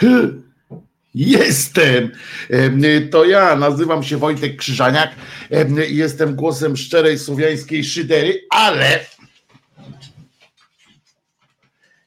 [1.14, 2.12] Jestem.
[3.10, 5.14] To ja, nazywam się Wojtek Krzyżaniak.
[5.88, 9.06] Jestem głosem szczerej słowiańskiej szydery, ale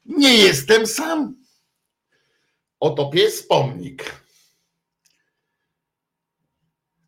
[0.06, 1.36] nie jestem sam.
[2.80, 4.24] Oto pies pomnik.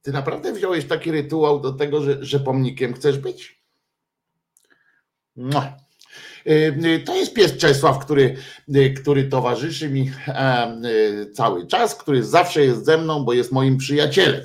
[0.01, 3.63] Ty naprawdę wziąłeś taki rytuał do tego, że, że pomnikiem chcesz być?
[5.35, 5.77] No.
[7.05, 8.35] To jest pies Czesław, który,
[9.01, 10.11] który towarzyszy mi
[11.33, 14.41] cały czas, który zawsze jest ze mną, bo jest moim przyjacielem.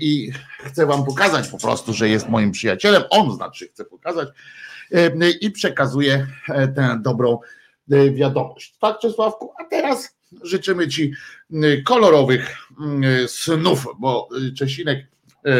[0.00, 0.32] I
[0.64, 3.02] chcę wam pokazać po prostu, że jest moim przyjacielem.
[3.10, 4.28] On znaczy chce pokazać
[5.40, 7.38] i przekazuje tę dobrą
[8.12, 8.74] wiadomość.
[8.80, 9.52] Tak, Czesławku?
[9.60, 11.12] A teraz życzymy Ci
[11.84, 12.56] kolorowych
[13.26, 14.28] snów, bo
[14.58, 15.06] Czesinek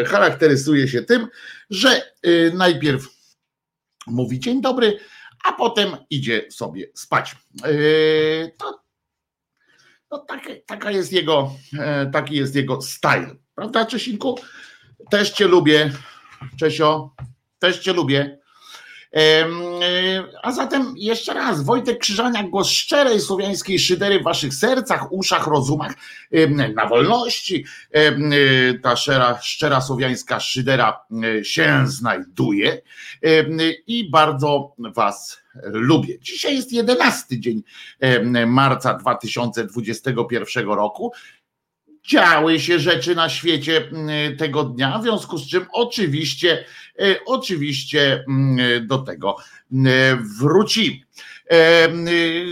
[0.06, 1.26] charakteryzuje się tym,
[1.70, 2.02] że
[2.54, 3.19] najpierw
[4.10, 4.98] mówi dzień dobry,
[5.44, 7.36] a potem idzie sobie spać.
[8.58, 8.80] To,
[10.10, 11.52] no tak, taka jest jego,
[12.12, 13.36] taki jest jego style.
[13.54, 14.38] Prawda, Czesinku?
[15.10, 15.92] Też cię lubię,
[16.58, 17.14] Czesio,
[17.58, 18.38] też cię lubię.
[19.14, 19.46] E,
[20.42, 25.94] a zatem jeszcze raz, Wojtek Krzyżaniak, głos szczerej słowiańskiej szydery w waszych sercach, uszach, rozumach,
[26.74, 27.64] na wolności.
[27.90, 28.12] E,
[28.74, 31.00] ta szczera, szczera słowiańska szydera
[31.38, 32.82] e, się znajduje
[33.86, 36.18] i bardzo was lubię.
[36.18, 37.62] Dzisiaj jest 11 dzień
[38.46, 41.12] marca 2021 roku
[42.08, 46.64] działy się rzeczy na świecie mm, tego dnia, w związku z czym oczywiście,
[46.98, 49.36] e, oczywiście mm, do tego
[49.72, 51.00] mm, wrócimy.
[51.50, 51.88] E,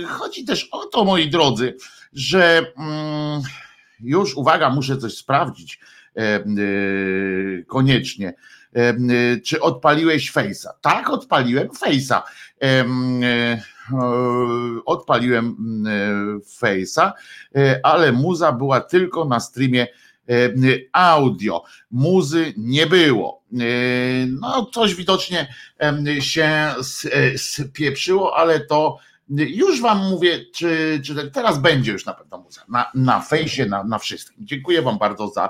[0.06, 1.76] chodzi też o to, moi drodzy,
[2.12, 2.72] że
[4.00, 5.80] już uwaga, muszę coś sprawdzić
[6.16, 6.44] e,
[7.66, 8.34] koniecznie.
[9.44, 10.68] Czy odpaliłeś Face'a?
[10.80, 12.22] Tak, odpaliłem Face'a
[14.84, 17.12] odpaliłem mm, e, Face'a,
[17.56, 19.86] e, ale muza była tylko na streamie
[20.92, 21.64] audio.
[21.90, 23.42] Muzy nie było.
[24.40, 25.54] No, coś widocznie
[26.20, 26.74] się
[27.36, 28.98] spieprzyło, ale to
[29.30, 32.64] już wam mówię, czy, czy teraz będzie już na pewno muza.
[32.68, 34.46] Na, na fejsie, na, na wszystkim.
[34.46, 35.48] Dziękuję wam bardzo za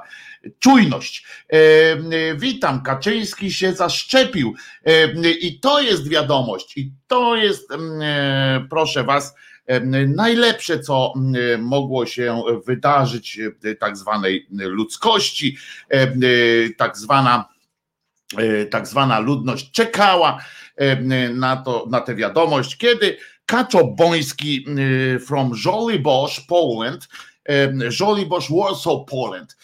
[0.58, 1.26] czujność.
[1.48, 4.54] E, witam, Kaczyński się zaszczepił
[4.84, 9.34] e, i to jest wiadomość i to jest, e, proszę was,
[10.06, 11.12] najlepsze, co
[11.58, 13.40] mogło się wydarzyć
[13.78, 15.56] tak zwanej ludzkości,
[16.76, 17.48] tak zwana
[18.70, 20.44] tak zwana ludność czekała
[21.34, 24.64] na, to, na tę wiadomość, kiedy Kaczoboński
[25.26, 27.08] from Żoliborz, Poland,
[27.88, 29.56] Żoliborz, Warsaw, Poland,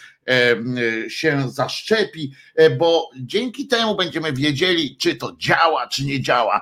[1.08, 6.60] się zaszczepi, e, bo dzięki temu będziemy wiedzieli, czy to działa, czy nie działa,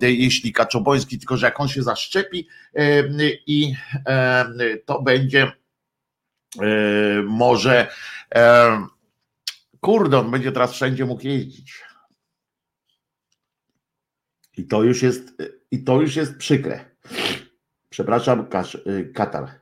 [0.00, 2.48] jeśli Kaczoboński, tylko że jak on się zaszczepi
[3.46, 3.74] i
[4.84, 5.52] to będzie
[7.24, 7.86] może
[9.80, 11.82] kurde, on będzie teraz wszędzie mógł jeździć.
[14.56, 15.32] I to już jest,
[15.70, 16.84] i to już jest przykre.
[17.90, 18.46] Przepraszam,
[19.14, 19.60] Katar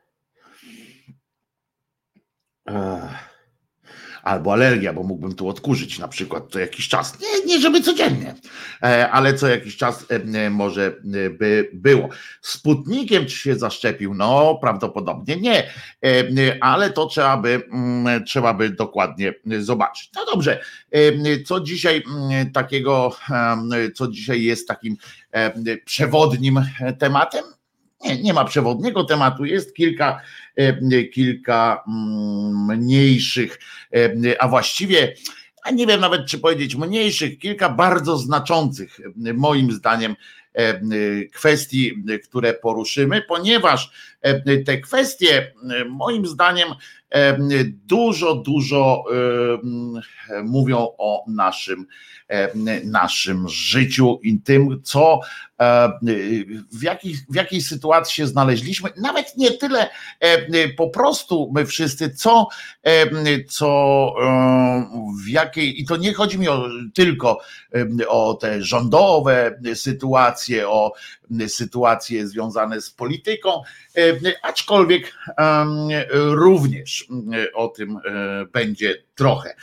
[4.27, 7.19] albo alergia, bo mógłbym tu odkurzyć na przykład co jakiś czas.
[7.21, 8.35] Nie, nie żeby codziennie,
[8.83, 12.09] e, ale co jakiś czas e, może e, by było.
[12.41, 14.15] Sputnikiem czy się zaszczepił?
[14.15, 15.71] No, prawdopodobnie nie,
[16.61, 17.63] ale to trzeba by,
[18.27, 20.11] trzeba by dokładnie zobaczyć.
[20.17, 20.61] No dobrze,
[21.47, 22.03] co dzisiaj
[22.53, 23.17] takiego,
[23.95, 24.97] co dzisiaj jest takim
[25.85, 26.61] przewodnim
[26.99, 27.45] tematem?
[28.05, 30.21] Nie, nie ma przewodniego tematu, jest kilka,
[31.13, 33.59] kilka mm, mniejszych,
[33.95, 35.15] e, a właściwie,
[35.63, 40.17] a nie wiem nawet czy powiedzieć mniejszych, kilka bardzo znaczących, e, moim zdaniem,
[41.33, 43.91] kwestii, które poruszymy, ponieważ
[44.67, 45.53] te kwestie,
[45.89, 46.69] moim zdaniem,
[47.87, 49.05] dużo, dużo
[50.45, 51.87] mówią o naszym,
[52.85, 55.21] naszym życiu i tym, co
[56.73, 58.91] w jakiej, w jakiej sytuacji się znaleźliśmy.
[58.97, 59.91] Nawet nie tyle
[60.77, 62.49] po prostu my wszyscy, co,
[63.49, 64.13] co
[65.25, 67.41] w jakiej, i to nie chodzi mi o, tylko
[68.09, 70.93] o te rządowe sytuacje, o
[71.49, 73.63] sytuacje związane z polityką,
[74.43, 75.15] aczkolwiek
[76.13, 77.09] również
[77.55, 77.99] o tym
[78.53, 79.55] będzie trochę.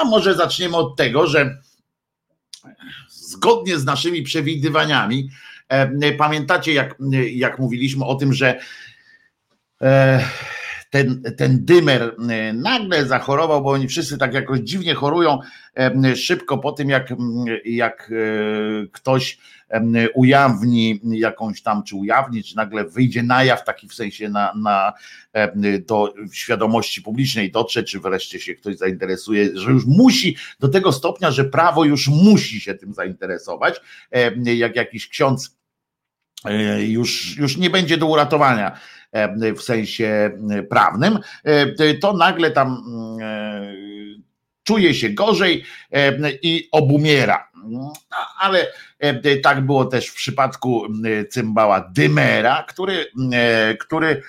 [0.00, 1.58] A może zaczniemy od tego, że
[3.08, 5.30] zgodnie z naszymi przewidywaniami,
[6.18, 6.94] pamiętacie jak,
[7.32, 8.60] jak mówiliśmy o tym, że
[10.90, 12.14] ten, ten dymer
[12.54, 15.38] nagle zachorował, bo oni wszyscy tak jakoś dziwnie chorują
[16.16, 17.12] szybko po tym, jak,
[17.64, 18.12] jak
[18.92, 19.38] ktoś
[20.14, 24.92] ujawni jakąś tam, czy ujawni, czy nagle wyjdzie na jaw, taki w sensie na, na,
[25.86, 31.30] do świadomości publicznej dotrze, czy wreszcie się ktoś zainteresuje, że już musi do tego stopnia,
[31.30, 33.80] że prawo już musi się tym zainteresować,
[34.44, 35.56] jak jakiś ksiądz
[36.44, 38.80] e, już, już nie będzie do uratowania
[39.56, 40.30] w sensie
[40.68, 41.18] prawnym,
[42.00, 42.82] to nagle tam
[44.64, 45.64] czuje się gorzej
[46.42, 47.50] i obumiera.
[47.64, 47.92] No,
[48.38, 48.66] ale
[49.42, 50.86] tak było też w przypadku
[51.30, 53.06] cymbała Dymera, który,
[53.80, 54.22] który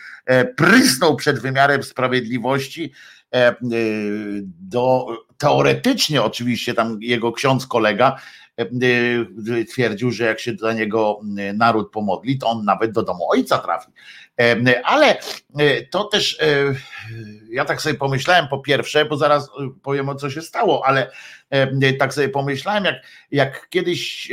[0.57, 2.91] prysnął przed wymiarem sprawiedliwości
[4.59, 5.07] do
[5.37, 8.15] teoretycznie oczywiście tam jego ksiądz kolega
[9.69, 11.19] twierdził, że jak się dla niego
[11.53, 13.91] naród pomodli, to on nawet do domu ojca trafi.
[14.83, 15.17] Ale
[15.59, 16.45] e, to też e,
[17.49, 19.49] ja tak sobie pomyślałem po pierwsze, bo zaraz e,
[19.83, 21.11] powiem o co się stało, ale
[21.99, 22.95] tak sobie pomyślałem, jak,
[23.31, 24.31] jak kiedyś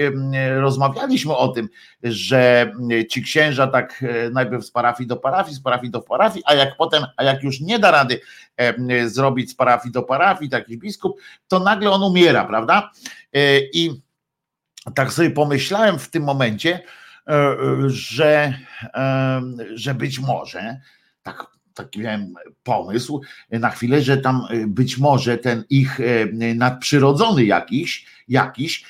[0.57, 1.69] rozmawialiśmy o tym,
[2.03, 2.73] że
[3.11, 7.05] ci księża tak najpierw z parafii do parafii, z parafii do parafii, a jak potem,
[7.17, 8.21] a jak już nie da rady
[9.07, 12.91] zrobić z parafii do parafii, taki biskup, to nagle on umiera, prawda?
[13.73, 13.91] I
[14.95, 16.81] tak sobie pomyślałem w tym momencie,
[17.87, 18.55] że,
[18.95, 19.43] e,
[19.75, 20.81] że być może,
[21.23, 23.21] tak, taki miałem pomysł
[23.51, 25.99] na chwilę, że tam e, być może ten ich
[26.55, 28.85] nadprzyrodzony jakiś, jakiś,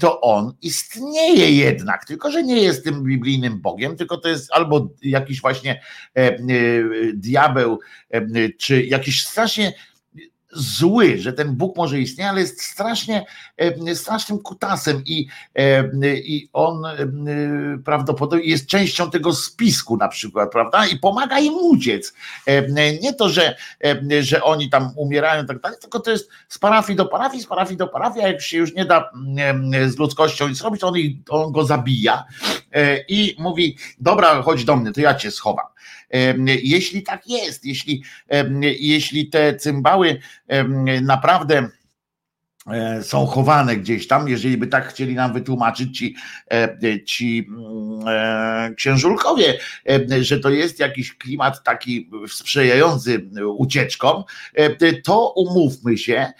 [0.00, 4.88] to on istnieje jednak, tylko że nie jest tym biblijnym Bogiem, tylko to jest albo
[5.02, 5.80] jakiś właśnie
[7.14, 7.78] diabeł,
[8.58, 9.72] czy jakiś strasznie
[10.52, 13.26] zły, że ten Bóg może istnieć, ale jest strasznie,
[13.56, 15.84] e, strasznym kutasem i, e,
[16.16, 16.96] i on e,
[17.84, 20.86] prawdopodobnie jest częścią tego spisku na przykład, prawda?
[20.86, 22.12] I pomaga im uciec.
[23.02, 23.56] Nie to, że,
[24.20, 27.76] że oni tam umierają tak dalej, tylko to jest z parafii do parafii, z parafii
[27.76, 29.10] do parafii, a jak się już nie da
[29.88, 30.94] z ludzkością nic robić, on,
[31.28, 32.24] on go zabija
[33.08, 35.66] i mówi, dobra, chodź do mnie, to ja cię schowam.
[36.62, 38.02] Jeśli tak jest, jeśli,
[38.80, 40.20] jeśli te cymbały
[41.02, 41.77] naprawdę E,
[43.02, 46.16] są chowane gdzieś tam, jeżeli by tak chcieli nam wytłumaczyć ci,
[46.52, 49.58] e, ci mm, e, księżulkowie,
[50.20, 54.24] że to jest jakiś klimat taki sprzyjający ucieczkom,
[55.04, 56.32] to umówmy się,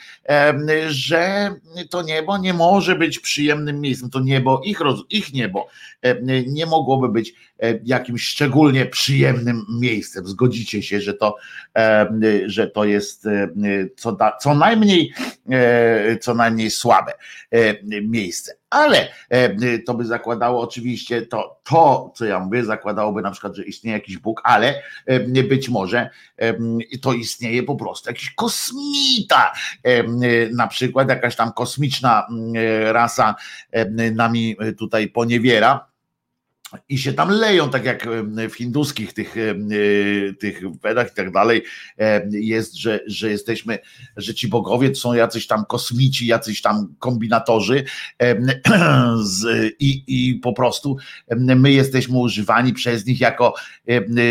[0.89, 1.55] że
[1.91, 4.11] to niebo nie może być przyjemnym miejscem.
[4.11, 4.79] To niebo, ich,
[5.11, 5.69] ich niebo
[6.47, 7.35] nie mogłoby być
[7.85, 10.27] jakimś szczególnie przyjemnym miejscem.
[10.27, 11.37] Zgodzicie się, że to,
[12.47, 13.29] że to jest
[13.97, 15.13] co, da, co najmniej
[16.19, 17.13] co najmniej słabe
[17.51, 18.57] e, miejsce.
[18.71, 23.65] Ale e, to by zakładało oczywiście to, to, co ja mówię, zakładałoby na przykład, że
[23.65, 26.11] istnieje jakiś Bóg, ale e, być może
[27.03, 29.53] to istnieje po prostu jakiś kosmita,
[30.53, 32.27] na przykład jakaś tam kosmiczna
[32.93, 33.35] rasa
[34.13, 35.88] nami tutaj poniewiera
[36.89, 38.09] i się tam leją, tak jak
[38.51, 39.55] w hinduskich tych, e,
[40.33, 41.63] tych Wedach i tak dalej
[42.31, 43.79] jest, że, że jesteśmy,
[44.17, 47.85] że ci bogowie są jacyś tam kosmici, jacyś tam kombinatorzy
[49.81, 50.97] i, i po prostu
[51.37, 53.55] my jesteśmy używani przez nich jako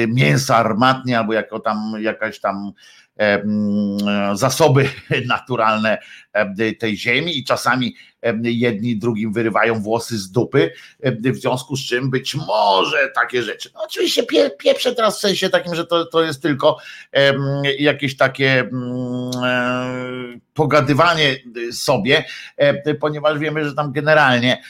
[0.07, 2.71] mięso armatnie albo jako tam jakaś tam
[4.33, 4.89] zasoby
[5.27, 5.97] naturalne
[6.79, 7.95] tej ziemi i czasami
[8.43, 13.69] jedni drugim wyrywają włosy z dupy, w związku z czym być może takie rzeczy.
[13.73, 16.77] No oczywiście pie, pieprzę teraz w sensie takim, że to, to jest tylko
[17.79, 18.69] jakieś takie
[20.53, 21.35] pogadywanie
[21.71, 22.25] sobie,
[22.99, 24.63] ponieważ wiemy, że tam generalnie,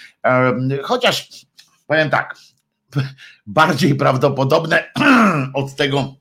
[0.84, 1.30] chociaż
[1.88, 2.36] powiem tak,
[3.48, 4.92] bardziej prawdopodobne
[5.54, 6.16] od tego,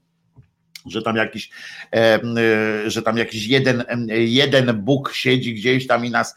[0.88, 1.50] że tam jakiś,
[1.94, 2.20] e,
[2.86, 6.34] że tam jakiś jeden, jeden Bóg siedzi gdzieś tam i nas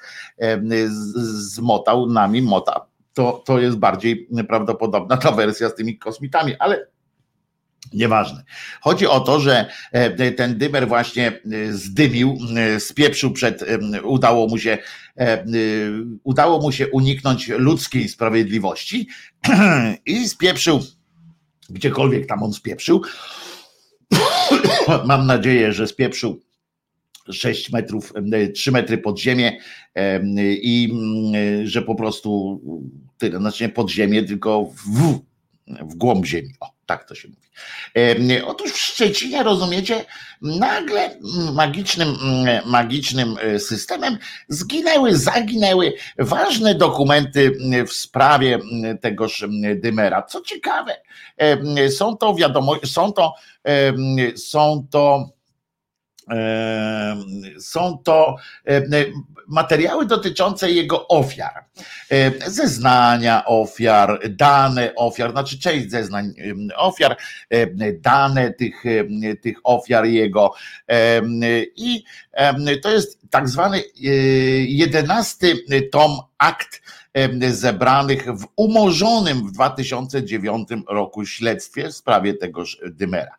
[1.26, 2.86] zmotał, nami mota.
[3.14, 6.88] To, to jest bardziej prawdopodobna ta wersja z tymi kosmitami, ale
[7.94, 8.44] Nieważne.
[8.82, 12.38] Chodzi o to, że e, ten dymer właśnie e, zdymił,
[12.80, 13.66] spieprzył przed,
[14.04, 14.78] udało mu się,
[16.24, 19.08] udało mu się uniknąć ludzkiej sprawiedliwości
[20.06, 20.80] i spieprzył,
[21.70, 23.02] gdziekolwiek tam on spieprzył,
[25.08, 26.42] Mam nadzieję, że spieprzył
[27.32, 28.14] 6 metrów,
[28.54, 29.60] 3 metry pod ziemię
[30.40, 30.94] i
[31.64, 32.62] że po prostu
[33.18, 35.20] tyle, znaczy nie pod ziemię, tylko w,
[35.82, 36.50] w głąb ziemi.
[36.60, 37.50] O Tak to się mówi.
[38.46, 40.06] Otóż w Szczecinie, rozumiecie,
[40.42, 41.20] nagle
[41.54, 42.18] magicznym,
[42.66, 44.18] magicznym systemem
[44.48, 48.60] zginęły, zaginęły ważne dokumenty w sprawie
[49.02, 50.24] tegoż Dymera.
[50.24, 50.96] Co ciekawe,
[51.98, 53.34] są to wiadomo, są to,
[54.36, 55.30] są to
[57.60, 58.36] są to
[59.48, 61.66] materiały dotyczące jego ofiar.
[62.48, 66.34] Zeznania ofiar, dane ofiar, znaczy część zeznań
[66.76, 67.18] ofiar,
[68.02, 68.84] dane tych,
[69.42, 70.54] tych ofiar jego.
[71.76, 72.04] I
[72.82, 73.82] to jest tak zwany e,
[74.66, 75.56] jedenasty
[75.92, 76.82] tom akt
[77.50, 83.36] zebranych w umorzonym w 2009 roku śledztwie w sprawie tegoż Dymera.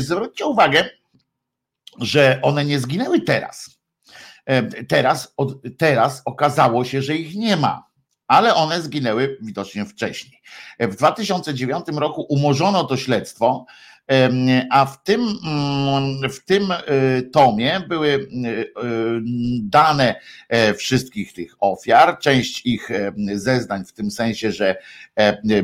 [0.00, 0.84] Zwróćcie uwagę,
[2.00, 3.76] że one nie zginęły teraz.
[4.88, 5.34] Teraz,
[5.78, 7.86] teraz okazało się, że ich nie ma,
[8.26, 10.40] ale one zginęły widocznie wcześniej.
[10.80, 13.66] W 2009 roku umorzono to śledztwo
[14.70, 16.76] a w tym, mm, w tym e,
[17.22, 18.18] tomie były e,
[19.62, 22.88] dane e, wszystkich tych ofiar, część ich
[23.34, 24.76] zeznań w tym sensie, że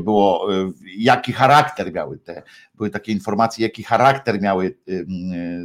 [0.00, 0.48] było,
[0.96, 2.42] jaki charakter miały te,
[2.82, 4.76] były takie informacje, jaki charakter miały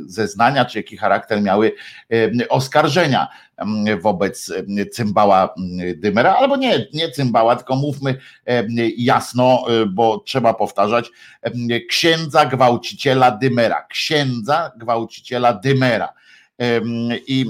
[0.06, 1.72] zeznania, czy jaki charakter miały
[2.50, 3.28] oskarżenia
[4.02, 4.54] wobec
[4.92, 5.56] cymbała
[5.96, 8.18] Dymera, albo nie, nie cymbała, tylko mówmy
[8.98, 11.12] jasno, bo trzeba powtarzać,
[11.90, 16.14] księdza gwałciciela Dymera, księdza gwałciciela Dymera.
[17.28, 17.46] I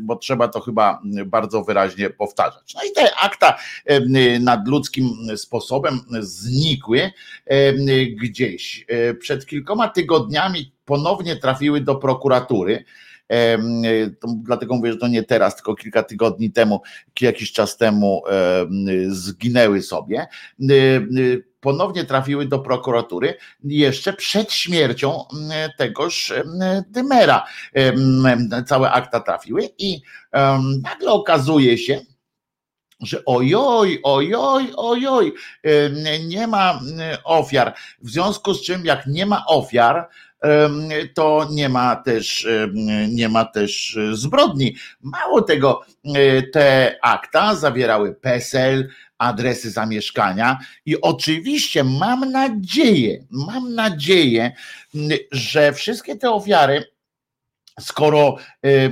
[0.00, 2.74] bo trzeba to chyba bardzo wyraźnie powtarzać.
[2.74, 3.58] No i te akta
[4.40, 7.10] nadludzkim sposobem znikły
[8.16, 8.86] gdzieś.
[9.18, 12.84] Przed kilkoma tygodniami ponownie trafiły do prokuratury
[14.42, 16.80] Dlatego mówię, że to nie teraz, tylko kilka tygodni temu,
[17.20, 18.22] jakiś czas temu
[19.08, 20.26] zginęły sobie
[21.64, 25.24] ponownie trafiły do prokuratury jeszcze przed śmiercią
[25.78, 26.32] tegoż
[26.88, 27.46] Dymera.
[28.66, 30.02] Całe akta trafiły i
[30.82, 32.00] nagle okazuje się,
[33.00, 35.34] że ojoj, ojoj, ojoj,
[36.26, 36.80] nie ma
[37.24, 37.74] ofiar.
[38.02, 40.08] W związku z czym, jak nie ma ofiar,
[41.14, 42.48] to nie ma też,
[43.08, 44.76] nie ma też zbrodni.
[45.02, 54.52] Mało tego, e, te akta zawierały PESEL, adresy zamieszkania i oczywiście mam nadzieję, mam nadzieję,
[55.32, 56.84] że wszystkie te ofiary
[57.80, 58.90] skoro e, e,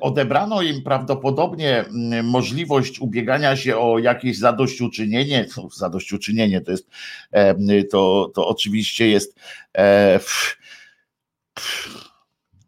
[0.00, 1.84] odebrano im prawdopodobnie
[2.22, 5.46] możliwość ubiegania się o jakieś zadośćuczynienie,
[5.76, 6.90] zadośćuczynienie to jest,
[7.90, 9.34] to, to oczywiście jest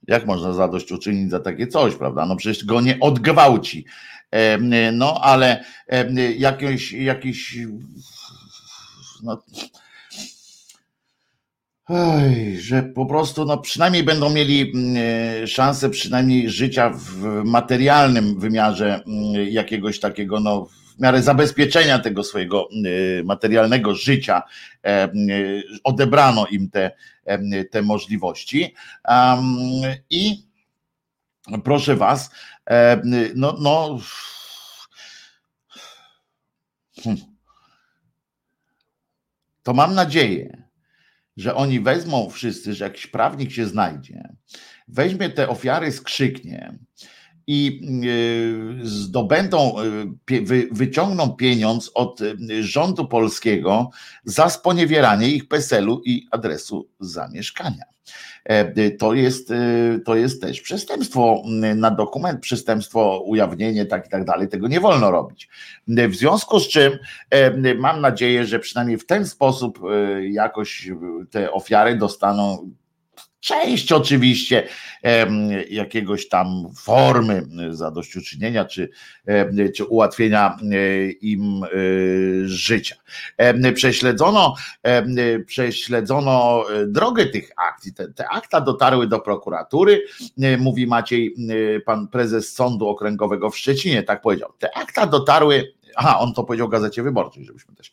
[0.08, 2.26] jak można zadośćuczynić za takie coś, prawda?
[2.26, 3.84] No przecież go nie odgwałci.
[4.92, 5.64] No ale
[6.38, 7.58] jakiś, jakiś
[9.22, 9.42] no,
[12.58, 14.72] że po prostu no przynajmniej będą mieli
[15.46, 19.04] szansę przynajmniej życia w materialnym wymiarze
[19.50, 24.42] jakiegoś takiego no w miarę zabezpieczenia tego swojego y, materialnego życia
[24.84, 26.90] e, y, odebrano im te,
[27.24, 28.74] e, te możliwości.
[30.10, 30.44] I
[31.64, 32.30] proszę Was,
[32.70, 33.02] e,
[33.34, 33.98] no, no
[37.02, 37.20] hmm.
[39.62, 40.62] to mam nadzieję,
[41.36, 44.28] że oni wezmą wszyscy, że jakiś prawnik się znajdzie,
[44.88, 46.78] weźmie te ofiary, skrzyknie
[47.46, 47.80] i
[48.82, 49.84] e, zdobędą, e,
[50.70, 53.90] wyciągną pieniądz od e, rządu polskiego
[54.24, 57.84] za sponiewieranie ich PESEL-u i adresu zamieszkania.
[58.98, 59.52] To jest,
[60.04, 61.42] to jest też przestępstwo
[61.76, 64.48] na dokument, przestępstwo, ujawnienie, tak i tak dalej.
[64.48, 65.48] Tego nie wolno robić.
[65.88, 66.98] W związku z czym
[67.78, 69.78] mam nadzieję, że przynajmniej w ten sposób
[70.30, 70.90] jakoś
[71.30, 72.70] te ofiary dostaną
[73.44, 74.68] Część oczywiście
[75.70, 78.90] jakiegoś tam formy zadośćuczynienia czy,
[79.74, 81.68] czy ułatwienia e, im e,
[82.44, 82.96] życia.
[83.74, 84.54] Prześledzono,
[85.46, 87.94] prześledzono e, drogę tych akcji.
[87.94, 90.04] Te, te akta dotarły do prokuratury,
[90.58, 91.34] mówi Maciej,
[91.86, 94.52] pan prezes Sądu Okręgowego w Szczecinie, tak powiedział.
[94.58, 97.92] Te akta dotarły Aha, on to powiedział w Gazecie Wyborczej, żebyśmy też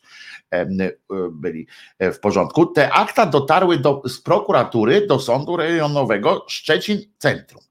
[1.32, 1.66] byli
[1.98, 2.66] e, w porządku.
[2.66, 7.62] Te akta dotarły do, z prokuratury do sądu rejonowego Szczecin Centrum,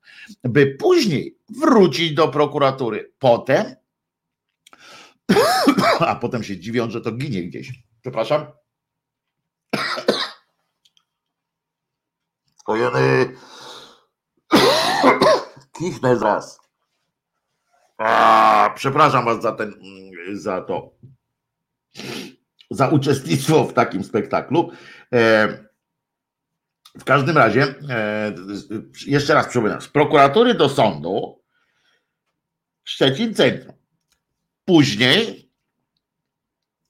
[0.44, 3.14] by później wrócić do prokuratury.
[3.20, 3.76] Potem,
[6.00, 7.72] a potem się dziwią, że to ginie gdzieś.
[8.02, 8.46] Przepraszam.
[12.60, 13.36] Skojony.
[15.78, 16.62] Kichnę zaraz.
[17.98, 19.74] A, przepraszam was za ten,
[20.34, 20.92] za to.
[22.72, 24.72] Za uczestnictwo w takim spektaklu.
[27.00, 27.76] W każdym razie,
[29.06, 31.42] jeszcze raz przypominam, z prokuratury do sądu
[32.84, 33.76] Szczecin Centrum.
[34.66, 35.52] Później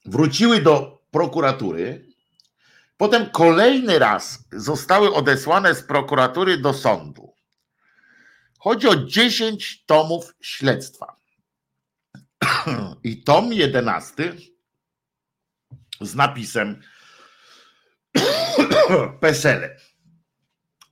[0.05, 2.05] wróciły do prokuratury,
[2.97, 7.33] potem kolejny raz zostały odesłane z prokuratury do sądu.
[8.59, 11.15] Chodzi o 10 tomów śledztwa.
[13.03, 14.33] I tom 11
[16.01, 16.81] z napisem
[19.21, 19.77] Pesele.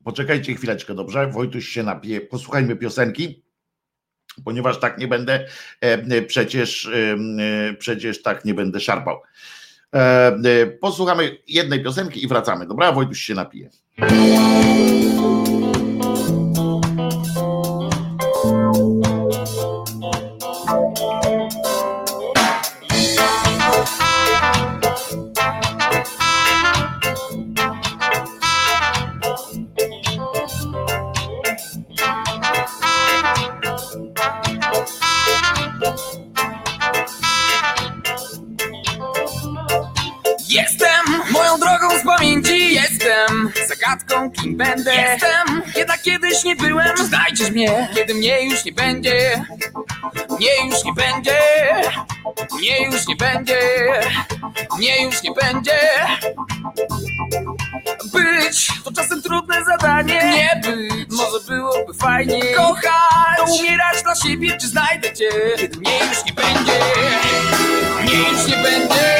[0.03, 1.27] Poczekajcie chwileczkę, dobrze?
[1.27, 2.21] Wojtuś się napije.
[2.21, 3.49] Posłuchajmy piosenki
[4.43, 5.45] ponieważ tak nie będę
[5.81, 7.17] e, przecież, e,
[7.79, 9.21] przecież tak nie będę szarpał.
[9.95, 12.67] E, posłuchamy jednej piosenki i wracamy.
[12.67, 13.69] Dobra, Wojtuś się napije.
[47.59, 49.45] Mnie, kiedy mnie już nie będzie.
[50.29, 51.39] Mnie już nie będzie.
[52.57, 53.59] Mnie już nie będzie.
[54.77, 55.79] Mnie już nie będzie.
[58.13, 60.33] Być to czasem trudne zadanie.
[60.35, 65.99] Nie być, może byłoby fajnie Kochać, to umierać dla siebie Czy znajdę cię, kiedy mnie
[66.09, 66.79] już nie będzie.
[68.03, 69.18] Mnie już nie będzie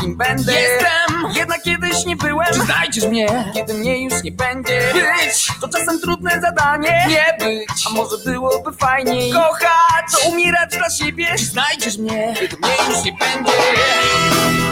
[0.00, 0.52] kim będę.
[0.52, 1.32] Jestem!
[1.34, 2.46] Jednak kiedyś nie byłem.
[2.54, 4.80] Czy znajdziesz mnie, kiedy mnie już nie będzie.
[4.94, 5.48] Być!
[5.60, 7.06] To czasem trudne zadanie.
[7.08, 9.32] Nie być, a może byłoby fajniej?
[9.32, 11.26] Kochać, to umierać dla siebie.
[11.38, 13.52] Czy znajdziesz mnie, kiedy mnie już nie będzie.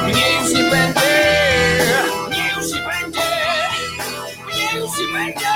[0.05, 1.01] Mnie już nie będzie.
[2.29, 3.21] Mnie już nie będzie.
[4.47, 5.49] Mnie już nie będzie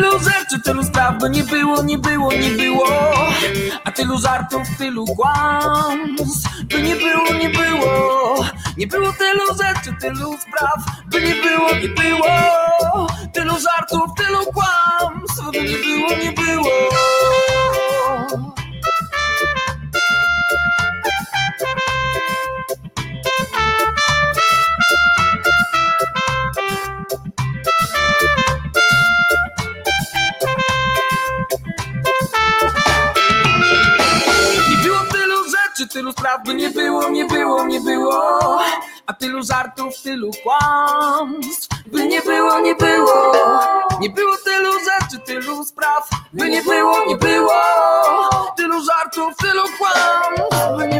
[0.00, 2.86] tylu rzeczy, tylu spraw, by nie było, nie było, nie było.
[3.84, 8.44] A tylu żartów, tylu kłamstw, by nie było, nie było.
[8.76, 13.06] Nie było tylu rzeczy, tylu spraw, by nie było, nie było.
[13.32, 17.19] Tylu żartów, tylu kłamstw, by nie było, nie było
[36.00, 38.60] tylu spraw by nie było, nie było, nie było.
[39.06, 43.32] A tylu żartów, tylu kłamstw By nie było, nie było.
[44.00, 47.52] Nie było tylu rzeczy, tylu spraw By nie było, nie było.
[48.56, 50.99] Tylu żartów, tylu kłamstw By nie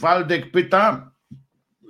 [0.00, 1.12] Waldek pyta?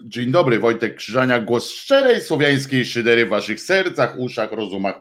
[0.05, 5.01] Dzień dobry, Wojtek Krzyżania, głos szczerej słowiańskiej szydery w waszych sercach, uszach, rozumach.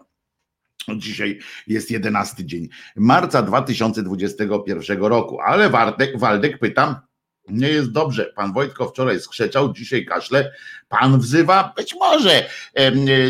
[0.97, 7.07] Dzisiaj jest 11 dzień marca 2021 roku, ale Waldek, Waldek pyta,
[7.47, 8.25] nie jest dobrze.
[8.35, 10.51] Pan Wojtko wczoraj skrzeczał, dzisiaj kaszle.
[10.89, 12.49] Pan wzywa, być może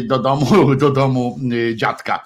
[0.04, 1.40] do domu, do domu
[1.76, 2.24] dziadka.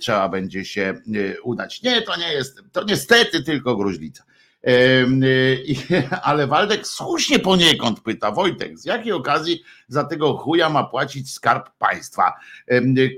[0.00, 0.94] Trzeba będzie się
[1.42, 1.82] udać.
[1.82, 4.24] Nie, to nie jest, to niestety tylko gruźlica.
[6.22, 11.70] Ale Waldek słusznie poniekąd pyta, Wojtek, z jakiej okazji za tego chuja ma płacić skarb
[11.78, 12.32] państwa?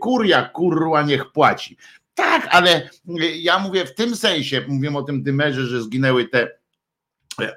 [0.00, 1.76] Kuria, kurła niech płaci.
[2.14, 2.90] Tak, ale
[3.37, 6.50] ja mówię w tym sensie, mówię o tym dymerze, że zginęły te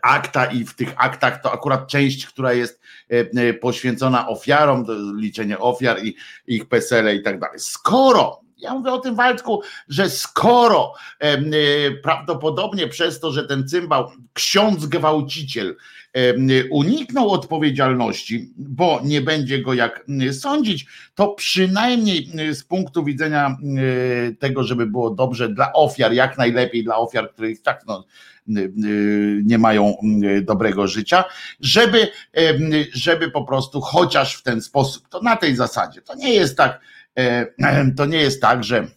[0.02, 2.82] akta i w tych aktach to akurat część, która jest
[3.62, 4.86] poświęcona ofiarom,
[5.18, 6.16] liczenie ofiar i
[6.48, 7.60] ich pesele i tak dalej.
[7.60, 11.38] Skoro ja mówię o tym Waldku, że skoro e,
[11.92, 15.76] prawdopodobnie przez to, że ten cymbał, ksiądz gwałciciel,
[16.72, 23.58] uniknął odpowiedzialności, bo nie będzie go jak sądzić, to przynajmniej z punktu widzenia
[24.40, 28.06] tego, żeby było dobrze dla ofiar, jak najlepiej dla ofiar, których tak no,
[29.44, 29.94] nie mają
[30.42, 31.24] dobrego życia,
[31.60, 32.08] żeby,
[32.94, 36.80] żeby po prostu chociaż w ten sposób, to na tej zasadzie, to nie jest tak,
[37.98, 38.88] to nie jest tak, że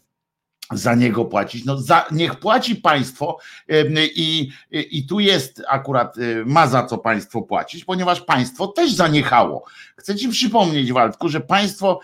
[0.72, 1.64] za niego płacić.
[1.64, 3.38] No za, niech płaci państwo
[4.14, 9.64] i, i tu jest akurat, e, ma za co państwo płacić, ponieważ państwo też zaniechało.
[9.96, 12.00] Chcę ci przypomnieć, Waldku, że państwo,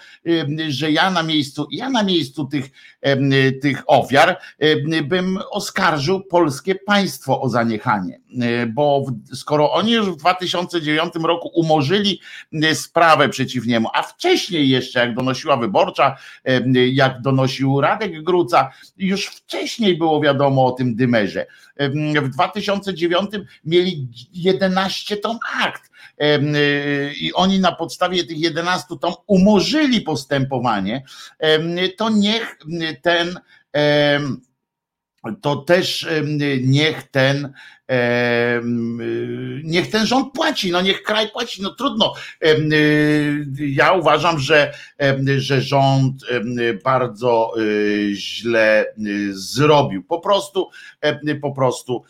[0.68, 2.70] że ja na miejscu, ja na miejscu tych,
[3.62, 4.38] tych ofiar
[5.04, 12.20] bym oskarżył polskie państwo o zaniechanie, e, bo skoro oni już w 2009 roku umorzyli
[12.74, 16.16] sprawę przeciw niemu, a wcześniej jeszcze, jak donosiła wyborcza,
[16.92, 18.55] jak donosił Radek Gruca,
[18.96, 21.46] już wcześniej było wiadomo o tym dymerze.
[22.22, 23.30] W 2009
[23.64, 25.90] mieli 11 tom akt.
[26.22, 31.02] Y, i oni na podstawie tych 11 tom umorzyli postępowanie,
[31.96, 32.58] to niech
[33.02, 33.40] ten
[35.42, 36.06] to też
[36.62, 37.52] niech ten
[39.64, 42.14] niech ten rząd płaci, no niech kraj płaci, no trudno.
[42.44, 44.72] Y, ja uważam, że,
[45.36, 46.22] że rząd
[46.84, 50.02] bardzo y, źle y, zrobił.
[50.02, 50.70] Po prostu,
[51.42, 52.04] po prostu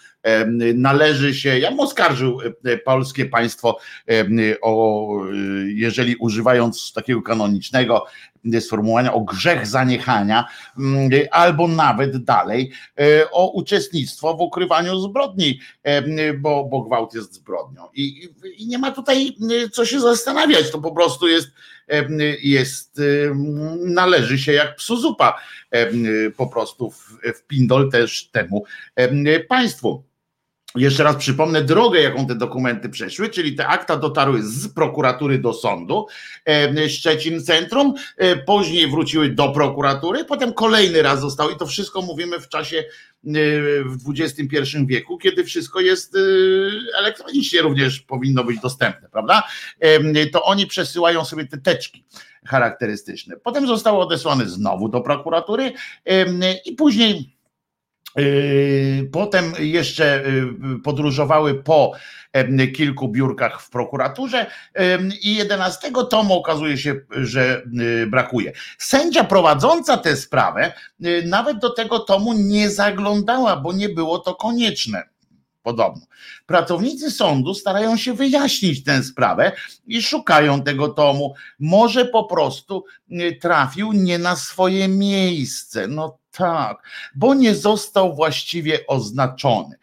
[0.74, 2.38] należy się, ja bym oskarżył
[2.84, 3.78] polskie państwo
[4.62, 5.08] o,
[5.66, 8.06] jeżeli używając takiego kanonicznego
[8.60, 10.44] sformułowania o grzech zaniechania,
[10.78, 12.72] mm, albo nawet dalej
[13.32, 15.60] o uczestnictwo w ukrywaniu zbrodni
[16.38, 17.88] bo, bo gwałt jest zbrodnią.
[17.94, 19.36] I, I, nie ma tutaj
[19.72, 21.48] co się zastanawiać, to po prostu jest,
[22.42, 23.00] jest
[23.84, 25.40] należy się jak psu zupa
[26.36, 28.64] po prostu w, w pindol też temu
[29.48, 30.05] państwu.
[30.76, 35.52] Jeszcze raz przypomnę drogę, jaką te dokumenty przeszły, czyli te akta dotarły z prokuratury do
[35.52, 36.06] sądu
[36.88, 42.40] Szczecin Centrum, e, później wróciły do prokuratury, potem kolejny raz zostały i to wszystko mówimy
[42.40, 42.84] w czasie e,
[43.84, 46.18] w XXI wieku, kiedy wszystko jest e,
[46.98, 49.42] elektronicznie również powinno być dostępne, prawda?
[50.32, 52.04] To oni przesyłają sobie te teczki
[52.46, 53.36] charakterystyczne.
[53.36, 55.72] Potem zostały odesłane znowu do prokuratury
[56.64, 57.35] i później
[59.12, 61.92] potem jeszcze yy, podróżowały po
[62.76, 64.46] kilku biurkach w prokuraturze
[65.22, 68.52] i 11 tomu okazuje się, że yy, brakuje.
[68.78, 70.72] Sędzia prowadząca tę sprawę
[71.24, 75.02] nawet do tego tomu nie zaglądała, bo nie było to konieczne.
[75.66, 76.06] Podobno.
[76.46, 79.52] Pracownicy sądu starają się wyjaśnić tę sprawę
[79.86, 81.34] i szukają tego tomu.
[81.58, 82.84] Może po prostu
[83.40, 85.88] trafił nie na swoje miejsce.
[85.88, 86.76] No tak,
[87.14, 89.76] bo nie został właściwie oznaczony.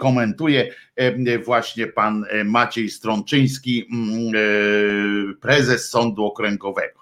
[0.00, 0.74] Komentuje
[1.44, 7.00] właśnie pan e, Maciej Strączyński, mm, e, prezes Sądu Okręgowego.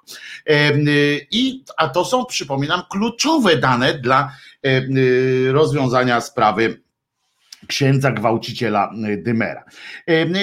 [1.31, 4.33] I, a to są, przypominam, kluczowe dane dla
[5.50, 6.83] rozwiązania sprawy
[7.66, 9.64] księdza gwałciciela Dymera.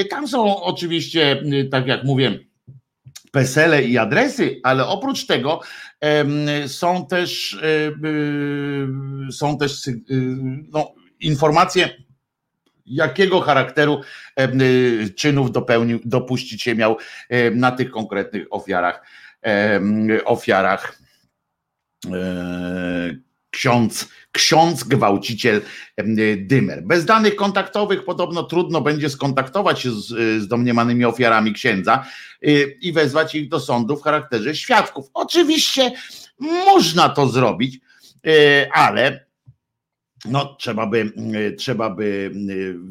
[0.10, 2.40] Tam są oczywiście, tak jak mówię,
[3.34, 5.62] pesele i adresy, ale oprócz tego
[6.68, 7.58] są też,
[9.32, 10.02] są też y,
[10.72, 11.90] no, informacje,
[12.86, 14.02] jakiego charakteru
[15.16, 16.98] czynów dopełnił, dopuścić się miał
[17.56, 19.06] na tych konkretnych ofiarach,
[20.26, 21.00] ofiarach
[22.14, 25.62] e, ksiądz, ksiądz gwałciciel
[26.38, 26.84] Dymer.
[26.84, 30.08] Bez danych kontaktowych podobno trudno będzie skontaktować się z,
[30.44, 32.06] z domniemanymi ofiarami księdza
[32.44, 35.06] y, i wezwać ich do sądu w charakterze świadków.
[35.14, 35.92] Oczywiście
[36.40, 37.80] można to zrobić,
[38.28, 39.26] y, ale
[40.26, 42.32] no, trzeba by, y, trzeba by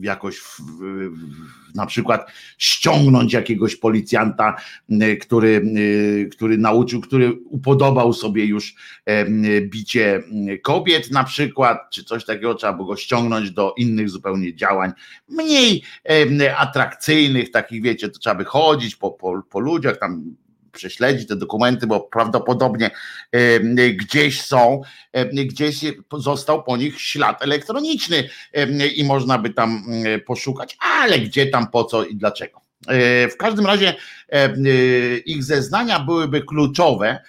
[0.01, 4.57] jakoś w, w, na przykład ściągnąć jakiegoś policjanta,
[4.91, 8.75] y, który, y, który nauczył, który upodobał sobie już
[9.61, 10.23] bicie
[10.63, 14.93] kobiet na przykład, czy coś takiego, trzeba by go ściągnąć do innych zupełnie działań,
[15.29, 15.83] mniej
[16.57, 20.37] atrakcyjnych, takich wiecie, to trzeba by chodzić po, po, po ludziach, tam
[20.73, 22.91] prześledzić te dokumenty, bo prawdopodobnie
[23.93, 24.81] gdzieś są,
[25.33, 25.81] gdzieś
[26.19, 28.29] został po nich ślad elektroniczny
[28.97, 29.85] i można by tam
[30.27, 32.63] poszukać, ale gdzie tam, po co i dlaczego.
[32.89, 33.95] E, w każdym razie
[34.29, 34.57] e,
[35.19, 37.23] ich zeznania byłyby kluczowe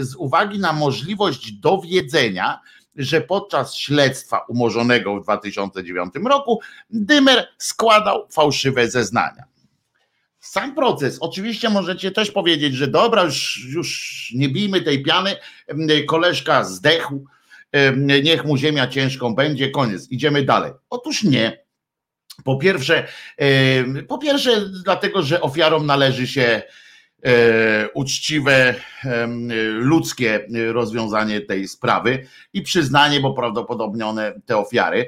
[0.00, 2.60] z uwagi na możliwość dowiedzenia,
[2.96, 9.44] że podczas śledztwa umorzonego w 2009 roku Dymer składał fałszywe zeznania.
[10.44, 15.36] Sam proces, oczywiście możecie też powiedzieć, że dobra, już, już nie bijmy tej piany,
[16.06, 17.24] koleżka zdechł,
[17.96, 20.72] niech mu ziemia ciężką będzie, koniec, idziemy dalej.
[20.90, 21.64] Otóż nie.
[22.44, 23.08] Po pierwsze,
[24.08, 26.62] po pierwsze, dlatego, że ofiarom należy się
[27.94, 28.74] uczciwe,
[29.70, 35.06] ludzkie rozwiązanie tej sprawy i przyznanie, bo prawdopodobnie one, te ofiary,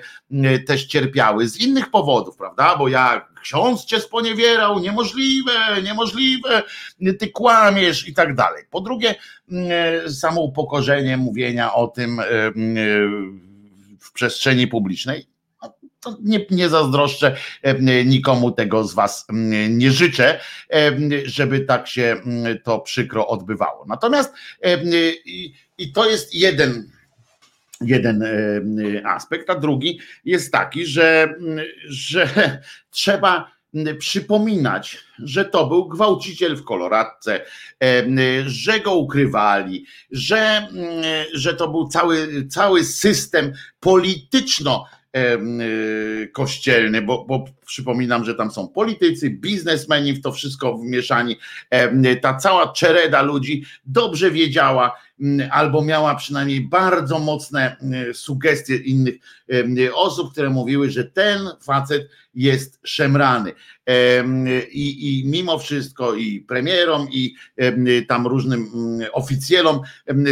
[0.67, 2.77] też cierpiały z innych powodów, prawda?
[2.77, 5.53] Bo ja ksiądz cię sponiewierał, niemożliwe,
[5.83, 6.63] niemożliwe,
[7.19, 8.65] ty kłamiesz i tak dalej.
[8.71, 9.15] Po drugie,
[10.09, 12.21] samo upokorzenie mówienia o tym
[14.01, 15.27] w przestrzeni publicznej
[16.07, 19.27] to nie, nie zazdroszczę e, nikomu tego z Was
[19.69, 20.41] nie życzę,
[20.73, 20.93] e,
[21.25, 22.21] żeby tak się
[22.65, 23.85] to przykro odbywało.
[23.89, 24.79] Natomiast e,
[25.25, 26.91] i, i to jest jeden
[27.81, 28.25] jeden
[29.05, 31.35] aspekt, a drugi jest taki, że,
[31.89, 32.29] że
[32.91, 33.51] trzeba
[33.99, 37.41] przypominać, że to był gwałciciel w koloradce,
[38.47, 40.69] że go ukrywali, że,
[41.35, 44.87] że to był cały, cały system polityczno
[46.33, 51.37] kościelny, bo, bo przypominam, że tam są politycy, biznesmeni w to wszystko wmieszani.
[52.23, 54.97] Ta cała czereda ludzi dobrze wiedziała,
[55.51, 57.77] albo miała przynajmniej bardzo mocne
[58.13, 59.15] sugestie innych
[59.95, 63.53] osób, które mówiły, że ten facet jest szemrany.
[64.71, 67.35] I, I mimo wszystko i premierom, i
[68.09, 68.71] tam różnym
[69.13, 69.81] oficjelom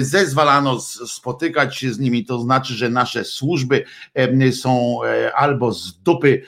[0.00, 2.24] zezwalano spotykać się z nimi.
[2.24, 3.84] To znaczy, że nasze służby
[4.52, 6.42] są e, albo z dupy,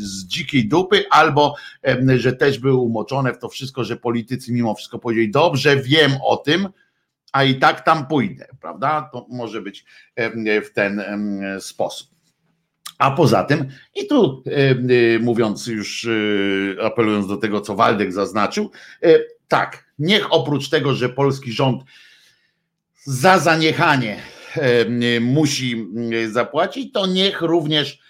[0.00, 1.54] z dzikiej dupy, albo
[2.16, 6.36] że też były umoczone w to wszystko, że politycy mimo wszystko powiedzieli: Dobrze, wiem o
[6.36, 6.68] tym,
[7.32, 9.10] a i tak tam pójdę, prawda?
[9.12, 9.84] To może być
[10.64, 11.02] w ten
[11.60, 12.10] sposób.
[12.98, 14.42] A poza tym, i tu
[15.20, 16.08] mówiąc już,
[16.78, 18.70] e, apelując do tego, co Waldek zaznaczył,
[19.02, 21.82] e, tak, niech oprócz tego, że polski rząd
[23.04, 24.16] za zaniechanie
[25.20, 25.86] musi
[26.30, 28.00] zapłacić, to niech również,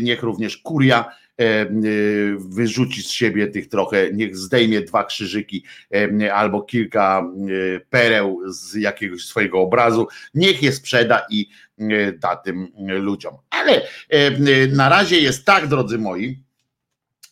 [0.00, 1.04] niech również kuria
[2.38, 5.64] wyrzuci z siebie tych trochę, niech zdejmie dwa krzyżyki
[6.32, 7.24] albo kilka
[7.90, 11.48] pereł z jakiegoś swojego obrazu, niech je sprzeda i
[12.18, 13.34] da tym ludziom.
[13.50, 13.82] Ale
[14.72, 16.42] na razie jest tak, drodzy moi,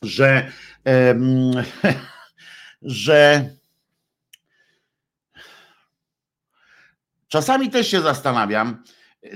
[0.02, 0.52] że
[2.82, 3.50] że
[7.28, 8.82] czasami też się zastanawiam,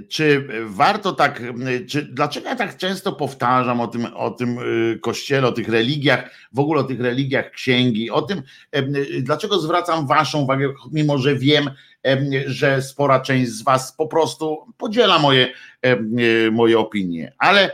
[0.09, 1.42] czy warto tak,
[1.88, 6.31] czy, dlaczego ja tak często powtarzam o tym, o tym y, kościele, o tych religiach,
[6.53, 8.42] w ogóle o tych religiach księgi, o tym,
[9.20, 11.70] dlaczego zwracam waszą uwagę, mimo że wiem,
[12.46, 15.53] że spora część z was po prostu podziela moje,
[15.87, 17.70] y, moje opinie, ale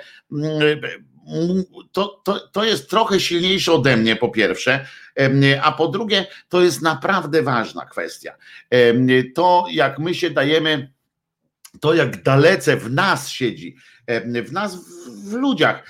[1.93, 4.87] to, to, to jest trochę silniejsze ode mnie, po pierwsze,
[5.63, 8.37] a po drugie, to jest naprawdę ważna kwestia.
[9.35, 10.96] To, jak my się dajemy
[11.81, 13.77] to jak dalece w nas siedzi,
[14.45, 14.77] w nas,
[15.25, 15.89] w ludziach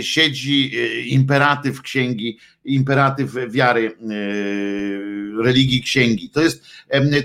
[0.00, 6.30] siedzi e, imperatyw księgi, imperatyw wiary, e, religii księgi.
[6.30, 6.64] To jest,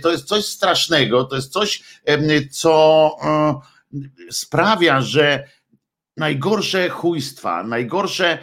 [0.02, 1.84] to jest coś strasznego, to jest coś,
[2.52, 5.44] co e, sprawia, że
[6.18, 8.38] najgorsze chujstwa, najgorsze,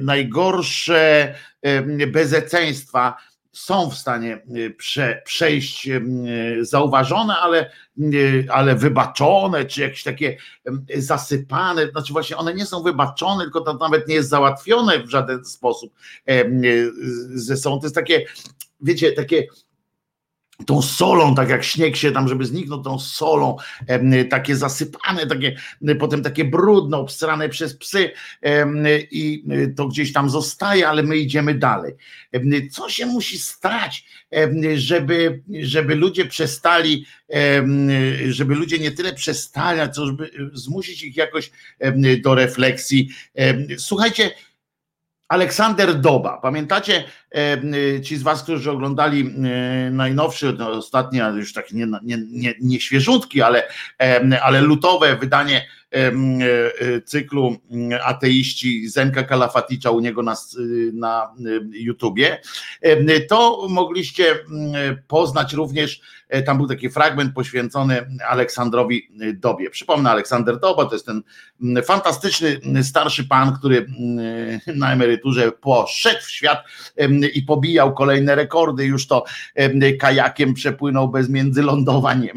[0.00, 1.34] najgorsze
[2.12, 3.16] bezeceństwa
[3.52, 6.00] są w stanie y, prze, przejść y,
[6.60, 10.36] zauważone, ale, y, ale wybaczone, czy jakieś takie
[10.96, 15.44] zasypane, znaczy właśnie one nie są wybaczone, tylko to nawet nie jest załatwione w żaden
[15.44, 15.94] sposób
[17.34, 17.80] ze są.
[17.80, 18.24] To jest takie,
[18.80, 19.46] wiecie, takie
[20.66, 23.56] tą solą, tak jak śnieg się tam, żeby zniknął tą solą,
[24.30, 25.56] takie zasypane, takie,
[25.98, 28.10] potem takie brudne, obstrane przez psy
[29.10, 29.44] i
[29.76, 31.94] to gdzieś tam zostaje, ale my idziemy dalej.
[32.70, 34.04] Co się musi stać,
[34.74, 37.06] żeby, żeby ludzie przestali,
[38.28, 41.50] żeby ludzie nie tyle przestali, co żeby zmusić ich jakoś
[42.24, 43.08] do refleksji.
[43.78, 44.30] Słuchajcie,
[45.28, 46.38] Aleksander Doba.
[46.42, 52.18] Pamiętacie e, ci z Was, którzy oglądali e, najnowszy, no, ostatni, już taki nie, nie,
[52.30, 53.68] nie, nie świeżutki, ale,
[54.42, 55.66] ale lutowe wydanie
[57.04, 57.56] cyklu
[58.04, 60.36] ateiści Zenka Kalafaticza u niego na,
[60.92, 61.34] na
[61.72, 62.40] YouTubie,
[63.28, 64.34] to mogliście
[65.08, 69.70] poznać również E, tam był taki fragment poświęcony Aleksandrowi Dobie.
[69.70, 71.22] Przypomnę, Aleksander Doba to jest ten
[71.84, 73.86] fantastyczny starszy pan, który
[74.74, 76.64] na emeryturze poszedł w świat
[77.34, 78.86] i pobijał kolejne rekordy.
[78.86, 79.24] Już to
[80.00, 82.28] kajakiem przepłynął bez międzylądowań,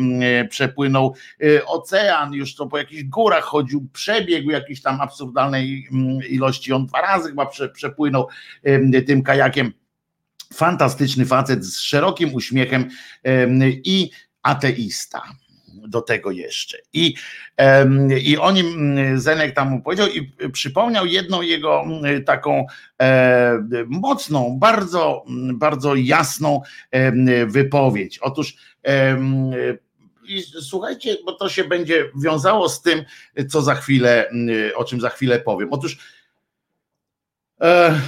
[0.49, 5.87] przepłynął e, ocean, już to po jakichś górach chodził, przebiegł jakiejś tam absurdalnej
[6.29, 6.73] ilości.
[6.73, 8.27] On dwa razy chyba przepłynął
[9.07, 9.73] tym kajakiem
[10.53, 12.89] Fantastyczny facet z szerokim uśmiechem
[13.83, 14.09] i
[14.43, 15.23] ateista
[15.87, 16.77] do tego jeszcze.
[16.93, 17.15] I,
[18.23, 21.83] i o nim Zenek tam mu powiedział i przypomniał jedną jego
[22.25, 22.65] taką
[23.01, 26.61] e, mocną, bardzo, bardzo jasną
[27.47, 28.19] wypowiedź.
[28.19, 28.55] Otóż
[30.23, 33.03] i słuchajcie, bo to się będzie wiązało z tym,
[33.49, 34.31] co za chwilę,
[34.75, 35.69] o czym za chwilę powiem.
[35.71, 35.97] Otóż
[37.61, 37.99] e,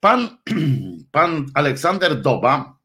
[0.00, 0.38] Pan,
[1.12, 2.80] pan Aleksander Doba,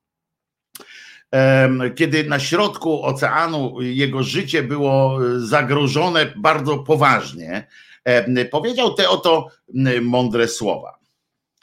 [1.95, 7.68] kiedy na środku oceanu jego życie było zagrożone bardzo poważnie,
[8.51, 9.47] powiedział te oto
[10.01, 10.99] mądre słowa.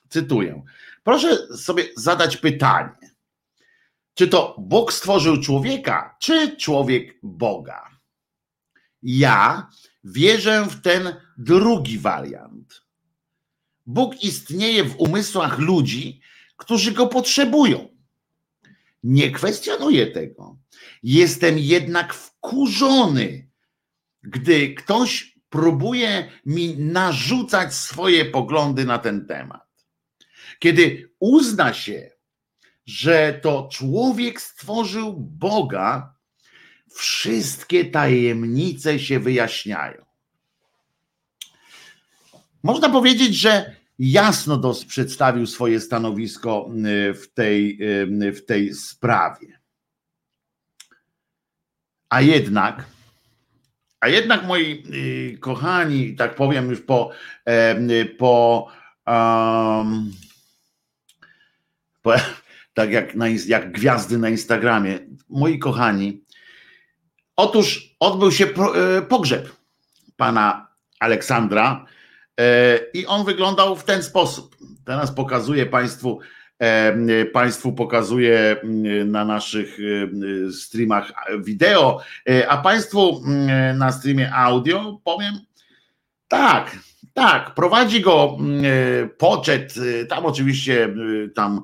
[0.08, 0.62] Cytuję.
[1.04, 3.10] Proszę sobie zadać pytanie,
[4.14, 7.90] czy to Bóg stworzył człowieka, czy człowiek Boga?
[9.02, 9.70] Ja
[10.04, 12.51] wierzę w ten drugi wariant.
[13.86, 16.20] Bóg istnieje w umysłach ludzi,
[16.56, 17.88] którzy go potrzebują.
[19.02, 20.58] Nie kwestionuję tego.
[21.02, 23.50] Jestem jednak wkurzony,
[24.22, 29.68] gdy ktoś próbuje mi narzucać swoje poglądy na ten temat.
[30.58, 32.10] Kiedy uzna się,
[32.86, 36.14] że to człowiek stworzył Boga,
[36.94, 40.04] wszystkie tajemnice się wyjaśniają.
[42.62, 47.78] Można powiedzieć, że jasno dos przedstawił swoje stanowisko y, w tej,
[48.28, 49.60] y, w tej sprawie.
[52.08, 52.84] A jednak,
[54.00, 54.84] a jednak moi
[55.34, 57.10] y, kochani, tak powiem już po,
[58.18, 58.68] po,
[59.06, 60.12] um,
[62.02, 62.12] po
[62.74, 64.98] tak jak, na, jak gwiazdy na Instagramie,
[65.28, 66.24] moi kochani,
[67.36, 68.46] otóż odbył się
[69.08, 69.48] pogrzeb
[70.16, 70.68] pana
[71.00, 71.91] Aleksandra, E,
[72.94, 74.56] I on wyglądał w ten sposób.
[74.84, 76.20] Teraz pokazuję Państwu,
[76.58, 79.78] e, Państwu pokazuję mm, na naszych
[80.48, 82.00] e, streamach wideo,
[82.48, 85.34] a Państwu mm, na streamie audio powiem
[86.28, 86.78] tak,
[87.12, 88.64] tak, prowadzi go mm,
[89.18, 89.74] poczet,
[90.08, 90.94] tam oczywiście
[91.34, 91.62] tam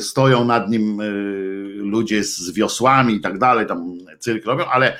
[0.00, 1.02] stoją nad nim
[1.76, 4.98] ludzie z wiosłami i tak dalej, tam cyrk robią, ale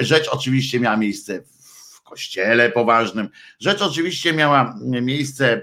[0.00, 1.42] rzecz oczywiście miała miejsce
[2.08, 3.28] kościele poważnym.
[3.60, 5.62] Rzecz oczywiście miała miejsce e,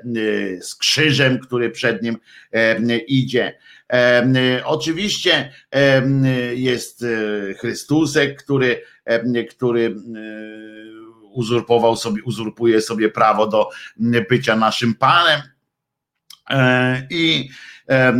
[0.61, 2.17] z krzyżem, który przed nim
[2.51, 3.57] e, idzie.
[3.93, 5.53] E, oczywiście
[6.55, 7.05] jest
[7.59, 8.81] Chrystusek, który,
[9.49, 9.95] który
[11.33, 13.69] uzurpował sobie, uzurpuje sobie prawo do
[14.29, 15.41] bycia naszym Panem.
[17.09, 17.49] I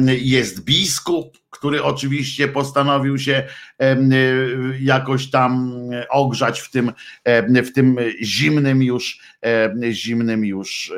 [0.08, 3.44] jest biskup, który oczywiście postanowił się
[4.80, 5.74] jakoś tam
[6.10, 6.92] ogrzać w tym,
[7.50, 9.20] w tym zimnym już,
[9.92, 10.94] zimnym już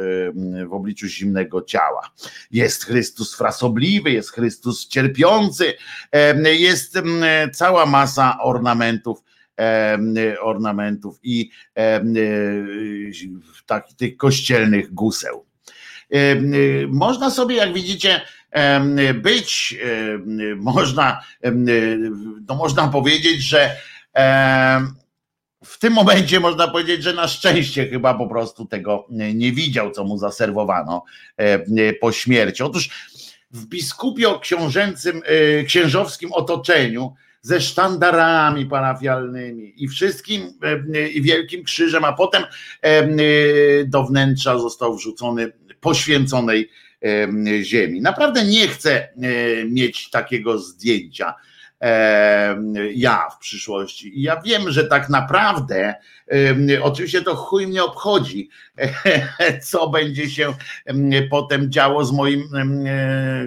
[0.67, 2.11] w obliczu zimnego ciała.
[2.51, 5.73] Jest Chrystus frasobliwy, jest Chrystus cierpiący,
[6.43, 6.99] jest
[7.53, 9.23] cała masa ornamentów
[10.41, 11.49] ornamentów i
[13.65, 15.45] takich tych kościelnych guseł.
[16.87, 18.21] Można sobie, jak widzicie,
[19.13, 19.77] być,
[20.57, 21.21] można,
[22.47, 23.77] no można powiedzieć, że
[25.65, 30.03] w tym momencie można powiedzieć, że na szczęście chyba po prostu tego nie widział, co
[30.03, 31.03] mu zaserwowano
[32.01, 32.63] po śmierci.
[32.63, 32.89] Otóż
[33.51, 40.53] w biskupio książęcym, e, księżowskim otoczeniu ze sztandarami parafialnymi i wszystkim
[41.13, 42.43] i wielkim krzyżem, a potem
[43.85, 46.69] do wnętrza został wrzucony poświęconej
[47.61, 48.01] ziemi.
[48.01, 49.09] Naprawdę nie chcę
[49.65, 51.33] mieć takiego zdjęcia
[52.93, 54.11] ja w przyszłości.
[54.15, 55.95] Ja wiem, że tak naprawdę,
[56.81, 58.49] oczywiście to chuj mnie obchodzi,
[59.69, 60.53] co będzie się
[61.29, 62.43] potem działo z moim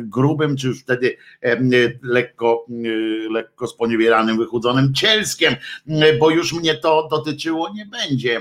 [0.03, 1.17] grubym, czy już wtedy
[2.03, 2.67] lekko,
[3.31, 5.55] lekko sponiewieranym, wychudzonym cielskiem,
[6.21, 8.41] bo już mnie to dotyczyło nie będzie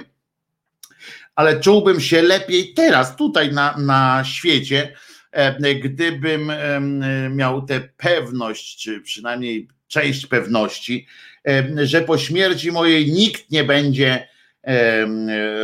[1.39, 4.93] ale czułbym się lepiej teraz, tutaj na, na świecie,
[5.31, 6.51] e, gdybym
[7.29, 11.07] miał tę pewność, czy przynajmniej część pewności,
[11.83, 14.27] że po śmierci mojej nikt nie będzie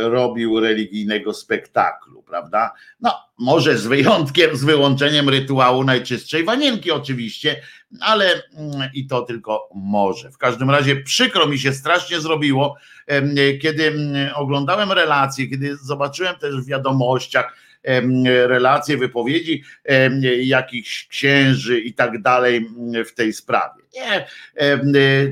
[0.02, 2.72] robił religijnego spektaklu, prawda?
[3.00, 7.62] No, może z wyjątkiem, z wyłączeniem rytuału najczystszej wanienki oczywiście,
[8.00, 10.30] ale mm, i to tylko może.
[10.30, 12.76] W każdym razie przykro mi się strasznie zrobiło,
[13.62, 17.56] kiedy mm, oglądałem relacje, kiedy zobaczyłem też w wiadomościach,
[18.46, 19.62] relacje, wypowiedzi
[20.42, 22.66] jakichś księży i tak dalej
[23.06, 23.82] w tej sprawie.
[23.94, 24.26] Nie,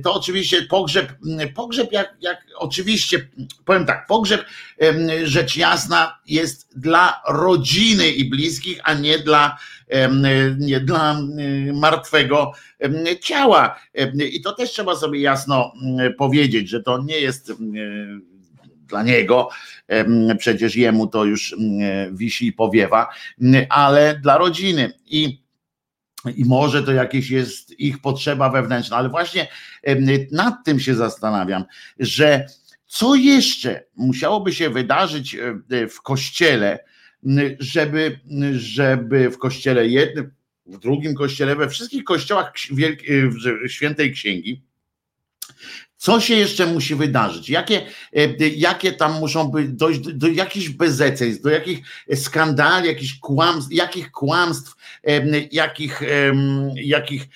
[0.04, 1.12] to oczywiście pogrzeb,
[1.54, 3.28] pogrzeb jak, jak oczywiście,
[3.64, 4.44] powiem tak, pogrzeb
[5.24, 9.58] rzecz jasna jest dla rodziny i bliskich, a nie dla,
[10.58, 11.20] nie dla
[11.74, 12.52] martwego
[13.20, 13.80] ciała.
[14.32, 15.72] I to też trzeba sobie jasno
[16.18, 17.52] powiedzieć, że to nie jest
[18.86, 19.48] dla niego,
[20.38, 21.56] przecież jemu to już
[22.12, 23.08] wisi i powiewa,
[23.68, 25.44] ale dla rodziny i
[26.36, 29.48] i może to jakieś jest ich potrzeba wewnętrzna, ale właśnie
[30.32, 31.64] nad tym się zastanawiam,
[31.98, 32.46] że
[32.86, 35.36] co jeszcze musiałoby się wydarzyć
[35.90, 36.78] w kościele,
[37.58, 38.20] żeby,
[38.52, 40.30] żeby w kościele jednym,
[40.66, 42.52] w drugim kościele, we wszystkich kościołach
[43.68, 44.62] świętej księgi,
[46.04, 47.50] co się jeszcze musi wydarzyć?
[47.50, 47.82] Jakie,
[48.16, 51.78] e, jakie tam muszą być, dojść do, do jakichś bezeceństw, do jakich
[52.14, 54.76] skandali, jakichś kłamstw, jakich kłamstw,
[55.52, 56.02] jakich,
[56.74, 57.28] jakich,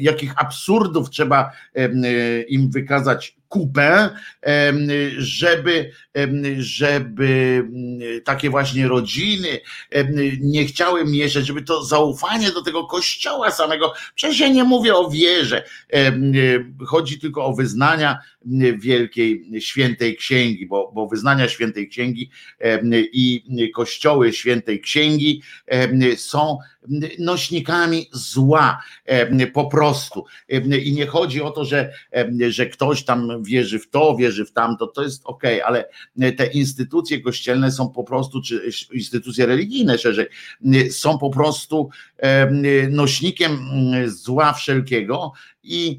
[0.00, 1.52] jakich absurdów trzeba
[2.48, 4.10] im wykazać kupę,
[5.18, 5.90] żeby,
[6.58, 7.64] żeby
[8.24, 9.60] takie właśnie rodziny
[10.40, 15.10] nie chciały mieszać, żeby to zaufanie do tego kościoła samego, przecież ja nie mówię o
[15.10, 15.64] wierze,
[16.86, 18.18] chodzi tylko o wyznania
[18.78, 22.30] wielkiej świętej księgi, bo, bo wyznania świętej księgi
[23.12, 25.42] i kościoły świętej księgi
[26.16, 26.58] są
[27.18, 28.82] nośnikami zła
[29.54, 30.24] po prostu.
[30.84, 31.92] I nie chodzi o to, że,
[32.48, 35.88] że ktoś tam wierzy w to, wierzy w tamto, to jest ok, ale
[36.36, 40.26] te instytucje kościelne są po prostu, czy instytucje religijne szerzej,
[40.90, 41.90] są po prostu
[42.90, 43.58] nośnikiem
[44.06, 45.98] zła wszelkiego i,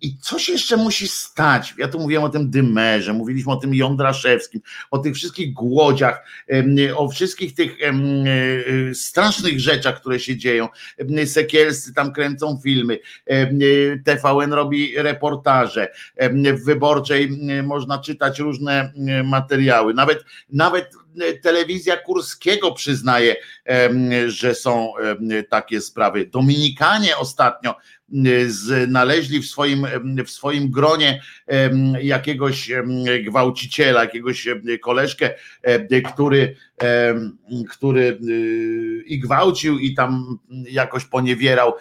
[0.00, 1.74] I coś jeszcze musi stać.
[1.78, 6.24] Ja tu mówiłem o tym dymerze, mówiliśmy o tym Jądraszewskim, o tych wszystkich głodziach,
[6.96, 8.24] o wszystkich tych um,
[8.94, 10.68] strasznych rzeczach, które się dzieją.
[11.26, 12.98] Sekielscy tam kręcą filmy,
[14.04, 15.88] TVN robi reportaże,
[16.54, 17.30] w wyborczej
[17.62, 18.92] można czytać różne
[19.24, 19.94] materiały.
[19.94, 20.94] Nawet, nawet
[21.42, 23.36] telewizja Kurskiego przyznaje,
[24.26, 24.92] że są
[25.50, 26.26] takie sprawy.
[26.26, 27.74] Dominikanie ostatnio
[28.46, 29.86] znaleźli w swoim,
[30.26, 31.22] w swoim gronie
[32.02, 32.70] jakiegoś
[33.24, 34.48] gwałciciela, jakiegoś
[34.82, 35.34] koleżkę,
[36.14, 36.56] który,
[37.70, 40.38] który y, i gwałcił i tam
[40.70, 41.74] jakoś poniewierał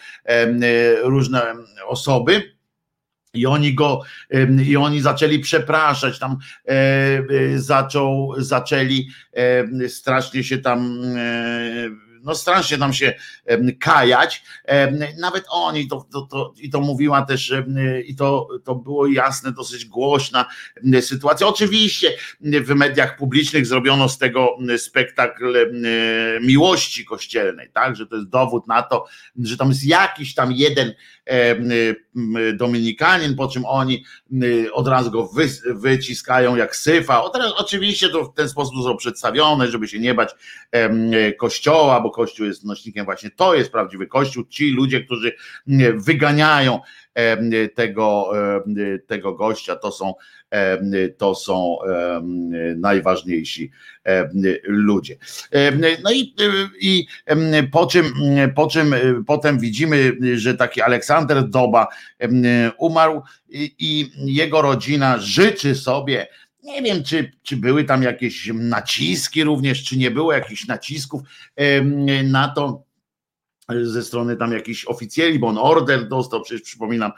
[1.03, 1.55] różne
[1.87, 2.56] osoby.
[3.33, 4.01] I oni go,
[4.65, 7.23] i oni zaczęli przepraszać, tam e, e,
[7.59, 9.09] zaczął, zaczęli
[9.87, 11.01] strasznie się tam
[12.27, 13.13] no strasznie nam się
[13.79, 14.43] kajać.
[15.19, 17.53] Nawet oni, to, to, to, i to mówiła też,
[18.05, 20.45] i to, to było jasne, dosyć głośna
[21.01, 21.47] sytuacja.
[21.47, 25.71] Oczywiście w mediach publicznych zrobiono z tego spektakl
[26.41, 29.05] miłości kościelnej, tak, że to jest dowód na to,
[29.43, 30.93] że tam jest jakiś tam jeden
[32.53, 34.03] Dominikanin, po czym oni
[34.73, 37.23] od razu go wy, wyciskają jak syfa.
[37.55, 40.35] Oczywiście to w ten sposób są przedstawione, żeby się nie bać
[41.39, 45.35] kościoła, bo kościół jest nośnikiem właśnie, to jest prawdziwy kościół, ci ludzie, którzy
[45.95, 46.79] wyganiają
[47.75, 48.31] tego,
[49.07, 50.13] tego gościa, to są,
[51.17, 51.77] to są
[52.75, 53.71] najważniejsi
[54.63, 55.17] ludzie.
[56.03, 56.35] No i,
[56.79, 57.07] i
[57.71, 58.13] po czym,
[58.55, 58.95] po czym
[59.27, 61.87] potem widzimy, że taki Aleksander Doba
[62.77, 66.27] umarł i, i jego rodzina życzy sobie
[66.63, 71.21] nie wiem, czy, czy były tam jakieś naciski również, czy nie było jakichś nacisków
[72.23, 72.86] na to,
[73.83, 77.11] ze strony tam jakichś oficjeli, bo on order dostał, przecież przypominam,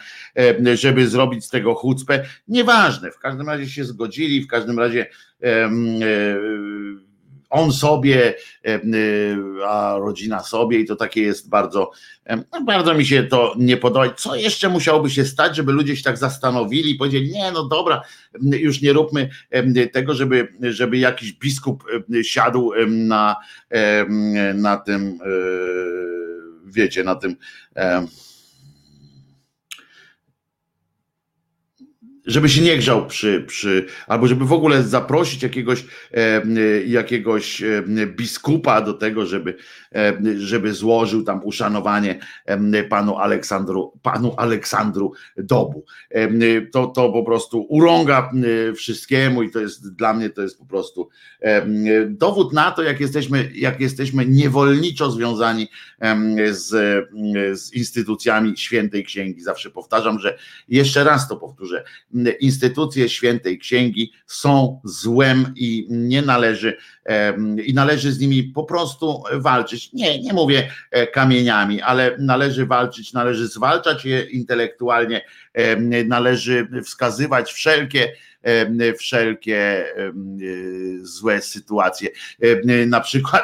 [0.74, 2.26] żeby zrobić z tego chucpę.
[2.48, 5.06] Nieważne, w każdym razie się zgodzili, w każdym razie
[7.50, 8.34] on sobie,
[9.68, 11.92] a rodzina sobie i to takie jest bardzo,
[12.52, 14.14] no bardzo mi się to nie podoba.
[14.14, 18.02] Co jeszcze musiałoby się stać, żeby ludzie się tak zastanowili i powiedzieli, nie no dobra,
[18.42, 19.30] już nie róbmy
[19.94, 21.84] tego, żeby, żeby jakiś biskup
[22.24, 23.36] siadł na,
[24.56, 26.19] na tym, e,
[26.72, 27.36] wiecie, na tym
[32.30, 36.42] żeby się nie grzał przy, przy albo żeby w ogóle zaprosić jakiegoś, e,
[36.86, 39.56] jakiegoś e, biskupa do tego, żeby,
[39.96, 42.20] e, żeby złożył tam uszanowanie
[42.90, 45.86] panu Aleksandru, panu Aleksandru Dobu.
[46.72, 48.32] To, to po prostu urąga
[48.76, 51.10] wszystkiemu i to jest dla mnie to jest po prostu
[52.10, 55.68] dowód na to, jak jesteśmy, jak jesteśmy niewolniczo związani
[56.52, 56.70] z,
[57.60, 59.42] z instytucjami świętej księgi.
[59.42, 61.84] Zawsze powtarzam, że jeszcze raz to powtórzę
[62.40, 66.78] instytucje świętej księgi są złem i nie należy
[67.66, 69.94] i należy z nimi po prostu walczyć.
[69.94, 75.22] Nie, nie mówię e, kamieniami, ale należy walczyć, należy zwalczać je intelektualnie,
[76.06, 78.12] należy wskazywać wszelkie
[78.98, 79.86] wszelkie
[81.02, 82.10] złe sytuacje.
[82.88, 83.44] Na przykład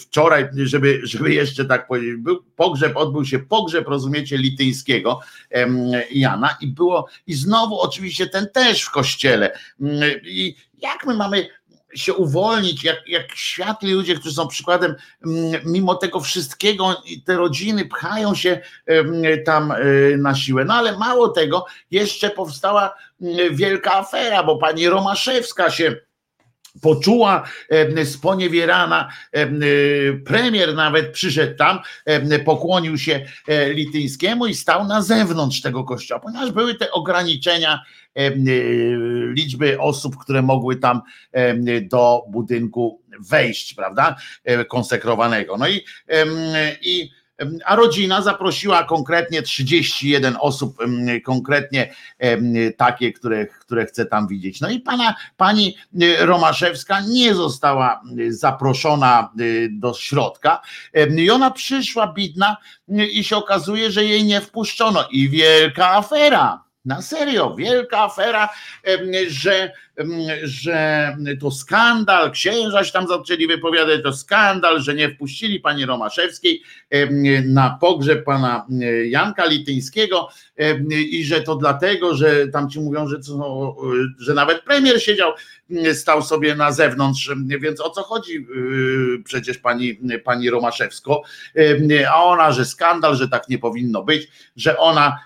[0.00, 5.20] wczoraj, żeby, żeby jeszcze tak powiedzieć, był pogrzeb, odbył się pogrzeb, rozumiecie, lityńskiego
[6.10, 9.58] Jana i było, i znowu oczywiście ten też w kościele.
[10.22, 11.48] I jak my mamy
[11.94, 14.94] się uwolnić, jak, jak światli ludzie, którzy są przykładem,
[15.26, 18.60] mm, mimo tego wszystkiego, te rodziny pchają się
[19.44, 19.76] tam e,
[20.16, 20.64] na siłę.
[20.64, 25.96] No ale mało tego, jeszcze powstała mm, wielka afera, bo pani Romaszewska się
[26.80, 27.44] poczuła
[28.04, 29.46] sponiewierana, e,
[30.24, 31.78] premier nawet przyszedł tam,
[32.44, 37.80] pokłonił się e, Lityńskiemu i stał na zewnątrz tego kościoła, ponieważ były te ograniczenia
[38.14, 38.30] E,
[39.32, 41.02] liczby osób, które mogły tam
[41.82, 45.56] do budynku wejść, prawda, e, konsekrowanego.
[45.56, 45.84] No i,
[46.82, 47.10] i
[47.64, 50.76] a rodzina zaprosiła konkretnie 31 osób,
[51.24, 51.94] konkretnie
[52.76, 54.60] takie, które, które chce tam widzieć.
[54.60, 59.32] No i pana, pani e, Romaszewska nie została zaproszona
[59.70, 60.60] do środka
[61.16, 62.56] i ona przyszła bidna
[62.88, 68.48] i się okazuje, że jej nie wpuszczono i wielka afera na serio, wielka afera,
[69.28, 69.72] że,
[70.42, 76.62] że to skandal, księża się tam zaczęli wypowiadać, to skandal, że nie wpuścili pani Romaszewskiej
[77.44, 78.66] na pogrzeb pana
[79.04, 80.28] Janka Lityńskiego
[81.10, 83.76] i że to dlatego, że tam ci mówią, że, co,
[84.18, 85.32] że nawet premier siedział,
[85.92, 88.46] stał sobie na zewnątrz, więc o co chodzi
[89.24, 91.22] przecież pani, pani Romaszewsko,
[92.10, 95.18] a ona, że skandal, że tak nie powinno być, że ona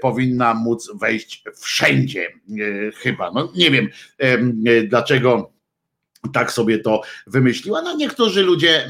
[0.00, 2.28] powinna móc wejść wszędzie
[2.96, 3.88] chyba, no nie wiem
[4.88, 5.52] dlaczego
[6.32, 7.82] tak sobie to wymyśliła.
[7.82, 8.88] No niektórzy ludzie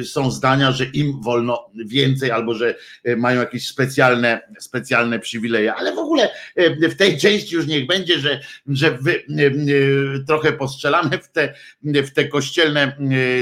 [0.00, 2.74] y, są zdania, że im wolno więcej albo że
[3.08, 7.86] y, mają jakieś specjalne, specjalne przywileje, ale w ogóle y, w tej części już niech
[7.86, 9.24] będzie, że, że wy,
[10.26, 12.96] trochę postrzelamy w te, w te kościelne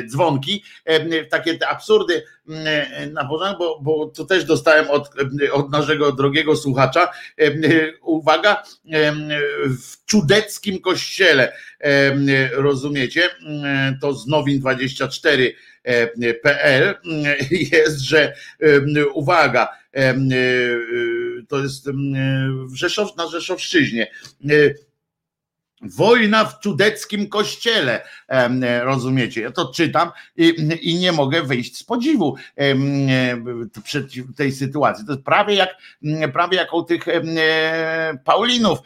[0.07, 0.65] dzwonki,
[1.31, 2.23] takie te absurdy
[3.13, 5.11] na początku, bo, bo to też dostałem od,
[5.53, 7.09] od naszego drogiego słuchacza.
[8.03, 8.63] Uwaga,
[9.65, 11.53] w czudeckim kościele,
[13.01, 13.31] rozumiecie,
[14.01, 16.95] to z nowin24.pl
[17.73, 18.35] jest, że
[19.15, 19.69] uwaga,
[21.49, 21.91] to jest
[22.67, 24.11] w Rzeszow, na Rzeszowszczyźnie
[25.83, 28.05] Wojna w czudeckim kościele,
[28.83, 29.41] rozumiecie?
[29.41, 32.37] Ja to czytam i, i nie mogę wyjść z podziwu
[33.85, 34.07] przed
[34.37, 35.07] tej sytuacji.
[35.07, 35.77] To jest prawie jak,
[36.33, 37.05] prawie jak u tych
[38.25, 38.79] Paulinów,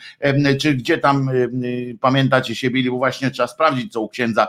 [0.60, 1.30] czy gdzie tam
[2.00, 4.48] pamiętacie się byli, bo właśnie trzeba sprawdzić, co u księdza,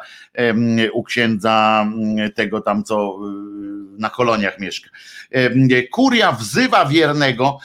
[0.94, 1.86] u księdza
[2.36, 3.20] tego tam, co
[3.98, 4.90] na koloniach mieszka.
[5.92, 7.60] Kuria wzywa wiernego,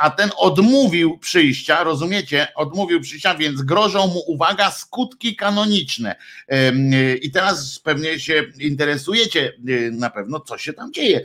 [0.00, 2.48] a ten odmówił przyjścia, rozumiecie?
[2.54, 6.16] Odmówił przyjścia, więc grożą mu, uwaga, skutki kanoniczne.
[7.22, 9.52] I teraz pewnie się interesujecie
[9.92, 11.20] na pewno, co się tam dzieje.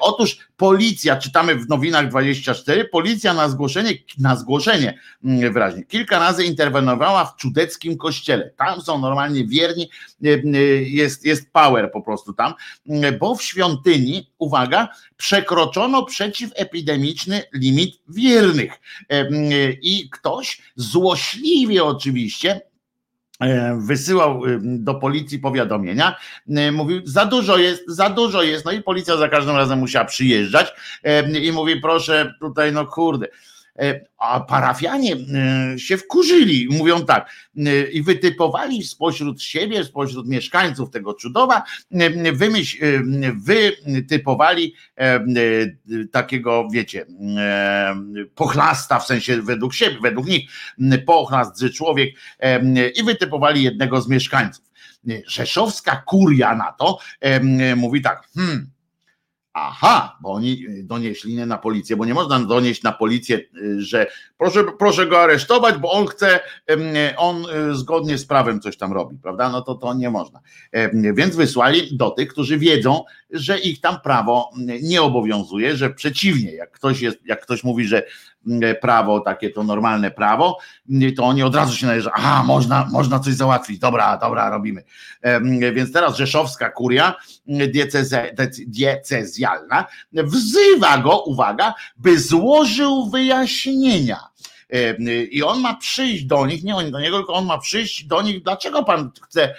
[0.00, 7.24] Otóż policja, czytamy w nowinach 24, policja na zgłoszenie, na zgłoszenie wyraźnie, kilka razy interwenowała
[7.24, 8.50] w czudeckim kościele.
[8.56, 9.90] Tam są normalnie wierni,
[10.86, 12.54] jest, jest power po prostu tam,
[13.20, 18.72] bo w świątyni, uwaga, przekroczono przeciwepidemiczny limit wiernych.
[19.82, 22.60] I ktoś złośliwie oczywiście
[23.40, 26.16] e, wysyłał do policji powiadomienia,
[26.48, 30.04] e, mówił, za dużo jest, za dużo jest, no i policja za każdym razem musiała
[30.04, 30.72] przyjeżdżać
[31.42, 33.55] i mówi, proszę tutaj, no kurde, E,
[34.18, 41.14] a parafianie e, się wkurzyli, mówią tak, e, i wytypowali spośród siebie, spośród mieszkańców tego
[41.14, 41.62] cudowa,
[42.32, 42.78] wymyśl,
[43.86, 44.74] wytypowali
[46.12, 47.06] takiego, wiecie,
[48.34, 50.50] pochlasta, w sensie według siebie, według nich,
[51.06, 52.14] pochlast, że człowiek
[52.96, 54.64] i wytypowali jednego z mieszkańców.
[55.26, 56.98] Rzeszowska kuria na to
[57.76, 58.70] mówi tak, hmm,
[59.58, 63.40] Aha, bo oni donieśli nie na policję, bo nie można donieść na policję,
[63.78, 64.06] że
[64.38, 66.40] proszę, proszę go aresztować, bo on chce,
[67.16, 69.48] on zgodnie z prawem coś tam robi, prawda?
[69.48, 70.40] No to to nie można.
[70.92, 74.50] Więc wysłali do tych, którzy wiedzą, że ich tam prawo
[74.82, 78.02] nie obowiązuje, że przeciwnie, jak ktoś jest, jak ktoś mówi, że
[78.80, 80.58] prawo takie to normalne prawo,
[81.16, 84.84] to oni od razu się należą, aha, można, można coś załatwić, dobra, dobra, robimy.
[85.74, 87.14] Więc teraz rzeszowska kuria
[87.46, 88.30] dieceze,
[88.66, 94.20] diecezjalna wzywa go, uwaga, by złożył wyjaśnienia.
[95.30, 98.22] I on ma przyjść do nich, nie oni do niego, tylko on ma przyjść do
[98.22, 99.54] nich, dlaczego pan chce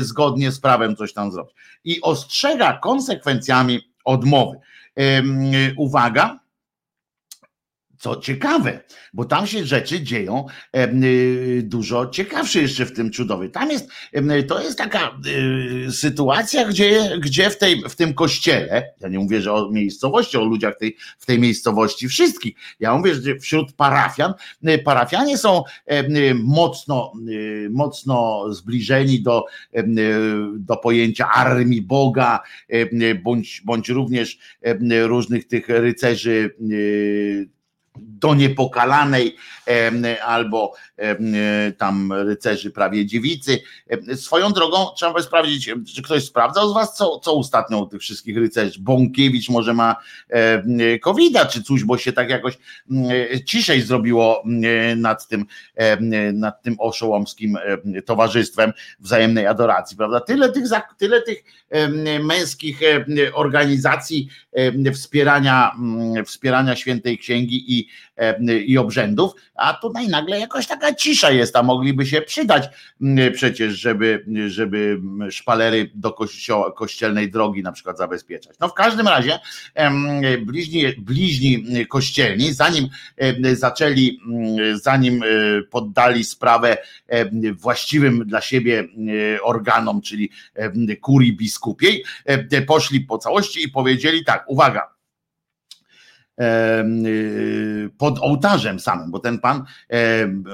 [0.00, 1.54] zgodnie z prawem coś tam zrobić.
[1.84, 4.56] I ostrzega konsekwencjami odmowy.
[5.76, 6.38] Uwaga,
[8.02, 8.80] co ciekawe,
[9.12, 10.46] bo tam się rzeczy dzieją
[10.76, 13.48] y, dużo ciekawsze jeszcze w tym cudowie.
[13.48, 13.88] Tam jest,
[14.48, 15.18] to jest taka
[15.86, 20.36] y, sytuacja, gdzie, gdzie w, tej, w tym kościele, ja nie mówię, że o miejscowości,
[20.36, 24.34] o ludziach tej, w tej miejscowości wszystkich, ja mówię, że wśród parafian,
[24.68, 25.62] y, parafianie są
[26.34, 27.12] mocno,
[27.70, 29.44] mocno zbliżeni do,
[30.56, 32.40] do pojęcia armii Boga,
[33.24, 34.38] bądź, bądź również
[35.06, 36.54] różnych tych rycerzy
[37.96, 39.36] do niepokalanej
[40.24, 40.72] albo
[41.78, 43.62] tam rycerzy prawie dziewicy.
[44.14, 48.00] Swoją drogą trzeba by sprawdzić, czy ktoś sprawdzał z was, co, co ostatnio u tych
[48.00, 48.80] wszystkich rycerzy.
[48.80, 49.96] Bąkiewicz może ma
[51.02, 52.58] covid czy coś, bo się tak jakoś
[53.46, 54.42] ciszej zrobiło
[54.96, 55.46] nad tym,
[56.32, 57.58] nad tym oszołomskim
[58.06, 60.20] towarzystwem wzajemnej adoracji, prawda?
[60.20, 60.64] Tyle tych,
[60.98, 61.44] tyle tych
[62.22, 62.80] męskich
[63.32, 64.28] organizacji
[64.94, 65.72] wspierania,
[66.26, 67.88] wspierania świętej księgi i
[68.66, 72.68] i obrzędów, a tutaj nagle jakoś taka cisza jest, a mogliby się przydać
[73.34, 75.00] przecież, żeby, żeby
[75.30, 76.16] szpalery do
[76.76, 78.56] kościelnej drogi na przykład zabezpieczać.
[78.60, 79.38] No w każdym razie
[80.40, 82.88] bliźni, bliźni kościelni, zanim
[83.52, 84.20] zaczęli,
[84.74, 85.26] zanim e,
[85.70, 86.76] poddali sprawę
[87.52, 88.88] właściwym dla siebie
[89.42, 90.30] organom, czyli
[91.00, 92.04] kurii biskupiej,
[92.66, 94.92] poszli po całości i powiedzieli tak, uwaga,
[97.98, 99.64] pod ołtarzem samym, bo ten pan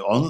[0.07, 0.25] on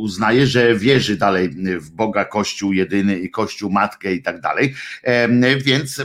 [0.00, 4.74] uznaje, że wierzy dalej w Boga, Kościół jedyny i Kościół Matkę i tak dalej,
[5.64, 6.04] więc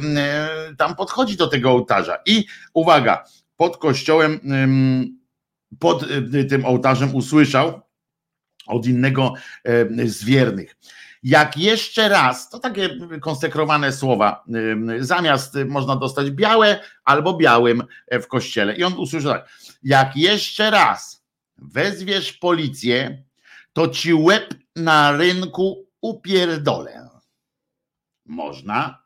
[0.78, 3.24] tam podchodzi do tego ołtarza i uwaga,
[3.58, 4.40] pod kościołem,
[5.80, 7.82] pod y, tym ołtarzem usłyszał
[8.68, 9.34] od innego
[10.06, 10.76] z wiernych
[11.24, 14.44] jak jeszcze raz, to takie konsekrowane słowa,
[15.00, 18.76] zamiast można dostać białe albo białym w kościele.
[18.76, 19.50] I on usłyszał tak,
[19.84, 21.26] jak jeszcze raz
[21.58, 23.24] wezwiesz policję,
[23.74, 27.10] to ci łeb na rynku upierdolę.
[28.26, 29.01] Można,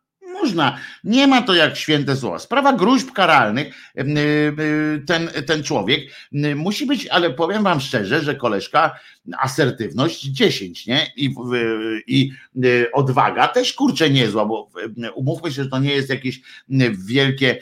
[0.46, 0.78] można.
[1.04, 2.40] Nie ma to jak święte słowa.
[2.40, 3.68] Sprawa gruźb karalnych,
[3.98, 6.02] y, y, ten, ten człowiek
[6.34, 9.00] y, musi być, ale powiem wam szczerze, że koleżka
[9.40, 11.08] asertywność 10, nie?
[11.16, 11.34] I,
[12.08, 12.32] i
[12.94, 14.70] odwaga też kurczę niezła, bo
[15.16, 16.42] umówmy się, że to nie jest jakieś
[16.92, 17.60] wielkie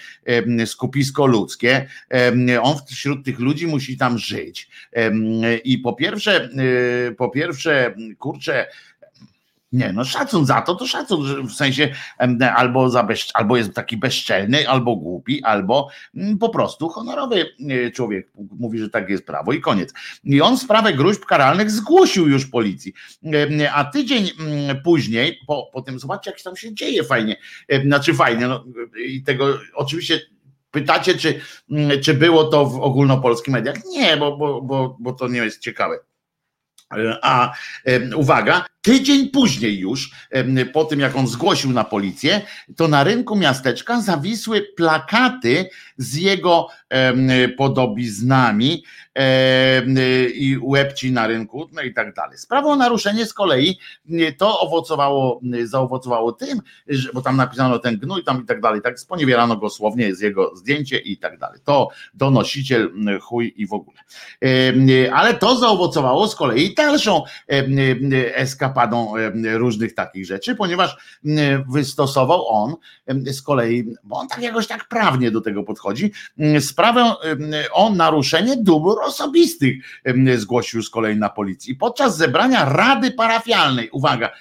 [0.66, 1.88] skupisko ludzkie.
[2.62, 4.70] On wśród tych ludzi musi tam żyć.
[5.64, 6.50] I po pierwsze,
[7.18, 8.68] po pierwsze, kurczę,
[9.74, 11.90] nie, no szacun za to, to szacun, w sensie
[12.56, 18.32] albo, za albo jest taki bezczelny, albo głupi, albo mm, po prostu honorowy e, człowiek
[18.60, 19.94] mówi, że tak jest prawo i koniec.
[20.24, 22.94] I on sprawę gruźb karalnych zgłosił już policji.
[23.74, 27.36] A tydzień mm, później, po, po tym zobaczcie, jak tam się dzieje fajnie,
[27.86, 28.66] znaczy fajnie, no,
[29.06, 30.20] i tego oczywiście
[30.72, 31.40] pytacie, czy,
[31.72, 33.76] mm, czy było to w ogólnopolskich mediach?
[33.86, 36.00] Nie, bo, bo, bo, bo to nie jest ciekawe.
[37.22, 37.54] A
[38.16, 40.12] uwaga, tydzień później już,
[40.74, 42.42] po tym jak on zgłosił na policję,
[42.76, 46.68] to na rynku miasteczka zawisły plakaty z jego
[47.58, 48.84] podobiznami
[50.36, 52.38] i łebci na rynku, no i tak dalej.
[52.38, 53.80] Sprawą o naruszenie z kolei
[54.38, 59.00] to owocowało, zaowocowało tym, że, bo tam napisano ten gnój tam i tak dalej, tak
[59.00, 61.60] sponiewierano go słownie, z jego zdjęcie i tak dalej.
[61.64, 62.92] To donosiciel
[63.22, 63.98] chuj i w ogóle.
[65.14, 67.24] Ale to zaowocowało z kolei dalszą
[68.36, 69.14] eskapadą
[69.54, 70.98] różnych takich rzeczy, ponieważ
[71.70, 72.76] wystosował on
[73.26, 76.12] z kolei, bo on tak jakoś tak prawnie do tego podchodzi,
[76.60, 77.14] sprawę
[77.74, 79.78] o naruszenie dóbr osobistych
[80.36, 81.76] zgłosił z kolei na policji.
[81.76, 84.32] Podczas zebrania Rady Parafialnej, uwaga,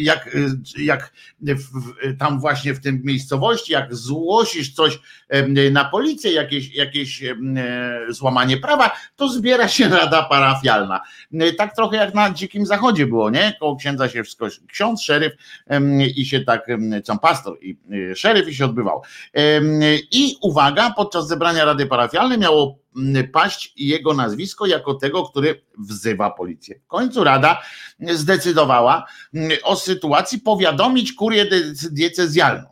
[0.00, 0.36] jak,
[0.78, 1.12] jak
[2.18, 4.98] tam właśnie w tym miejscowości, jak zgłosisz coś
[5.70, 7.22] na policję, jakieś, jakieś
[8.08, 11.00] złamanie prawa, to zbiera się Rada Parafialna.
[11.58, 13.56] Tak trochę jak na Dzikim Zachodzie było, nie?
[13.60, 15.32] Koło księdza się wszystko, ksiądz, szeryf
[16.16, 16.66] i się tak,
[17.06, 19.02] tam pastor i y, szeryf i się odbywał.
[20.10, 22.78] I uwaga, podczas zebrania Rady Parafialnej miało
[23.32, 26.80] paść jego nazwisko jako tego, który wzywa policję.
[26.84, 27.62] W końcu Rada
[28.00, 29.06] zdecydowała
[29.62, 31.46] o sytuacji powiadomić kurię
[31.90, 32.68] diecezjalną.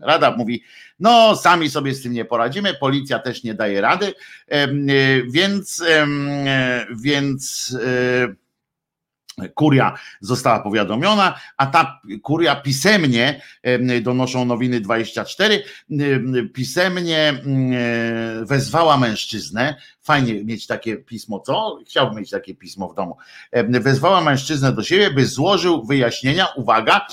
[0.00, 0.62] Rada mówi,
[1.00, 4.14] no sami sobie z tym nie poradzimy, policja też nie daje rady,
[5.30, 5.84] więc,
[6.96, 7.76] więc
[9.54, 13.42] Kuria została powiadomiona, a ta kuria pisemnie,
[14.02, 15.62] donoszą nowiny 24,
[16.54, 17.42] pisemnie
[18.42, 19.74] wezwała mężczyznę.
[20.02, 21.78] Fajnie mieć takie pismo, co?
[21.86, 23.16] Chciałbym mieć takie pismo w domu.
[23.68, 27.06] Wezwała mężczyznę do siebie, by złożył wyjaśnienia, uwaga,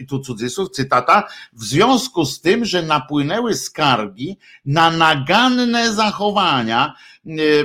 [0.00, 6.94] i tu cudzysłów, cytata, w związku z tym, że napłynęły skargi na naganne zachowania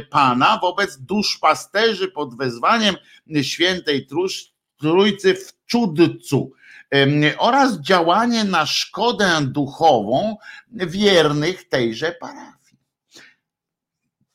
[0.10, 2.96] Pana wobec duszpasterzy pod wezwaniem
[3.42, 4.08] świętej
[4.78, 6.52] Trójcy w Czudcu
[7.38, 10.38] oraz działanie na szkodę duchową
[10.72, 12.78] wiernych tejże parafii.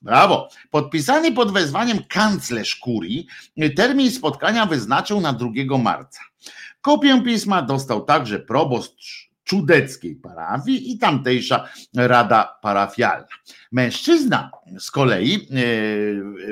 [0.02, 0.48] Brawo.
[0.70, 3.26] Podpisany pod wezwaniem kanclerz kurii
[3.76, 6.20] termin spotkania wyznaczył na 2 marca.
[6.80, 13.26] Kopię pisma dostał także proboszcz czudeckiej parafii i tamtejsza rada parafialna.
[13.72, 15.40] Mężczyzna z kolei e,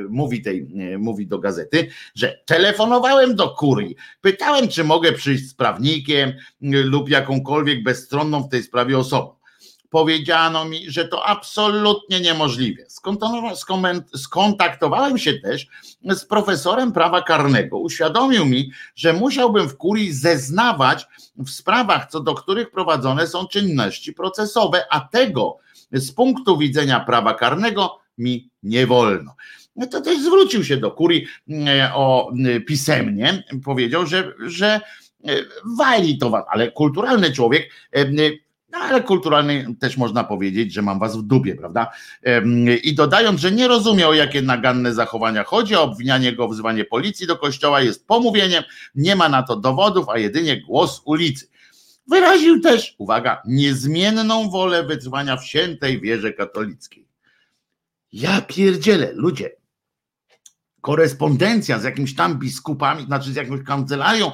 [0.08, 5.54] mówi, tej, e, mówi do gazety, że telefonowałem do kurii, pytałem, czy mogę przyjść z
[5.54, 9.41] prawnikiem lub jakąkolwiek bezstronną w tej sprawie osobą
[9.92, 12.82] powiedziano mi, że to absolutnie niemożliwe.
[14.14, 15.66] Skontaktowałem się też
[16.10, 17.78] z profesorem prawa karnego.
[17.78, 24.12] Uświadomił mi, że musiałbym w kurii zeznawać w sprawach, co do których prowadzone są czynności
[24.12, 25.56] procesowe, a tego
[25.92, 29.34] z punktu widzenia prawa karnego mi nie wolno.
[29.76, 34.80] No to też zwrócił się do kurii e, o e, pisemnie, powiedział, że, że
[35.24, 35.36] e,
[35.78, 37.70] wali to, ale kulturalny człowiek
[38.72, 41.90] no ale kulturalny też można powiedzieć, że mam was w dupie, prawda?
[42.82, 47.36] I dodając, że nie rozumie o jakie naganne zachowania chodzi, obwinianie go wzywanie policji do
[47.36, 48.62] kościoła jest pomówieniem,
[48.94, 51.48] nie ma na to dowodów, a jedynie głos ulicy.
[52.06, 57.06] Wyraził też, uwaga, niezmienną wolę wytrwania w świętej wierze katolickiej.
[58.12, 59.50] Ja pierdzielę, ludzie,
[60.80, 64.32] korespondencja z jakimś tam biskupami, znaczy z jakąś kancelarią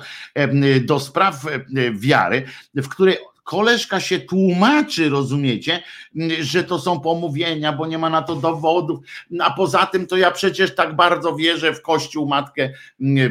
[0.84, 1.44] do spraw
[1.92, 3.16] wiary, w której
[3.48, 5.82] koleżka się tłumaczy, rozumiecie,
[6.40, 9.00] że to są pomówienia, bo nie ma na to dowodów,
[9.40, 12.70] a poza tym to ja przecież tak bardzo wierzę w Kościół Matkę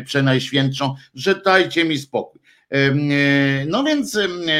[0.05, 2.41] Przenajświętszą, że dajcie mi spokój.
[3.67, 4.19] No więc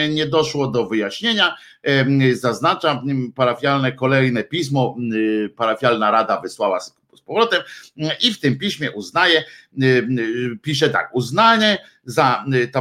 [0.09, 1.55] nie doszło do wyjaśnienia.
[2.33, 4.95] Zaznaczam parafialne kolejne pismo,
[5.55, 6.79] parafialna rada wysłała
[7.27, 7.61] powrotem
[8.21, 12.71] i w tym piśmie uznaje, y, y, pisze tak, uznanie za y,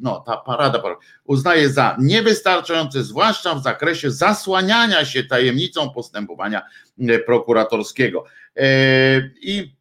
[0.00, 0.82] no ta parada
[1.24, 6.62] uznaje za niewystarczające, zwłaszcza w zakresie zasłaniania się tajemnicą postępowania
[7.26, 8.24] prokuratorskiego.
[9.40, 9.74] I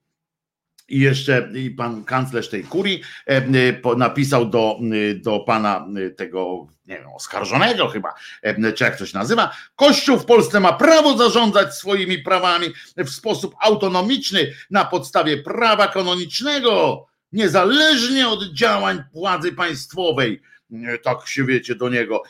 [0.93, 3.01] i jeszcze pan kanclerz tej kurii
[3.97, 4.79] napisał do,
[5.15, 5.87] do pana
[6.17, 11.17] tego nie wiem, oskarżonego chyba, e, czy jak coś nazywa, Kościół w Polsce ma prawo
[11.17, 12.67] zarządzać swoimi prawami
[12.97, 20.41] w sposób autonomiczny na podstawie prawa kanonicznego, niezależnie od działań władzy państwowej
[21.03, 22.24] tak się wiecie do niego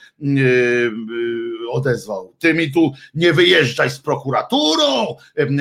[1.71, 2.35] odezwał.
[2.39, 5.15] Ty mi tu nie wyjeżdżaj z prokuraturą,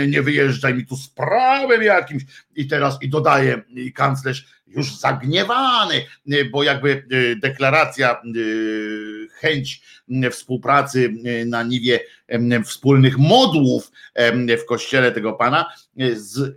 [0.08, 2.22] nie wyjeżdżaj mi tu z prawem jakimś.
[2.56, 6.04] I teraz i dodaje i kanclerz już zagniewany,
[6.50, 7.06] bo jakby
[7.42, 8.22] deklaracja,
[9.32, 9.82] chęć
[10.30, 11.14] współpracy
[11.46, 12.00] na niwie
[12.64, 13.90] wspólnych modłów
[14.62, 15.66] w kościele tego pana
[16.14, 16.56] z,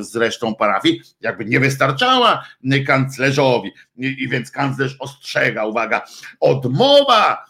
[0.00, 2.44] z resztą parafii, jakby nie wystarczała
[2.86, 3.72] kanclerzowi.
[3.96, 6.02] I więc kanclerz ostrzega, uwaga,
[6.40, 7.46] odmowa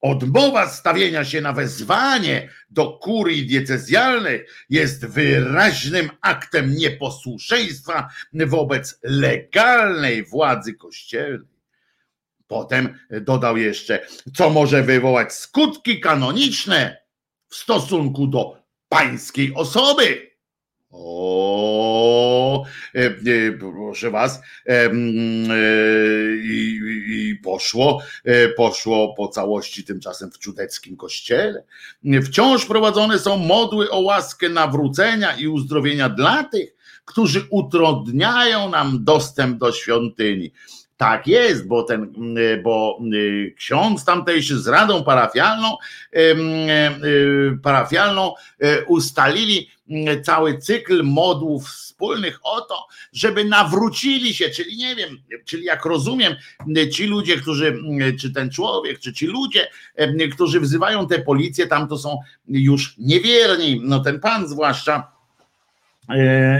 [0.00, 10.74] Odmowa stawienia się na wezwanie do kurii diecezjalnej jest wyraźnym aktem nieposłuszeństwa wobec legalnej władzy
[10.74, 11.56] kościelnej.
[12.46, 16.96] Potem dodał jeszcze, co może wywołać skutki kanoniczne
[17.48, 20.30] w stosunku do pańskiej osoby.
[20.90, 22.64] O,
[23.60, 24.40] proszę was,
[26.44, 28.02] i, i poszło,
[28.56, 31.64] poszło po całości tymczasem w czudeckim kościele.
[32.24, 39.58] Wciąż prowadzone są modły o łaskę nawrócenia i uzdrowienia dla tych, którzy utrudniają nam dostęp
[39.58, 40.52] do świątyni.
[40.96, 42.14] Tak jest, bo ten,
[42.62, 45.76] bo y, ksiądz tamtejszy z radą parafialną,
[46.16, 48.34] y, parafialną
[48.64, 49.70] y, ustalili
[50.22, 56.34] cały cykl modłów wspólnych o to, żeby nawrócili się, czyli nie wiem, czyli jak rozumiem,
[56.92, 57.78] ci ludzie, którzy,
[58.20, 59.68] czy ten człowiek, czy ci ludzie,
[60.32, 62.18] którzy wzywają tę policję, tam to są
[62.48, 65.15] już niewierni, no ten pan zwłaszcza,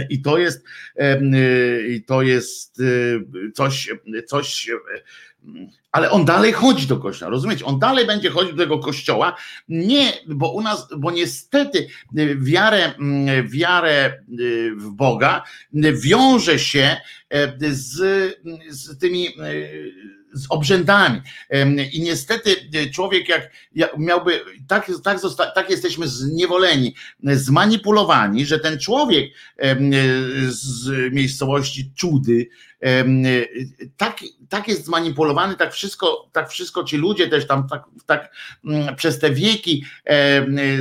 [0.09, 0.63] I to jest,
[0.95, 1.19] e,
[1.87, 3.89] i to jest e, coś,
[4.27, 4.69] coś,
[5.91, 7.65] ale on dalej chodzi do kościoła, rozumiecie?
[7.65, 9.35] On dalej będzie chodzić do tego kościoła.
[9.69, 11.87] Nie, bo u nas, bo niestety
[12.37, 12.93] wiarę,
[13.43, 14.23] wiarę
[14.77, 15.43] w Boga
[16.01, 16.97] wiąże się
[17.69, 17.93] z,
[18.69, 19.27] z tymi
[20.37, 21.21] z obrzędami.
[21.91, 23.51] I niestety e, człowiek jak,
[23.97, 29.31] miałby, tak, tak, zosta, tak jesteśmy zniewoleni, zmanipulowani, że ten człowiek
[30.49, 32.49] z miejscowości Czudy,
[33.97, 34.19] tak,
[34.49, 38.35] tak jest zmanipulowany, tak wszystko, tak wszystko ci ludzie też tam tak, tak
[38.65, 39.85] mm, przez te wieki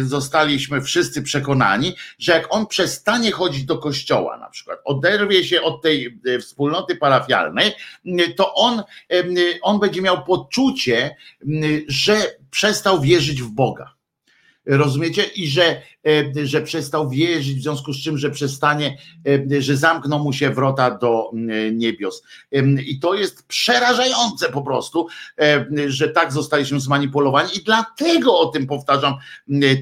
[0.03, 5.83] zostaliśmy wszyscy przekonani, że jak on przestanie chodzić do kościoła na przykład, oderwie się od
[5.83, 7.73] tej e, wspólnoty parafialnej,
[8.37, 8.83] to on,
[9.63, 11.17] on będzie miał poczucie,
[11.89, 13.95] że przestał wierzyć w Boga.
[14.67, 15.25] Rozumiecie?
[15.25, 15.83] I że
[16.45, 18.99] że przestał wierzyć, w związku z czym, że przestanie,
[19.51, 21.31] e, że zamkną mu się wrota do
[21.73, 22.23] niebios.
[22.87, 25.07] I to jest przerażające po prostu,
[25.41, 29.15] e, że tak zostaliśmy zmanipulowani i dlatego o tym powtarzam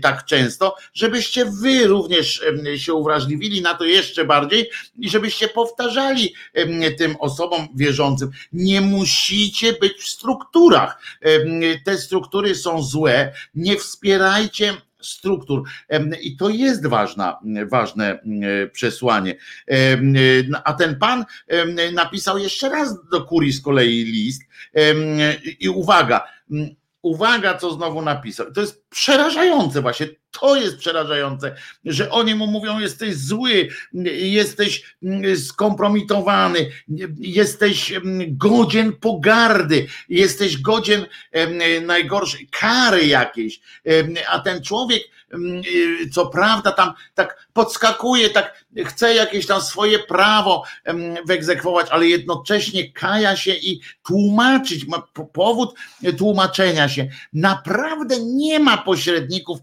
[0.02, 2.42] tak często, żebyście wy również
[2.76, 6.34] się uwrażliwili na to jeszcze bardziej i żebyście powtarzali
[6.98, 8.30] tym osobom wierzącym.
[8.52, 11.02] Nie musicie być w strukturach.
[11.84, 13.32] Te struktury są złe.
[13.54, 14.74] Nie wspierajcie
[15.04, 15.62] struktur.
[16.22, 17.38] I to jest ważna,
[17.70, 18.18] ważne
[18.72, 19.34] przesłanie.
[20.64, 21.24] A ten pan
[21.92, 24.42] napisał jeszcze raz do kurii z kolei list
[25.60, 26.28] i uwaga,
[27.02, 28.52] uwaga, co znowu napisał.
[28.52, 30.06] To jest przerażające właśnie.
[30.40, 33.68] To jest przerażające, że oni mu mówią: jesteś zły,
[34.22, 34.96] jesteś
[35.46, 36.70] skompromitowany,
[37.18, 37.92] jesteś
[38.28, 41.06] godzien pogardy, jesteś godzien
[41.82, 43.60] najgorszej kary jakiejś.
[44.28, 45.02] A ten człowiek,
[46.12, 50.64] co prawda, tam tak podskakuje, tak chce jakieś tam swoje prawo
[51.26, 55.74] wyegzekwować, ale jednocześnie kaja się i tłumaczyć, ma powód
[56.18, 57.08] tłumaczenia się.
[57.32, 59.58] Naprawdę nie ma pośredników,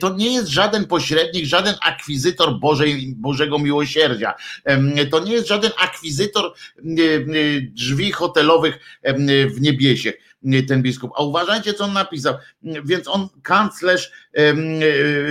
[0.00, 4.34] to nie jest żaden pośrednik, żaden akwizytor Bożej, Bożego Miłosierdzia.
[5.10, 6.54] To nie jest żaden akwizytor
[7.60, 8.78] drzwi hotelowych
[9.54, 10.12] w niebiesie
[10.68, 11.10] ten biskup.
[11.16, 12.34] A uważajcie, co on napisał.
[12.62, 14.10] Więc on, kanclerz,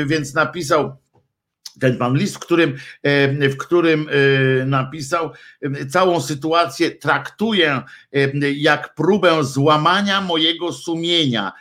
[0.05, 0.95] więc napisał
[1.79, 2.77] ten pan list, w którym,
[3.39, 4.09] w którym
[4.65, 5.31] napisał
[5.89, 7.81] całą sytuację traktuję
[8.55, 11.51] jak próbę złamania mojego sumienia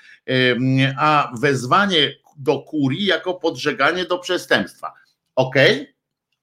[0.98, 4.92] a wezwanie do kurii jako podżeganie do przestępstwa.
[5.34, 5.54] Ok?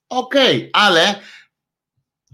[0.09, 0.35] Ok,
[0.73, 1.15] ale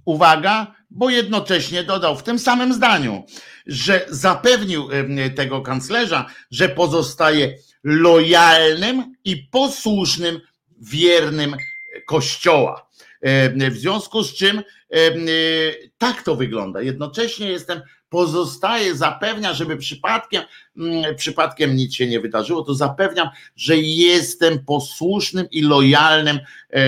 [0.05, 3.23] uwaga, bo jednocześnie dodał w tym samym zdaniu,
[3.65, 4.89] że zapewnił
[5.35, 10.41] tego kanclerza, że pozostaje lojalnym i posłusznym,
[10.81, 11.55] wiernym
[12.07, 12.89] Kościoła.
[13.71, 14.63] W związku z czym
[15.97, 16.81] tak to wygląda.
[16.81, 20.43] Jednocześnie jestem pozostaje, zapewnia, żeby przypadkiem,
[20.77, 26.39] mm, przypadkiem nic się nie wydarzyło, to zapewniam, że jestem posłusznym i lojalnym,
[26.73, 26.79] e,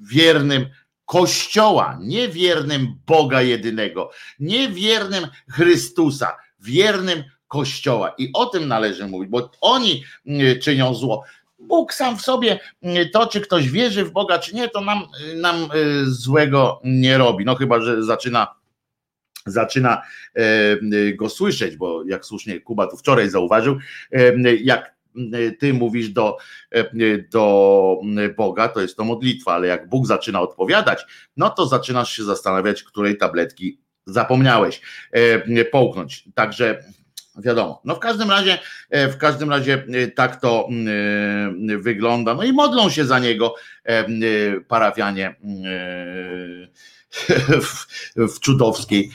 [0.00, 0.66] wiernym
[1.04, 4.10] Kościoła, nie wiernym Boga jedynego,
[4.40, 8.14] nie wiernym Chrystusa, wiernym Kościoła.
[8.18, 11.24] I o tym należy mówić, bo oni mm, czynią zło.
[11.58, 15.02] Bóg sam w sobie, mm, to czy ktoś wierzy w Boga, czy nie, to nam,
[15.36, 15.68] nam e,
[16.04, 17.44] złego nie robi.
[17.44, 18.54] No chyba, że zaczyna
[19.46, 20.02] zaczyna
[20.34, 23.78] e, go słyszeć, bo jak słusznie Kuba tu wczoraj zauważył,
[24.12, 24.94] e, jak
[25.58, 26.36] ty mówisz do,
[26.70, 28.00] e, do
[28.36, 31.04] Boga, to jest to modlitwa, ale jak Bóg zaczyna odpowiadać,
[31.36, 34.80] no to zaczynasz się zastanawiać, której tabletki zapomniałeś
[35.72, 36.24] połknąć.
[36.34, 36.84] Także
[37.36, 37.82] wiadomo.
[37.84, 38.58] No w każdym razie,
[38.90, 40.68] w każdym razie tak to
[41.78, 42.34] wygląda.
[42.34, 43.54] No i modlą się za niego
[44.68, 45.36] parafianie
[47.66, 47.86] w,
[48.16, 49.10] w cudowskiej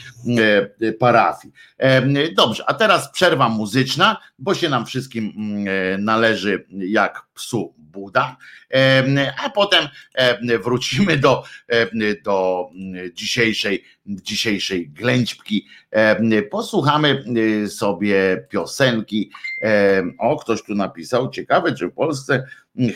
[0.80, 1.54] e, parafii.
[1.78, 7.74] E, dobrze, a teraz przerwa muzyczna, bo się nam wszystkim mm, e, należy jak psu
[7.78, 8.36] Buda.
[9.44, 9.88] A potem
[10.62, 11.42] wrócimy do,
[12.24, 12.68] do
[13.12, 15.66] dzisiejszej, dzisiejszej ględźbki.
[16.50, 17.24] Posłuchamy
[17.68, 19.30] sobie piosenki.
[20.18, 22.46] O, ktoś tu napisał, ciekawe, czy w Polsce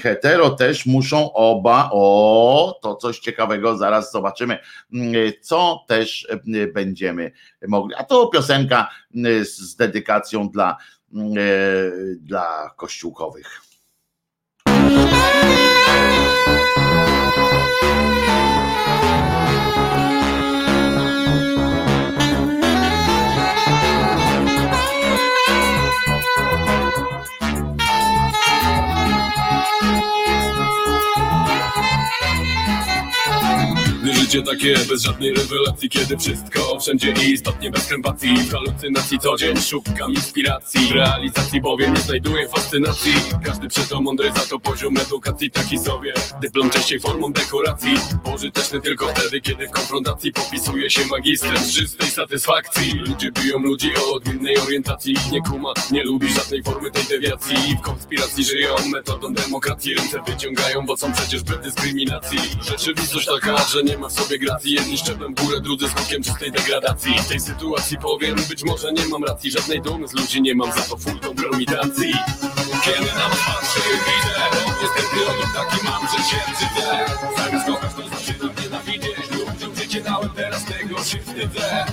[0.03, 4.59] hetero też muszą oba, o, to coś ciekawego, zaraz zobaczymy,
[5.41, 6.29] co też
[6.75, 7.33] będziemy
[7.68, 7.95] mogli.
[7.95, 8.91] A to piosenka
[9.43, 10.77] z dedykacją dla,
[12.18, 13.61] dla kościółkowych.
[34.35, 39.57] Życie takie bez żadnej rewelacji Kiedy wszystko wszędzie istotnie bez krępacji W halucynacji co dzień
[39.57, 43.12] szukam inspiracji W realizacji bowiem nie znajduję fascynacji.
[43.45, 46.14] Każdy przeto mądry za to poziom edukacji taki sobie.
[46.41, 52.93] Dyplom częściej formą dekoracji Pożyteczny tylko wtedy kiedy w konfrontacji Popisuje się magistrem czystej satysfakcji.
[52.93, 57.57] Ludzie biją ludzi o odmiennej orientacji Nie kuma, nie lubi żadnej formy tej dewiacji.
[57.78, 62.39] W konspiracji żyją metodą demokracji Ręce wyciągają, bo są przecież bez dyskryminacji.
[62.68, 64.72] Rzeczywistość taka, że nie ma w sobie gracji.
[64.72, 67.14] Jedni szczeblem w górę, drudzy skokiem czystej degradacji.
[67.18, 69.51] W tej sytuacji powiem, być może nie mam racji.
[69.51, 72.12] Żadnej dumy z ludzi nie mam, za to full kompromitacji
[72.85, 74.35] Kiedy na was patrzę widzę
[74.83, 77.07] Niestety odruch taki mam, że się brzydzę
[77.37, 81.87] Zamiast kochać to zaczynam nienawidzieć Ludziom życie dałem, teraz tego się wstydzę.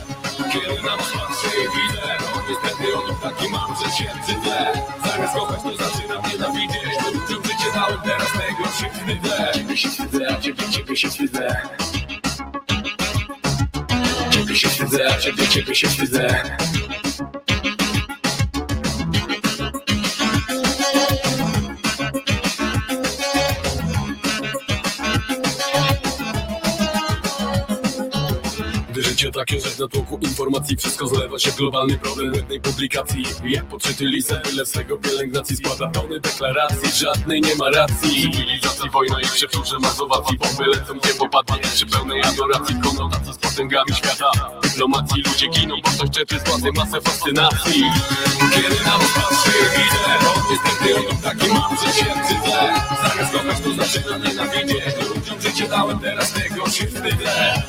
[0.54, 2.08] Kiedy na was patrzę widzę
[2.50, 4.58] Niestety odruch taki mam, że się brzydzę
[5.06, 9.52] Zamiast kochać to zaczynam nienawidzieć Ludziom życie dałem, teraz tego się wstydzę.
[9.54, 11.62] Ciebie się wstydzę, ciebie, ciebie się wstydzę
[14.52, 15.48] Ciebie się wstydzę, ciebie,
[29.22, 33.24] życie takie, że w natłoku informacji Wszystko zlewa się globalny problem jednej publikacji.
[33.46, 38.32] Jak podczyty liser, ile swego pielęgnacji Składa tony deklaracji, żadnej nie ma racji.
[38.32, 43.96] Cywilizacji, wojna i przeprzórze mazowacji Bomby lecą, gdzie popadnie Przy pełnej adoracji, konotacji z potęgami
[43.96, 44.32] świata.
[44.64, 47.84] Dyplomacji ludzie giną, bo ktoś czepie z władzy masę fascynacji.
[48.56, 49.12] Kiedy na was
[49.78, 54.82] widzę niestety odruch taki mam, się wstydzę Zamiast kochać, to zaczynam nienawidzieć
[55.22, 57.64] Ludziom życie dałem, teraz tego się wstydzę.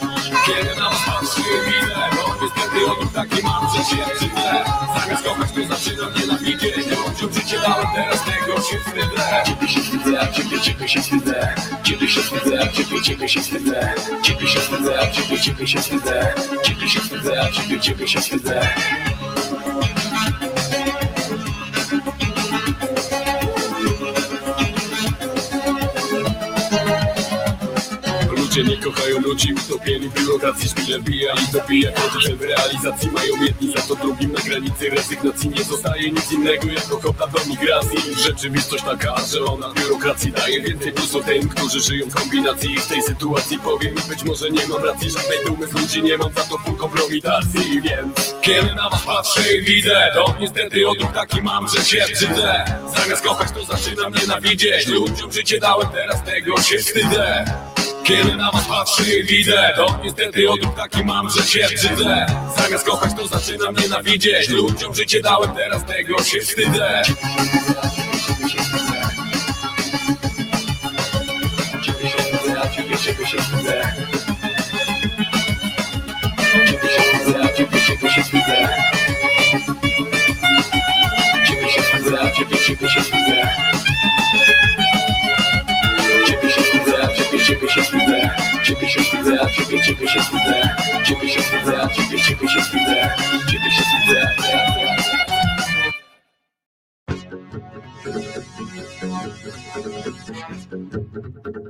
[0.47, 4.65] Kiedy na was patrzę, widzę No niestety odruch taki mam, że się wstydzę.
[5.01, 9.43] Zamiast kochać, to zaczynam nienawidzieć Ludziom życie dałem, teraz tego się wstydzę.
[9.47, 11.55] Ciebie się wstydzę, ciebie, ciebie się wstydzę.
[11.83, 13.95] Ciebie się wstydzę, ciebie, ciebie się wstydzę.
[14.23, 16.35] Ciebie się wstydzę, ciebie, ciebie się wstydzę.
[16.63, 18.69] Ciebie się wstydzę, ciebie, ciebie się wstydzę
[28.57, 31.91] Ludzie nie kochają ludzi, utopieni w biurokracji Szpile bija i dobija
[32.39, 36.93] w realizacji mają jedni Za to drugim na granicy rezygnacji Nie zostaje nic innego jak
[36.93, 37.99] ochota do migracji.
[38.25, 42.77] Rzeczywistość taka, że ona biurokracji daje więcej plusów tym, którzy żyją w kombinacji.
[42.79, 46.33] W tej sytuacji powiem być może nie mam racji Żadnej dumy z ludzi nie mam,
[46.33, 47.81] za to full kompromitacji.
[47.83, 52.65] Więc kiedy na was patrzę i widzę To niestety odruch taki mam, że się brzydzę
[52.97, 54.87] Zamiast kochać to zaczynam nienawidzieć.
[54.87, 57.45] Ludziom życie dałem, teraz tego się wstydzę
[58.05, 62.27] kiedy na was patrzę i widzę To niestety odruch taki mam, że się brzydzę
[62.57, 64.49] Zamiast kochać to zaczynam nienawidzieć.
[64.49, 67.03] Ludziom życie dałem, teraz tego się wstydzę.
[71.83, 73.95] Ciebie się wstydzę, ciebie, się wstydzę.
[81.47, 83.12] Ciebie się wstydzę, ciebie się wstydzę
[89.23, 90.69] Ciebie się wstydzę, a ciebie, ciebie się wstydzę
[91.05, 93.09] Ciebie się wstydzę, a ciebie, ciebie się wstydzę
[101.43, 101.62] Ciebie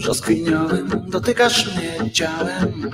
[0.00, 2.90] Brzoskwiniowym dotykasz mnie ciałem.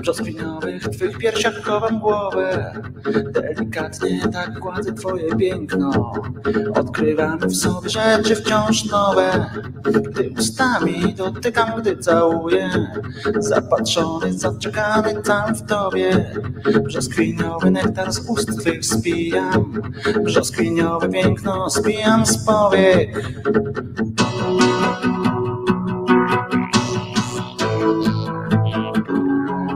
[0.00, 2.72] Brzoskwiniowych twych piersiach chowam głowę.
[3.30, 6.12] Delikatnie tak gładzę twoje piękno.
[6.74, 9.50] Odkrywam w sobie rzeczy wciąż nowe.
[9.82, 12.70] Gdy ustami dotykam, gdy całuję.
[13.38, 16.34] Zapatrzony, zaczekany tam w tobie.
[16.84, 19.82] Brzoskwiniowy nektar z ust twych spijam.
[20.24, 23.22] Brzoskwiniowe piękno spijam z powiek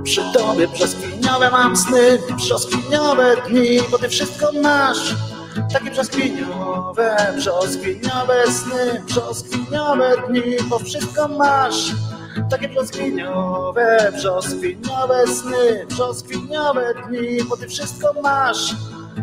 [0.07, 5.15] Przy tobie brzoskwiniowe mam sny, brzoskwiniowe dni, bo ty wszystko masz.
[5.73, 11.93] Takie brzoskwiniowe, brzoskwiniowe sny, brzoskwiniowe dni, bo wszystko masz.
[12.51, 18.75] Takie brzoskwiniowe, brzoskwiniowe sny, brzoskwiniowe dni, bo ty wszystko masz.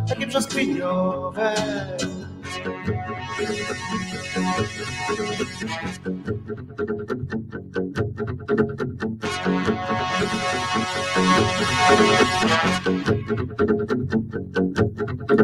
[0.09, 1.53] Takie brzoskwiniowe.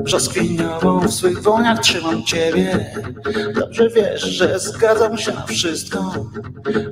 [0.04, 2.94] Brzoskwiniową w swych woniach trzymam ciebie.
[3.56, 6.26] Dobrze wiesz, że zgadzam się na wszystko.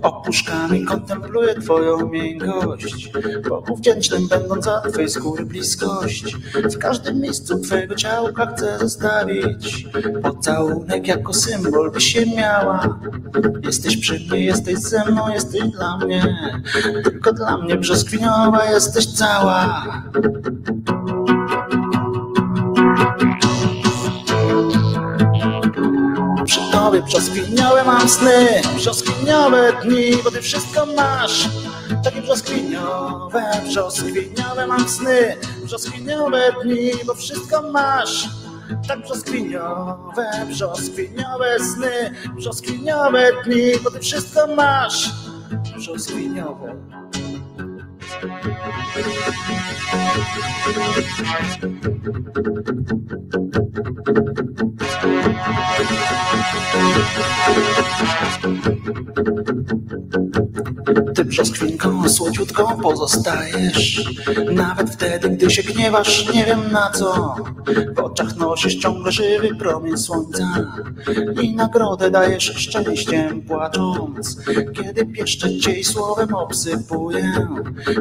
[0.01, 3.11] Opuszkami kontempluję twoją miękkość
[3.49, 6.35] Bogu wdzięcznym będąc za twej skóry bliskość.
[6.53, 9.87] W każdym miejscu twojego ciałka chcę zostawić.
[10.23, 12.99] Pocałunek jako symbol by się miała.
[13.63, 16.37] Jesteś przy mnie, jesteś ze mną, jesteś dla mnie.
[17.03, 19.83] Tylko dla mnie brzoskwiniowa jesteś cała
[26.45, 31.49] Przy tobie brzoskwiniowe mam sny, brzoskwiniowe dni, bo ty wszystko masz.
[32.03, 38.29] Takie brzoskwiniowe, brzoskwiniowe mam sny, brzoskwiniowe dni, bo wszystko masz.
[38.87, 45.09] Tak brzoskwiniowe, brzoskwiniowe sny, brzoskwiniowe dni, bo ty wszystko masz.
[45.77, 46.75] Brzoskwiniowe.
[61.15, 64.09] Ty brzoskwinką słodziutką pozostajesz.
[64.51, 67.35] Nawet wtedy, gdy się gniewasz, nie wiem na co.
[67.95, 70.43] W oczach nosisz ciągle żywy promień słońca
[71.41, 74.37] I nagrodę dajesz szczęściem płacząc.
[74.73, 77.47] Kiedy pieszczę cię i słowem obsypuję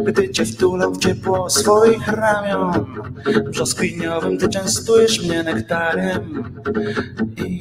[0.06, 2.86] Gdy cię wtulam w ciepło swoich ramion
[3.50, 6.44] Brzoskwiniowym ty częstujesz mnie nektarem
[7.36, 7.60] I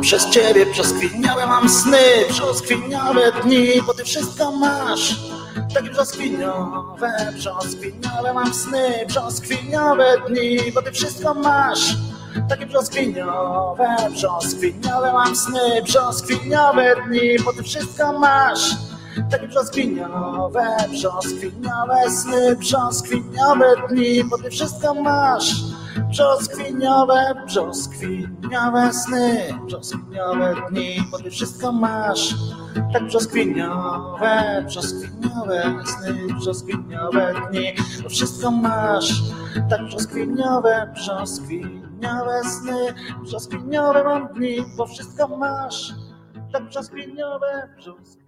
[0.00, 1.98] Przez ciebie brzoskwiniowe mam sny,
[2.30, 5.16] brzoskwiniowe dni, bo ty wszystko masz.
[5.74, 11.96] Takie brzoskwiniowe, brzoskwiniowe mam sny, brzoskwiniowe dni, bo ty wszystko masz.
[12.48, 18.76] Takie brzoskwiniowe, brzoskwiniowe mam sny, brzoskwiniowe dni, bo ty wszystko masz.
[19.30, 25.54] Takie brzoskwiniowe, brzoskwiniowe sny, brzoskwiniowe dni, bo ty wszystko masz.
[26.10, 32.34] Brzoskwiniowe, brzoskwiniowe sny, brzoskwiniowe dni, bo ty wszystko masz.
[32.92, 39.22] Tak brzoskwiniowe, brzoskwiniowe sny, brzoskwiniowe dni, bo wszystko masz.
[39.70, 41.89] Tak brzoskwiniowe, brzoskwiniowe
[42.44, 45.92] sny, brzoskwiniowe mam dni, bo wszystko masz.
[46.52, 48.20] Tak brzoskwiniowe, brzoskwiniowe.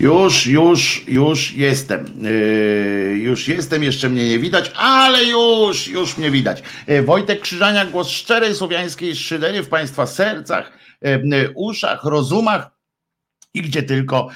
[0.00, 2.06] Już, już, już jestem.
[2.22, 6.62] Yy, już jestem, jeszcze mnie nie widać, ale już, już mnie widać.
[6.86, 10.72] Yy, Wojtek Krzyżania, głos szczerej słowiańskiej szydery w Państwa sercach,
[11.02, 12.73] yy, uszach, rozumach
[13.54, 14.28] i gdzie tylko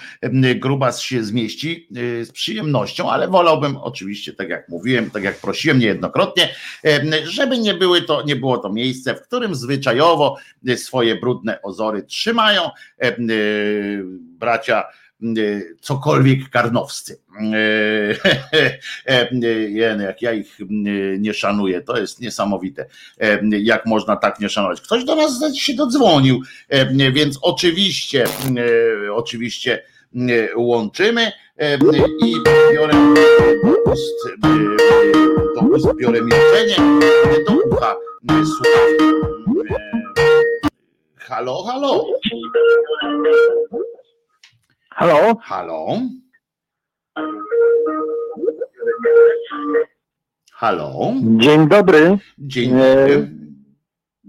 [0.54, 5.78] grubas się zmieści yy, z przyjemnością, ale wolałbym oczywiście, tak jak mówiłem, tak jak prosiłem
[5.78, 6.54] niejednokrotnie,
[7.24, 12.02] żeby nie, były to, nie było to miejsce, w którym zwyczajowo yy, swoje brudne ozory
[12.02, 12.62] trzymają
[13.02, 14.02] yy,
[14.38, 15.07] bracia y,
[15.80, 17.18] cokolwiek karnowscy.
[19.32, 20.58] Y, Jen, jak ja ich
[21.18, 22.86] nie szanuję, to jest niesamowite,
[23.50, 24.80] jak można tak nie szanować.
[24.80, 26.40] Ktoś do nas się dodzwonił,
[27.12, 28.24] więc oczywiście,
[29.12, 29.82] oczywiście
[30.56, 31.32] łączymy
[32.24, 32.34] i
[32.72, 32.94] biorę
[33.64, 34.40] do ust,
[35.54, 36.76] do ust biorę milczenie,
[37.46, 37.96] do ucha
[38.26, 39.04] słuchawki.
[39.04, 40.08] Y,
[41.28, 42.06] Halo, halo.
[44.98, 45.34] Halo?
[45.42, 46.00] Halo?
[50.52, 51.12] Halo?
[51.22, 52.18] Dzień dobry.
[52.38, 53.30] Dzień dobry.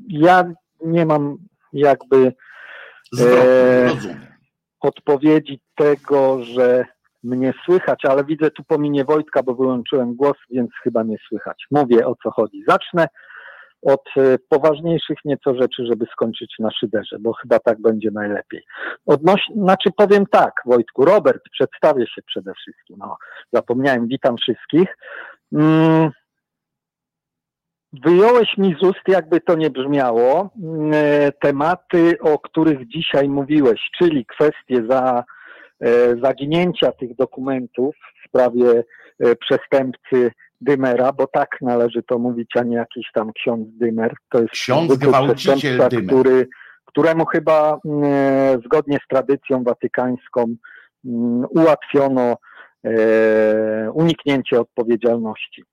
[0.07, 0.51] Ja
[0.81, 1.37] nie mam
[1.73, 2.33] jakby
[3.11, 4.19] Zwrotnie, e,
[4.79, 6.85] odpowiedzi tego, że
[7.23, 11.65] mnie słychać, ale widzę tu po minie Wojtka, bo wyłączyłem głos, więc chyba nie słychać.
[11.71, 12.63] Mówię o co chodzi.
[12.67, 13.07] Zacznę
[13.81, 18.63] od e, poważniejszych nieco rzeczy, żeby skończyć na szyderze, bo chyba tak będzie najlepiej.
[19.05, 22.97] Odnoś, znaczy powiem tak, Wojtku, Robert, przedstawię się przede wszystkim.
[22.99, 23.17] No,
[23.53, 24.97] zapomniałem, witam wszystkich.
[25.53, 26.11] Mm,
[27.93, 33.81] Wyjąłeś mi z ust, jakby to nie brzmiało, mm, e, tematy, o których dzisiaj mówiłeś,
[33.97, 35.23] czyli kwestie za
[36.23, 38.83] zaginięcia tych dokumentów w sprawie
[39.39, 40.31] przestępcy
[40.61, 44.13] Dymera, bo tak należy to mówić, a nie jakiś tam ksiądz Dymer.
[44.29, 46.05] To jest ksiądz gwałciciel Dymer.
[46.05, 46.47] Który,
[46.85, 50.55] któremu chyba mm, zgodnie z tradycją watykańską
[51.05, 52.37] mm, ułatwiono
[52.85, 55.63] e, uniknięcie odpowiedzialności.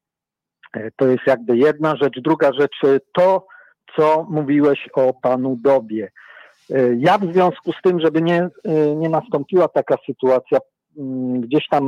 [0.72, 2.20] E, to jest jakby jedna rzecz.
[2.20, 2.76] Druga rzecz,
[3.12, 3.46] to
[3.96, 6.10] co mówiłeś o panu Dobie.
[6.70, 8.48] E, ja w związku z tym, żeby nie,
[8.96, 10.58] nie nastąpiła taka sytuacja,
[11.40, 11.84] gdzieś tam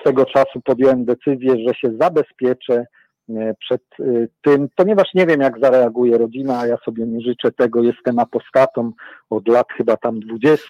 [0.00, 2.86] swego czasu podjąłem decyzję, że się zabezpieczę
[3.30, 4.04] E, przed e,
[4.42, 8.92] tym, ponieważ nie wiem, jak zareaguje rodzina, a ja sobie nie życzę tego, jestem apostatą
[9.30, 10.68] od lat chyba tam 20,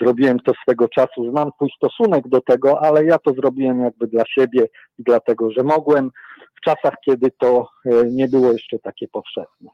[0.00, 4.24] zrobiłem to swego czasu, znam twój stosunek do tego, ale ja to zrobiłem jakby dla
[4.26, 4.68] siebie
[4.98, 6.10] i dlatego, że mogłem
[6.56, 9.70] w czasach, kiedy to e, nie było jeszcze takie powszechne.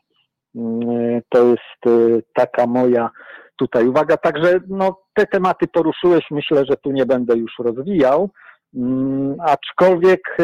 [0.55, 3.11] Mm, to jest taka moja
[3.57, 4.17] tutaj uwaga.
[4.17, 8.31] Także no, te tematy poruszyłeś, myślę, że tu nie będę już rozwijał.
[8.75, 10.37] Mm, aczkolwiek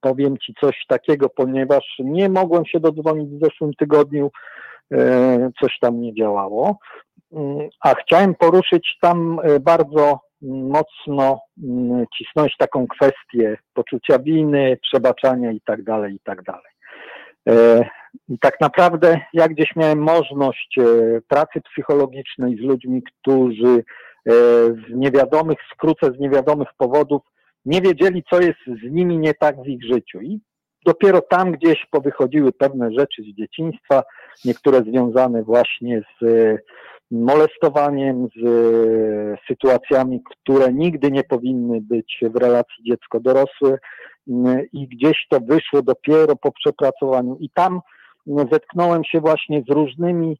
[0.00, 4.30] powiem Ci coś takiego, ponieważ nie mogłem się dodzwonić w zeszłym tygodniu,
[4.92, 6.78] e, coś tam nie działało,
[7.32, 15.52] mm, a chciałem poruszyć tam e, bardzo mocno mm, cisnąć taką kwestię poczucia winy, przebaczania
[15.52, 16.72] i tak dalej, i tak dalej.
[18.14, 20.76] E, I tak naprawdę ja gdzieś miałem możliwość
[21.28, 23.84] pracy psychologicznej z ludźmi, którzy
[24.88, 27.22] z niewiadomych, skrócę z niewiadomych powodów
[27.64, 30.20] nie wiedzieli, co jest z nimi nie tak w ich życiu.
[30.20, 30.40] I
[30.86, 34.02] dopiero tam gdzieś powychodziły pewne rzeczy z dzieciństwa,
[34.44, 36.58] niektóre związane właśnie z e,
[37.10, 43.78] molestowaniem, z e, sytuacjami, które nigdy nie powinny być w relacji dziecko-dorosły
[44.72, 47.36] i gdzieś to wyszło dopiero po przepracowaniu.
[47.40, 47.80] I tam
[48.52, 50.38] zetknąłem się właśnie z różnymi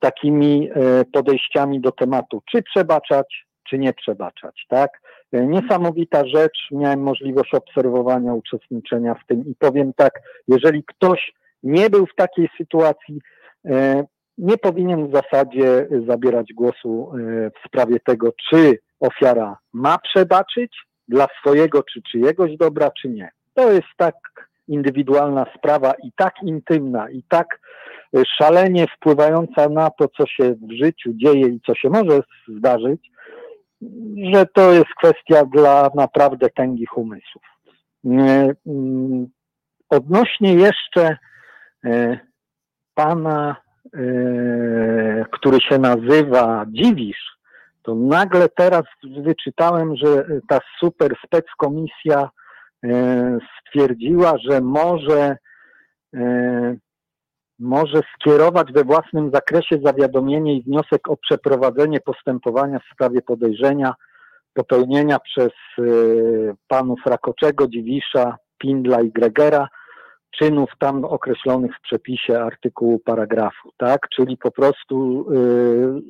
[0.00, 4.90] takimi e, podejściami do tematu, czy przebaczać, czy nie przebaczać, tak?
[5.32, 11.32] Niesamowita rzecz, miałem możliwość obserwowania, uczestniczenia w tym i powiem tak, jeżeli ktoś
[11.62, 13.20] nie był w takiej sytuacji,
[13.64, 14.04] e,
[14.38, 20.76] nie powinien w zasadzie zabierać głosu e, w sprawie tego, czy ofiara ma przebaczyć
[21.08, 23.30] dla swojego czy czyjegoś dobra, czy nie.
[23.54, 24.14] To jest tak
[24.68, 27.60] indywidualna sprawa i tak intymna, i tak
[28.16, 32.20] e, szalenie wpływająca na to, co się w życiu dzieje i co się może
[32.58, 33.10] zdarzyć,
[34.32, 37.42] że to jest kwestia dla naprawdę tęgich umysłów.
[38.04, 39.26] Mm,
[39.90, 41.16] odnośnie jeszcze
[41.84, 42.18] e,
[42.94, 43.56] pana,
[45.32, 47.34] który się nazywa Dziwisz,
[47.82, 48.82] to nagle teraz
[49.24, 52.30] wyczytałem, że ta super spec komisja
[53.60, 55.36] stwierdziła, że może
[57.58, 63.94] może skierować we własnym zakresie zawiadomienie i wniosek o przeprowadzenie postępowania w sprawie podejrzenia
[64.54, 69.68] popełnienia przez y, panów Rakoczego, Dziwisza, Pindla i Gregera
[70.38, 74.08] czynów tam określonych w przepisie artykułu paragrafu, tak?
[74.08, 75.26] Czyli po prostu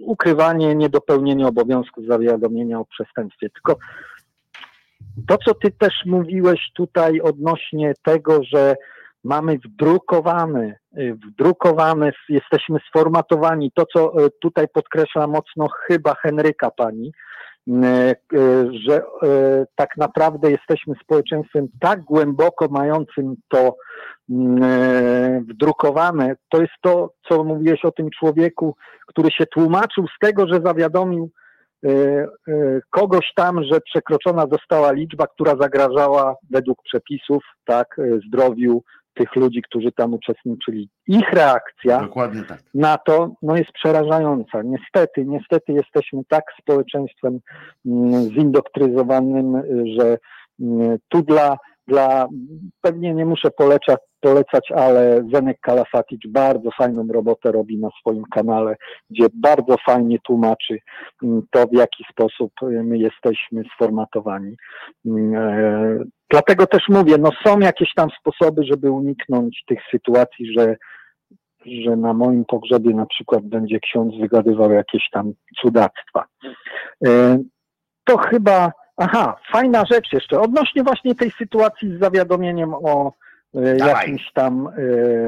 [0.01, 3.51] ukrywanie, niedopełnienie obowiązku zawiadomienia o przestępstwie.
[3.51, 3.77] Tylko
[5.29, 8.77] to, co ty też mówiłeś tutaj odnośnie tego, że
[9.25, 13.73] mamy wdrukowane, y, wdrukowane, jesteśmy sformatowani.
[13.75, 17.13] To, co y, tutaj podkreśla mocno chyba Henryka pani,
[17.69, 18.15] y,
[18.87, 19.03] że
[19.75, 23.77] tak naprawdę jesteśmy społeczeństwem tak głęboko mającym to
[25.49, 26.37] wdrukowane.
[26.49, 28.77] To jest to, co mówiłeś o tym człowieku,
[29.07, 31.31] który się tłumaczył z tego, że zawiadomił
[32.91, 37.97] kogoś tam, że przekroczona została liczba, która zagrażała według przepisów, tak,
[38.27, 38.83] zdrowiu
[39.15, 40.89] tych ludzi, którzy tam uczestniczyli.
[41.07, 42.09] Ich reakcja
[42.49, 42.63] tak.
[42.75, 44.63] na to no, jest przerażająca.
[44.63, 47.41] Niestety, niestety jesteśmy tak społeczeństwem
[47.87, 49.63] mm, zindoktryzowanym,
[49.99, 50.19] że
[50.61, 51.57] mm, tu dla,
[51.89, 52.27] dla
[52.81, 58.77] pewnie nie muszę polecać, polecać, ale Zenek Kalafatic bardzo fajną robotę robi na swoim kanale,
[59.11, 60.79] gdzie bardzo fajnie tłumaczy
[61.23, 64.57] mm, to, w jaki sposób my jesteśmy sformatowani.
[65.37, 65.99] E,
[66.35, 70.77] Dlatego też mówię, no są jakieś tam sposoby, żeby uniknąć tych sytuacji, że,
[71.67, 76.25] że na moim pogrzebie na przykład będzie ksiądz wygadywał jakieś tam cudactwa.
[77.07, 77.39] E,
[78.05, 83.13] to chyba, aha, fajna rzecz jeszcze, odnośnie właśnie tej sytuacji z zawiadomieniem o
[83.55, 83.95] e, Dawaj.
[83.95, 84.73] jakimś tam e,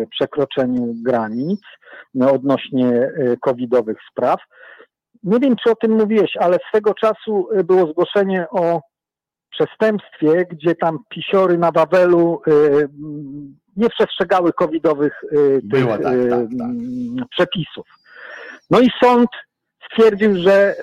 [0.06, 1.60] przekroczeniu granic,
[2.14, 3.10] no, odnośnie
[3.40, 4.40] covidowych spraw.
[5.22, 8.80] Nie wiem, czy o tym mówiłeś, ale swego czasu było zgłoszenie o
[9.50, 12.88] przestępstwie, gdzie tam pisiory na Wawelu y,
[13.76, 17.28] nie przestrzegały covidowych y, tych, tak, tak, y, tak.
[17.30, 17.86] przepisów.
[18.70, 19.28] No i sąd
[19.86, 20.74] stwierdził, że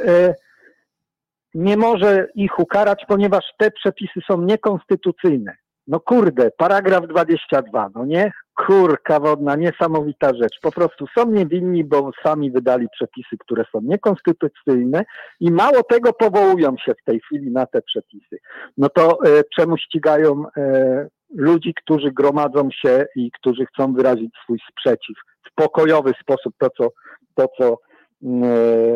[1.53, 5.55] nie może ich ukarać, ponieważ te przepisy są niekonstytucyjne.
[5.87, 8.31] No kurde, paragraf 22, no nie?
[8.55, 10.59] Kurka wodna, niesamowita rzecz.
[10.61, 15.03] Po prostu są niewinni, bo sami wydali przepisy, które są niekonstytucyjne
[15.39, 18.37] i mało tego powołują się w tej chwili na te przepisy.
[18.77, 24.59] No to e, czemu ścigają e, ludzi, którzy gromadzą się i którzy chcą wyrazić swój
[24.71, 25.17] sprzeciw
[25.51, 26.89] w pokojowy sposób, to co,
[27.35, 27.77] to, co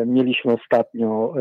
[0.06, 1.34] mieliśmy ostatnio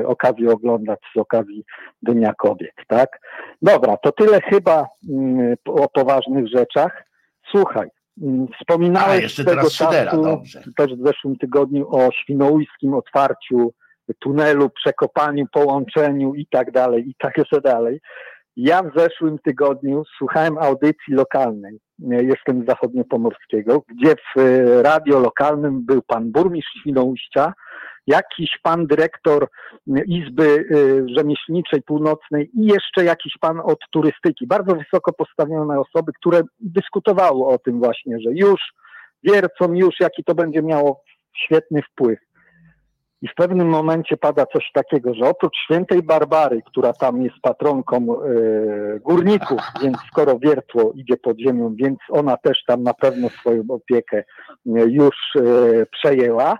[0.00, 1.64] e, okazję oglądać z okazji
[2.02, 3.20] Dnia Kobiet, tak?
[3.62, 7.04] Dobra, to tyle chyba mm, o poważnych rzeczach.
[7.50, 7.88] Słuchaj,
[8.22, 10.62] mm, wspominałeś A, jeszcze tego Szydera, czasu, dobrze.
[10.76, 13.72] też w zeszłym tygodniu o świnoujskim otwarciu
[14.18, 17.34] tunelu, przekopaniu, połączeniu i tak dalej, i tak
[17.64, 18.00] dalej.
[18.56, 25.86] Ja w zeszłym tygodniu słuchałem audycji lokalnej, jestem z zachodniopomorskiego, gdzie w e, radio lokalnym
[25.86, 27.52] był pan burmistrz Świnoujścia,
[28.06, 29.48] jakiś pan dyrektor
[30.06, 34.46] Izby e, Rzemieślniczej Północnej i jeszcze jakiś pan od turystyki.
[34.46, 38.60] Bardzo wysoko postawione osoby, które dyskutowały o tym właśnie, że już
[39.22, 41.00] wiercą już, jaki to będzie miało
[41.36, 42.18] świetny wpływ.
[43.24, 47.96] I w pewnym momencie pada coś takiego, że oprócz świętej Barbary, która tam jest patronką
[47.96, 53.62] e, górników, więc skoro wiertło idzie pod ziemią, więc ona też tam na pewno swoją
[53.68, 54.24] opiekę e,
[54.66, 55.40] już e,
[55.86, 56.58] przejęła.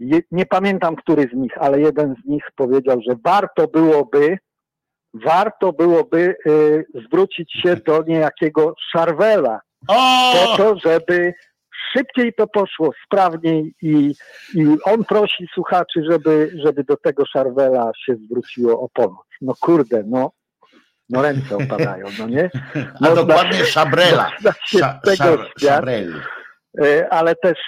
[0.00, 4.38] Je, nie pamiętam, który z nich, ale jeden z nich powiedział, że warto byłoby,
[5.14, 11.34] warto byłoby e, zwrócić się do niejakiego Szarwela, po to, żeby
[11.92, 14.14] szybciej to poszło, sprawniej i,
[14.54, 19.26] i on prosi słuchaczy, żeby, żeby do tego Szarwela się zwróciło o pomoc.
[19.40, 20.32] No kurde, no,
[21.08, 22.50] no ręce opadają, no nie?
[23.06, 24.30] A dokładnie Szabrela.
[24.66, 25.44] Sza, tego.
[26.82, 27.58] E, ale też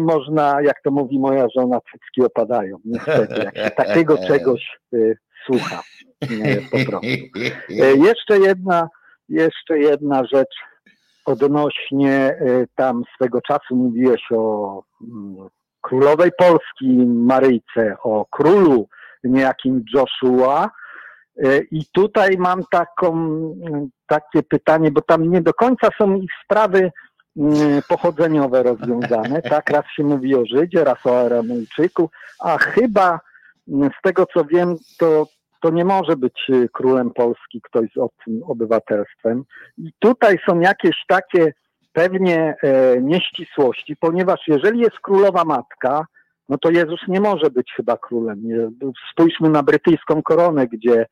[0.00, 2.76] można, jak to mówi moja żona, cycki opadają.
[2.84, 5.82] Niestety, jak się takiego czegoś y, słucha.
[6.30, 7.08] Nie, po prostu.
[7.70, 8.88] Y, jeszcze jedna,
[9.28, 10.56] jeszcze jedna rzecz
[11.26, 15.48] odnośnie y, tam swego czasu mówiłeś o mm,
[15.80, 18.88] królowej Polski Maryjce, o królu
[19.24, 20.70] niejakim Joshua.
[21.44, 26.30] Y, I tutaj mam taką, mm, takie pytanie, bo tam nie do końca są ich
[26.44, 26.92] sprawy
[27.36, 29.42] mm, pochodzeniowe rozwiązane.
[29.50, 33.20] Tak, raz się mówi o Żydzie, raz o Aramejczyku, a chyba
[33.68, 35.26] z tego co wiem, to
[35.62, 39.44] to nie może być y, królem Polski ktoś z obcym obywatelstwem.
[39.78, 41.52] I tutaj są jakieś takie
[41.92, 46.06] pewnie e, nieścisłości, ponieważ jeżeli jest królowa matka,
[46.48, 48.42] no to Jezus nie może być chyba królem.
[49.12, 51.06] Spójrzmy na brytyjską koronę, gdzie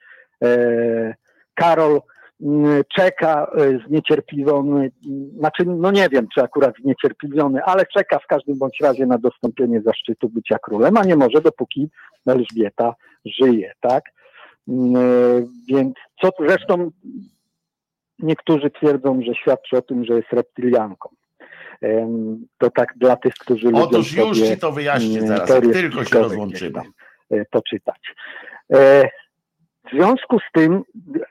[0.44, 1.14] e,
[1.54, 2.00] Karol
[2.96, 4.90] czeka e, zniecierpliwiony,
[5.38, 9.82] znaczy no nie wiem, czy akurat zniecierpliwiony, ale czeka w każdym bądź razie na dostąpienie
[9.82, 11.88] zaszczytu bycia królem, a nie może dopóki
[12.26, 12.94] Elżbieta
[13.24, 14.04] żyje, tak?
[14.68, 15.00] Mm, e,
[15.68, 16.90] więc co zresztą
[18.18, 21.08] niektórzy twierdzą, że świadczy o tym, że jest reptylianką.
[22.58, 26.18] To tak dla tych, którzy lubią Otóż już ci to wyjaśnię mm, zaraz, tylko się
[26.18, 26.80] rozłączymy.
[27.30, 28.00] E, poczytać.
[28.72, 29.08] E,
[29.84, 30.82] w związku z tym,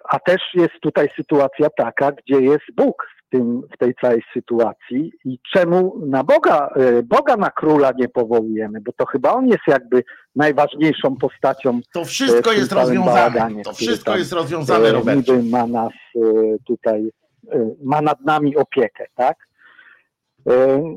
[0.10, 5.40] a też jest tutaj sytuacja taka, gdzie jest Bóg tym, w tej całej sytuacji i
[5.54, 10.04] czemu na Boga, e, Boga na króla nie powołujemy, bo to chyba on jest jakby
[10.36, 11.80] najważniejszą postacią.
[11.94, 13.64] To wszystko jest rozwiązane.
[13.64, 15.28] To wszystko jest rozwiązane, Robert.
[15.50, 16.20] ma nas e,
[16.68, 17.10] tutaj,
[17.52, 19.38] e, ma nad nami opiekę, tak?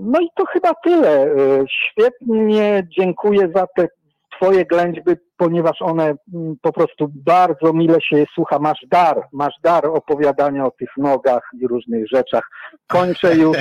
[0.00, 1.34] No i to chyba tyle.
[1.68, 3.88] Świetnie dziękuję za te
[4.36, 8.58] twoje ględźby, ponieważ one mm, po prostu bardzo mile się je słucha.
[8.58, 12.44] Masz dar, masz dar opowiadania o tych nogach i różnych rzeczach.
[12.86, 13.56] Kończę już.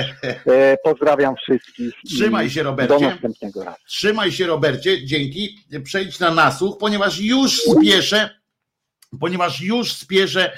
[0.46, 1.94] E, pozdrawiam wszystkich.
[2.06, 2.94] Trzymaj się, Robercie.
[2.94, 3.78] Do następnego razu.
[3.86, 5.06] Trzymaj się, Robercie.
[5.06, 5.58] Dzięki.
[5.84, 8.30] Przejdź na nasłuch, ponieważ już spieszę
[9.20, 10.52] ponieważ już spieszę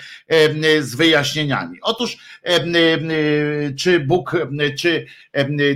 [0.80, 1.78] z wyjaśnieniami.
[1.82, 2.18] Otóż,
[3.78, 4.36] czy Bóg,
[4.78, 5.06] czy,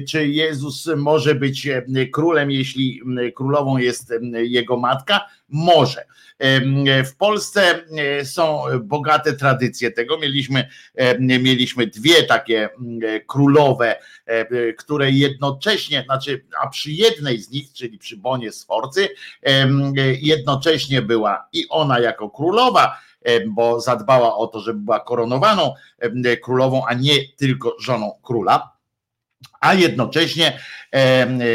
[0.08, 1.68] czy Jezus może być
[2.12, 3.00] królem, jeśli
[3.34, 5.28] królową jest jego matka?
[5.52, 6.04] Może.
[7.04, 7.62] W Polsce
[8.20, 10.18] e, są bogate tradycje tego.
[10.18, 10.68] Mieliśmy,
[11.20, 12.68] mieliśmy dwie takie
[13.26, 13.96] królowe,
[14.78, 19.08] które jednocześnie, znaczy, a przy jednej z nich, czyli przy Bonie Sforcy,
[20.20, 22.98] jednocześnie była i ona jako królowa,
[23.46, 25.74] bo zadbała o to, żeby była koronowaną
[26.42, 28.71] królową, a nie tylko żoną króla
[29.62, 30.58] a jednocześnie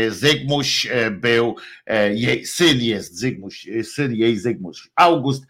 [0.10, 1.56] Zygmuś e, był,
[1.86, 5.44] e, jej syn jest Zygmuś, syn jej Zygmuś, August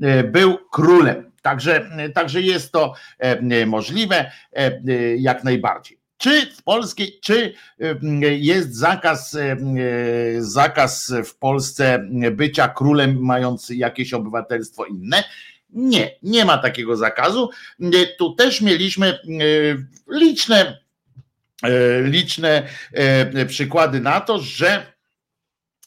[0.00, 1.30] e, był królem.
[1.42, 2.94] Także, także jest to
[3.66, 4.30] możliwe
[5.18, 5.98] jak najbardziej.
[6.16, 7.54] czy w polskiej, czy
[8.38, 9.36] jest zakaz,
[10.38, 15.24] zakaz w Polsce bycia królem mając jakieś obywatelstwo inne?
[15.70, 17.50] Nie, nie ma takiego zakazu.
[18.18, 19.18] Tu też mieliśmy
[20.08, 20.83] liczne,
[22.02, 22.68] liczne
[23.46, 24.94] przykłady na to, że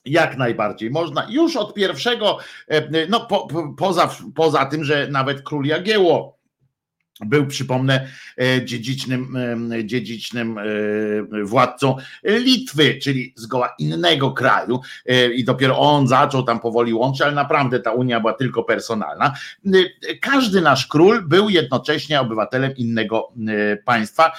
[0.06, 1.28] jak najbardziej można.
[1.30, 2.38] Już od pierwszego,
[3.10, 3.48] no po,
[3.78, 6.37] poza, poza tym, że nawet król Jagieło
[7.26, 8.08] był, przypomnę,
[8.42, 9.38] e, dziedzicznym,
[9.74, 10.64] e, dziedzicznym e,
[11.44, 14.80] władcą Litwy, czyli zgoła innego kraju
[15.36, 19.34] i dopiero on zaczął tam powoli łączyć, ale naprawdę ta Unia była tylko personalna.
[20.22, 23.34] Każdy nasz król był jednocześnie obywatelem innego
[23.86, 24.32] państwa.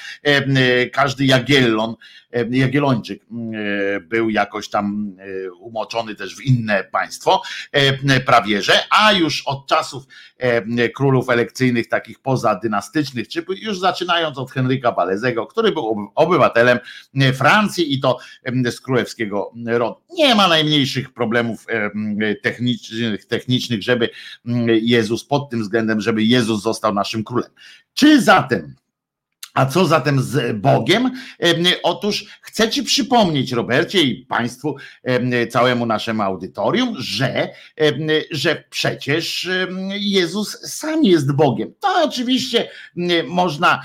[0.93, 1.95] Każdy Jagiellon
[2.51, 7.43] Jagiellończyk e, był jakoś tam e, umoczony też w inne państwo,
[8.27, 10.05] prawie że, a już od czasów
[10.95, 16.79] królów elekcyjnych, takich pozadynastycznych, czy już zaczynając od Henryka Balezego, który był obywatelem
[17.35, 18.19] Francji i to
[18.71, 20.01] z królewskiego rodu.
[20.11, 21.67] Nie ma najmniejszych problemów
[22.43, 24.11] technicznych, technicznych, żeby
[24.83, 27.51] Jezus pod tym względem, żeby Jezus został naszym królem.
[27.95, 28.75] Czy zatem
[29.55, 31.11] a co zatem z Bogiem?
[31.83, 34.77] Otóż chcę Ci przypomnieć, Robercie, i Państwu,
[35.51, 37.49] całemu naszemu audytorium, że,
[38.31, 39.49] że przecież
[39.91, 41.73] Jezus sam jest Bogiem.
[41.81, 42.69] To oczywiście
[43.27, 43.83] można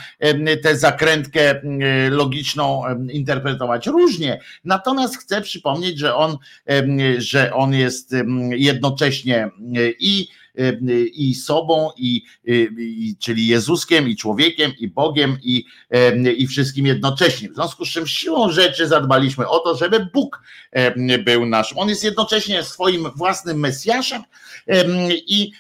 [0.63, 1.61] tę zakrętkę
[2.09, 6.37] logiczną interpretować różnie, natomiast chcę przypomnieć, że on,
[7.17, 8.15] że on jest
[8.51, 9.49] jednocześnie
[9.99, 10.27] i
[11.13, 12.23] i sobą, i,
[12.77, 15.65] i, czyli Jezuskiem, i człowiekiem, i Bogiem, i,
[16.37, 17.49] i wszystkim jednocześnie.
[17.49, 20.41] W związku z czym siłą rzeczy zadbaliśmy o to, żeby Bóg
[21.25, 21.77] był naszym.
[21.77, 24.23] On jest jednocześnie swoim własnym Mesjaszem
[25.11, 25.51] i,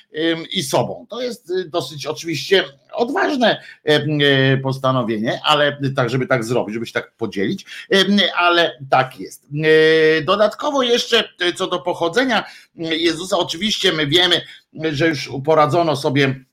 [0.51, 1.05] i sobą.
[1.09, 2.63] To jest dosyć oczywiście
[2.93, 7.65] odważne e, postanowienie, ale tak, żeby tak zrobić, żeby się tak podzielić,
[8.35, 9.45] ale tak jest.
[9.45, 12.43] E, dodatkowo jeszcze co do pochodzenia
[12.75, 14.41] Jezusa, oczywiście my wiemy,
[14.91, 16.45] że już poradzono sobie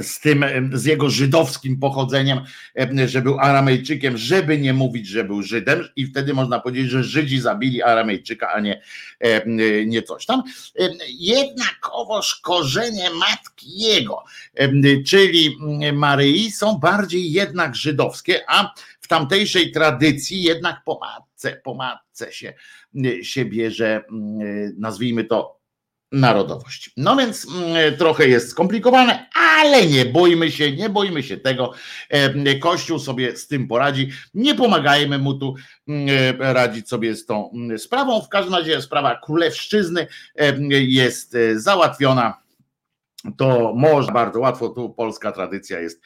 [0.00, 2.40] z tym, z jego żydowskim pochodzeniem,
[3.06, 7.40] że był Aramejczykiem, żeby nie mówić, że był Żydem, i wtedy można powiedzieć, że Żydzi
[7.40, 8.82] zabili Aramejczyka, a nie,
[9.86, 10.42] nie coś tam.
[11.08, 14.22] Jednakowoż korzenie matki jego,
[15.06, 15.56] czyli
[15.92, 22.54] Maryi, są bardziej jednak żydowskie, a w tamtejszej tradycji jednak po matce, po matce się,
[23.22, 24.04] się bierze,
[24.78, 25.63] nazwijmy to
[26.14, 26.90] narodowość.
[26.96, 29.26] No więc mm, trochę jest skomplikowane,
[29.60, 31.72] ale nie bójmy się, nie bójmy się tego.
[32.60, 34.10] Kościół sobie z tym poradzi.
[34.34, 35.54] Nie pomagajmy mu tu
[35.88, 36.08] mm,
[36.38, 38.20] radzić sobie z tą mm, sprawą.
[38.20, 40.06] W każdym razie sprawa królewszczyzny
[40.70, 42.44] jest e, załatwiona
[43.36, 46.02] to można bardzo łatwo, tu polska tradycja jest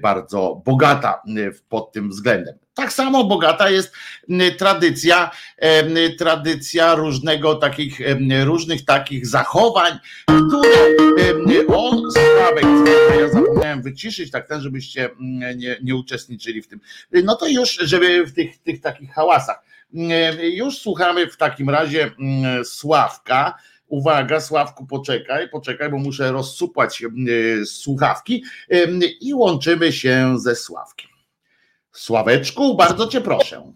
[0.00, 1.22] bardzo bogata
[1.68, 2.63] pod tym względem.
[2.74, 3.94] Tak samo bogata jest
[4.58, 5.30] tradycja,
[6.18, 8.00] tradycja różnego takich,
[8.44, 10.96] różnych takich zachowań, które
[11.68, 12.64] on, Sławek,
[13.20, 15.10] ja zapomniałem wyciszyć tak ten, żebyście
[15.56, 16.80] nie, nie uczestniczyli w tym.
[17.24, 19.62] No to już, żeby w tych, tych takich hałasach.
[20.42, 22.10] Już słuchamy w takim razie
[22.64, 23.54] Sławka,
[23.88, 27.02] Uwaga, Sławku, poczekaj, poczekaj, bo muszę rozsupłać
[27.64, 28.44] słuchawki
[29.20, 31.13] i łączymy się ze Sławkiem.
[31.94, 33.72] Sławeczku, bardzo cię proszę.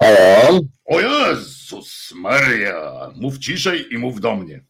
[0.00, 0.60] Halo?
[0.84, 4.64] O Jezus Maria, mów ciszej i mów do mnie.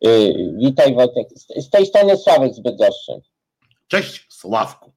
[0.00, 3.12] Yy, witaj Wojtek, z tej strony Sławek z Bydgoszczy.
[3.88, 4.92] Cześć Sławku.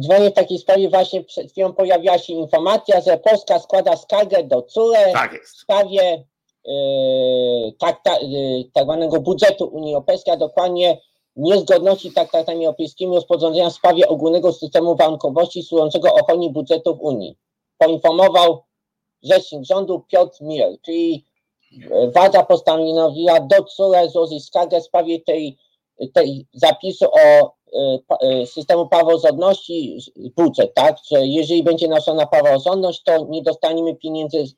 [0.00, 4.62] Dzwonię w takiej sprawie, właśnie przed chwilą pojawiła się informacja, że Polska składa skargę do
[4.62, 6.24] CURE tak w sprawie
[6.64, 11.00] yy, tak, yy, tak zwanego budżetu Unii Europejskiej, a dokładnie
[11.36, 17.38] niezgodności traktatami europejskimi rozporządzenia w sprawie ogólnego systemu warunkowości służącego ochronie budżetów Unii.
[17.78, 18.62] Poinformował
[19.22, 21.24] rzecznik rządu Piotr Miller, czyli
[22.14, 25.58] Wada postanowiła do CURE złożyć skargę w sprawie tej,
[26.14, 29.98] tej zapisu o Y, y, systemu praworządności
[30.36, 34.54] budżet, tak, że jeżeli będzie naruszona praworządność, to nie dostaniemy pieniędzy z,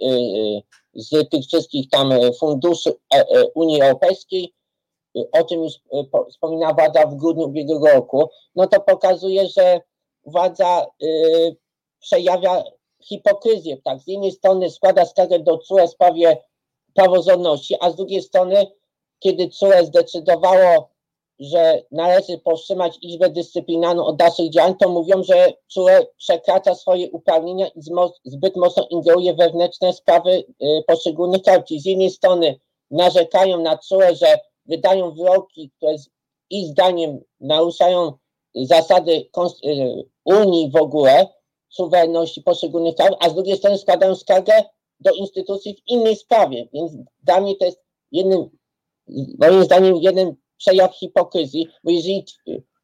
[0.94, 4.52] z tych wszystkich tam funduszy e, e, Unii Europejskiej,
[5.32, 5.72] o tym już
[6.30, 9.80] wspomina władza w grudniu ubiegłego roku, no to pokazuje, że
[10.26, 10.86] władza
[12.00, 12.62] przejawia
[13.02, 16.36] hipokryzję, tak, z jednej strony składa skargę do CUE w sprawie
[16.94, 18.66] praworządności, a z drugiej strony,
[19.18, 20.94] kiedy CUE zdecydowało
[21.38, 27.68] że należy powstrzymać Izbę Dyscyplinarną od dalszych działań, to mówią, że CUE przekracza swoje uprawnienia
[27.68, 27.80] i
[28.24, 30.44] zbyt mocno ingeruje wewnętrzne sprawy y,
[30.86, 31.64] poszczególnych krajów.
[31.68, 32.60] Z jednej strony
[32.90, 35.94] narzekają na CUE, że wydają wyroki, które
[36.50, 38.12] ich zdaniem naruszają
[38.54, 39.12] zasady
[39.66, 41.26] y, Unii w ogóle,
[41.68, 44.52] suwerenności poszczególnych krajów, a z drugiej strony składają skargę
[45.00, 46.68] do instytucji w innej sprawie.
[46.72, 46.92] Więc
[47.22, 47.80] dla mnie to jest
[48.12, 48.48] jednym,
[49.38, 52.24] moim zdaniem, jeden przejaw hipokryzji, bo jeżeli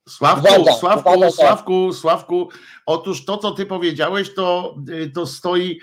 [0.08, 2.48] Sławku, Władza, Sławku, władza, Sławku, Sławku,
[2.86, 4.74] otóż to, co ty powiedziałeś, to,
[5.14, 5.80] to stoi,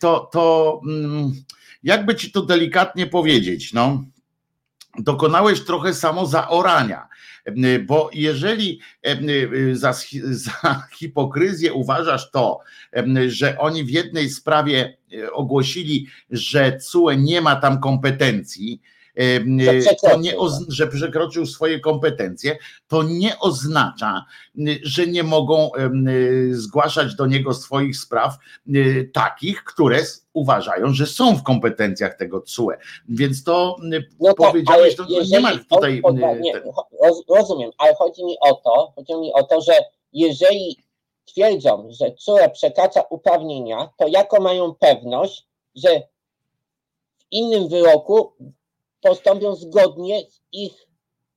[0.00, 1.32] to, to mm,
[1.82, 4.04] jakby ci to delikatnie powiedzieć, no,
[4.98, 7.08] dokonałeś trochę samozaorania,
[7.44, 9.26] em, bo jeżeli em,
[9.72, 9.94] za,
[10.46, 12.58] za hipokryzję uważasz to,
[13.28, 18.80] że oni w jednej sprawie e, ogłosili, że CUE nie ma tam kompetencji,
[20.10, 22.58] to nie, oz- że przekroczył swoje kompetencje,
[22.88, 24.24] to nie oznacza,
[24.82, 25.70] że nie mogą
[26.08, 28.36] y, zgłaszać do niego swoich spraw
[28.74, 29.98] y, takich, które
[30.32, 32.70] uważają, że są w kompetencjach tego CUE.
[33.08, 33.76] Więc to
[34.20, 36.00] No powiedziałeś, to ale to nie ma tutaj.
[36.02, 36.52] on y, nie,
[37.28, 39.72] rozumiem, ale chodzi mi o to, chodzi mi o to, że
[40.12, 40.76] jeżeli
[41.24, 45.88] twierdzą, że CUE przekracza uprawnienia, to jaką mają pewność, że
[47.18, 48.32] w innym wyroku
[49.00, 50.72] postąpią zgodnie z ich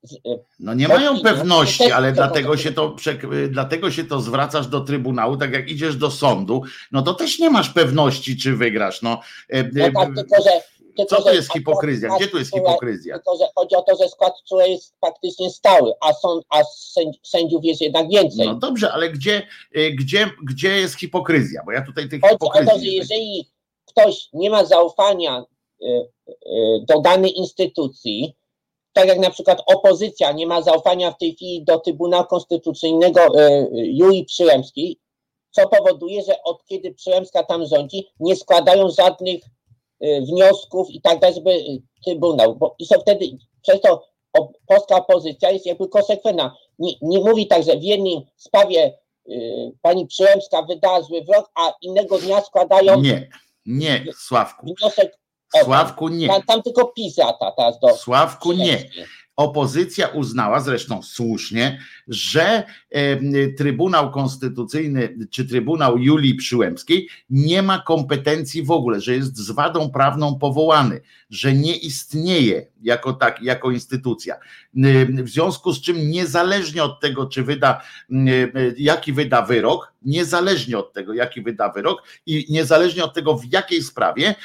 [0.04, 0.20] z, y,
[0.60, 2.96] No nie mają pewności, ale tego dlatego się to
[3.34, 6.62] y, dlatego się to zwracasz do Trybunału, tak jak idziesz do sądu,
[6.92, 9.02] no to też nie masz pewności, czy wygrasz.
[9.02, 9.20] No,
[9.50, 10.62] e, no e, tak, tylko że
[10.98, 12.10] tylko, co to jest hipokryzja?
[12.16, 13.16] Gdzie tu jest hipokryzja?
[13.16, 17.20] Tylko, że chodzi o to, że skład CUE jest faktycznie stały, a, sąd, a sędzi-
[17.24, 18.46] sędziów jest jednak więcej.
[18.48, 19.48] No dobrze, ale gdzie,
[19.94, 21.62] gdzie, gdzie jest hipokryzja?
[21.66, 23.48] Bo ja tutaj tych Chodzi o to, że jeżeli
[23.86, 25.44] ktoś nie ma zaufania
[26.88, 28.36] do danej instytucji,
[28.94, 33.42] tak jak na przykład opozycja nie ma zaufania w tej chwili do Trybunału Konstytucyjnego y,
[33.42, 35.00] y, Julii Przyłębskiej,
[35.52, 39.44] co powoduje, że od kiedy Przyłębska tam rządzi, nie składają żadnych
[40.04, 43.26] y, wniosków i tak dalej, żeby y, Trybunał, bo i są wtedy,
[43.62, 44.04] przez to
[44.68, 46.56] polska opozycja jest jakby konsekwentna.
[46.80, 48.98] Nie, nie mówi tak, że w jednej sprawie
[49.30, 53.30] y, pani Przyłębska wydała zły wyrok, a innego dnia składają Nie,
[53.66, 54.66] nie, Sławku.
[54.66, 55.18] wniosek
[55.54, 56.28] o Sławku nie.
[56.28, 58.90] Tam, tam tylko PiS lata teraz do Sławku nie.
[59.36, 62.64] Opozycja uznała, zresztą słusznie, że
[63.58, 69.92] Trybunał Konstytucyjny czy Trybunał Julii Przyłębskiej nie ma kompetencji w ogóle, że jest z wadą
[69.92, 74.36] prawną powołany, że nie istnieje jako tak, jako instytucja.
[75.24, 77.82] W związku z czym niezależnie od tego, czy wyda,
[78.78, 83.84] jaki wyda wyrok, niezależnie od tego, jaki wyda wyrok i niezależnie od tego, w jakiej
[83.84, 84.36] sprawie,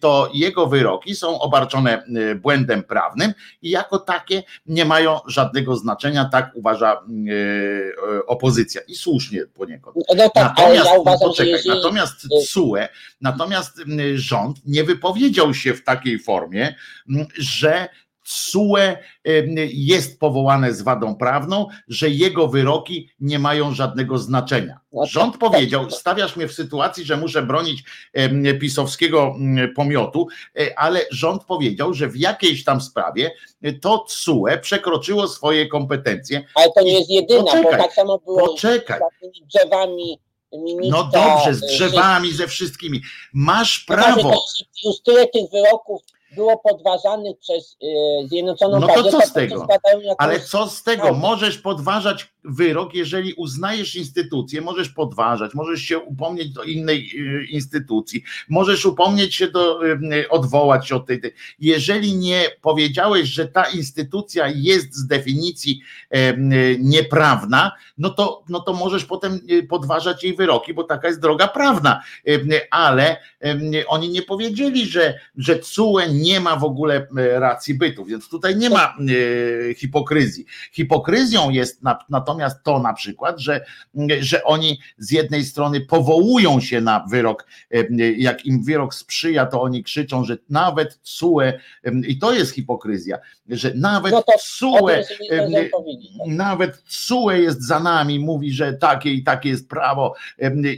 [0.00, 2.04] to jego wyroki są obarczone
[2.42, 3.32] błędem prawnym
[3.62, 6.97] i jako takie nie mają żadnego znaczenia, tak uważa
[7.28, 7.32] y,
[8.18, 9.96] y, opozycja i słusznie poniekąd.
[10.16, 12.76] No tak, ale Natomiast, ja uważam, no poczekaj, że jeżeli natomiast CUE,
[13.20, 16.74] natomiast y, rząd nie wypowiedział się w takiej formie,
[17.38, 17.88] że
[19.28, 24.80] Y, jest powołane z wadą prawną, że jego wyroki nie mają żadnego znaczenia.
[24.92, 27.84] No tak, Rząd tak, powiedział, stawiasz mnie w sytuacji, że muszę bronić
[28.60, 29.34] pisowskiego
[29.76, 30.26] pomiotu,
[30.60, 33.30] e, ale rząd powiedział, że w jakiejś tam sprawie
[33.80, 36.44] to CUE przekroczyło swoje kompetencje.
[36.54, 40.18] ale to nie jest jedyna, bo Poczekaj, tak samo było Poczekaj, z drzewami
[40.52, 40.98] ministra.
[40.98, 43.00] no dobrze, z y, drzewami, ze wszystkimi.
[43.32, 44.44] Masz prawo.
[44.84, 46.02] Już tyle tych wyroków
[46.38, 49.66] było podważanych przez y, Zjednoczoną No to co z po tego?
[50.18, 51.14] Ale co z tego?
[51.14, 58.22] Możesz podważać wyrok, jeżeli uznajesz instytucję, możesz podważać, możesz się upomnieć do innej y, instytucji,
[58.48, 61.32] możesz upomnieć się do, y, odwołać się od tej, tej.
[61.58, 65.80] Jeżeli nie powiedziałeś, że ta instytucja jest z definicji
[66.16, 66.36] y,
[66.80, 72.02] nieprawna, no to, no to możesz potem podważać jej wyroki, bo taka jest droga prawna.
[72.70, 73.16] Ale
[73.88, 78.56] oni nie powiedzieli, że, że CUE nie ma w ogóle e, racji bytu, więc tutaj
[78.56, 78.94] nie ma
[79.70, 80.46] e, hipokryzji.
[80.72, 83.64] Hipokryzją jest na, natomiast to na przykład, że,
[84.20, 89.62] że oni z jednej strony powołują się na wyrok, e, jak im wyrok sprzyja, to
[89.62, 91.40] oni krzyczą, że nawet CUE,
[92.08, 93.18] i to jest hipokryzja,
[93.48, 94.88] że nawet No to CUE
[95.48, 95.80] nie tak.
[96.26, 100.14] nawet CUE jest za nami, mówi, że takie i takie jest prawo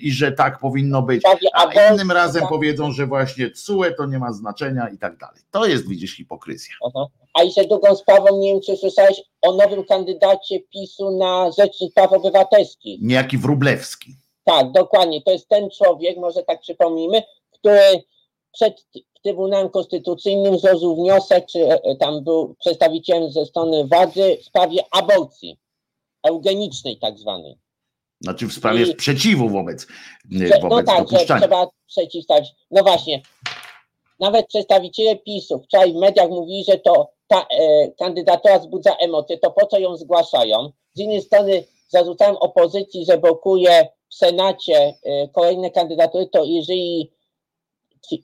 [0.01, 1.22] i że tak powinno być.
[1.22, 2.48] Prawie A innym razem tak.
[2.48, 5.30] powiedzą, że właśnie CUE to nie ma znaczenia i tak dalej.
[5.51, 6.74] To jest, widzisz, hipokryzja.
[6.86, 7.07] Aha.
[7.35, 12.12] A jeszcze drugą sprawą, nie wiem czy słyszałeś o nowym kandydacie PiSu na Rzecznik Praw
[12.12, 13.01] Obywatelskich.
[13.02, 14.15] Niejaki Wróblewski.
[14.44, 15.23] Tak, dokładnie.
[15.23, 17.81] To jest ten człowiek, może tak przypomnijmy, który
[18.52, 18.86] przed
[19.23, 25.59] Trybunałem Konstytucyjnym złożył wniosek, czy e, tam był przedstawicielem ze strony władzy w sprawie aborcji
[26.23, 27.59] eugenicznej tak zwanej.
[28.20, 29.86] Znaczy w sprawie I- sprzeciwu wobec,
[30.62, 32.48] wobec no tak, że trzeba przeciwstawić.
[32.70, 33.23] No właśnie,
[34.21, 39.51] nawet przedstawiciele PiSu wczoraj w mediach mówili, że to ta e, kandydatura wzbudza emocje, to
[39.51, 40.71] po co ją zgłaszają?
[40.95, 47.13] Z innej strony zarzucałem opozycji, że blokuje w Senacie y, kolejne kandydatury, to jeżeli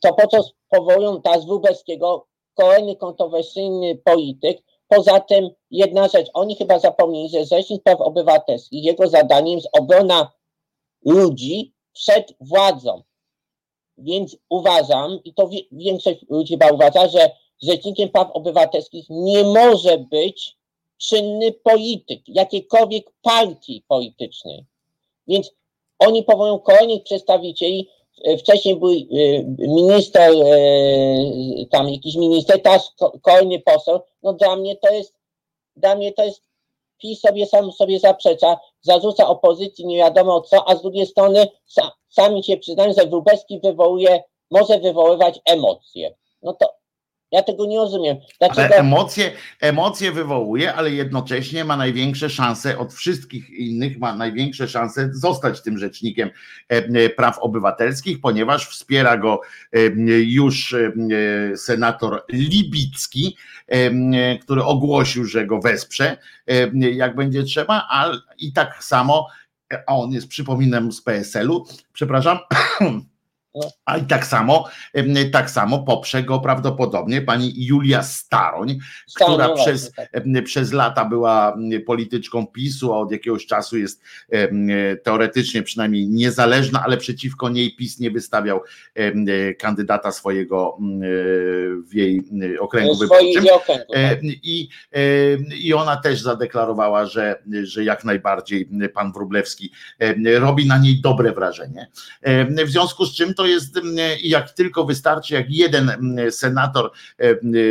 [0.02, 4.62] to po co powołują teraz Wróbelskiego, kolejny kontrowersyjny polityk.
[4.88, 10.32] Poza tym jedna rzecz, oni chyba zapomnieli, że Rzecznik Praw Obywatelskich, jego zadaniem jest obrona
[11.04, 13.02] ludzi przed władzą.
[13.98, 17.30] Więc uważam, i to większość ludzi chyba uważa, że
[17.62, 20.56] Rzecznikiem Praw Obywatelskich nie może być
[20.98, 24.64] czynny polityk jakiejkolwiek partii politycznej.
[25.28, 25.50] Więc
[25.98, 27.88] oni powołują kolejnych przedstawicieli.
[28.38, 28.94] Wcześniej był e,
[29.58, 34.00] minister, e, tam jakiś minister, teraz kolejny poseł.
[34.22, 35.14] No dla mnie to jest,
[35.76, 36.42] dla mnie to jest
[36.98, 41.90] PiS sobie sam sobie zaprzecza, zarzuca opozycji nie wiadomo co, a z drugiej strony sa,
[42.08, 46.14] sami się przyznają, że Wróbelski wywołuje, może wywoływać emocje.
[46.42, 46.66] No to
[47.32, 48.16] ja tego nie rozumiem.
[48.38, 48.62] Dlaczego...
[48.62, 55.10] Ale emocje, emocje wywołuje, ale jednocześnie ma największe szanse od wszystkich innych, ma największe szanse
[55.12, 59.40] zostać tym rzecznikiem e, e, praw obywatelskich, ponieważ wspiera go
[59.72, 59.78] e,
[60.20, 60.74] już
[61.56, 63.36] senator Libicki,
[64.42, 66.16] który ogłosił, że go wesprze,
[66.72, 69.26] jak będzie trzeba, a i tak samo,
[69.86, 72.38] a on jest, przypominam, z PSL-u, przepraszam,
[73.84, 74.68] a i tak samo,
[75.32, 78.78] tak samo poprze go prawdopodobnie pani Julia Staroń,
[79.14, 80.10] która przez, tak.
[80.44, 81.56] przez lata była
[81.86, 84.02] polityczką PiSu, a od jakiegoś czasu jest
[85.04, 88.60] teoretycznie przynajmniej niezależna, ale przeciwko niej PiS nie wystawiał
[89.58, 90.78] kandydata swojego
[91.88, 92.22] w jej
[92.60, 93.44] okręgu wyborczym.
[93.66, 93.86] Tak.
[94.22, 94.68] I,
[95.58, 99.70] I ona też zadeklarowała, że, że jak najbardziej pan Wróblewski
[100.38, 101.86] robi na niej dobre wrażenie.
[102.64, 103.80] W związku z czym to jest
[104.22, 106.90] i jak tylko wystarczy, jak jeden senator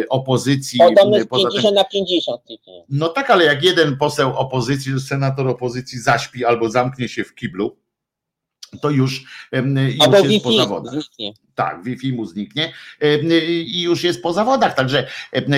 [0.10, 0.80] opozycji.
[0.80, 2.42] Podobno jest 50 tym, na 50.
[2.90, 7.78] No tak, ale jak jeden poseł opozycji, senator opozycji zaśpi albo zamknie się w kiblu,
[8.82, 9.24] to już,
[9.54, 10.94] już jest po zawodach.
[10.94, 11.34] Zniknie.
[11.56, 12.74] Tak, Wi-Fi mu zniknie
[13.66, 15.08] i już jest po zawodach, także,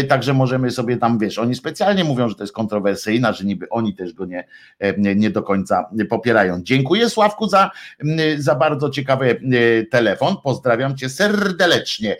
[0.10, 3.96] także możemy sobie tam, wiesz, oni specjalnie mówią, że to jest kontrowersyjna, że niby oni
[3.96, 4.48] też go nie,
[4.98, 6.60] nie do końca popierają.
[6.64, 7.72] Dziękuję Sławku za,
[8.38, 9.42] za bardzo ciekawy
[9.92, 12.18] telefon, pozdrawiam cię serdecznie,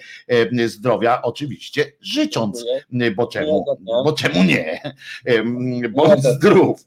[0.66, 2.66] zdrowia oczywiście życząc,
[3.16, 3.66] bo czemu,
[4.04, 4.82] bo czemu nie,
[5.90, 6.86] bądź zdrów,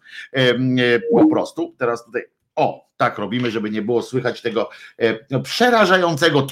[1.11, 2.23] po prostu, teraz tutaj
[2.57, 6.43] o, tak robimy, żeby nie było słychać tego e, przerażającego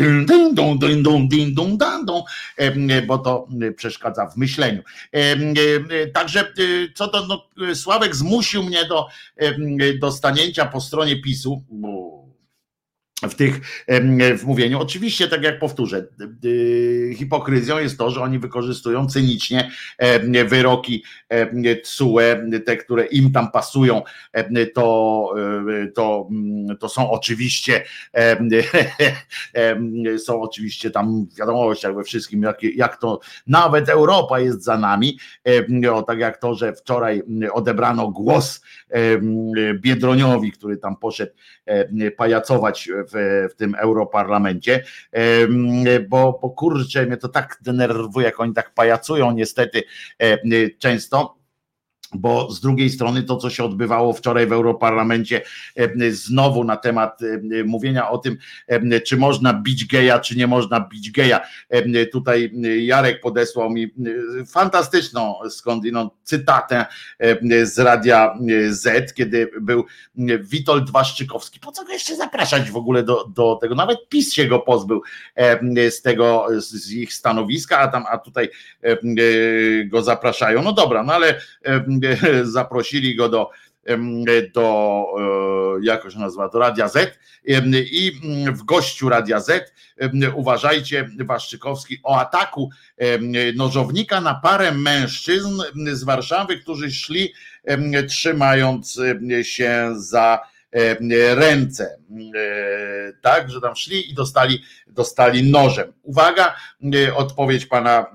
[3.06, 4.82] bo to przeszkadza w myśleniu.
[6.14, 6.52] Także
[6.94, 9.06] co to, no, Sławek zmusił mnie do,
[10.00, 12.17] do stanięcia po stronie PiSu, bo
[13.22, 13.84] w tych
[14.38, 14.80] w mówieniu.
[14.80, 16.06] Oczywiście, tak jak powtórzę,
[17.14, 19.70] hipokryzją jest to, że oni wykorzystują cynicznie
[20.48, 21.04] wyroki
[21.82, 22.20] TSUE,
[22.66, 24.02] te, które im tam pasują,
[24.74, 25.34] to,
[25.94, 26.28] to,
[26.80, 27.84] to są oczywiście
[30.26, 35.18] są oczywiście tam wiadomość jak we wszystkim, jak, jak to nawet Europa jest za nami,
[35.92, 37.22] o, tak jak to, że wczoraj
[37.52, 38.60] odebrano głos
[39.74, 41.32] Biedroniowi, który tam poszedł
[42.16, 44.84] pajacować w, w tym europarlamencie,
[46.08, 49.82] bo, bo kurczę, mnie to tak denerwuje, jak oni tak pajacują niestety
[50.78, 51.37] często
[52.14, 55.42] bo z drugiej strony to, co się odbywało wczoraj w Europarlamencie,
[56.10, 57.20] znowu na temat
[57.64, 58.36] mówienia o tym,
[59.06, 61.40] czy można bić geja, czy nie można bić geja.
[62.12, 63.94] Tutaj Jarek podesłał mi
[64.46, 66.86] fantastyczną skądinąd cytatę
[67.62, 68.34] z Radia
[68.70, 69.84] Z, kiedy był
[70.40, 71.60] Witold Waszczykowski.
[71.60, 73.74] Po co go jeszcze zapraszać w ogóle do, do tego?
[73.74, 75.02] Nawet PiS się go pozbył
[75.90, 78.48] z tego, z ich stanowiska, a tam, a tutaj
[79.86, 80.62] go zapraszają.
[80.62, 81.40] No dobra, no ale
[82.42, 83.50] zaprosili go do,
[84.54, 87.18] do e, jak się nazywa, do Radia Z
[87.90, 88.12] i
[88.52, 89.72] w gościu Radia Z
[90.34, 92.70] uważajcie Waszczykowski o ataku
[93.56, 95.62] nożownika na parę mężczyzn
[95.92, 97.32] z Warszawy, którzy szli
[98.08, 99.00] trzymając
[99.42, 100.40] się za
[101.34, 101.98] ręce,
[103.22, 105.92] tak, że tam szli i dostali, dostali nożem.
[106.02, 106.56] Uwaga,
[107.16, 108.06] odpowiedź pana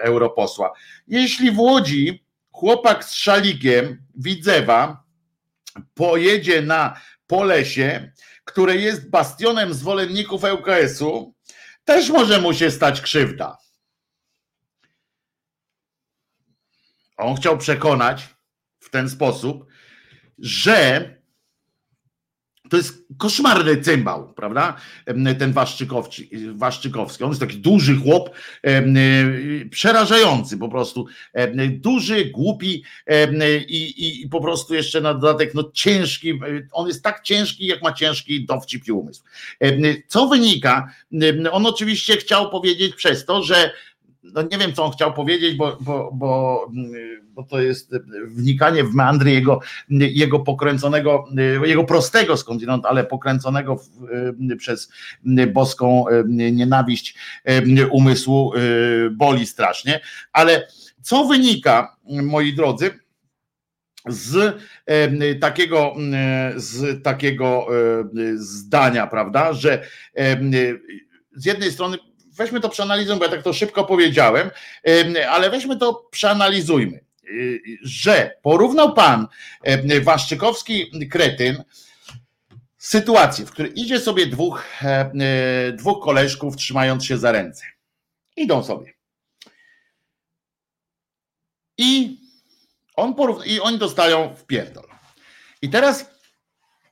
[0.00, 0.72] europosła.
[1.08, 2.27] Jeśli w Łodzi
[2.58, 5.04] chłopak z szalikiem Widzewa
[5.94, 8.12] pojedzie na Polesie,
[8.44, 11.34] które jest bastionem zwolenników ŁKS-u,
[11.84, 13.58] też może mu się stać krzywda.
[17.16, 18.28] On chciał przekonać
[18.80, 19.66] w ten sposób,
[20.38, 21.17] że
[22.70, 24.76] to jest koszmarny cymbał, prawda?
[25.38, 27.24] Ten Waszczykowski.
[27.24, 28.30] On jest taki duży chłop,
[29.70, 31.06] przerażający po prostu.
[31.70, 32.82] Duży, głupi
[33.68, 36.40] i, i po prostu jeszcze na dodatek no ciężki.
[36.72, 39.22] On jest tak ciężki, jak ma ciężki dowcip i umysł.
[40.06, 40.92] Co wynika?
[41.52, 43.70] On oczywiście chciał powiedzieć przez to, że
[44.22, 46.70] no nie wiem, co on chciał powiedzieć, bo, bo, bo,
[47.28, 47.94] bo to jest
[48.26, 51.24] wnikanie w meandry jego, jego pokręconego,
[51.64, 53.88] jego prostego skądinąd, ale pokręconego w,
[54.58, 54.92] przez
[55.52, 56.04] boską
[56.50, 57.14] nienawiść
[57.90, 58.52] umysłu
[59.10, 60.00] boli strasznie.
[60.32, 60.68] Ale
[61.02, 62.90] co wynika, moi drodzy,
[64.06, 64.60] z
[65.40, 65.94] takiego,
[66.56, 67.66] z takiego
[68.34, 69.82] zdania, prawda, że
[71.32, 71.96] z jednej strony
[72.38, 74.50] weźmy to przeanalizujmy, bo ja tak to szybko powiedziałem,
[75.30, 79.26] ale weźmy to przeanalizujmy, y, że porównał pan
[80.02, 81.64] Waszczykowski kretyn
[82.78, 84.64] sytuację, w której idzie sobie dwóch,
[85.72, 87.64] dwóch koleżków trzymając się za ręce.
[88.36, 88.94] Idą sobie.
[91.78, 92.20] I
[92.96, 93.14] on
[93.46, 94.88] i oni dostają w pierdol.
[95.62, 96.17] I teraz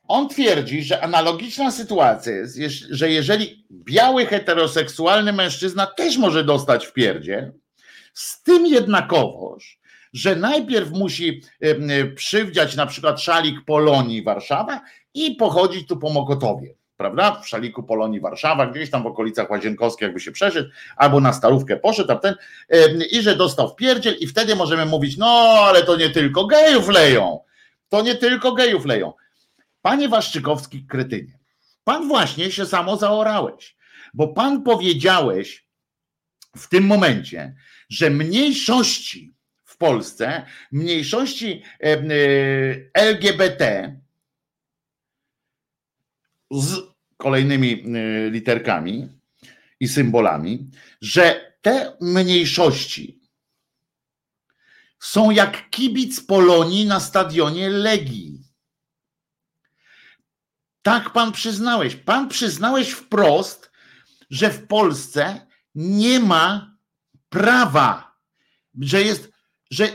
[0.07, 2.57] on twierdzi, że analogiczna sytuacja jest,
[2.89, 7.51] że jeżeli biały heteroseksualny mężczyzna też może dostać w pierdzie,
[8.13, 9.79] z tym jednakowoż,
[10.13, 11.41] że najpierw musi
[12.15, 14.81] przywdziać na przykład szalik Polonii Warszawa
[15.13, 17.41] i pochodzić tu po Mokotowie, prawda?
[17.41, 21.77] W szaliku Polonii Warszawa, gdzieś tam w okolicach Łazienkowskiej jakby się przeszedł, albo na Starówkę
[21.77, 22.35] poszedł, a ten
[23.11, 25.27] i że dostał w pierdziel i wtedy możemy mówić, no
[25.67, 27.39] ale to nie tylko gejów leją,
[27.89, 29.13] to nie tylko gejów leją.
[29.87, 31.39] Panie Waszczykowski, kretynie,
[31.83, 33.77] pan właśnie się samo zaorałeś,
[34.13, 35.67] bo pan powiedziałeś
[36.57, 37.55] w tym momencie,
[37.89, 41.97] że mniejszości w Polsce, mniejszości e,
[42.93, 43.95] LGBT
[46.51, 46.77] z
[47.17, 49.09] kolejnymi e, literkami
[49.79, 50.69] i symbolami,
[51.01, 53.21] że te mniejszości
[54.99, 58.46] są jak kibic Polonii na stadionie Legii.
[60.87, 61.95] Tak pan przyznałeś.
[61.95, 63.71] Pan przyznałeś wprost,
[64.29, 66.77] że w Polsce nie ma
[67.29, 68.15] prawa,
[68.81, 69.29] że jest,
[69.71, 69.89] że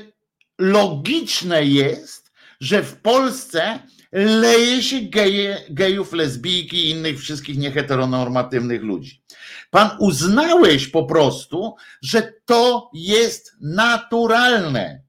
[0.58, 3.78] logiczne jest, że w Polsce
[4.12, 9.22] leje się geje, gejów, lesbijki i innych wszystkich nieheteronormatywnych ludzi.
[9.70, 15.02] Pan uznałeś po prostu, że to jest naturalne,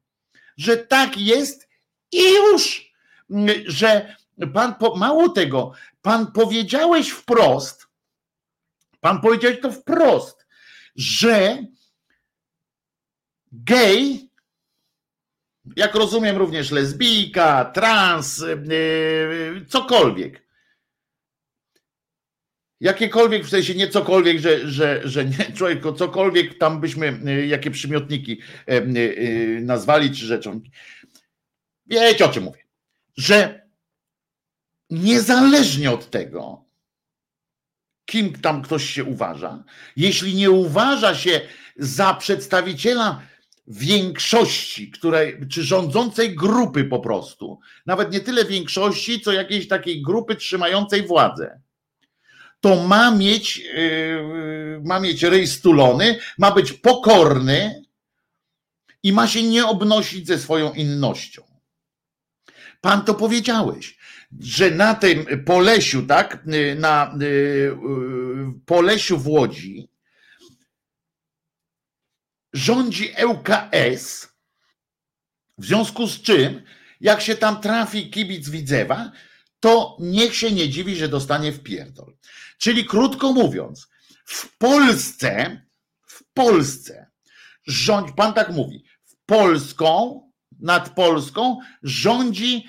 [0.58, 1.68] że tak jest
[2.12, 2.92] i już,
[3.68, 4.16] że
[4.54, 7.88] Pan, mało tego, pan powiedziałeś wprost,
[9.00, 10.48] pan powiedziałeś to wprost,
[10.96, 11.58] że
[13.52, 14.30] gej,
[15.76, 20.44] jak rozumiem również lesbijka, trans, yy, cokolwiek,
[22.80, 27.72] jakiekolwiek, w sensie nie cokolwiek, że, że, że nie człowiek, cokolwiek tam byśmy, yy, jakie
[27.72, 30.62] przymiotniki yy, nazwali czy rzeczą.
[31.86, 32.64] Wiecie o czym mówię.
[33.18, 33.63] Że
[34.90, 36.66] niezależnie od tego,
[38.06, 39.64] kim tam ktoś się uważa,
[39.96, 41.42] jeśli nie uważa się
[41.78, 43.22] za przedstawiciela
[43.68, 50.36] większości, której, czy rządzącej grupy po prostu, nawet nie tyle większości, co jakiejś takiej grupy
[50.36, 51.62] trzymającej władzę,
[52.62, 57.84] to ma mieć, yy, ma mieć ryj stulony, ma być pokorny
[59.04, 61.42] i ma się nie obnosić ze swoją innością.
[62.82, 63.98] Pan to powiedziałeś
[64.40, 66.46] że na tym Polesiu, tak,
[66.76, 67.74] na y, y,
[68.66, 69.94] Polesiu w Łodzi
[72.54, 74.28] rządzi ŁKS,
[75.58, 76.64] w związku z czym,
[77.02, 79.12] jak się tam trafi kibic Widzewa,
[79.60, 82.18] to niech się nie dziwi, że dostanie w pierdol.
[82.58, 83.88] Czyli krótko mówiąc,
[84.26, 85.62] w Polsce,
[86.08, 87.12] w Polsce
[87.68, 90.22] rządzi, pan tak mówi, w Polską,
[90.60, 92.66] nad Polską rządzi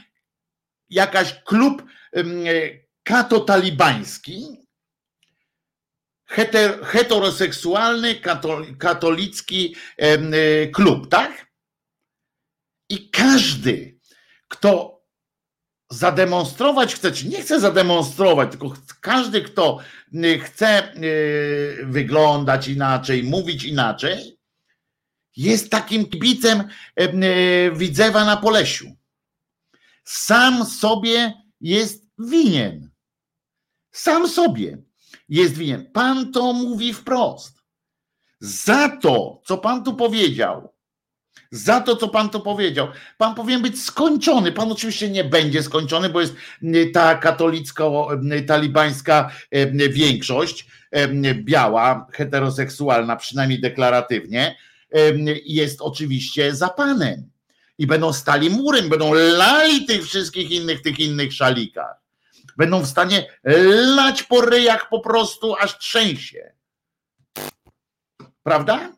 [0.91, 1.83] jakaś klub
[3.03, 4.65] katotalibański,
[6.27, 8.15] heter, heteroseksualny
[8.79, 11.47] katolicki e, klub, tak?
[12.91, 13.99] I każdy,
[14.49, 14.95] kto
[15.91, 19.79] zademonstrować chce, czy nie chce zademonstrować, tylko każdy, kto
[20.43, 20.93] chce e,
[21.85, 24.39] wyglądać inaczej, mówić inaczej,
[25.37, 27.09] jest takim kibicem e,
[27.71, 28.97] Widzewa na Polesiu
[30.05, 32.91] sam sobie jest winien.
[33.93, 34.79] Sam sobie
[35.29, 35.91] jest winien.
[35.93, 37.63] Pan to mówi wprost.
[38.41, 40.75] Za to, co pan tu powiedział,
[41.51, 42.89] za to, co pan to powiedział.
[43.19, 44.53] Pan powinien być skończony.
[44.53, 50.67] Pan oczywiście nie będzie skończony, bo jest y, ta katolicko-talibańska y, większość,
[50.97, 54.57] y, biała, heteroseksualna, przynajmniej deklaratywnie,
[55.45, 57.31] jest oczywiście za panem.
[57.79, 61.97] I będą stali murem, będą lali tych wszystkich innych, tych innych szalikach.
[62.57, 63.29] Będą w stanie
[63.97, 66.53] lać po ryjach po prostu, aż trzęsie.
[68.43, 68.93] Prawda?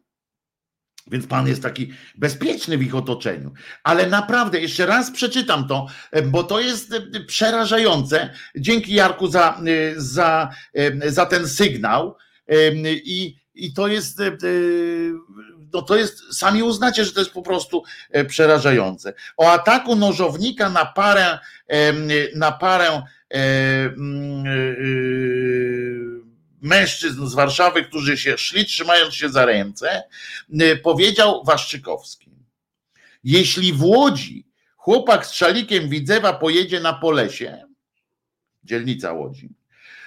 [1.11, 3.53] Więc Pan jest taki bezpieczny w ich otoczeniu.
[3.82, 5.86] Ale naprawdę, jeszcze raz przeczytam to,
[6.24, 6.94] bo to jest
[7.27, 8.35] przerażające.
[8.57, 9.61] Dzięki Jarku za,
[9.97, 10.51] za,
[11.07, 12.16] za ten sygnał.
[12.85, 14.23] I, i to jest,
[15.72, 17.82] no to jest, sami uznacie, że to jest po prostu
[18.28, 19.14] przerażające.
[19.36, 21.38] O ataku nożownika na parę,
[22.34, 23.02] na parę
[26.62, 30.02] mężczyzn z Warszawy, którzy się szli trzymając się za ręce,
[30.82, 32.30] powiedział Waszczykowski.
[33.24, 37.62] Jeśli w Łodzi chłopak z szalikiem Widzewa pojedzie na Polesie,
[38.64, 39.51] dzielnica Łodzi,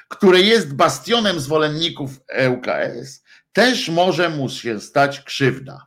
[0.08, 2.12] które jest bastionem zwolenników
[2.50, 3.24] ŁKS,
[3.60, 5.86] też może mu się stać krzywda.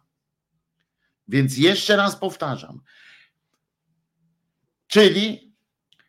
[1.28, 2.80] Więc jeszcze raz powtarzam.
[4.86, 5.52] Czyli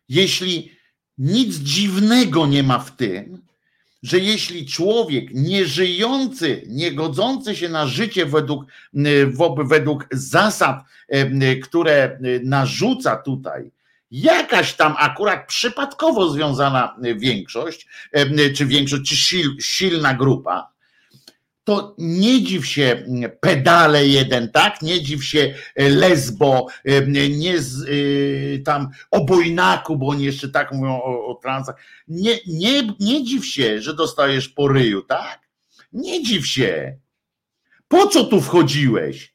[0.09, 0.71] jeśli
[1.17, 3.41] nic dziwnego nie ma w tym,
[4.03, 8.65] że jeśli człowiek nieżyjący, niegodzący się na życie według,
[9.57, 10.83] według zasad,
[11.63, 13.71] które narzuca tutaj,
[14.11, 17.87] jakaś tam akurat przypadkowo związana większość,
[18.55, 20.72] czy większość, czy silna grupa,
[21.63, 24.81] to nie dziw się mm, pedale jeden, tak?
[24.81, 30.71] Nie dziw się e, lesbo, e, nie z, e, tam obojnaku, bo oni jeszcze tak
[30.71, 31.75] mówią o, o transach.
[32.07, 35.39] Nie, nie, nie dziw się, że dostajesz po ryju, tak?
[35.93, 36.97] Nie dziw się.
[37.87, 39.33] Po co tu wchodziłeś?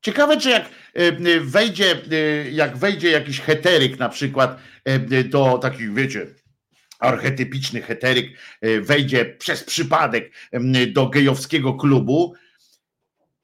[0.00, 0.70] Ciekawe, czy jak
[1.42, 2.02] wejdzie,
[2.52, 4.58] jak wejdzie jakiś heteryk na przykład
[5.30, 6.26] do takich, wiecie,
[6.98, 10.32] archetypiczny heteryk e, wejdzie przez przypadek
[10.92, 12.34] do gejowskiego klubu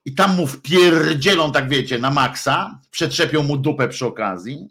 [0.04, 4.68] i tam mu wpierdzielą, tak wiecie, na maksa, przetrzepią mu dupę przy okazji.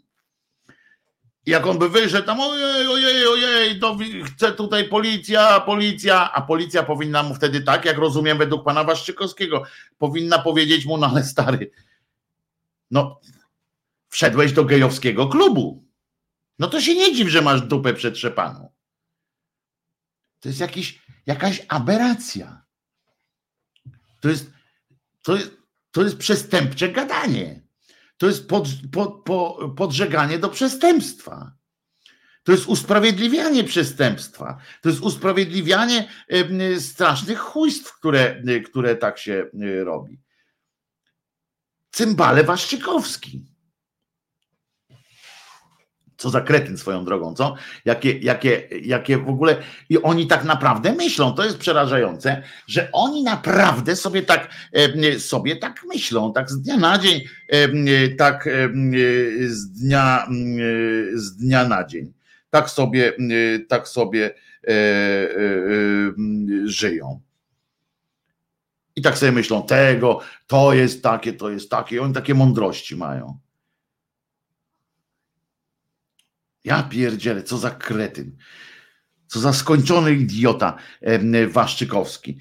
[1.46, 6.82] Jak on by wyszedł tam, ojej, ojej, ojej, to chce tutaj policja, policja, a policja
[6.82, 9.62] powinna mu wtedy tak, jak rozumiem według pana Waszczykowskiego,
[9.98, 11.70] powinna powiedzieć mu, no ale stary,
[12.90, 13.20] no
[14.08, 15.89] wszedłeś do gejowskiego klubu.
[16.60, 18.72] No to się nie dziw, że masz dupę przetrzepaną.
[20.40, 22.64] To jest jakiś, jakaś aberracja.
[24.20, 24.50] To jest,
[25.22, 25.50] to, jest,
[25.90, 27.62] to jest przestępcze gadanie.
[28.16, 31.52] To jest pod, pod, pod, podżeganie do przestępstwa.
[32.42, 34.58] To jest usprawiedliwianie przestępstwa.
[34.82, 36.08] To jest usprawiedliwianie
[36.78, 39.50] strasznych chujstw, które, które tak się
[39.84, 40.20] robi.
[41.90, 43.49] Cymbale Waszczykowski.
[46.20, 47.54] Co za kretyn swoją drogą, co?
[47.84, 49.56] Jakie, jakie, jakie w ogóle.
[49.88, 54.48] I oni tak naprawdę myślą, to jest przerażające, że oni naprawdę sobie tak,
[55.18, 57.20] sobie tak myślą, tak z dnia na dzień,
[58.18, 58.48] tak
[59.46, 60.26] z dnia,
[61.14, 62.12] z dnia na dzień.
[62.50, 63.12] Tak sobie,
[63.68, 65.28] tak sobie e, e,
[66.64, 67.20] żyją.
[68.96, 71.96] I tak sobie myślą, tego, to jest takie, to jest takie.
[71.96, 73.38] I oni takie mądrości mają.
[76.64, 78.36] Ja pierdzielę, co za kretyn.
[79.26, 80.76] Co za skończony idiota
[81.48, 82.38] Waszczykowski.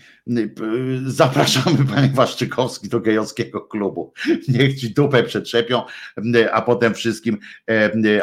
[1.06, 4.14] Zapraszamy panie Waszczykowski do gejowskiego klubu.
[4.48, 5.84] Niech ci dupę przetrzepią,
[6.52, 7.38] a potem wszystkim,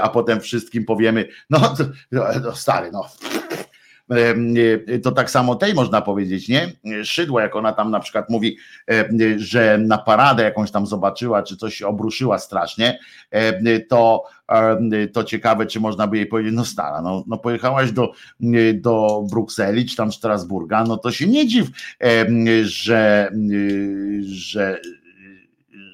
[0.00, 1.74] a potem wszystkim powiemy, no,
[2.12, 3.08] no stary, no
[5.02, 6.72] to tak samo tej można powiedzieć, nie?
[7.04, 8.56] Szydło, jak ona tam na przykład mówi,
[9.36, 12.98] że na paradę jakąś tam zobaczyła, czy coś obruszyła strasznie,
[13.88, 14.24] to,
[15.12, 18.12] to ciekawe, czy można by jej powiedzieć, no stara, no, no pojechałaś do,
[18.74, 21.68] do Brukseli, czy tam Strasburga, no to się nie dziw,
[22.62, 23.30] że,
[24.22, 24.80] że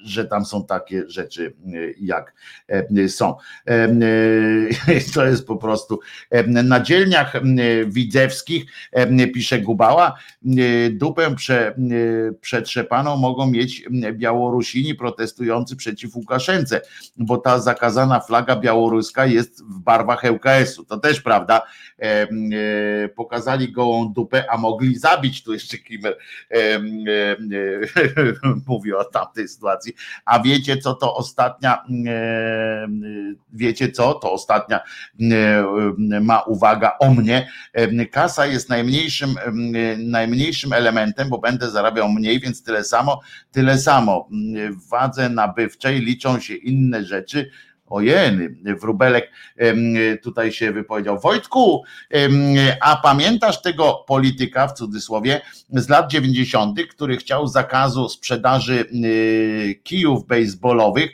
[0.05, 1.71] że tam są takie rzeczy, e,
[2.01, 2.35] jak
[2.69, 3.37] e, są.
[3.67, 3.89] E,
[5.15, 6.01] to jest po prostu
[6.47, 7.33] na dzielniach
[7.87, 8.65] widzewskich,
[9.35, 10.19] pisze Gubała,
[10.91, 11.75] dupę prze,
[12.41, 16.81] przetrzepaną mogą mieć Białorusini protestujący przeciw Łukaszence,
[17.17, 20.85] bo ta zakazana flaga białoruska jest w barwach ŁKS-u.
[20.85, 21.63] To też prawda.
[23.15, 26.19] Pokazali gołą dupę, a mogli zabić tu jeszcze Kimmer
[28.67, 29.92] mówi o tamtej sytuacji
[30.25, 31.85] A wiecie, co to ostatnia,
[33.53, 34.81] wiecie co, to ostatnia
[36.21, 37.49] ma uwaga o mnie.
[38.11, 39.35] Kasa jest najmniejszym,
[39.99, 43.21] najmniejszym elementem, bo będę zarabiał mniej, więc tyle samo,
[43.53, 44.29] tyle samo.
[44.71, 47.51] W wadze nabywczej liczą się inne rzeczy,
[47.93, 49.31] Ojeny, Wróbelek
[50.23, 51.21] tutaj się wypowiedział.
[51.21, 51.85] Wojtku,
[52.81, 55.41] a pamiętasz tego polityka w cudzysłowie
[55.71, 61.11] z lat 90., który chciał zakazu sprzedaży y, kijów baseballowych?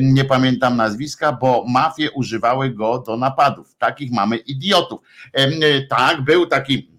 [0.00, 3.76] Nie pamiętam nazwiska, bo mafie używały go do napadów.
[3.78, 5.00] Takich mamy idiotów.
[5.88, 6.97] Tak, był taki.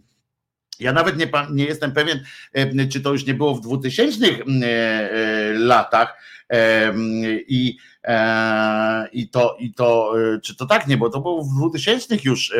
[0.79, 2.23] Ja nawet nie, nie jestem pewien,
[2.91, 4.25] czy to już nie było w 2000
[5.53, 6.23] latach
[7.47, 11.57] i E, I to, i to, e, czy to tak nie, bo to było w
[11.57, 12.53] 2000 już,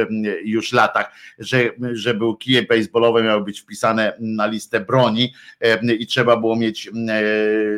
[0.44, 5.34] już latach, że, że był kije baseballowe miały być wpisane na listę broni
[6.00, 6.92] i trzeba było mieć e,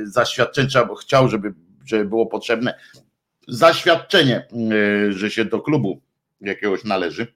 [0.04, 1.54] zaświadczenie, trzeba chciał, żeby,
[1.86, 2.80] żeby było potrzebne
[3.48, 4.48] zaświadczenie,
[5.10, 6.02] że się do klubu
[6.42, 7.28] jakiegoś należy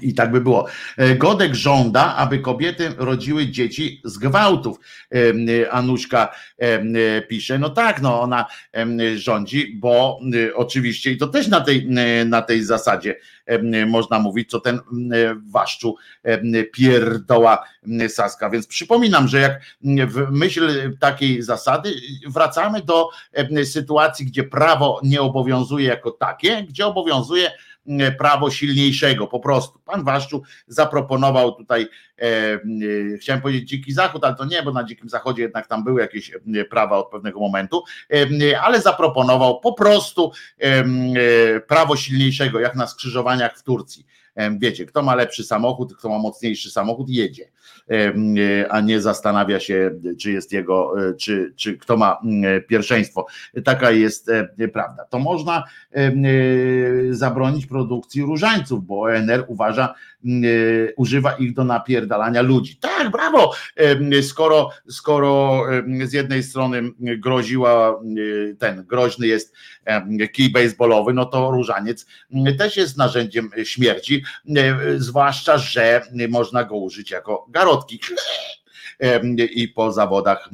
[0.00, 0.66] i tak by było.
[0.96, 4.78] E, Godek żąda, aby kobiety rodziły dzieci z gwałtów.
[5.14, 8.46] E, Anuśka e, pisze, no tak, no ona
[9.16, 10.20] rządzi, bo
[10.54, 11.88] oczywiście i to też na tej,
[12.26, 13.16] na tej zasadzie
[13.86, 14.80] można mówić, co ten
[15.50, 15.96] waszczu
[16.72, 17.64] pierdoła
[18.08, 18.50] Saska.
[18.50, 19.60] Więc przypominam, że jak
[20.10, 21.94] w myśl takiej zasady
[22.26, 23.08] wracamy do
[23.64, 27.50] sytuacji, gdzie prawo nie obowiązuje jako takie, gdzie obowiązuje
[28.18, 29.78] prawo silniejszego, po prostu.
[29.78, 31.88] Pan Waszczu zaproponował tutaj,
[32.18, 32.58] e, e,
[33.20, 36.32] chciałem powiedzieć dziki zachód, ale to nie, bo na dzikim zachodzie jednak tam były jakieś
[36.34, 37.82] e, prawa od pewnego momentu,
[38.12, 44.06] e, ale zaproponował po prostu e, prawo silniejszego, jak na skrzyżowaniach w Turcji.
[44.58, 47.50] Wiecie, kto ma lepszy samochód, kto ma mocniejszy samochód, jedzie,
[48.70, 49.90] a nie zastanawia się,
[50.20, 52.20] czy jest jego, czy, czy kto ma
[52.68, 53.26] pierwszeństwo.
[53.64, 54.30] Taka jest
[54.72, 55.04] prawda.
[55.04, 55.64] To można
[57.10, 59.94] zabronić produkcji różańców, bo ONR uważa,
[60.96, 62.76] używa ich do napierdalania ludzi.
[62.76, 63.52] Tak, brawo!
[64.22, 65.62] Skoro, skoro
[66.04, 68.00] z jednej strony groziła
[68.58, 69.54] ten groźny jest
[70.32, 72.06] kij baseballowy, no to różaniec
[72.58, 74.22] też jest narzędziem śmierci,
[74.96, 78.00] zwłaszcza, że można go użyć jako garotki
[79.54, 80.48] i po zawodach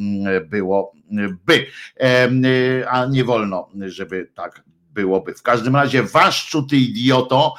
[0.47, 1.67] byłoby,
[2.91, 5.35] a nie wolno, żeby tak byłoby.
[5.35, 7.55] W każdym razie waszczu ty idioto,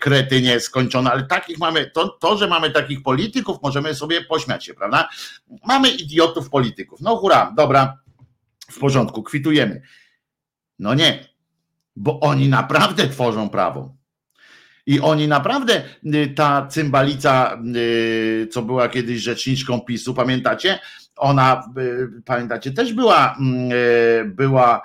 [0.00, 4.74] kretynie skończone, ale takich mamy, to, to, że mamy takich polityków, możemy sobie pośmiać się,
[4.74, 5.08] prawda?
[5.66, 7.00] Mamy idiotów polityków.
[7.00, 7.98] No hura, dobra,
[8.70, 9.82] w porządku, kwitujemy.
[10.78, 11.28] No nie,
[11.96, 13.97] bo oni naprawdę tworzą prawo.
[14.88, 15.82] I oni naprawdę,
[16.14, 20.78] y, ta cymbalica, y, co była kiedyś rzeczniczką PiSu, pamiętacie?
[21.16, 23.70] Ona, y, pamiętacie, też była, mm,
[24.34, 24.82] była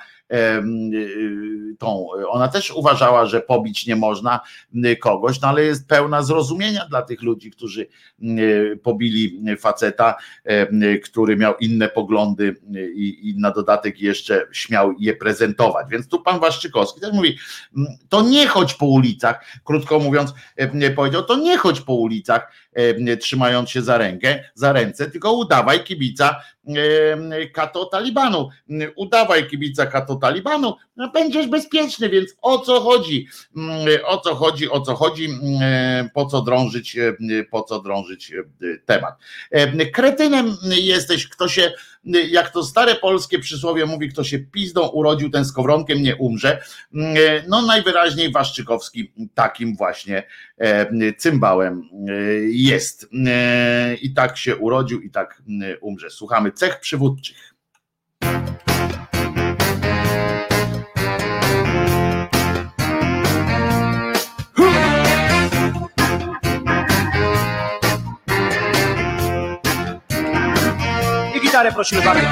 [1.79, 4.39] tą, ona też uważała, że pobić nie można
[4.85, 7.87] y, kogoś, no ale jest pełna zrozumienia dla tych ludzi, którzy
[8.21, 10.15] y, pobili faceta,
[11.03, 12.55] który miał inne poglądy
[12.95, 15.87] i, i na dodatek jeszcze śmiał je prezentować.
[15.89, 17.37] Więc tu pan Waszczykowski też mówi,
[17.77, 20.33] mm, to nie chodź po ulicach, krótko mówiąc,
[20.95, 22.51] powiedział, to nie chodź po ulicach,
[23.19, 26.35] trzymając się za rękę, za ręce, tylko udawaj kibica
[27.53, 28.49] kato Talibanu.
[28.95, 30.75] Udawaj kibica kato Talibanu,
[31.13, 33.27] będziesz bezpieczny, więc o co chodzi?
[33.57, 36.97] Mm, o co chodzi, o co chodzi, mm, po co drążyć,
[37.51, 38.31] po co drążyć
[38.85, 39.15] temat.
[39.93, 41.71] Kretynem jesteś, kto się
[42.05, 46.63] jak to stare polskie przysłowie mówi, kto się pizdą urodził, ten z kowronkiem nie umrze.
[47.47, 50.23] No najwyraźniej Waszczykowski takim właśnie
[50.57, 51.89] e, cymbałem
[52.49, 53.09] jest.
[54.01, 55.41] I tak się urodził i tak
[55.81, 56.09] umrze.
[56.09, 57.53] Słuchamy cech przywódczych.
[71.63, 72.27] Gitarę prosimy bardzo.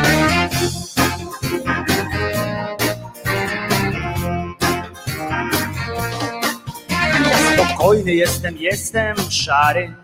[7.30, 9.96] Ja spokojny jestem, jestem szary.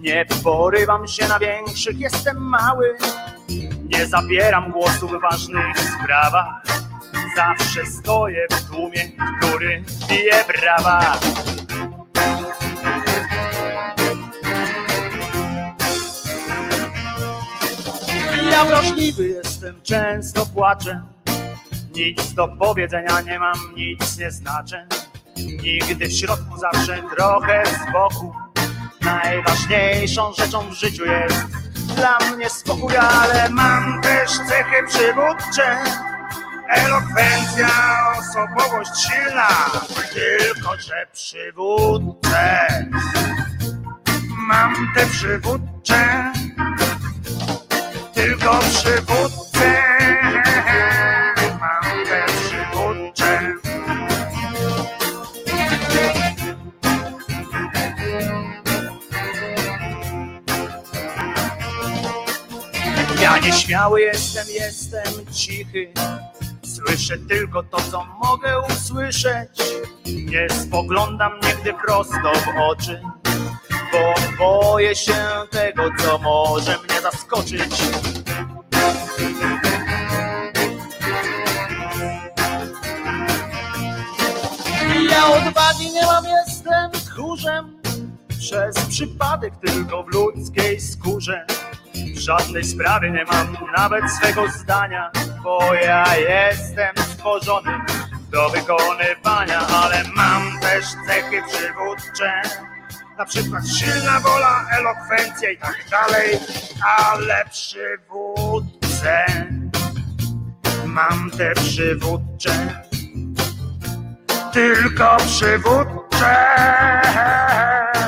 [0.00, 2.96] Nie porywam się na większych, jestem mały.
[3.84, 6.62] Nie zabieram głosu w ważnych sprawach.
[7.36, 11.18] Zawsze stoję w tłumie, który bije brawa.
[18.52, 21.02] Ja wrażliwy jestem, często płaczę.
[21.94, 24.86] Nic do powiedzenia nie mam, nic nie znaczę.
[25.36, 28.34] Nigdy w środku, zawsze trochę z boku.
[29.00, 31.46] Najważniejszą rzeczą w życiu jest
[31.96, 35.76] dla mnie spokój, ale mam też cechy przywódcze.
[36.70, 37.68] Elokwencja,
[38.18, 39.48] osobowość silna,
[40.12, 42.68] tylko że przywódcę.
[44.48, 46.32] Mam te przywódcze,
[48.22, 49.82] tylko przywódcę.
[51.60, 53.54] Mam te przywódcze.
[63.22, 65.92] Ja nieśmiały jestem, jestem cichy.
[66.64, 69.48] Słyszę tylko to, co mogę usłyszeć.
[70.06, 73.02] Nie spoglądam nigdy prosto w oczy,
[73.92, 75.14] bo boję się
[75.50, 77.82] tego, co może mnie zaskoczyć.
[85.10, 87.82] Ja odwagi nie mam, jestem tchórzem.
[88.38, 91.46] Przez przypadek tylko w ludzkiej skórze.
[92.14, 95.10] W żadnej sprawie nie mam nawet swego zdania,
[95.42, 97.80] bo ja jestem stworzony
[98.30, 102.42] do wykonywania, ale mam też cechy przywódcze.
[103.18, 106.38] Na przykład silna wola, elokwencja i tak dalej,
[106.98, 109.26] ale przywódcę
[110.86, 112.82] mam te przywódcze,
[114.52, 116.36] tylko przywódcze.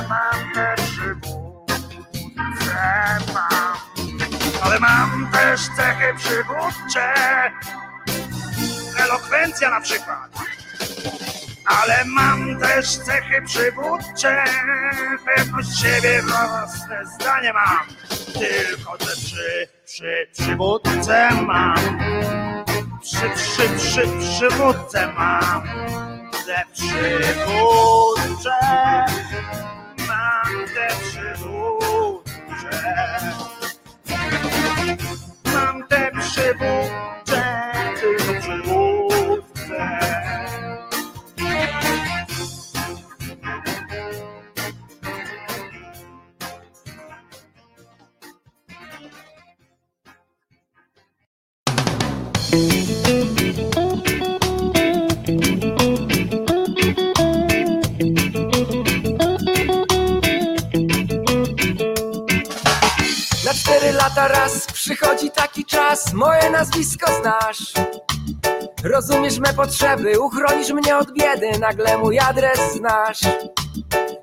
[0.09, 1.75] Mam te przywódce
[3.35, 3.77] mam,
[4.63, 7.15] ale mam też cechy przywódcze,
[8.99, 10.31] elokwencja na przykład.
[11.65, 14.45] Ale mam też cechy przywódcze,
[15.25, 17.87] pewność siebie, własne zdanie mam.
[18.35, 21.99] Tylko te przy, przy, przywódce mam.
[23.03, 25.63] Przy, przy, przy, przywódce mam.
[26.47, 28.51] Te przywódcze
[30.09, 32.25] mam te przywódcze.
[35.55, 37.14] Mam te przywódcze,
[64.29, 67.73] raz przychodzi taki czas, moje nazwisko znasz.
[68.85, 73.21] Rozumiesz me potrzeby, uchronisz mnie od biedy, nagle mój adres znasz.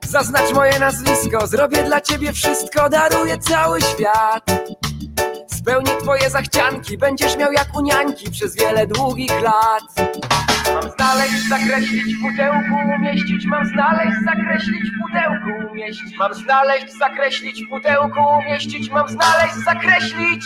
[0.07, 4.45] Zaznacz moje nazwisko, zrobię dla ciebie wszystko, daruję cały świat.
[5.61, 9.83] Spełnię twoje zachcianki, będziesz miał jak u niańki przez wiele długich lat.
[10.73, 16.17] Mam znaleźć, zakreślić w pudełku, umieścić, mam znaleźć, zakreślić w pudełku, umieścić.
[16.17, 20.43] Mam znaleźć, zakreślić w pudełku, umieścić, mam znaleźć, zakreślić.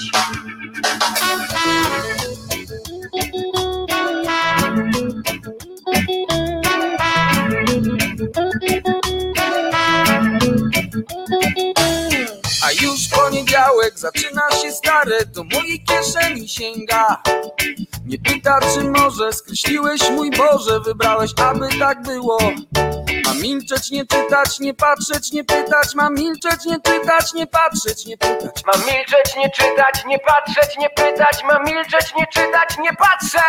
[12.65, 17.23] A już poniedziałek zaczyna się stare, do mojej kieszeni sięga.
[18.05, 22.37] Nie pyta, czy może skreśliłeś mój Boże, wybrałeś, aby tak było.
[23.25, 28.17] Mam milczeć, nie czytać, nie patrzeć, nie pytać, mam milczeć, nie czytać, nie patrzeć, nie
[28.17, 28.63] pytać.
[28.65, 33.41] Mam milczeć, nie czytać, nie patrzeć, nie pytać, mam milczeć, nie czytać, nie patrzeć.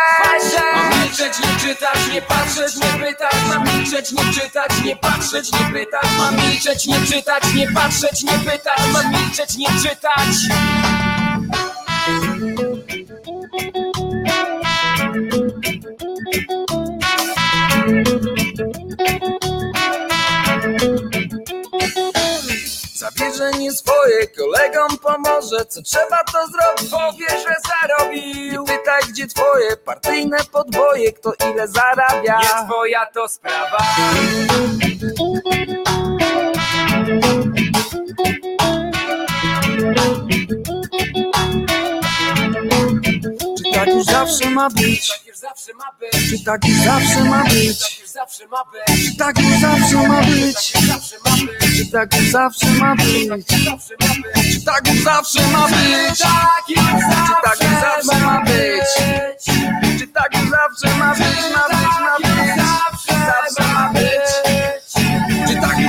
[0.75, 5.73] Mam milczeć, nie czytać, nie patrzeć, nie pytać, mam milczeć, nie czytać, nie patrzeć, nie
[5.73, 10.35] pytać, mam milczeć, nie czytać, nie patrzeć, nie pytać, mam milczeć, nie czytać.
[23.59, 28.61] Nie swoje, kolegom pomoże Co trzeba to zrobić, powie, że zarobił.
[28.61, 32.39] Nie pytaj gdzie twoje partyjne podboje Kto ile zarabia.
[32.39, 33.77] Nie twoja to sprawa
[43.97, 45.11] już zawsze ma być?
[46.29, 48.01] Czy tak zawsze ma być?
[49.05, 50.73] Czy tak zawsze ma być?
[51.77, 53.47] Czy tak zawsze ma być?
[54.53, 56.17] Czy tak zawsze ma być?
[57.33, 58.87] Czy tak zawsze ma być?
[59.99, 61.25] Czy tak zawsze ma być?
[61.53, 61.67] Ma
[62.17, 62.77] być, ma?
[63.27, 64.27] Zawsze ma być?
[65.47, 65.86] Czy tak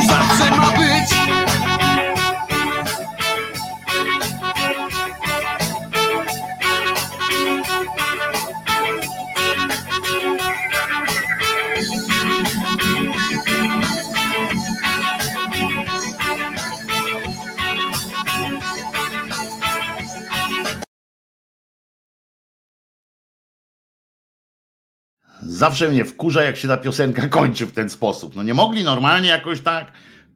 [25.48, 28.36] Zawsze mnie wkurza, jak się ta piosenka kończy w ten sposób.
[28.36, 29.92] No nie mogli normalnie jakoś tak,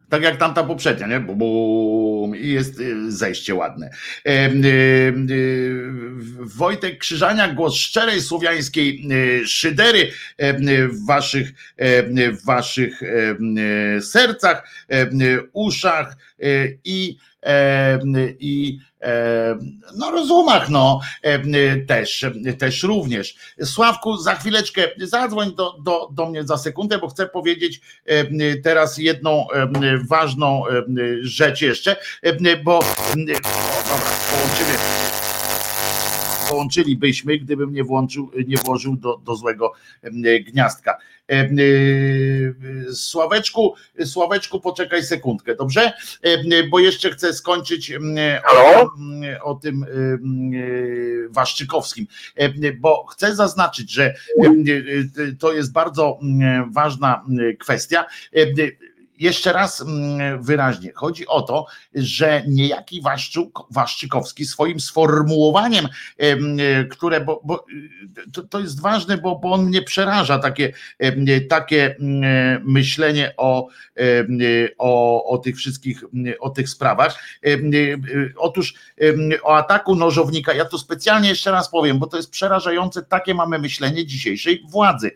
[0.09, 1.21] tak jak tamta poprzednia, nie?
[1.21, 3.91] Bum, bum, I jest y, zejście ładne.
[4.25, 4.65] E, y,
[5.31, 5.93] y,
[6.39, 14.01] Wojtek Krzyżania, głos szczerej słowiańskiej y, szydery e, y, w waszych, e, w waszych e,
[14.01, 15.09] sercach, e,
[15.53, 16.45] uszach e,
[16.85, 17.32] i e,
[18.39, 18.79] i
[19.97, 21.01] no rozumach no
[21.89, 22.27] też,
[22.59, 23.37] też również.
[23.65, 27.81] Sławku, za chwileczkę zadzwoń do, do, do mnie za sekundę, bo chcę powiedzieć
[28.65, 29.47] teraz jedną
[30.09, 30.63] ważną
[31.23, 31.97] rzecz jeszcze,
[32.65, 32.81] bo
[33.89, 34.22] dobra,
[36.57, 39.73] połączylibyśmy, gdybym nie włączył, nie włożył do, do złego
[40.47, 40.97] gniazdka.
[41.33, 42.55] Y,
[42.95, 43.75] Sławeczku,
[44.05, 45.93] Sławeczku, poczekaj sekundkę, dobrze?
[46.71, 47.93] Bo jeszcze chcę skończyć
[48.75, 52.07] o, tym- o tym y, Waszczykowskim,
[52.81, 54.15] bo chcę zaznaczyć, że
[54.45, 56.19] y, y, to jest bardzo
[56.71, 57.25] ważna
[57.59, 58.05] kwestia.
[59.23, 65.89] Y, Jeszcze raz mm, wyraźnie, chodzi o to, że niejaki Waszczuk, Waszczykowski swoim sformułowaniem
[66.19, 66.57] em,
[66.91, 67.65] które, bo, bo
[68.29, 70.73] y, to, to jest ważne, bo, bo on mnie przeraża, takie,
[71.49, 73.69] takie mm, myślenie o,
[74.79, 77.19] o, o tych wszystkich, mm, o tych sprawach.
[77.47, 77.59] E, e,
[78.37, 78.75] Otóż
[79.43, 83.59] o ataku nożownika, ja to specjalnie jeszcze raz powiem, bo to jest przerażające, takie mamy
[83.59, 85.11] myślenie dzisiejszej władzy.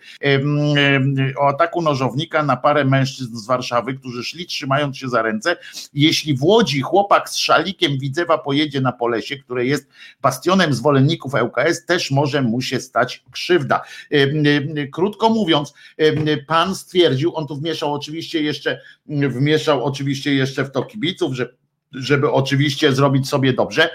[1.38, 5.56] O ataku nożownika na parę mężczyzn z Warszawy, którzy szli trzymając się za ręce.
[5.94, 9.89] Jeśli w Łodzi chłopak z szalikiem Widzewa pojedzie na Polesie, które jest
[10.23, 13.82] bastionem zwolenników ŁKS, też może mu się stać krzywda.
[14.10, 20.64] Em, em, Krótko mówiąc, em, pan stwierdził, on tu wmieszał oczywiście jeszcze, wmieszał oczywiście jeszcze
[20.64, 21.48] w to kibiców, że
[21.93, 23.90] żeby oczywiście zrobić sobie dobrze,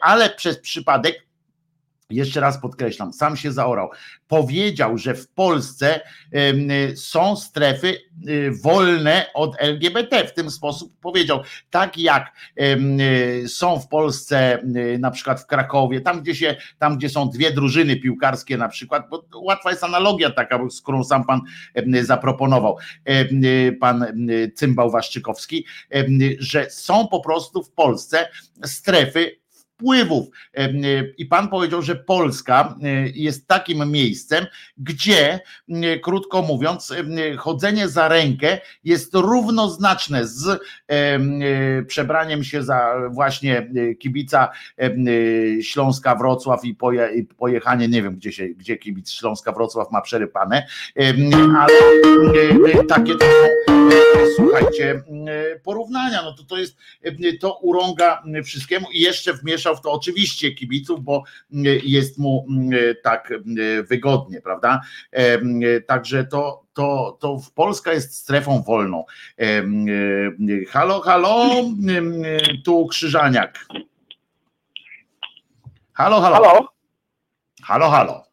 [0.00, 1.26] ale przez przypadek
[2.10, 3.90] jeszcze raz podkreślam, sam się zaorał.
[4.28, 6.00] Powiedział, że w Polsce
[6.96, 7.98] są strefy
[8.28, 10.24] y, wolne od LGBT.
[10.26, 11.40] W ten sposób powiedział,
[11.70, 12.32] tak jak
[13.46, 17.52] są w Polsce, y, na przykład w Krakowie, tam gdzie się, tam gdzie są dwie
[17.52, 21.40] drużyny piłkarskie na przykład, bo łatwa jest analogia taka, z którą sam pan
[22.02, 22.76] zaproponował,
[23.80, 24.06] pan
[24.54, 25.66] Cymbał Waszczykowski,
[26.38, 28.28] że są po prostu w Polsce
[28.64, 29.43] strefy
[29.74, 30.26] wpływów.
[30.52, 32.74] Em, y, I pan powiedział, że Polska
[33.06, 34.46] y, jest takim miejscem,
[34.78, 35.40] gdzie,
[36.02, 36.92] krótko mówiąc,
[37.38, 41.40] chodzenie za rękę jest równoznaczne z em,
[41.86, 44.50] przebraniem się za właśnie kibica
[45.62, 50.00] Śląska Wrocław i poje, i pojechanie, nie wiem gdzie się, gdzie kibic Śląska Wrocław ma
[50.00, 50.66] przerypane,
[51.58, 51.74] ale
[52.88, 53.26] takie to
[54.36, 55.02] słuchajcie,
[55.62, 56.76] porównania, no to to jest,
[57.40, 62.96] to urąga wszystkiemu i jeszcze wmieszał w to oczywiście kibiców, bo y, jest mu y,
[63.02, 64.80] tak y, wygodnie, prawda?
[65.86, 69.04] Także to, to, to w Polska jest strefą wolną.
[69.40, 71.46] Y, Halo, halo,
[72.64, 73.66] tu Krzyżaniak.
[75.92, 76.36] Halo, halo.
[76.36, 76.68] Halo?
[77.62, 78.24] Halo, halo.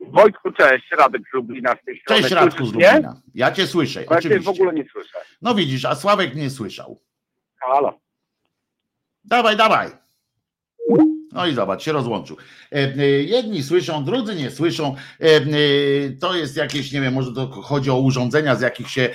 [0.00, 2.22] Wojtku, cześć, Radek z Lublina z tej strony.
[2.22, 2.86] Cześć Radku z Słyszysz mnie?
[2.86, 3.20] Lublina.
[3.34, 5.18] Ja cię słyszę, Bo ja cię w ogóle nie słyszę.
[5.42, 7.00] No widzisz, a Sławek nie słyszał.
[7.56, 8.00] Halo.
[9.24, 10.01] Dawaj, dawaj.
[11.32, 12.36] No i zobacz, się rozłączył.
[12.72, 14.94] E, e, Jedni słyszą, drudzy nie słyszą.
[15.20, 15.40] E,
[16.20, 19.08] To jest jakieś, nie wiem, może to chodzi o urządzenia, z jakich się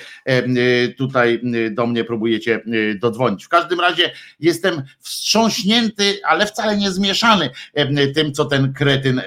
[0.97, 1.41] tutaj
[1.71, 2.61] do mnie próbujecie
[2.99, 3.45] dodzwonić.
[3.45, 7.49] W każdym razie jestem wstrząśnięty, ale wcale nie zmieszany
[8.15, 9.21] tym, co ten kretyn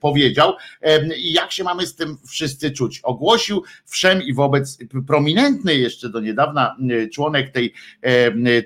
[0.00, 0.52] powiedział.
[1.16, 3.00] I jak się mamy z tym wszyscy czuć?
[3.02, 6.76] Ogłosił wszem i wobec prominentny jeszcze do niedawna
[7.12, 7.74] członek tej,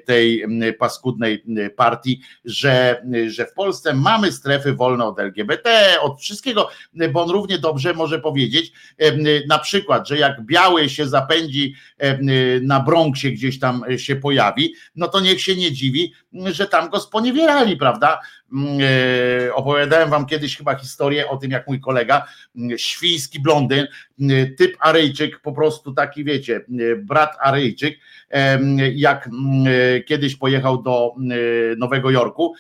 [0.05, 0.45] tej
[0.79, 1.45] paskudnej
[1.77, 6.69] partii, że, że w Polsce mamy strefy wolne od LGBT, od wszystkiego,
[7.13, 9.13] bo on równie dobrze może powiedzieć, e,
[9.47, 11.75] na przykład, że jak biały się zapędzi
[12.63, 17.01] na Bronxie gdzieś tam się pojawi, no to niech się nie dziwi, że tam go
[17.01, 18.21] sponiewierali, prawda?
[18.53, 18.79] Mm,
[19.49, 22.27] e, Opowiadałem wam kiedyś chyba historię o tym, jak mój kolega,
[22.57, 23.87] mm, świński blondyn,
[24.21, 26.61] mm, typ Aryjczyk, po prostu taki wiecie,
[26.97, 27.99] brat Aryjczyk,
[28.95, 32.55] jak e, kiedyś pojechał do e, Nowego Jorku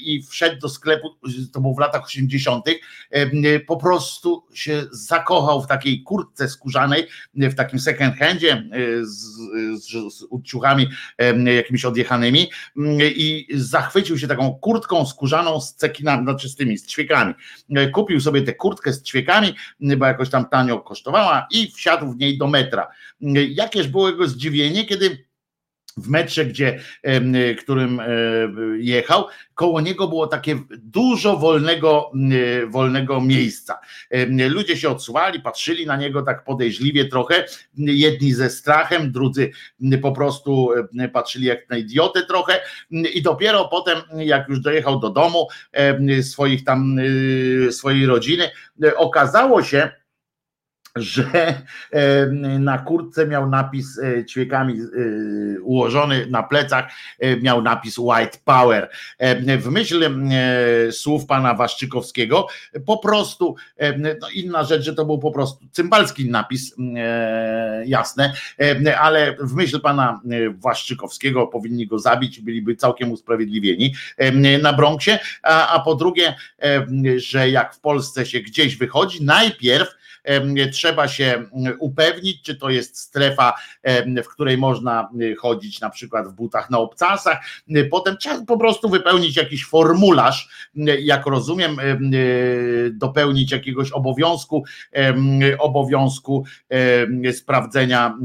[0.00, 1.08] i wszedł do sklepu,
[1.52, 2.64] to było w latach 80.,
[3.10, 3.30] em,
[3.66, 8.64] po prostu się zakochał w takiej kurtce skórzanej, w takim second handzie
[9.02, 9.24] z,
[9.84, 10.24] z, z
[11.56, 12.50] jakimiś odjechanymi
[13.00, 15.23] i zachwycił się taką kurtką skórzaną
[15.60, 17.34] z cekinami, znaczy z tymi, z ćwiekami.
[17.76, 22.12] E, Kupił sobie tę kurtkę z ćwiekami, m, bo jakoś tam tanio kosztowała i wsiadł
[22.12, 22.88] w niej do metra.
[23.22, 25.24] M, Jakież było jego zdziwienie, kiedy
[25.96, 26.80] w metrze, gdzie,
[27.58, 28.06] którym e,
[28.78, 32.12] jechał, koło niego było takie dużo wolnego,
[32.68, 33.78] wolnego miejsca.
[34.48, 37.44] Ludzie się odsuwali, patrzyli na niego tak podejrzliwie trochę,
[37.76, 39.50] jedni ze strachem, drudzy
[40.02, 40.70] po prostu
[41.12, 42.60] patrzyli jak na idiotę trochę
[42.90, 45.48] i dopiero potem, jak już dojechał do domu
[46.22, 46.96] swoich tam,
[47.70, 48.50] swojej rodziny,
[48.96, 49.90] okazało się,
[50.96, 51.54] że
[52.58, 58.90] na kurtce miał napis e, ćwiekami e, ułożony na plecach, e, miał napis White Power.
[59.58, 60.10] W myśl
[60.90, 62.46] słów pana Waszczykowskiego,
[62.86, 63.56] po prostu,
[64.20, 66.74] no inna rzecz, że to był po prostu cymbalski napis,
[67.86, 68.32] jasne,
[69.00, 70.20] ale w myśl pana
[70.58, 73.94] Waszczykowskiego powinni go zabić, byliby całkiem usprawiedliwieni
[74.62, 76.34] na Bronxie, a, a po drugie,
[77.16, 79.94] że jak w Polsce się gdzieś wychodzi, najpierw
[80.72, 81.44] trzeba się
[81.78, 83.54] upewnić, czy to jest strefa,
[84.24, 87.38] w której można chodzić na przykład w butach na obcasach.
[87.90, 90.48] Potem trzeba po prostu wypełnić jakiś formularz,
[91.00, 91.76] jak rozumiem,
[92.92, 94.64] dopełnić jakiegoś obowiązku,
[95.58, 96.44] obowiązku
[97.32, 98.18] sprawdzenia,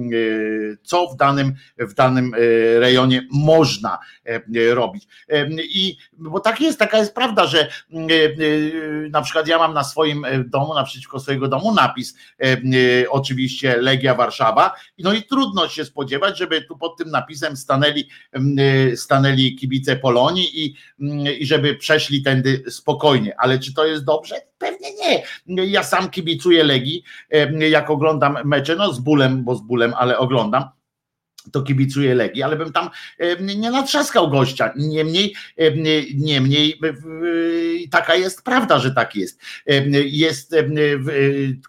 [0.83, 2.35] co w danym, w danym
[2.79, 3.99] rejonie można
[4.73, 5.07] robić.
[5.59, 7.67] I bo tak jest, taka jest prawda, że
[9.09, 13.77] na przykład ja mam na swoim domu, naprzeciwko swojego domu na napis, e, e, oczywiście
[13.77, 14.75] Legia Warszawa.
[14.99, 20.65] No i trudno się spodziewać, żeby tu pod tym napisem stanęli, e, stanęli kibice Polonii
[20.65, 20.75] i,
[21.39, 23.35] i żeby przeszli tędy spokojnie.
[23.37, 24.35] Ale czy to jest dobrze?
[24.57, 25.23] Pewnie nie.
[25.65, 27.03] Ja sam kibicuję Legii,
[27.69, 30.78] jak oglądam mecze, no z bólem, bo z bólem, ale oglądam
[31.51, 32.89] to kibicuję Legii, ale bym tam
[33.39, 34.73] nie natrzaskał gościa.
[34.75, 35.35] Niemniej,
[36.15, 36.79] niemniej
[37.91, 39.41] taka jest prawda, że tak jest.
[40.05, 40.55] Jest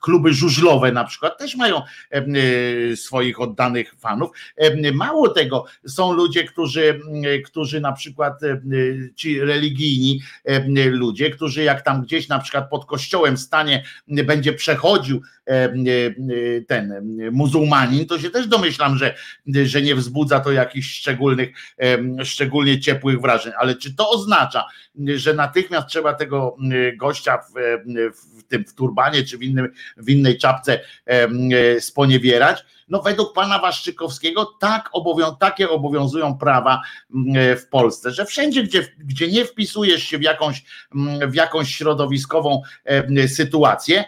[0.01, 1.83] kluby żużlowe na przykład też mają
[2.95, 4.31] swoich oddanych fanów.
[4.95, 7.01] Mało tego, są ludzie, którzy,
[7.45, 8.41] którzy na przykład
[9.15, 10.23] ci religijni
[10.87, 15.23] ludzie, którzy jak tam gdzieś na przykład pod kościołem stanie, będzie przechodził
[16.69, 16.95] ten
[17.33, 19.15] muzułmanin, to się też domyślam, że
[19.71, 21.51] że nie wzbudza to jakichś szczególnych,
[22.25, 23.53] szczególnie ciepłych wrażeń.
[23.59, 24.65] Ale czy to oznacza,
[25.07, 26.57] że natychmiast trzeba tego
[26.97, 27.53] gościa w,
[28.39, 30.81] w tym w turbanie czy w, innym, w innej czapce
[31.81, 32.65] sponiewierać?
[32.89, 36.81] No według pana Waszczykowskiego tak obowią, takie obowiązują prawa
[37.57, 40.65] w Polsce, że wszędzie, gdzie, gdzie nie wpisujesz się w jakąś,
[41.29, 42.63] w jakąś środowiskową
[43.29, 44.05] sytuację,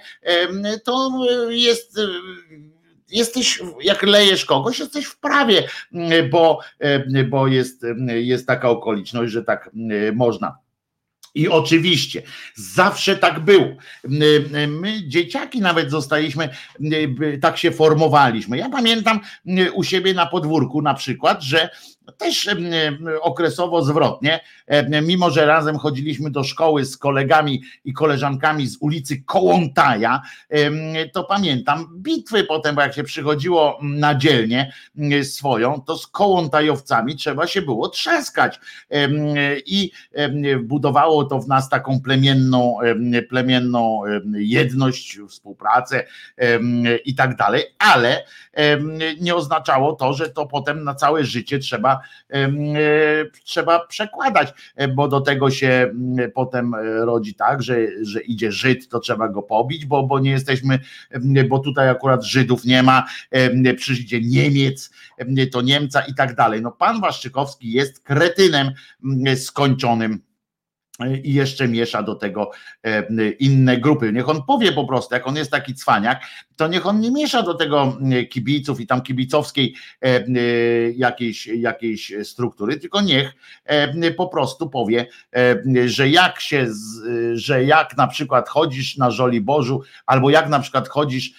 [0.85, 1.11] to
[1.49, 2.01] jest
[3.13, 5.69] jesteś, jak lejesz kogoś, jesteś w prawie,
[6.31, 6.59] bo,
[7.29, 9.71] bo jest, jest taka okoliczność, że tak
[10.15, 10.57] można.
[11.35, 12.23] I oczywiście,
[12.55, 13.67] zawsze tak było.
[14.69, 16.49] My, dzieciaki, nawet zostaliśmy,
[17.41, 18.59] tak się formowaliśmy.
[18.59, 19.21] Ja pamiętam
[19.75, 21.71] u siebie na podwórku na przykład, że
[22.19, 22.49] też
[23.21, 24.41] okresowo zwrotnie,
[25.03, 30.23] mimo że razem chodziliśmy do szkoły z kolegami i koleżankami z ulicy Kołątaja,
[31.13, 34.73] to pamiętam bitwy potem, bo jak się przychodziło na dzielnię
[35.23, 38.61] swoją, to z kołątajowcami trzeba się było trzaskać.
[39.67, 39.91] I
[40.63, 42.77] budowało to w nas taką plemienną,
[43.29, 44.03] plemienną
[44.35, 46.07] jedność, współpracę
[47.05, 48.25] i tak dalej, ale
[49.21, 51.92] nie oznaczało to, że to potem na całe życie trzeba,
[52.31, 52.49] e,
[53.45, 55.95] trzeba przekładać, e, bo do tego się
[56.35, 60.31] potem e, rodzi tak, że, że idzie Żyd, to trzeba go pobić, bo, bo nie
[60.31, 60.79] jesteśmy,
[61.49, 63.07] bo tutaj akurat Żydów nie ma,
[63.77, 64.91] przyjdzie Niemiec,
[65.53, 66.63] to Niemca i tak dalej.
[66.63, 68.73] No pan Waszczykowski jest kretynem
[69.37, 70.32] skończonym
[71.07, 72.51] i jeszcze miesza do tego
[72.85, 74.13] e, inne grupy.
[74.13, 76.23] Niech on powie po prostu, jak on jest taki cwaniak,
[76.57, 77.99] to niech on nie miesza do tego
[78.31, 80.23] kibiców i tam kibicowskiej e, e,
[80.97, 83.35] jakiejś, jakiejś struktury, tylko niech
[84.17, 85.07] po prostu powie,
[85.87, 86.67] że jak się,
[87.35, 91.33] że jak na przykład chodzisz na Żoli Bożu, albo jak na przykład chodzisz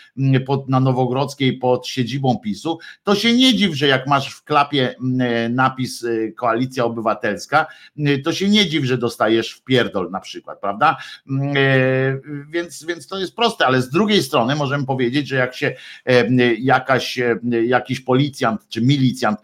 [0.46, 4.96] pod, na Nowogrodzkiej pod siedzibą PiSu, to się nie dziw, że jak masz w klapie
[5.50, 7.68] napis Koalicja Obywatelska,
[8.24, 10.98] to się nie dziw, że dostajesz w pierdol na przykład, prawda?
[11.30, 11.62] Mm, e,
[12.50, 15.76] więc, więc to jest proste, ale z drugiej strony możemy powiedzieć, że jak się
[16.06, 16.26] e,
[16.56, 19.40] jakaś, e, jakiś policjant czy milicjant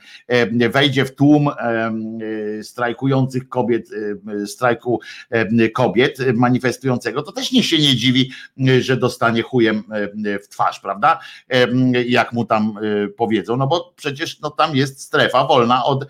[0.69, 1.49] wejdzie w tłum
[2.61, 3.90] strajkujących kobiet,
[4.45, 4.99] strajku
[5.73, 8.31] kobiet manifestującego, to też niech się nie dziwi,
[8.80, 9.84] że dostanie chujem
[10.44, 11.19] w twarz, prawda?
[12.07, 12.80] Jak mu tam
[13.18, 16.06] powiedzą, no bo przecież no, tam jest strefa wolna od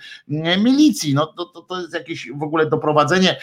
[0.58, 3.38] milicji, no to, to, to jest jakieś w ogóle doprowadzenie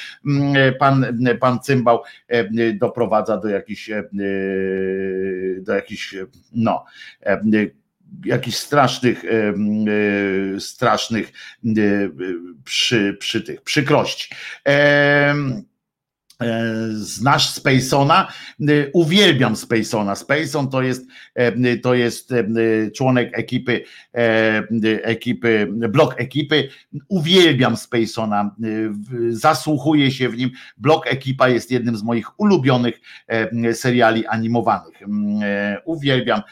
[0.78, 1.06] pan,
[1.40, 4.04] pan cymbał e, doprowadza do jakichś, e,
[5.60, 6.14] do jakichś
[6.52, 6.84] no,
[7.22, 7.40] e,
[8.24, 9.22] jakichś strasznych,
[10.58, 11.32] strasznych
[12.64, 14.34] przy, przy tych przykrości.
[16.42, 18.28] E, znasz Spacona?
[18.60, 20.14] E, uwielbiam Spacona.
[20.14, 22.34] Spacon to jest, e, to jest
[22.94, 23.84] członek ekipy,
[25.02, 26.68] ekipy, blok ekipy.
[27.08, 28.54] Uwielbiam Spacona.
[29.30, 30.50] Zasłuchuję się w nim.
[30.76, 33.00] Blok ekipa jest jednym z moich ulubionych
[33.72, 34.94] seriali animowanych.
[35.84, 36.42] Uwielbiam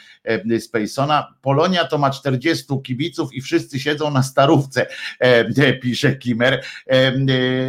[0.59, 1.33] Spacona.
[1.41, 4.87] Polonia to ma 40 kibiców i wszyscy siedzą na starówce,
[5.81, 6.63] pisze Kimer.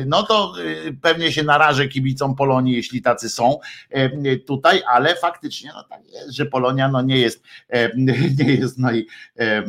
[0.06, 0.54] No to
[1.02, 3.58] pewnie się narażę kibiców kibicom Polonii, jeśli tacy są
[3.90, 7.96] e, tutaj, ale faktycznie no tak jest, że Polonia no nie jest e,
[8.44, 9.06] nie jest naj,
[9.36, 9.62] e,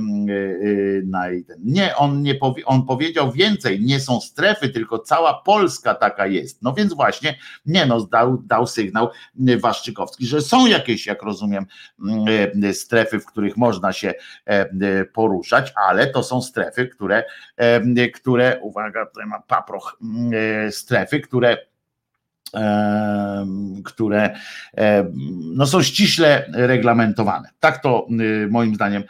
[1.05, 6.27] naj nie, on nie powie, on powiedział więcej, nie są strefy, tylko cała Polska taka
[6.27, 6.61] jest.
[6.61, 9.09] No więc właśnie, nie no, dał, dał sygnał
[9.59, 11.65] Waszczykowski, że są jakieś, jak rozumiem,
[12.73, 14.13] strefy, w których można się
[15.13, 17.23] poruszać, ale to są strefy, które,
[18.13, 19.99] które uwaga, tutaj mam paproch,
[20.71, 21.57] strefy, które
[23.85, 24.35] które
[25.55, 27.49] no są ściśle reglamentowane.
[27.59, 29.03] Tak to y, moim zdaniem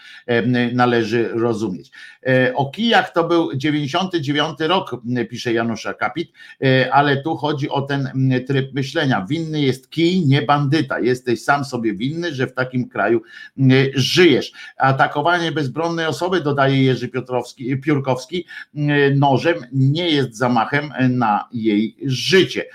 [0.74, 1.92] należy rozumieć.
[2.28, 6.32] E, o kijach to był 99 rok, pisze Janusz Akapit,
[6.64, 9.26] e, ale tu chodzi o ten tryb myślenia.
[9.30, 11.00] Winny jest kij, nie bandyta.
[11.00, 13.22] Jesteś sam sobie winny, że w takim kraju
[13.96, 14.52] żyjesz.
[14.78, 18.46] Atakowanie bezbronnej osoby, dodaje Jerzy Piotrowski, Piórkowski,
[19.16, 22.66] nożem nie jest zamachem na jej życie.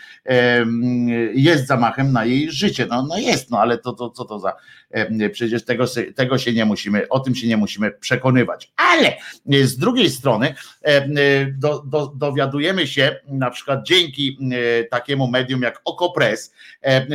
[1.34, 2.86] Jest zamachem na jej życie.
[2.86, 4.52] No, no jest, no ale to, to co to za
[5.32, 5.84] przecież tego,
[6.14, 8.72] tego się nie musimy, o tym się nie musimy przekonywać.
[8.76, 9.16] Ale
[9.46, 10.54] z drugiej strony
[11.58, 14.38] do, do, dowiadujemy się na przykład dzięki
[14.90, 16.54] takiemu medium jak Okopres,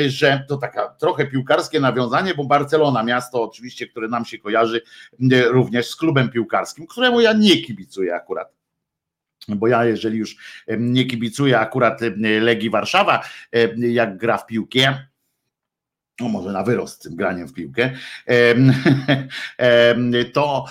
[0.07, 4.81] że to taka trochę piłkarskie nawiązanie, bo Barcelona, miasto oczywiście, które nam się kojarzy
[5.49, 8.56] również z klubem piłkarskim, któremu ja nie kibicuję akurat
[9.47, 10.35] bo ja, jeżeli już
[10.77, 12.01] nie kibicuję akurat
[12.41, 13.23] Legii Warszawa,
[13.77, 14.97] jak gra w piłkę,
[16.19, 17.91] no może na wyrost tym graniem w piłkę,
[20.33, 20.65] to,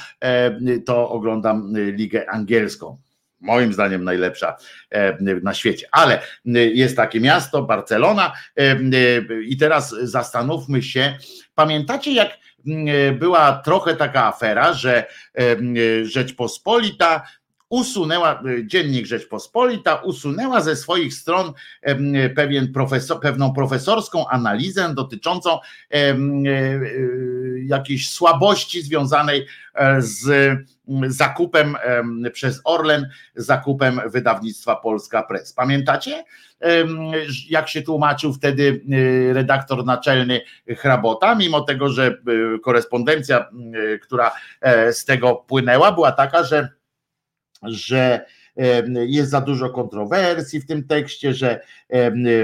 [0.86, 2.98] to oglądam ligę angielską.
[3.40, 4.56] Moim zdaniem najlepsza
[5.42, 5.88] na świecie.
[5.92, 6.22] Ale
[6.74, 8.32] jest takie miasto, Barcelona,
[9.44, 11.18] i teraz zastanówmy się.
[11.54, 12.38] Pamiętacie, jak
[13.18, 15.06] była trochę taka afera, że
[16.02, 17.26] Rzeczpospolita
[17.68, 21.52] usunęła, y, dziennik Rzeczpospolita usunęła ze swoich stron
[22.36, 25.60] pewien profesor, pewną profesorską analizę dotyczącą e,
[25.90, 26.16] e,
[27.64, 30.52] jakiejś słabości związanej e, z
[31.06, 31.76] zakupem
[32.32, 35.52] przez Orlen, zakupem wydawnictwa Polska Press.
[35.52, 36.24] Pamiętacie,
[37.48, 38.80] jak się tłumaczył wtedy
[39.32, 42.18] redaktor naczelny Hrabota, mimo tego, że
[42.62, 43.50] korespondencja,
[44.02, 44.32] która
[44.92, 46.68] z tego płynęła, była taka, że
[47.68, 48.26] że
[49.06, 51.60] jest za dużo kontrowersji w tym tekście, że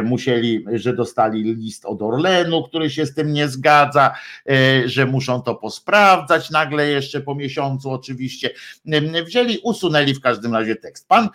[0.05, 4.15] musieli, że dostali list od Orlenu, który się z tym nie zgadza,
[4.51, 8.51] e, że muszą to posprawdzać nagle jeszcze po miesiącu oczywiście.
[9.27, 11.09] Wzięli, usunęli w każdym razie tekst.
[11.09, 11.29] Pan,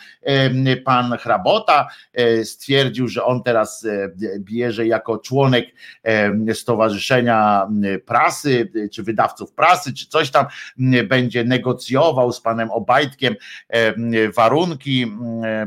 [0.86, 4.10] pan Hrabota e, stwierdził, że on teraz e,
[4.40, 5.66] bierze jako członek
[6.54, 7.68] Stowarzyszenia
[8.06, 10.46] Prasy, czy wydawców prasy, czy coś tam,
[11.08, 13.36] będzie negocjował z panem Obajtkiem
[14.36, 14.67] warunki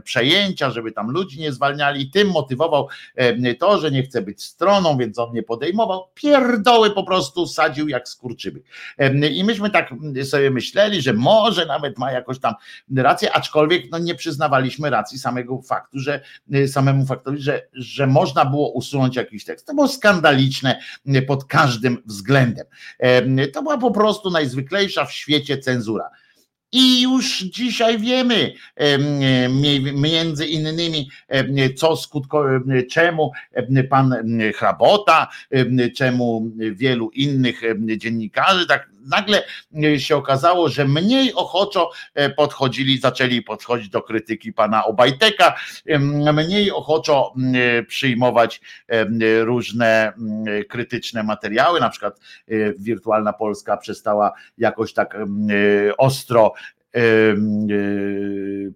[0.04, 2.10] przejęcia, żeby tam ludzi nie zwalniali.
[2.10, 6.08] Tym motywował e, to, że nie chce być stroną, więc on nie podejmował.
[6.14, 8.62] Pierdoły po prostu sadził jak skurczyby.
[8.98, 9.94] E, I myśmy tak
[10.24, 12.54] sobie myśleli, że może nawet ma jakoś tam
[12.96, 16.20] rację, aczkolwiek no nie przyznawaliśmy racji samego faktu, że
[16.52, 19.66] e, samemu faktowi, że, że można było usunąć jakiś tekst.
[19.66, 20.80] To było skandaliczne
[21.26, 22.66] pod każdym względem.
[23.52, 26.10] To była po prostu najzwyklejsza w świecie cenzura.
[26.72, 28.52] I już dzisiaj wiemy
[29.94, 31.10] między innymi,
[31.76, 32.44] co skutko,
[32.90, 33.32] czemu
[33.90, 34.14] pan
[34.54, 35.28] Hrabota,
[35.96, 37.62] czemu wielu innych
[37.96, 39.42] dziennikarzy tak nagle
[39.98, 45.54] się okazało, że mniej ochoczo e, podchodzili, zaczęli podchodzić do krytyki pana Obajteka,
[46.32, 47.34] mniej ochoczo
[47.88, 48.60] przyjmować
[49.40, 50.12] różne
[50.68, 55.16] krytyczne materiały, na przykład e, Wirtualna Polska przestała jakoś tak
[55.98, 56.54] ostro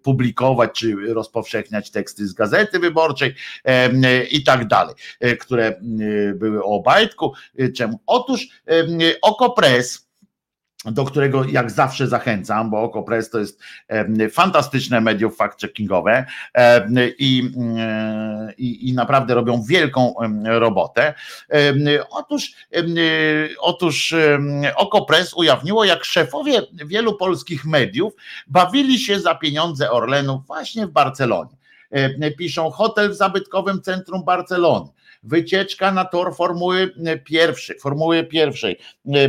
[0.03, 3.35] publikować czy rozpowszechniać teksty z gazety wyborczej
[4.31, 5.81] i tak dalej, e, które
[6.35, 7.33] były o Obajtku.
[7.77, 8.01] Czemu?
[8.07, 8.49] Otóż
[9.23, 10.09] Okopres
[10.85, 13.61] do którego jak zawsze zachęcam, bo OkoPress to jest
[14.33, 16.25] fantastyczne medium fact-checkingowe
[17.19, 17.51] i,
[18.59, 21.15] i, i naprawdę robią wielką robotę.
[22.11, 22.55] Otóż,
[23.59, 24.15] otóż
[24.77, 28.13] OkoPress ujawniło, jak szefowie wielu polskich mediów
[28.47, 31.57] bawili się za pieniądze Orlenu właśnie w Barcelonie.
[32.39, 34.89] Piszą hotel w zabytkowym centrum Barcelony
[35.25, 36.95] wycieczka na tor Formuły
[37.25, 38.77] pierwszej, Formuły pierwszej,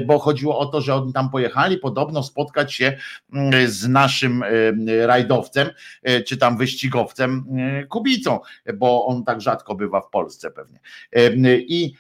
[0.06, 2.98] bo chodziło o to, że oni tam pojechali podobno spotkać się
[3.34, 5.70] mm, z naszym e, rajdowcem,
[6.04, 8.40] e, czy tam wyścigowcem e, Kubicą,
[8.74, 10.80] bo on tak rzadko bywa w Polsce pewnie.
[11.68, 11.94] I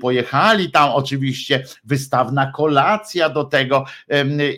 [0.00, 3.84] pojechali tam oczywiście wystawna kolacja do tego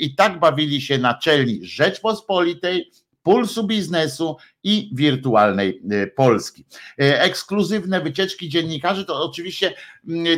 [0.00, 2.90] i tak bawili się naczelni Rzeczpospolitej,
[3.26, 4.36] Pulsu Biznesu
[4.66, 6.64] i wirtualnej y, Polski.
[7.00, 9.74] Y, ekskluzywne wycieczki dziennikarzy to oczywiście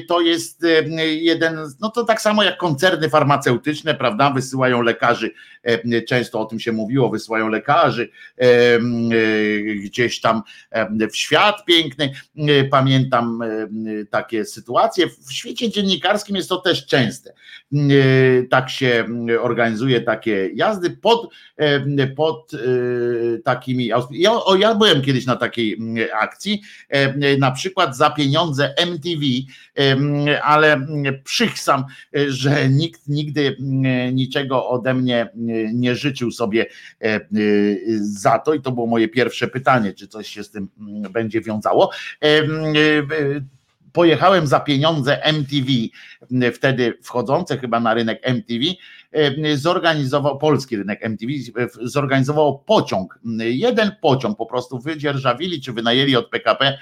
[0.09, 0.85] to jest y,
[1.15, 4.31] jeden, no to tak samo jak koncerny farmaceutyczne, prawda?
[4.31, 5.31] Wysyłają lekarzy,
[6.09, 8.09] często o tym się mówiło, wysyłają lekarzy
[9.85, 10.43] gdzieś tam
[11.11, 12.13] w świat piękny.
[12.71, 13.41] Pamiętam
[14.11, 15.07] takie sytuacje.
[15.27, 17.33] W świecie dziennikarskim jest to też częste.
[18.51, 19.05] Tak się
[19.41, 21.35] organizuje takie jazdy pod,
[22.17, 22.53] pod
[23.45, 25.79] takimi ja, ja byłem kiedyś na takiej
[26.13, 29.23] akcji, e, na przykład za pieniądze MTV,
[30.43, 30.87] ale
[31.25, 31.85] przychsam,
[32.17, 33.57] e, że nikt nigdy
[34.13, 35.29] niczego ode mnie
[35.73, 36.67] nie życzył sobie
[37.03, 37.21] e,
[38.01, 38.55] za to.
[38.55, 40.69] I to było moje pierwsze pytanie, czy coś się z tym
[41.11, 41.91] będzie wiązało
[43.93, 45.67] pojechałem za pieniądze MTV,
[46.55, 48.65] wtedy wchodzące chyba na rynek MTV,
[49.55, 51.33] zorganizował, polski rynek MTV,
[51.83, 56.79] zorganizował pociąg, jeden pociąg po prostu wydzierżawili czy wynajęli od PKP,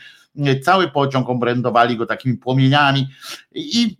[0.63, 3.09] cały pociąg obrędowali go takimi płomieniami
[3.55, 3.97] i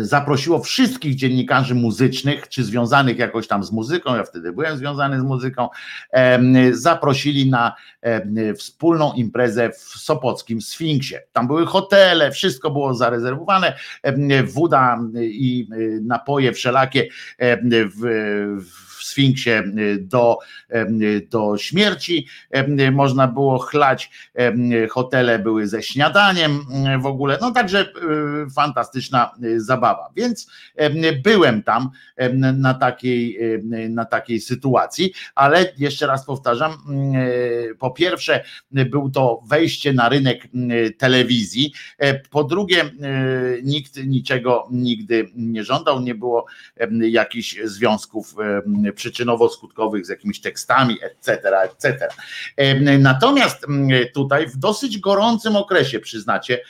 [0.00, 5.22] zaprosiło wszystkich dziennikarzy muzycznych, czy związanych jakoś tam z muzyką, ja wtedy byłem związany z
[5.22, 5.68] muzyką,
[6.72, 7.74] zaprosili na
[8.56, 11.14] wspólną imprezę w Sopockim Sfinksie.
[11.32, 13.76] Tam były hotele, wszystko było zarezerwowane,
[14.44, 17.08] woda i e, napoje wszelakie
[17.38, 20.38] w, w Sfinksie y, do,
[20.74, 22.26] y, do śmierci.
[22.80, 24.10] Y, można było chlać,
[24.90, 26.60] hotele były ze śniadaniem
[27.00, 27.38] w ogóle.
[27.40, 27.92] No także
[28.54, 30.10] fantastyczna zabawa.
[30.16, 30.50] Więc
[31.24, 31.90] byłem tam
[32.54, 33.38] na takiej,
[33.90, 36.72] na takiej sytuacji, ale jeszcze raz powtarzam,
[37.78, 40.48] po pierwsze był to wejście na rynek
[40.98, 41.72] telewizji,
[42.30, 42.84] po drugie
[43.62, 46.46] nikt niczego nigdy nie żądał, nie było
[46.90, 48.34] jakichś związków
[49.00, 52.08] przyczynowo-skutkowych z jakimiś tekstami, etc., etc.
[52.98, 53.66] Natomiast
[54.14, 56.60] tutaj w dosyć gorącym okresie, przyznacie,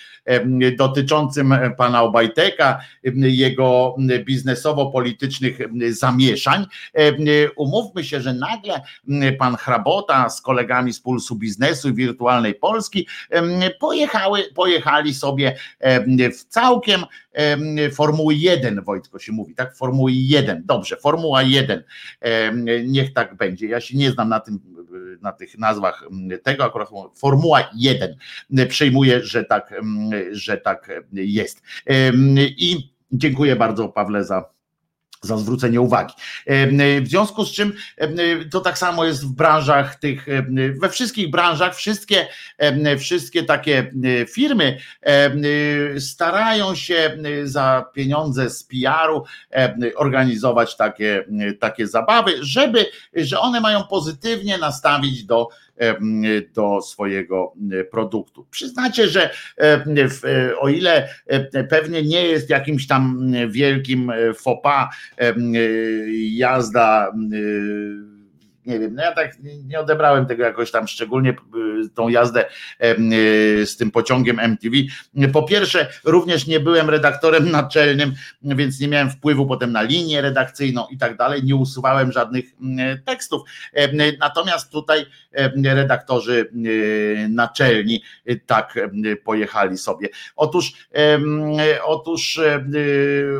[0.78, 2.80] dotyczącym pana Obajteka,
[3.14, 5.58] jego biznesowo-politycznych
[5.90, 6.66] zamieszań,
[7.56, 8.80] umówmy się, że nagle
[9.38, 13.06] pan Hrabota z kolegami z Pulsu Biznesu i Wirtualnej Polski
[13.80, 15.56] pojechały, pojechali sobie
[16.38, 17.04] w całkiem
[17.92, 19.76] Formuły 1, Wojtko się mówi, tak?
[19.76, 21.84] Formuły 1, dobrze, Formuła 1,
[22.86, 23.66] niech tak będzie.
[23.66, 24.60] Ja się nie znam na tym,
[25.22, 26.04] na tych nazwach
[26.42, 28.16] tego, akurat Formuła 1
[28.68, 29.74] przejmuję, że tak,
[30.30, 31.62] że tak jest.
[32.40, 34.44] I dziękuję bardzo Pawle za
[35.22, 36.14] za zwrócenie uwagi.
[37.02, 37.72] W związku z czym
[38.50, 40.26] to tak samo jest w branżach tych,
[40.80, 42.26] we wszystkich branżach, wszystkie,
[42.98, 43.92] wszystkie takie
[44.32, 44.78] firmy
[45.98, 49.24] starają się za pieniądze z PR-u
[49.96, 51.24] organizować takie,
[51.60, 55.48] takie zabawy, żeby, że one mają pozytywnie nastawić do
[56.54, 57.52] do swojego
[57.90, 58.46] produktu.
[58.50, 59.30] Przyznacie, że
[60.58, 61.08] o ile
[61.70, 64.90] pewnie nie jest jakimś tam wielkim fopa
[66.30, 67.12] jazda
[68.70, 69.36] nie wiem, no ja tak
[69.66, 71.34] nie odebrałem tego jakoś tam szczególnie y,
[71.94, 72.44] tą jazdę
[72.84, 74.76] y, z tym pociągiem MTV.
[75.32, 80.86] Po pierwsze, również nie byłem redaktorem naczelnym, więc nie miałem wpływu potem na linię redakcyjną
[80.90, 82.44] i tak dalej, nie usuwałem żadnych
[83.06, 83.42] tekstów.
[84.20, 85.06] Natomiast tutaj
[85.64, 88.02] redaktorzy y, naczelni
[88.46, 88.78] tak
[89.24, 90.08] pojechali sobie.
[90.36, 90.72] Otóż,
[91.84, 92.40] otóż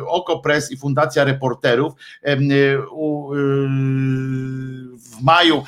[0.07, 1.93] Okopres i Fundacja Reporterów
[5.20, 5.63] w maju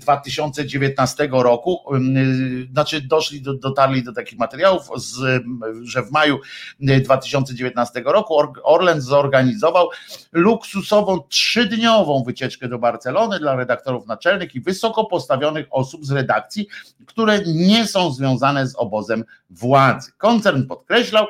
[0.00, 5.42] 2019 y, roku, y, znaczy doszli, do, dotarli do takich materiałów, z,
[5.82, 6.38] że w maju
[6.80, 9.88] 2019 y, roku Orlen zorganizował
[10.32, 16.68] luksusową trzydniową wycieczkę do Barcelony dla redaktorów naczelnych i wysoko postawionych osób z redakcji,
[17.06, 20.12] które nie są związane z obozem władzy.
[20.18, 21.26] Koncern podkreślał,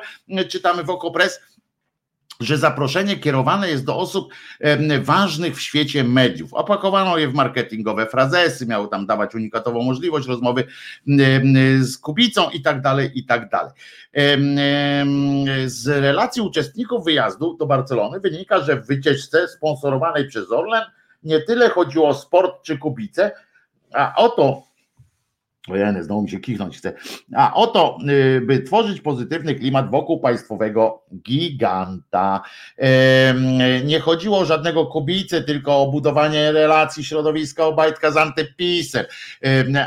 [0.49, 1.39] czytamy w Okopres,
[2.39, 4.33] że zaproszenie kierowane jest do osób
[5.01, 6.53] ważnych w świecie mediów.
[6.53, 10.63] Opakowano je w marketingowe frazesy, miało tam dawać unikatową możliwość rozmowy
[11.79, 13.71] z Kubicą i tak dalej, i tak dalej.
[15.65, 20.83] Z relacji uczestników wyjazdu do Barcelony wynika, że w wycieczce sponsorowanej przez Orlen
[21.23, 23.31] nie tyle chodziło o sport czy Kubicę,
[23.93, 24.68] a o to,
[25.71, 26.93] Ojeny, znowu mi się kichnąć chce.
[27.35, 32.41] A oto, y, by tworzyć pozytywny klimat wokół państwowego giganta.
[33.85, 39.05] Nie chodziło o żadnego kubicy, tylko o budowanie relacji środowiska Obajtka z antypisem.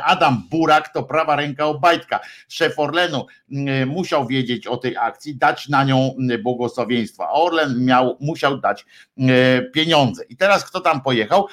[0.05, 2.21] Adam Burak to prawa ręka Obajtka.
[2.49, 7.31] Szef Orlenu y, musiał wiedzieć o tej akcji, dać na nią y, błogosławieństwa.
[7.31, 8.87] Orlen miał, musiał dać
[9.73, 10.25] pieniądze.
[10.25, 11.47] I teraz kto tam pojechał?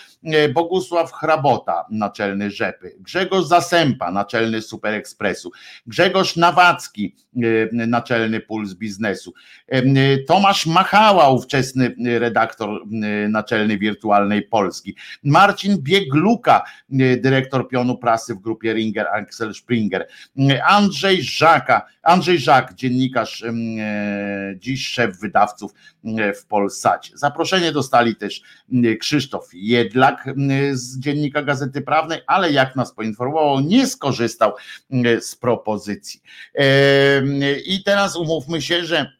[0.54, 2.96] Bogusław Hrabota, naczelny Rzepy.
[3.00, 5.52] Grzegorz Zasępa, naczelny Super Expressu,
[5.88, 9.34] Grzegorz Nawacki, e, naczelny Puls Biznesu,
[9.68, 12.82] e, Tomasz Machała, ówczesny redaktor
[13.30, 16.64] naczelny Wirtualnej Polski, Marcin Biegluka,
[17.18, 20.08] dyrektor pionu prasy w grupie Ringer Axel Springer,
[20.68, 23.44] Andrzej Żaka, Andrzej Żak, dziennikarz,
[24.56, 25.72] dziś szef wydawców
[26.42, 27.18] w Polsacie.
[27.18, 28.42] Zaproszenie dostali też
[29.00, 30.30] Krzysztof Jedlak
[30.72, 34.54] z dziennika Gazety Prawnej, ale jak nas poinformował, nie skorzystał
[35.22, 36.22] z propozycji.
[37.66, 39.19] I teraz umówmy się, że E,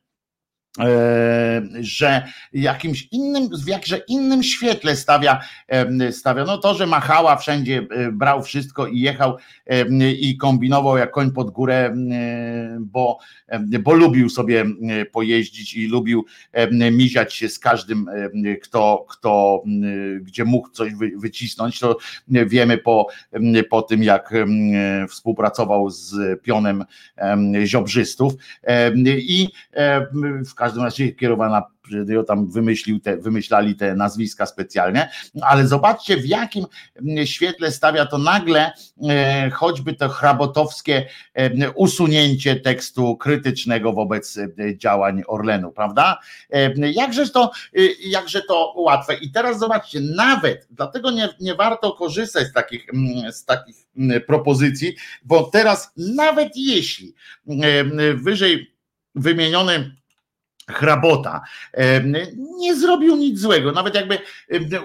[1.80, 5.40] że jakimś innym, w jakże innym świetle stawia,
[6.12, 6.46] stawia.
[6.46, 9.38] No to, że machała wszędzie, e, brał wszystko i jechał
[10.20, 11.96] i kombinował jak koń pod górę,
[12.80, 13.20] bo,
[13.80, 14.66] bo lubił sobie
[15.12, 16.26] pojeździć i lubił
[16.92, 18.10] miziać się z każdym,
[18.62, 19.64] kto, kto
[20.22, 23.08] gdzie mógł coś wycisnąć, to wiemy po,
[23.70, 24.34] po tym, jak
[25.10, 26.86] współpracował z pionem
[27.66, 28.34] ziobrzystów.
[29.08, 29.48] I
[30.46, 31.64] w każdym razie kierowana,
[32.28, 35.10] tam wymyślił te, wymyślali te nazwiska specjalnie,
[35.42, 36.66] ale zobaczcie w jakim
[37.26, 38.72] świetle stawia to nagle
[39.10, 46.20] e, choćby to hrabotowskie e, usunięcie tekstu krytycznego wobec e, działań Orlenu, prawda?
[46.76, 47.52] Jakże to,
[48.00, 49.16] jakże to łatwe.
[49.16, 52.88] I teraz zobaczcie, nawet dlatego nie, nie warto korzystać z takich,
[53.32, 53.76] z takich
[54.28, 57.14] propozycji, bo teraz nawet jeśli
[58.16, 58.74] wyżej
[59.16, 59.96] wymieniony
[60.70, 61.42] hrabota.
[62.58, 64.18] Nie zrobił nic złego, nawet jakby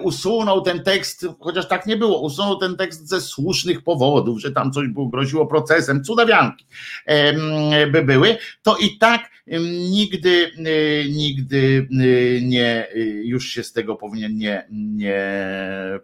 [0.03, 4.73] usunął ten tekst, chociaż tak nie było, usunął ten tekst ze słusznych powodów, że tam
[4.73, 6.67] coś było, groziło procesem, cudawianki
[7.93, 9.35] by były, to i tak
[9.91, 15.23] nigdy, y, nigdy y, nie, y, już się z tego powinien nie, nie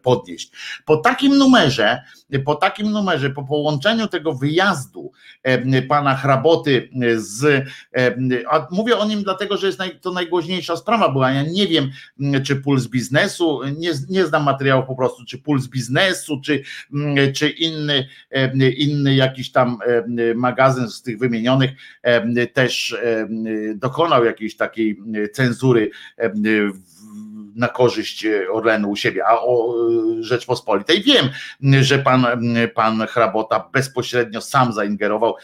[0.02, 0.52] podnieść.
[0.84, 2.02] Po takim numerze,
[2.38, 5.12] po takim numerze, po połączeniu tego wyjazdu
[5.88, 7.68] pana hraboty z,
[8.50, 11.30] a mówię o nim dlatego, że jest naj, to najgłośniejsza sprawa była.
[11.30, 11.90] Ja nie wiem,
[12.42, 16.62] czy puls biznesu, nie, nie znam materiału po prostu, czy puls biznesu, czy,
[17.34, 18.06] czy inny,
[18.76, 19.78] inny jakiś tam
[20.34, 21.70] magazyn z tych wymienionych
[22.52, 22.96] też
[23.74, 24.98] dokonał jakiejś takiej
[25.32, 25.90] cenzury
[27.54, 29.74] na korzyść Orlenu u siebie, a o
[30.20, 31.28] Rzeczpospolitej wiem,
[31.82, 32.26] że pan,
[32.74, 35.34] pan Hrabota bezpośrednio sam zaingerował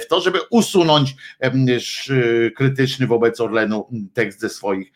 [0.00, 1.14] w to, żeby usunąć
[2.56, 4.92] krytyczny wobec Orlenu tekst ze swoich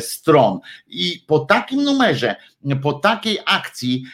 [0.00, 0.58] stron.
[0.86, 2.36] I po takim numerze,
[2.82, 4.04] po takiej akcji,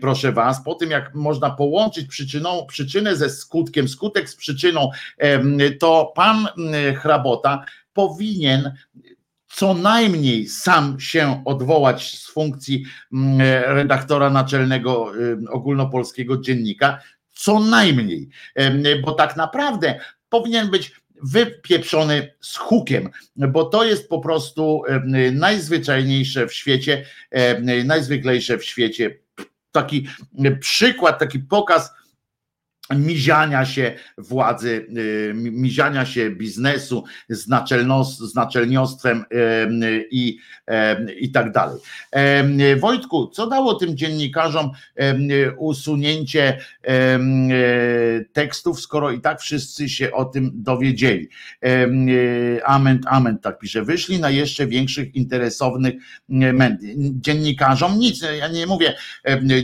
[0.00, 4.90] proszę was, po tym jak można połączyć przyczyną, przyczynę ze skutkiem, skutek z przyczyną,
[5.80, 6.48] to pan
[6.96, 8.72] Hrabota powinien
[9.48, 13.40] co najmniej sam się odwołać z funkcji mm,
[13.76, 16.98] redaktora naczelnego y, ogólnopolskiego dziennika,
[17.32, 18.28] co najmniej,
[19.02, 24.82] bo tak naprawdę powinien być wypieprzony z hukiem, bo to jest po prostu
[25.32, 27.04] najzwyczajniejsze w świecie,
[27.84, 29.18] najzwyklejsze w świecie.
[29.72, 30.08] Taki
[30.60, 31.90] przykład, taki pokaz
[32.96, 37.46] miziania się władzy, y, miziania się biznesu z,
[38.18, 39.24] z naczelniostwem
[40.10, 40.38] i,
[41.20, 41.80] i tak dalej.
[42.80, 44.70] Wojtku, co dało tym dziennikarzom
[45.56, 46.58] usunięcie
[48.32, 51.28] tekstów, skoro i tak wszyscy się o tym dowiedzieli?
[52.64, 53.82] Amen, amen, tak pisze.
[53.82, 55.94] Wyszli na jeszcze większych interesownych
[56.98, 58.24] dziennikarzom nic.
[58.38, 58.94] Ja nie mówię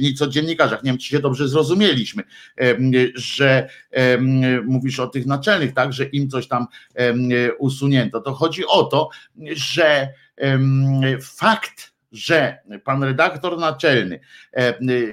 [0.01, 2.23] nic o dziennikarzach, nie wiem, czy się dobrze zrozumieliśmy
[3.15, 3.69] że
[4.65, 6.67] mówisz o tych naczelnych, tak, że im coś tam
[7.59, 8.21] usunięto.
[8.21, 9.09] To chodzi o to,
[9.53, 10.09] że
[11.23, 14.21] fakt, że pan redaktor naczelny,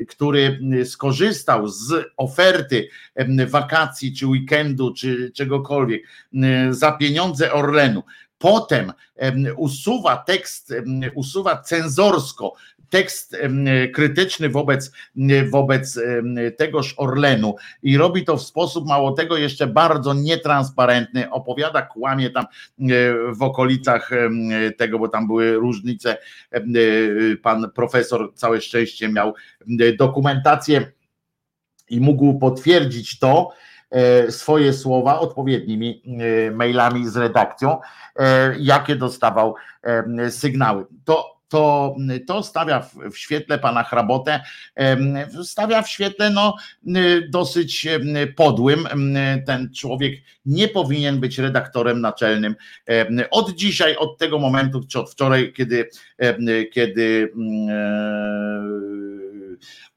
[0.10, 2.90] który skorzystał z oferty
[3.48, 6.04] wakacji, czy weekendu, czy czegokolwiek
[6.70, 8.04] za pieniądze Orlenu,
[8.38, 8.94] potem
[9.56, 10.74] usuwa tekst,
[11.16, 12.54] usuwa cenzorsko
[12.92, 13.38] tekst
[13.94, 14.92] krytyczny wobec,
[15.52, 16.00] wobec
[16.58, 17.56] tegoż Orlenu.
[17.84, 22.46] I robi to w sposób mało tego jeszcze bardzo nietransparentny, opowiada, kłamie tam
[23.32, 24.10] w okolicach
[24.78, 26.18] tego, bo tam były różnice,
[27.44, 29.34] pan profesor całe szczęście miał
[29.98, 30.92] dokumentację
[31.92, 33.50] i mógł potwierdzić to,
[33.90, 36.04] e, swoje słowa odpowiednimi
[36.48, 37.78] e, mailami z redakcją,
[38.16, 39.56] e, jakie dostawał
[40.30, 40.86] sygnały.
[41.06, 41.96] To to,
[42.28, 44.42] to stawia w, w świetle pana Hrabotę,
[45.44, 46.56] stawia w świetle no,
[47.30, 47.88] dosyć
[48.36, 48.88] podłym.
[49.46, 50.14] Ten człowiek
[50.46, 52.56] nie powinien być redaktorem naczelnym.
[53.32, 55.90] Od dzisiaj, od tego momentu, czy od wczoraj, kiedy,
[56.74, 57.34] kiedy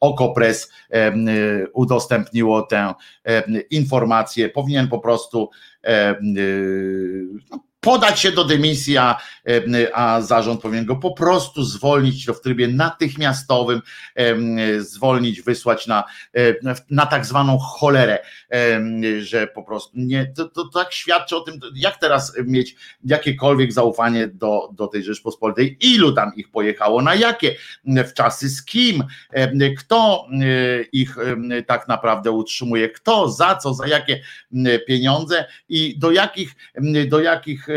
[0.01, 0.73] Okopres
[1.73, 2.95] udostępniło tę
[3.71, 5.51] informację, powinien po prostu
[7.51, 9.17] no, podać się do dymisji, a,
[9.93, 13.83] a zarząd powinien go po prostu zwolnić to w trybie natychmiastowym,
[14.79, 16.05] zwolnić, wysłać na,
[16.91, 18.19] na tak zwaną cholerę,
[19.19, 24.29] że po prostu nie, to, to tak świadczy o tym, jak teraz mieć jakiekolwiek zaufanie
[24.29, 29.05] do, do tej Rzeczpospolitej, ilu tam ich pojechało, na jakie w czasy, z kim,
[29.79, 30.27] kto
[30.93, 31.17] ich
[31.67, 34.21] tak naprawdę utrzymuje, kto, za co, za jakie
[34.87, 36.55] pieniądze i do jakich,
[37.09, 37.69] do jakich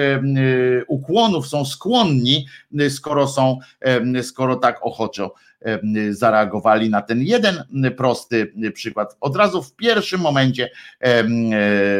[0.87, 2.45] ukłonów są skłonni,
[2.81, 3.59] y, skoro są,
[4.21, 5.33] skoro tak ochoczo
[6.09, 7.63] zareagowali na ten jeden
[7.97, 9.17] prosty przykład.
[9.19, 10.69] Od razu w pierwszym momencie,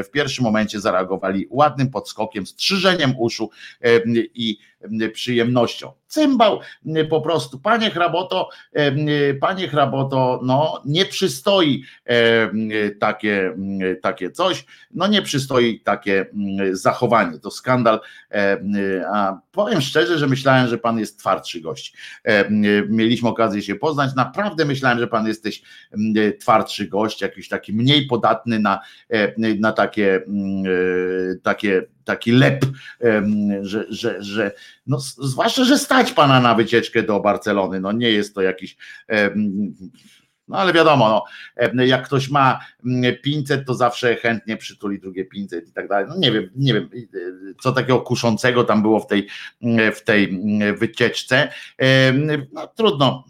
[0.04, 3.50] w pierwszym momencie zareagowali ładnym podskokiem, strzyżeniem uszu
[4.34, 4.58] i
[5.14, 5.92] przyjemnością.
[6.18, 6.60] Cymbał
[7.10, 8.50] po prostu, panie hraboto,
[9.42, 11.84] panie hraboto, no nie przystoi
[13.00, 13.54] takie,
[14.02, 16.26] takie coś, no nie przystoi takie
[16.72, 18.00] zachowanie, to skandal,
[19.14, 21.98] a powiem szczerze, że myślałem, że pan jest twardszy gość.
[22.90, 25.62] Mieliśmy okazję się poznać, naprawdę myślałem, że pan jesteś
[26.40, 28.80] twardszy gość, jakiś taki mniej podatny na,
[29.60, 30.22] na takie,
[31.44, 32.66] takie taki lep,
[33.62, 34.52] że, że, że
[34.88, 38.78] no, zwłaszcza, że stać pana na wycieczkę do Barcelony, no nie jest to jakiś
[40.48, 41.26] no ale wiadomo,
[41.74, 42.60] no, jak ktoś ma
[43.24, 46.06] 500, to zawsze chętnie przytuli drugie 500 i tak dalej.
[46.10, 46.90] No nie wiem, nie wiem,
[47.62, 49.28] co takiego kuszącego tam było w tej,
[49.96, 50.40] w tej
[50.78, 51.50] wycieczce.
[52.54, 53.26] No trudno,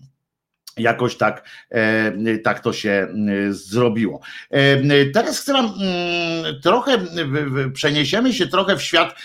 [0.77, 4.21] Jakoś tak, e, tak to się e, zrobiło.
[4.49, 5.73] E, teraz chcę Wam
[6.63, 6.97] trochę,
[7.73, 9.15] przeniesiemy się trochę w świat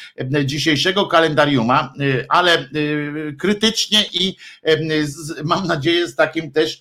[0.44, 1.92] dzisiejszego kalendariuma,
[2.28, 2.68] ale
[3.38, 4.36] krytycznie i
[5.44, 6.80] mam nadzieję z takim też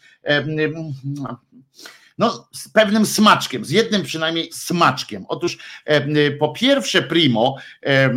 [2.22, 5.26] no, z pewnym smaczkiem, z jednym przynajmniej smaczkiem.
[5.28, 8.14] Otóż e, po pierwsze primo, e,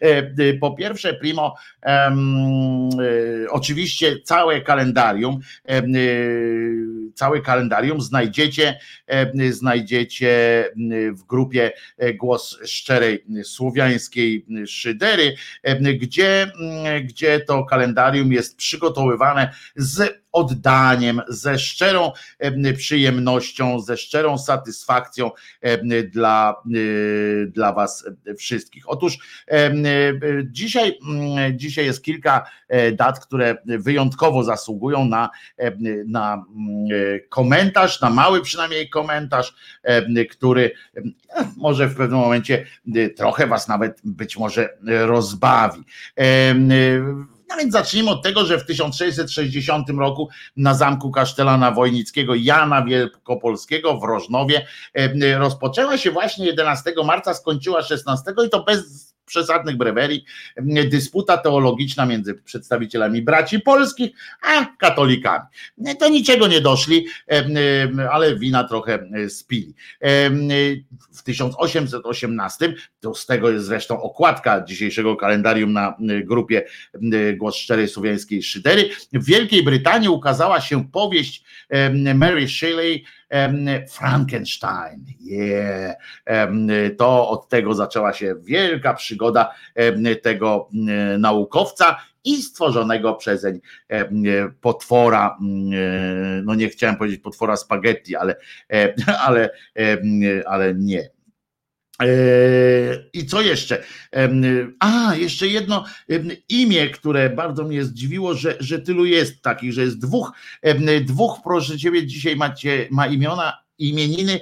[0.00, 2.16] e, po pierwsze primo, e,
[3.50, 5.82] oczywiście całe kalendarium, e,
[7.14, 8.78] całe kalendarium znajdziecie,
[9.50, 10.64] znajdziecie
[11.12, 11.72] w grupie
[12.14, 15.34] Głos Szczerej Słowiańskiej Szydery,
[15.98, 16.52] gdzie,
[17.04, 22.12] gdzie to kalendarium jest przygotowywane z oddaniem, ze szczerą
[22.76, 25.30] przyjemnością, ze szczerą satysfakcją
[26.12, 28.04] dla, e, dla Was
[28.38, 28.88] wszystkich.
[28.88, 29.18] Otóż
[30.44, 35.30] dzisiaj, mm, dzisiaj jest kilka e, dat, które wyjątkowo zasługują na,
[36.06, 36.88] na mm,
[37.28, 39.54] komentarz, na mały przynajmniej komentarz,
[40.30, 40.70] który
[41.56, 42.66] może w pewnym momencie
[43.16, 45.84] trochę Was nawet być może rozbawi.
[47.48, 53.98] No więc zacznijmy od tego, że w 1660 roku na zamku kasztelana wojnickiego Jana Wielkopolskiego
[53.98, 54.66] w Rożnowie
[55.38, 60.24] rozpoczęła się właśnie 11 marca, skończyła 16 i to bez przesadnych brewerii,
[60.90, 64.10] dysputa teologiczna między przedstawicielami braci polskich
[64.42, 65.44] a katolikami.
[66.00, 67.06] Do niczego nie doszli,
[68.10, 69.74] ale wina trochę spili.
[71.12, 76.64] W 1818, to z tego jest zresztą okładka dzisiejszego kalendarium na grupie
[77.36, 81.44] Głos Szczerej Słowiańskiej Szydery, w Wielkiej Brytanii ukazała się powieść
[82.14, 83.04] Mary Shelley
[83.88, 85.04] Frankenstein.
[85.20, 85.96] Yeah.
[86.98, 89.54] To od tego zaczęła się wielka przygoda
[90.22, 90.68] tego
[91.18, 93.60] naukowca i stworzonego przezeń
[94.60, 95.38] potwora,
[96.42, 98.36] no nie chciałem powiedzieć potwora spaghetti, ale,
[99.26, 99.50] ale,
[100.46, 101.17] ale nie
[103.12, 103.82] I co jeszcze?
[104.80, 105.84] A, jeszcze jedno
[106.48, 110.32] imię, które bardzo mnie zdziwiło, że, że tylu jest takich, że jest dwóch,
[111.04, 114.40] dwóch, proszę ciebie, dzisiaj macie, ma imiona, imieniny,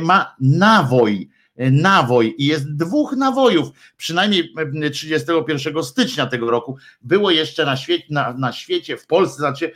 [0.00, 1.30] ma Nawoj.
[1.70, 4.52] nawoj i jest dwóch nawojów, przynajmniej
[4.92, 9.72] 31 stycznia tego roku było jeszcze na świecie, na, na świecie w Polsce, znaczy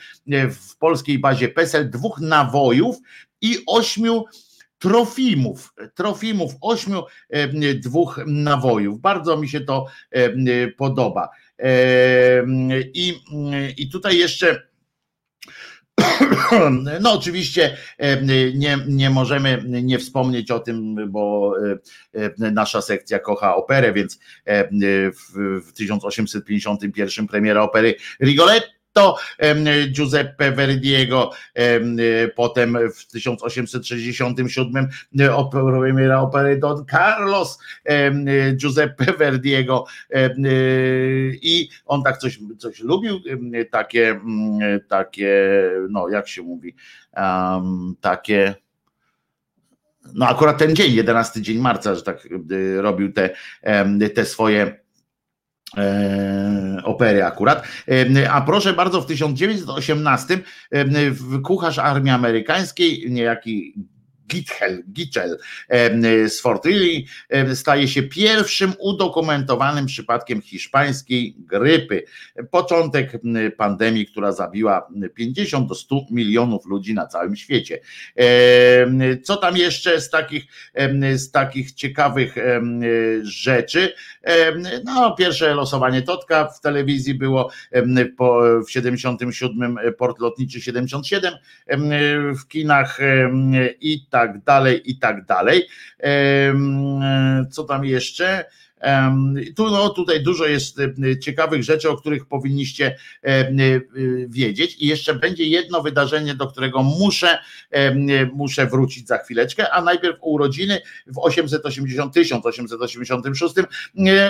[0.50, 2.96] w polskiej bazie PESEL dwóch nawojów
[3.40, 4.24] i ośmiu
[4.80, 7.02] trofimów, trofimów, ośmiu
[7.74, 9.00] dwóch nawojów.
[9.00, 9.86] Bardzo mi się to
[10.76, 11.28] podoba.
[12.94, 13.14] I,
[13.76, 14.70] i tutaj jeszcze
[17.00, 17.76] no oczywiście
[18.54, 21.54] nie, nie możemy nie wspomnieć o tym, bo
[22.38, 24.18] nasza sekcja kocha operę, więc
[25.66, 29.16] w 1851 premiera opery Rigoletto to
[29.92, 31.30] Giuseppe Verdiego,
[32.36, 34.88] potem w 1867
[35.50, 37.58] premiera opery Don Carlos
[38.54, 39.84] Giuseppe Verdiego
[41.42, 43.20] i on tak coś, coś lubił,
[43.70, 44.20] takie,
[44.88, 46.74] takie, no jak się mówi,
[48.00, 48.54] takie
[50.14, 52.28] no akurat ten dzień, 11 dzień marca, że tak
[52.80, 53.30] robił te,
[54.14, 54.89] te swoje E,
[56.84, 57.62] opery akurat.
[57.88, 60.38] E, a proszę bardzo, w 1918
[60.70, 60.84] e,
[61.42, 63.74] kucharz armii amerykańskiej, niejaki
[64.30, 65.38] Gitchel, Gitchel
[66.28, 67.06] z Fortilli
[67.54, 72.04] staje się pierwszym udokumentowanym przypadkiem hiszpańskiej grypy.
[72.50, 73.12] Początek
[73.56, 77.80] pandemii, która zabiła 50 do 100 milionów ludzi na całym świecie.
[79.22, 80.44] Co tam jeszcze z takich,
[81.14, 82.34] z takich ciekawych
[83.22, 83.94] rzeczy?
[84.84, 87.50] No, pierwsze losowanie Totka w telewizji było
[88.66, 91.34] w 77 port lotniczy 77
[92.34, 92.98] w kinach
[93.80, 95.68] i tak tak dalej, i tak dalej.
[97.50, 98.44] Co tam jeszcze?
[99.56, 100.78] Tu, no, tutaj dużo jest
[101.22, 102.96] ciekawych rzeczy, o których powinniście
[104.28, 104.76] wiedzieć.
[104.78, 107.38] I jeszcze będzie jedno wydarzenie, do którego muszę,
[108.32, 113.54] muszę wrócić za chwileczkę, a najpierw urodziny w 880, 1886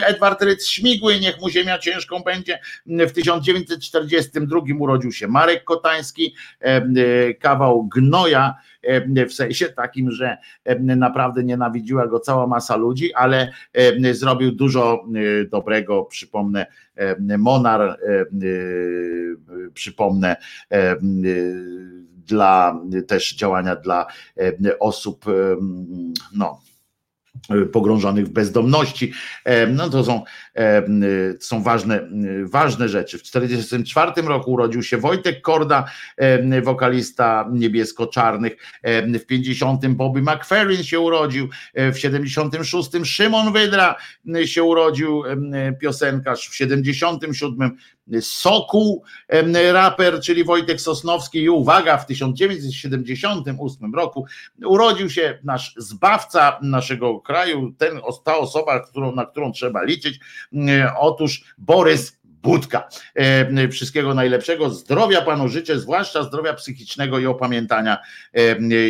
[0.07, 2.59] Edward Rydz Śmigły, niech mu ziemia ciężką będzie.
[2.87, 6.35] W 1942 urodził się Marek Kotański,
[7.41, 8.55] kawał gnoja
[9.29, 10.37] w sensie takim, że
[10.79, 13.53] naprawdę nienawidziła go cała masa ludzi, ale
[14.13, 15.05] zrobił dużo
[15.51, 16.67] dobrego, przypomnę
[17.39, 17.99] Monar,
[19.75, 20.37] przypomnę
[22.27, 24.07] dla też działania dla
[24.81, 25.25] osób
[26.35, 26.61] no
[27.73, 29.13] pogrążonych w bezdomności.
[29.69, 30.23] No to są,
[31.41, 32.09] są ważne,
[32.45, 33.19] ważne rzeczy.
[33.19, 35.85] W 1944 roku urodził się Wojtek Korda,
[36.63, 38.57] wokalista niebiesko-czarnych.
[38.85, 41.49] W 50 Bobby McFerrin się urodził.
[41.75, 43.95] W 76 Szymon Wydra
[44.45, 45.23] się urodził,
[45.81, 46.49] piosenkarz.
[46.49, 47.77] W 77
[48.21, 49.05] Sokół,
[49.73, 51.39] raper, czyli Wojtek Sosnowski.
[51.39, 54.27] I uwaga, w 1978 roku
[54.65, 60.21] urodził się nasz zbawca naszego kraju, ten, ta osoba, którą, na którą trzeba liczyć,
[60.99, 62.89] otóż Borys Budka.
[63.71, 67.99] Wszystkiego najlepszego, zdrowia panu życzę, zwłaszcza zdrowia psychicznego i opamiętania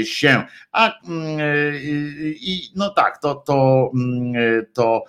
[0.05, 0.45] się.
[0.73, 0.99] A
[2.25, 3.91] i no tak, to, to,
[4.73, 5.05] to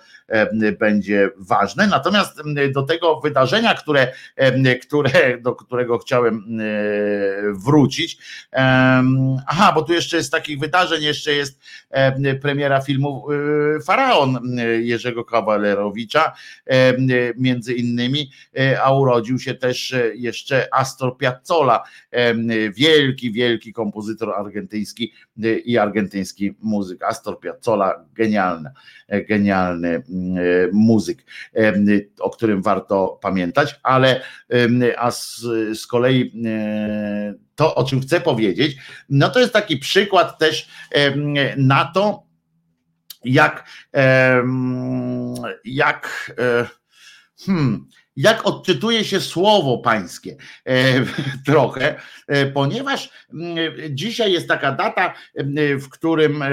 [0.78, 1.86] będzie ważne.
[1.86, 2.40] Natomiast
[2.72, 4.12] do tego wydarzenia, które,
[4.82, 6.58] które, do którego chciałem
[7.52, 8.18] wrócić.
[9.46, 11.60] Aha, bo tu jeszcze jest takich wydarzeń, jeszcze jest
[12.42, 13.26] premiera filmu
[13.86, 16.32] Faraon Jerzego Kawalerowicza,
[17.36, 18.31] między innymi,
[18.82, 21.82] a urodził się też jeszcze Astor Piazzolla,
[22.74, 25.12] wielki, wielki kompozytor argentyński
[25.64, 27.02] i argentyński muzyk.
[27.04, 28.70] Astor Piazzolla, genialny,
[29.28, 31.24] genialny E, muzyk,
[31.56, 31.74] e,
[32.20, 34.22] o którym warto pamiętać, ale
[34.96, 35.40] a z,
[35.74, 38.76] z kolei e, to, o czym chcę powiedzieć,
[39.08, 40.68] no to jest taki przykład też
[41.56, 42.22] na to,
[43.24, 43.68] jak,
[45.64, 46.34] jak
[47.46, 50.74] hmm, jak odczytuje się słowo pańskie e,
[51.46, 53.10] trochę, e, ponieważ
[53.90, 55.14] dzisiaj jest taka data,
[55.80, 56.44] w którym,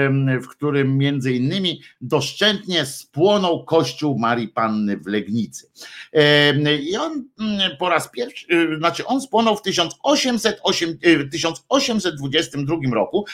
[0.42, 5.70] w którym między innymi doszczętnie spłonął kościół Marii Panny w Legnicy.
[6.82, 7.24] I on
[7.78, 10.98] po raz pierwszy, e, znaczy on spłonął w 1808,
[11.30, 13.24] 1822 roku,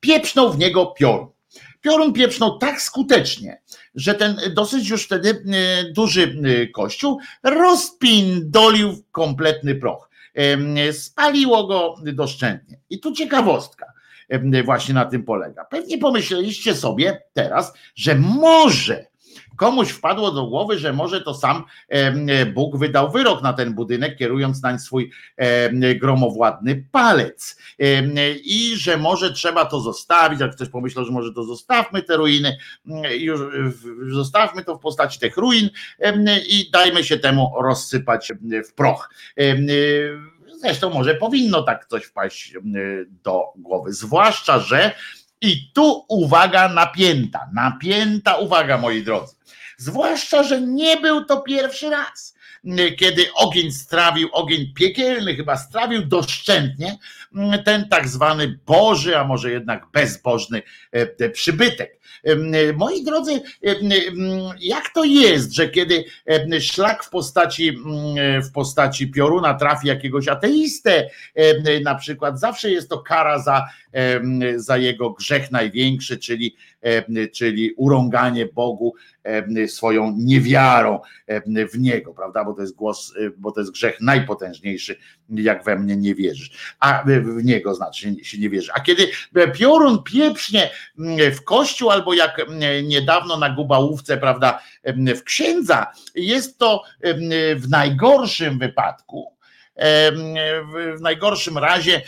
[0.00, 1.39] pieprznął w niego piorun.
[1.80, 3.62] Piorun pieprznął tak skutecznie,
[3.94, 10.10] że ten dosyć już wtedy e, duży e, kościół rozpindolił kompletny proch.
[10.92, 12.78] Spaliło go doszczętnie.
[12.90, 13.92] I tu ciekawostka
[14.64, 15.64] właśnie na tym polega.
[15.64, 19.09] Pewnie pomyśleliście sobie teraz, że może
[19.56, 21.64] komuś wpadło do głowy, że może to sam
[22.54, 25.10] Bóg wydał wyrok na ten budynek, kierując nań swój
[26.00, 27.56] gromowładny palec
[28.44, 32.56] i że może trzeba to zostawić, jak ktoś pomyślał, że może to zostawmy te ruiny,
[33.18, 33.40] już
[34.14, 35.70] zostawmy to w postaci tych ruin
[36.48, 38.32] i dajmy się temu rozsypać
[38.68, 39.10] w proch.
[40.60, 42.54] Zresztą może powinno tak coś wpaść
[43.24, 44.94] do głowy, zwłaszcza, że
[45.40, 49.39] i tu uwaga napięta, napięta uwaga moi drodzy.
[49.80, 52.34] Zwłaszcza, że nie był to pierwszy raz,
[52.98, 56.98] kiedy ogień strawił, ogień piekielny chyba strawił doszczętnie
[57.64, 62.00] ten tak zwany Boży, a może jednak bezbożny e, przybytek.
[62.76, 63.42] Moi drodzy,
[64.60, 66.04] jak to jest, że kiedy
[66.60, 67.76] szlak w postaci,
[68.48, 71.10] w postaci pioruna trafi jakiegoś ateistę,
[71.84, 73.66] na przykład, zawsze jest to kara za,
[74.56, 76.56] za jego grzech największy, czyli,
[77.32, 78.94] czyli urąganie Bogu
[79.66, 81.00] swoją niewiarą
[81.72, 82.44] w Niego, prawda?
[82.44, 84.96] Bo to jest głos, bo to jest grzech najpotężniejszy,
[85.30, 86.74] jak we mnie nie wierzysz.
[86.80, 88.72] A w Niego znaczy się nie wierzy.
[88.74, 89.08] A kiedy
[89.54, 90.70] piorun pieprznie
[91.32, 92.46] w kościół albo jak
[92.82, 94.62] niedawno na Gubałówce, prawda,
[95.16, 96.82] w księdza, jest to
[97.56, 99.36] w najgorszym wypadku,
[100.96, 102.02] w najgorszym razie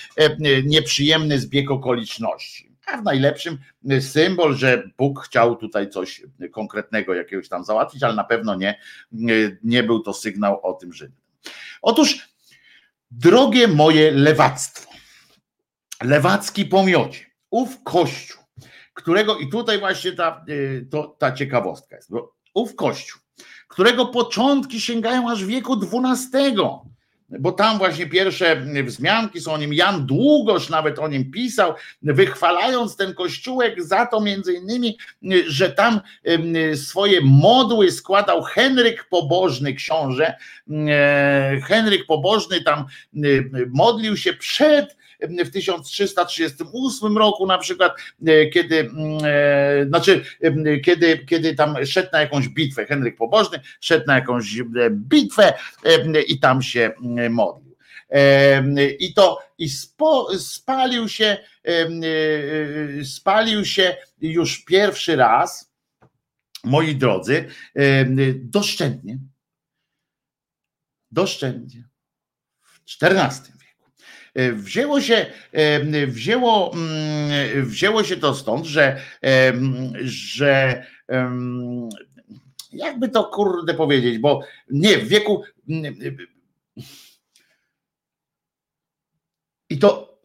[0.65, 2.73] nieprzyjemny zbieg okoliczności.
[2.87, 3.59] A w najlepszym
[4.01, 8.79] symbol, że Bóg chciał tutaj coś konkretnego jakiegoś tam załatwić, ale na pewno nie,
[9.65, 11.09] nie był to sygnał o tym, że.
[11.83, 12.29] Otóż,
[13.19, 14.91] drogie moje lewactwo,
[16.03, 18.43] lewacki pomiocie, ów kościół,
[18.95, 23.21] którego i tutaj właśnie ta, y, to, ta ciekawostka jest, bo ów kościół,
[23.69, 26.57] którego początki sięgają aż wieku XII,
[27.41, 32.97] bo tam właśnie pierwsze wzmianki są o nim, Jan Długosz nawet o nim pisał, wychwalając
[32.97, 34.99] ten kościółek za to między innymi,
[35.47, 36.01] że tam
[36.75, 40.35] swoje modły składał Henryk Pobożny, książę.
[40.89, 42.85] E, Henryk Pobożny tam
[43.71, 44.97] modlił się przed
[45.29, 47.93] w 1338 roku na przykład,
[48.27, 50.25] e, kiedy, mm, e, znaczy,
[50.85, 55.53] kiedy, kiedy tam szedł na jakąś bitwę, Henryk Pobożny szedł na jakąś e, bitwę
[56.27, 56.93] i tam się
[57.31, 57.73] modlił.
[58.99, 61.37] I to i spo, spalił się,
[63.05, 65.73] spalił się już pierwszy raz,
[66.65, 67.49] moi drodzy,
[68.35, 69.19] doszczętnie.
[71.11, 71.89] Doszczętnie.
[72.63, 73.52] W XIV
[74.53, 79.01] wzięło się, e, wzięło, mm, wzięło się to stąd, że,
[80.03, 80.85] że
[82.73, 85.43] jakby to kurde powiedzieć, bo nie, w wieku
[89.71, 90.19] i to,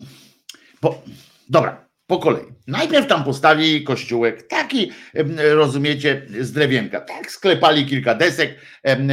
[0.82, 1.02] bo,
[1.50, 2.46] dobra, po kolei.
[2.68, 4.92] Najpierw tam postawili kościółek, taki,
[5.38, 7.02] rozumiecie, z drewienka.
[7.02, 8.60] Tak, sklepali kilka desek,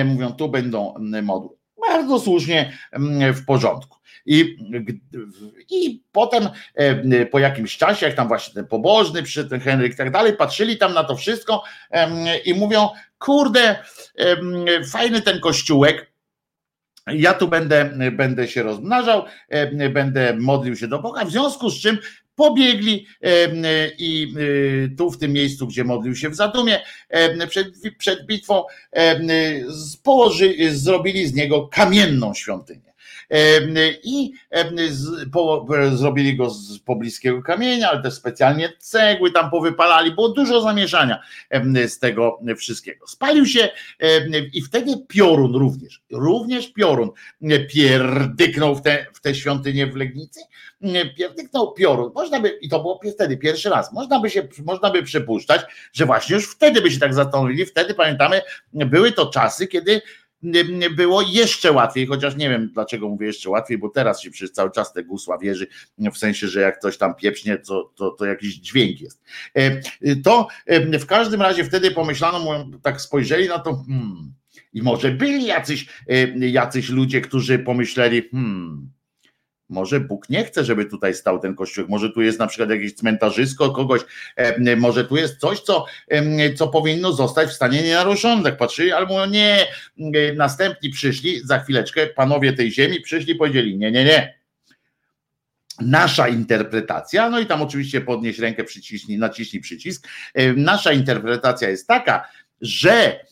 [0.05, 1.56] mówią, tu będą modły.
[1.89, 2.78] Bardzo słusznie
[3.34, 3.98] w porządku.
[4.26, 4.56] I,
[5.70, 9.96] I potem e, po jakimś czasie, jak tam właśnie ten pobożny przy ten Henryk i
[9.96, 11.62] tak dalej, patrzyli tam na to wszystko
[12.44, 12.88] i mówią,
[13.18, 13.76] kurde,
[14.90, 16.12] fajny ten kościółek,
[17.06, 19.24] ja tu będę, będę się rozmnażał,
[19.92, 21.98] będę modlił się do Boga, w związku z czym
[22.34, 23.06] pobiegli
[23.98, 26.80] i e, tu w tym miejscu, gdzie modlił się w Zadumie
[27.48, 28.64] przed, przed bitwą,
[30.02, 32.93] położy, zrobili z niego kamienną świątynię
[34.04, 34.32] i
[35.92, 41.20] zrobili go z pobliskiego kamienia, ale też specjalnie cegły tam powypalali, było dużo zamieszania
[41.86, 43.06] z tego wszystkiego.
[43.06, 43.68] Spalił się
[44.52, 47.10] i wtedy piorun również, również piorun
[47.72, 50.40] pierdyknął w te, w te świątynie w Legnicy,
[51.16, 52.12] pierdyknął piorun.
[52.14, 55.60] Można by, i to było wtedy pierwszy raz, można by się, można by przypuszczać,
[55.92, 60.02] że właśnie już wtedy by się tak zastanowili, wtedy pamiętamy, były to czasy, kiedy
[60.97, 64.70] było jeszcze łatwiej, chociaż nie wiem dlaczego mówię jeszcze łatwiej, bo teraz się przez cały
[64.70, 65.66] czas te gusła wierzy,
[65.98, 69.23] w sensie, że jak ktoś tam pieprznie, to, to, to jakiś dźwięk jest.
[69.55, 70.48] E, to
[71.00, 74.34] w każdym razie wtedy pomyślano, tak spojrzeli na to, hmm,
[74.73, 75.86] i może byli jacyś,
[76.39, 78.90] jacyś ludzie, którzy pomyśleli, hmm,
[79.74, 81.84] może Bóg nie chce, żeby tutaj stał ten kościół.
[81.88, 84.00] Może tu jest na przykład jakieś cmentarzysko kogoś,
[84.76, 85.86] może tu jest coś, co,
[86.56, 88.42] co powinno zostać w stanie nienaruszone.
[88.42, 89.66] Tak patrzyli, albo nie.
[90.36, 94.38] Następni przyszli, za chwileczkę panowie tej ziemi przyszli powiedzieli: Nie, nie, nie.
[95.80, 100.08] Nasza interpretacja, no i tam oczywiście podnieś rękę, przyciśnij, naciśnij przycisk.
[100.56, 102.28] Nasza interpretacja jest taka,
[102.60, 103.24] że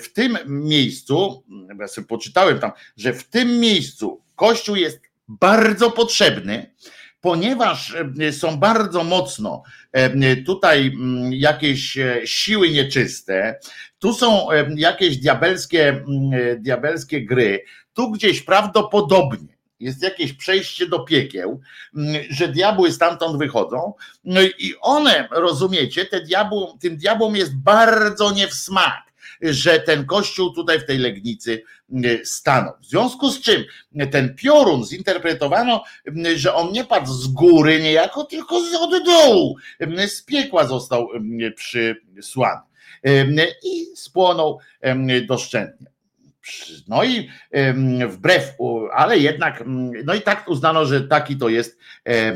[0.00, 1.44] w tym miejscu,
[1.80, 5.00] ja sobie poczytałem tam, że w tym miejscu Kościół jest
[5.40, 6.74] bardzo potrzebny,
[7.20, 9.62] ponieważ e, są bardzo mocno
[9.92, 13.58] e, tutaj mm, jakieś e, siły nieczyste,
[13.98, 16.04] tu są jakieś diabelskie,
[16.58, 21.60] diabelskie gry, tu gdzieś prawdopodobnie jest jakieś przejście do piekieł,
[22.30, 23.94] że diabły stamtąd wychodzą,
[24.24, 29.11] no i one, rozumiecie, te diabłom, tym diabłom jest bardzo nie w smak
[29.42, 31.62] że ten kościół tutaj w tej Legnicy
[32.24, 32.72] stanął.
[32.80, 33.64] W związku z czym
[34.10, 35.84] ten piorun zinterpretowano,
[36.36, 39.56] że on nie padł z góry niejako, tylko z od dołu.
[40.06, 41.08] Z piekła został
[41.56, 44.58] przysłany i spłonął
[45.28, 45.91] doszczętnie.
[46.88, 47.28] No i
[48.08, 48.54] wbrew,
[48.94, 49.64] ale jednak,
[50.04, 52.34] no i tak uznano, że taki to jest e,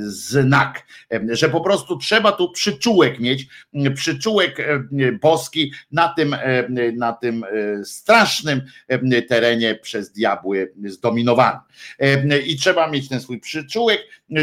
[0.00, 0.86] znak,
[1.30, 3.46] że po prostu trzeba tu przyczółek mieć,
[3.94, 4.56] przyczółek
[5.20, 6.36] boski na tym,
[6.96, 8.62] na tym e, strasznym
[9.28, 11.60] terenie przez diabły zdominowanym.
[12.46, 14.00] I trzeba mieć ten swój przyczółek,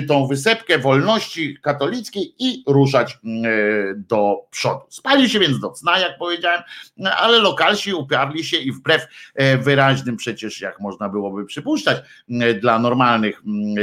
[0.08, 3.18] tą wysepkę wolności katolickiej i ruszać e,
[3.96, 4.82] do przodu.
[4.90, 6.62] Spali się więc do cna, jak powiedziałem,
[7.18, 7.94] ale lokalsi
[8.44, 11.98] się i wbrew e, wyraźnym przecież, jak można byłoby przypuszczać,
[12.62, 13.42] dla normalnych,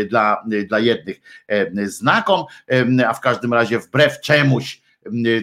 [0.08, 2.44] dla, dla jednych e, znakom,
[3.08, 4.84] a w każdym razie wbrew czemuś,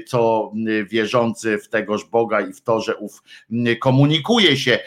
[0.07, 0.51] co
[0.89, 3.23] wierzący w tegoż Boga i w to, że ów
[3.79, 4.79] komunikuje się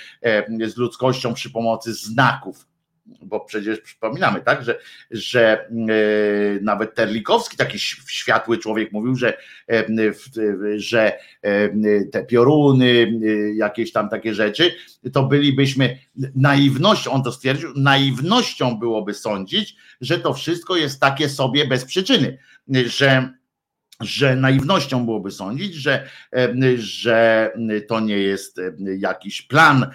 [0.66, 2.66] z ludzkością przy pomocy znaków
[3.06, 4.78] bo przecież przypominamy, tak, że,
[5.10, 9.36] że yy, nawet Terlikowski, taki światły człowiek, mówił, że,
[9.68, 13.12] yy, że yy, te pioruny,
[13.54, 14.74] jakieś tam takie rzeczy,
[15.12, 15.98] to bylibyśmy
[16.34, 22.38] naiwnością, on to stwierdził, naiwnością byłoby sądzić, że to wszystko jest takie sobie bez przyczyny,
[22.86, 23.34] że
[24.00, 26.08] że naiwnością byłoby sądzić, że,
[26.76, 27.52] że
[27.88, 28.60] to nie jest
[28.98, 29.86] jakiś plan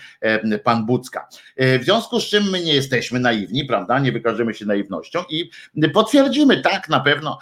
[0.63, 1.27] pan Bucka.
[1.57, 3.99] W związku z czym my nie jesteśmy naiwni, prawda?
[3.99, 5.49] Nie wykażemy się naiwnością i
[5.93, 7.39] potwierdzimy, tak, na pewno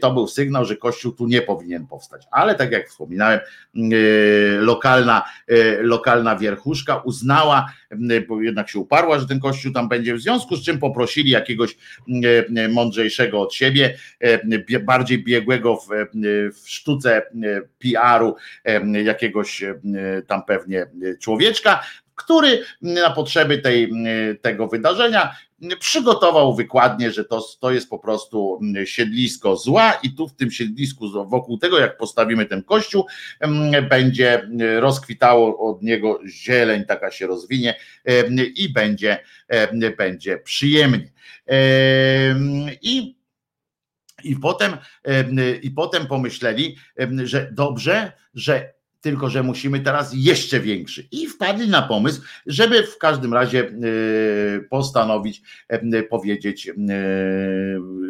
[0.00, 2.22] to był sygnał, że Kościół tu nie powinien powstać.
[2.30, 3.40] Ale tak jak wspominałem,
[4.58, 5.22] lokalna,
[5.80, 7.72] lokalna wierchuszka uznała,
[8.28, 11.76] bo jednak się uparła, że ten Kościół tam będzie, w związku z czym poprosili jakiegoś
[12.70, 13.96] mądrzejszego od siebie,
[14.84, 15.89] bardziej biegłego w
[16.52, 17.22] w sztuce
[17.78, 18.36] PR-u
[19.04, 19.64] jakiegoś
[20.26, 20.86] tam pewnie
[21.20, 23.92] człowieczka, który na potrzeby tej,
[24.42, 25.36] tego wydarzenia
[25.80, 31.28] przygotował wykładnie, że to, to jest po prostu siedlisko zła i tu w tym siedlisku
[31.28, 33.06] wokół tego, jak postawimy ten kościół,
[33.90, 37.74] będzie rozkwitało od niego zieleń, taka się rozwinie
[38.54, 39.18] i będzie,
[39.98, 41.10] będzie przyjemnie.
[42.82, 43.19] I
[44.24, 44.76] i potem,
[45.62, 46.76] I potem pomyśleli,
[47.24, 51.08] że dobrze, że tylko że musimy teraz jeszcze większy.
[51.12, 53.72] I wpadli na pomysł, żeby w każdym razie e,
[54.60, 55.42] postanowić
[56.10, 56.72] powiedzieć, e,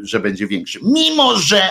[0.02, 0.78] że będzie większy.
[0.82, 1.62] Mimo, że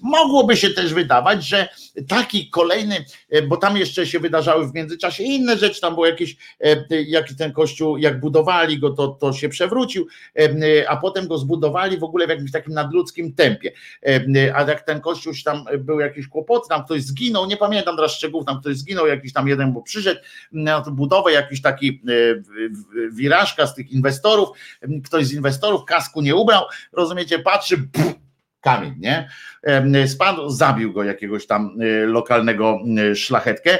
[0.00, 1.68] mogłoby się też wydawać, że
[2.08, 3.04] taki kolejny,
[3.48, 6.36] bo tam jeszcze się wydarzały w międzyczasie inne rzeczy, tam było jakieś,
[7.06, 10.06] jaki ten kościół, jak budowali go, to, to się przewrócił,
[10.88, 13.72] a potem go zbudowali w ogóle w jakimś takim nadludzkim tempie.
[14.54, 18.46] A jak ten kościół tam był jakiś kłopot, tam ktoś zginął, nie pamiętam teraz szczegółów,
[18.46, 20.20] tam ktoś zginął, jakiś tam jeden, bo przyszedł
[20.52, 24.48] na budowę, jakiś taki e, wirażka z tych inwestorów,
[25.04, 28.23] ktoś z inwestorów kasku nie ubrał, rozumiecie, patrzy, pff,
[28.64, 29.28] kamień, nie?
[30.08, 32.80] Spadł, zabił go jakiegoś tam e, lokalnego
[33.14, 33.78] szlachetkę,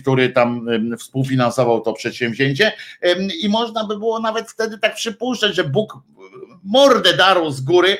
[0.00, 0.66] który tam
[0.98, 2.72] współfinansował to przedsięwzięcie
[3.42, 5.98] i można by było nawet wtedy tak przypuszczać, że Bóg
[6.64, 7.98] mordę darł z góry,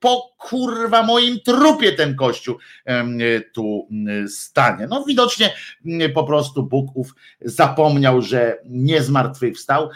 [0.00, 2.58] po kurwa moim trupie ten kościół
[3.52, 3.88] tu
[4.28, 4.86] stanie.
[4.86, 5.54] No widocznie
[6.14, 9.90] po prostu Bóg ów zapomniał, że nie zmartwychwstał,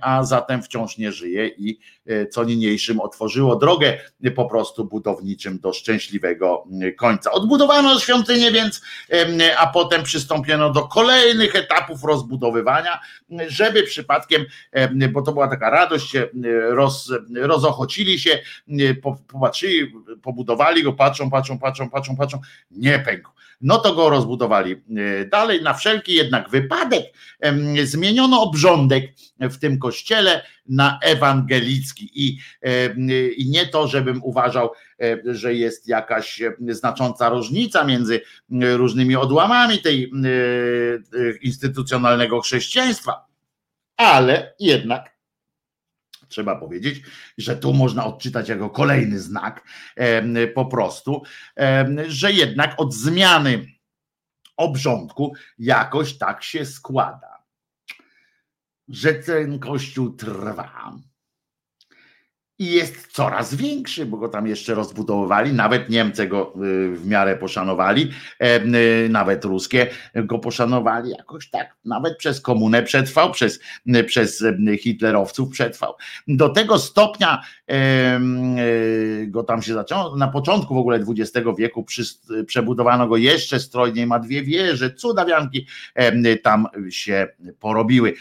[0.00, 3.98] a zatem wciąż nie żyje i e, co niniejszym otworzyło drogę
[4.36, 6.64] po prostu budowniczym do szczęśliwego
[6.96, 7.32] końca.
[7.32, 8.82] Odbudowano świątynię więc,
[9.58, 13.00] a potem przystąpiono do kolejnych etapów rozbudowywania,
[13.46, 14.44] żeby przypadkiem,
[15.12, 16.12] bo to była taka radość,
[16.68, 18.38] roz, rozochocili się,
[19.34, 22.40] popatrzyli, pobudowali go, patrzą, patrzą, patrzą, patrzą, patrzą,
[22.70, 23.30] nie pękł.
[23.60, 25.62] No to go rozbudowali e, dalej.
[25.62, 27.02] Na wszelki jednak wypadek
[27.84, 32.38] zmieniono obrządek w tym kościele na ewangelicki i,
[33.36, 34.70] i nie to, żebym uważał,
[35.02, 38.20] e, że jest jakaś znacząca różnica między
[38.76, 40.08] różnymi odłamami tej e,
[41.42, 43.26] instytucjonalnego chrześcijaństwa,
[43.96, 45.13] ale jednak
[46.34, 47.02] trzeba powiedzieć,
[47.38, 49.64] że tu można odczytać jako kolejny znak
[50.54, 51.22] po prostu,
[52.08, 53.66] że jednak od zmiany
[54.56, 57.44] obrządku jakoś tak się składa,
[58.88, 60.98] że ten kościół trwa.
[62.58, 67.36] I jest coraz większy, bo go tam jeszcze rozbudowywali, nawet Niemcy go y, w miarę
[67.36, 68.10] poszanowali,
[69.04, 73.60] y, nawet ruskie go poszanowali jakoś tak, nawet przez komunę przetrwał, przez,
[74.06, 74.44] przez
[74.78, 75.94] hitlerowców przetrwał.
[76.28, 82.02] Do tego stopnia y, go tam się zaczęło, na początku w ogóle XX wieku przy,
[82.46, 85.66] przebudowano go jeszcze strojniej, ma dwie wieże, cudawianki
[86.42, 87.28] tam się
[87.60, 88.14] porobiły.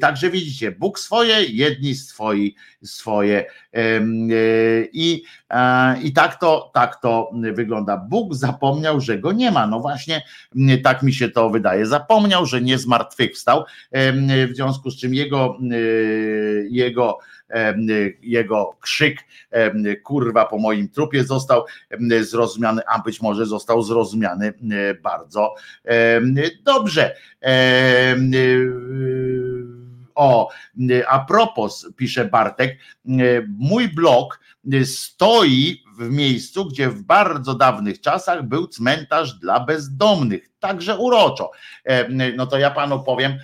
[0.00, 3.67] Także widzicie, Bóg swoje, jedni swoi, swoje E,
[4.92, 5.22] I,
[6.02, 7.96] i tak, to, tak to wygląda.
[7.96, 9.66] Bóg zapomniał, że go nie ma.
[9.66, 10.22] No właśnie,
[10.82, 11.86] tak mi się to wydaje.
[11.86, 13.64] Zapomniał, że nie zmartwychwstał,
[14.48, 15.58] w związku z czym jego,
[16.70, 17.18] jego
[18.22, 19.24] jego krzyk
[20.04, 21.64] kurwa po moim trupie został
[22.20, 24.52] zrozumiany, a być może został zrozumiany
[25.02, 25.54] bardzo
[26.64, 27.14] dobrze.
[30.18, 30.48] O,
[31.08, 32.78] a propos, pisze Bartek,
[33.58, 34.40] mój blog
[34.84, 41.50] stoi w miejscu, gdzie w bardzo dawnych czasach był cmentarz dla bezdomnych, także uroczo.
[42.36, 43.38] No to ja panu powiem,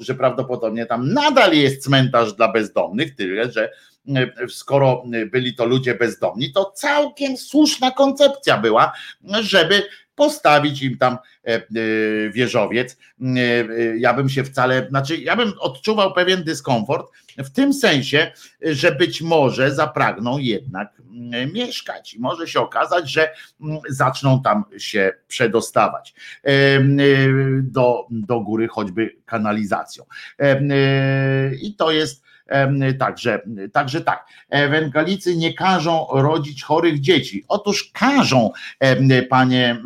[0.00, 3.70] że prawdopodobnie tam nadal jest cmentarz dla bezdomnych, tyle że
[4.48, 8.92] skoro byli to ludzie bezdomni, to całkiem słuszna koncepcja była,
[9.40, 9.82] żeby
[10.18, 11.60] postawić im tam e, e,
[12.30, 12.96] wieżowiec.
[13.20, 13.36] E,
[13.98, 18.32] ja bym się wcale, znaczy ja bym odczuwał pewien dyskomfort w tym sensie,
[18.62, 21.02] że być może zapragną jednak
[21.52, 23.30] mieszkać i może się okazać, że
[23.88, 26.14] zaczną tam się przedostawać
[27.62, 30.04] do, do góry choćby kanalizacją.
[31.62, 32.27] I to jest
[32.98, 37.44] Także, także tak, ewangelicy nie każą rodzić chorych dzieci.
[37.48, 38.50] Otóż każą,
[39.30, 39.82] panie,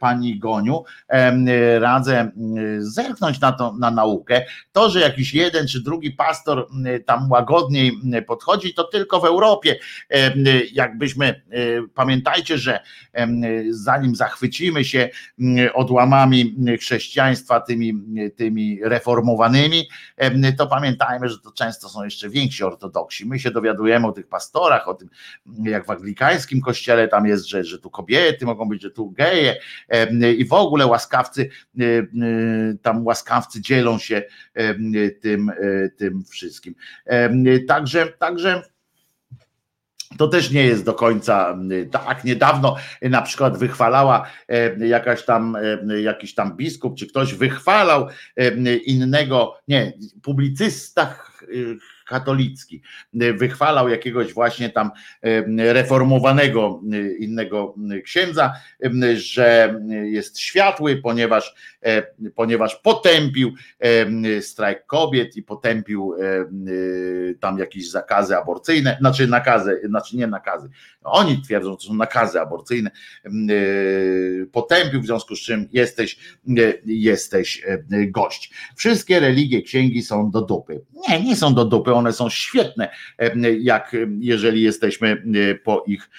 [0.00, 0.84] pani Goniu,
[1.78, 2.30] radzę
[2.78, 4.44] zerknąć na, to, na naukę.
[4.72, 6.68] To, że jakiś jeden czy drugi pastor
[7.06, 7.92] tam łagodniej
[8.26, 9.78] podchodzi, to tylko w Europie.
[10.72, 11.42] Jakbyśmy,
[11.94, 12.80] pamiętajcie, że
[13.70, 15.08] zanim zachwycimy się
[15.74, 17.94] odłamami chrześcijaństwa, tymi,
[18.36, 19.88] tymi reformowanymi,
[20.58, 23.26] to pamiętajmy, że to często to są jeszcze więksi ortodoksi.
[23.26, 25.08] My się dowiadujemy o tych pastorach, o tym,
[25.62, 29.56] jak w anglikańskim kościele tam jest, że, że tu kobiety mogą być, że tu geje
[30.38, 31.50] i w ogóle łaskawcy,
[32.82, 34.22] tam łaskawcy dzielą się
[35.20, 35.52] tym,
[35.96, 36.74] tym wszystkim.
[37.68, 38.62] Także, także
[40.16, 41.58] to też nie jest do końca
[41.90, 42.24] tak.
[42.24, 44.26] Niedawno na przykład wychwalała
[44.78, 45.56] jakaś tam,
[46.02, 48.08] jakiś tam biskup, czy ktoś wychwalał
[48.86, 51.14] innego, nie, publicysta
[52.08, 52.82] katolicki.
[53.12, 54.90] Wychwalał jakiegoś właśnie tam
[55.56, 56.80] reformowanego
[57.18, 58.52] innego księdza,
[59.14, 62.02] że jest światły, ponieważ, e,
[62.34, 63.54] ponieważ potępił
[64.40, 66.14] strajk kobiet i potępił
[67.40, 70.68] tam jakieś zakazy aborcyjne, znaczy nakazy, znaczy nie nakazy.
[71.02, 72.90] Oni twierdzą, że to są nakazy aborcyjne.
[74.52, 76.18] Potępił, w związku z czym jesteś,
[76.86, 77.62] jesteś
[78.08, 78.52] gość.
[78.76, 80.80] Wszystkie religie, księgi są do dupy.
[81.08, 82.88] Nie, nie są do dupy one są świetne,
[83.60, 85.22] jak jeżeli jesteśmy
[85.64, 86.10] po ich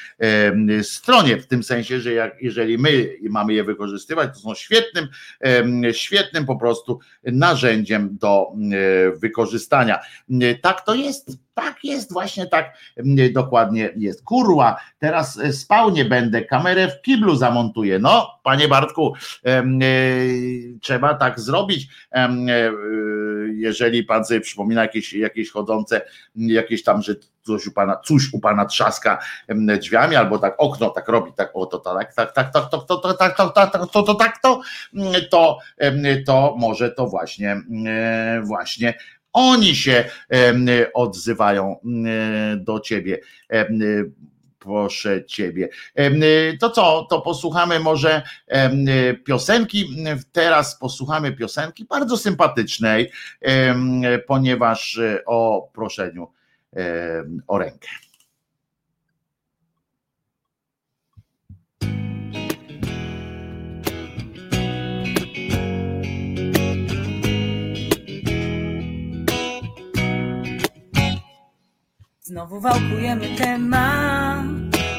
[0.82, 5.08] stronie, w tym sensie, że jak, jeżeli my mamy je wykorzystywać, to są świetnym,
[5.92, 8.48] świetnym po prostu narzędziem do
[9.22, 10.00] wykorzystania.
[10.62, 12.78] Tak to jest tak jest, właśnie tak
[13.32, 14.24] dokładnie jest.
[14.24, 18.00] Kurwa, teraz spał nie będę, kamerę w kiblu zamontuję.
[18.00, 19.14] No, panie Bartku,
[19.46, 19.64] e,
[20.82, 22.30] trzeba tak zrobić, e,
[23.54, 26.02] jeżeli pan sobie przypomina jakieś, jakieś chodzące,
[26.36, 29.20] jakieś tam, że coś u pana, coś u pana trzaska
[29.80, 32.98] drzwiami, albo tak okno tak robi, tak o to tak, tak, tak, tak, to, to,
[32.98, 34.62] to, tak, to, tak, to, to, tak, to,
[35.32, 35.58] to,
[36.26, 37.62] to może to właśnie,
[38.44, 38.94] właśnie
[39.34, 40.06] oni się
[40.94, 41.76] odzywają
[42.58, 43.20] do ciebie
[44.60, 45.70] proszę ciebie.
[46.60, 48.22] To co, to posłuchamy może
[49.26, 49.96] piosenki.
[50.32, 53.12] Teraz posłuchamy piosenki bardzo sympatycznej,
[54.28, 56.28] ponieważ e, o proszeniu
[57.48, 57.90] o rękę.
[72.30, 74.46] Znowu wałkujemy temat,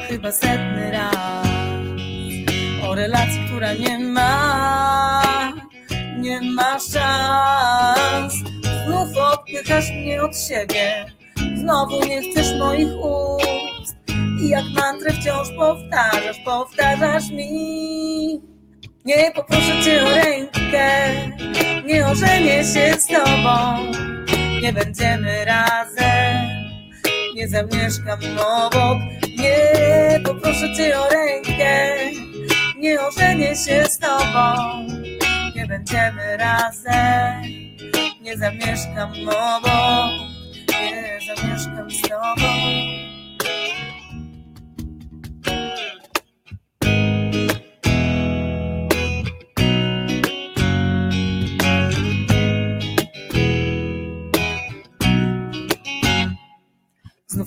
[0.09, 1.47] chyba setny raz.
[2.83, 5.21] O relacji, która nie ma,
[6.17, 8.33] nie ma szans.
[8.85, 11.05] Znów odpychasz mnie od siebie,
[11.55, 13.95] znowu nie chcesz moich ust.
[14.41, 18.41] I jak mantrę wciąż powtarzasz, powtarzasz mi.
[19.05, 21.11] Nie poproszę cię o rękę,
[21.85, 23.91] nie ożenię się z tobą.
[24.61, 26.30] Nie będziemy razem
[27.35, 28.97] nie zamieszkam obok.
[29.37, 31.97] Nie poproszę cię o rękę,
[32.77, 34.53] nie ożenię się z tobą.
[35.55, 37.41] Nie będziemy razem,
[38.21, 40.11] nie zamieszkam obok,
[40.81, 43.10] nie zamieszkam z tobą.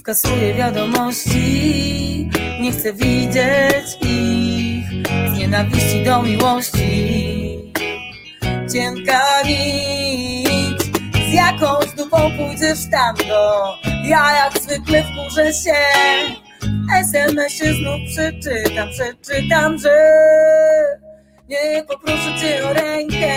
[0.05, 4.87] Kasuję wiadomości, nie chcę widzieć ich
[5.35, 7.59] z nienawiści do miłości.
[8.73, 10.83] Cienka nić,
[11.31, 13.75] z jakąś dupą pójdziesz tam do.
[14.05, 15.75] Ja jak zwykle wkurzę się,
[17.01, 19.97] SMS-ie znów przeczytam, przeczytam, że
[21.49, 23.35] nie poproszę cię o rękę,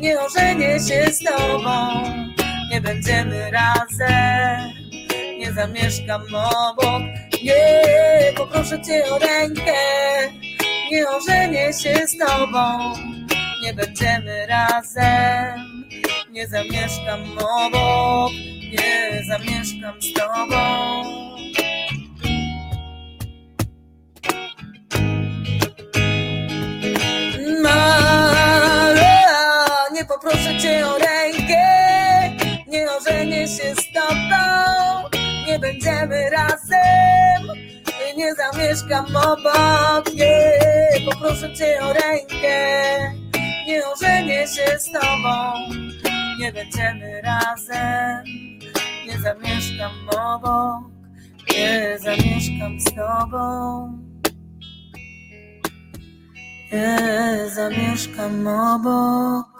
[0.00, 1.86] nie ożenię się z tobą,
[2.70, 4.79] nie będziemy razem
[5.50, 6.22] nie zamieszkam
[6.68, 7.02] obok.
[7.42, 9.72] Nie, poproszę cię o rękę,
[10.92, 12.94] nie ożenię się z tobą.
[13.62, 15.84] Nie będziemy razem,
[16.30, 18.32] nie zamieszkam obok,
[18.72, 21.20] nie zamieszkam z tobą.
[30.08, 31.62] Poproszę cię o rękę,
[32.68, 34.79] nie ożenię się z tobą
[35.50, 37.42] nie będziemy razem,
[38.16, 40.52] nie zamieszkam obok, nie,
[41.10, 42.98] poproszę cię o rękę,
[43.66, 45.52] nie ożenię się z tobą,
[46.38, 48.24] nie będziemy razem,
[49.06, 50.90] nie zamieszkam obok,
[51.56, 53.98] nie zamieszkam z tobą,
[56.72, 59.59] nie zamieszkam obok.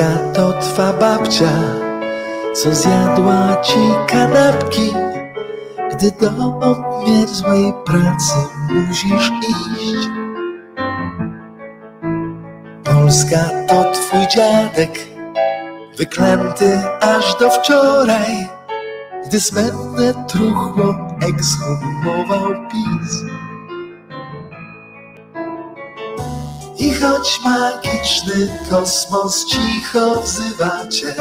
[0.00, 1.52] Polska to twa babcia,
[2.54, 4.92] co zjadła ci kanapki,
[5.92, 6.30] gdy do
[6.60, 8.34] obmierzłej pracy
[8.70, 10.08] musisz iść.
[12.84, 14.98] Polska to twój dziadek,
[15.98, 18.48] wyklęty aż do wczoraj,
[19.26, 20.94] gdy smętne truchło
[21.28, 23.39] ekshumował PiS.
[26.80, 31.14] I choć magiczny kosmos cicho wzywa cię,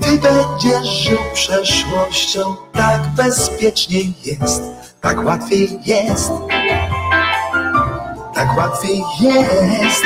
[0.00, 4.62] ty będziesz żył przeszłością, tak bezpieczniej jest,
[5.00, 6.30] tak łatwiej jest,
[8.34, 10.04] tak łatwiej jest.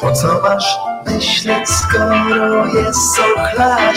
[0.00, 3.96] Po co masz myśleć, skoro jest co chlać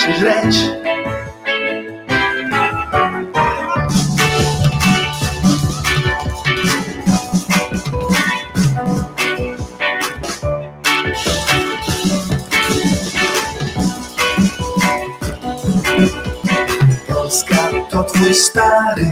[18.19, 19.11] twój stary,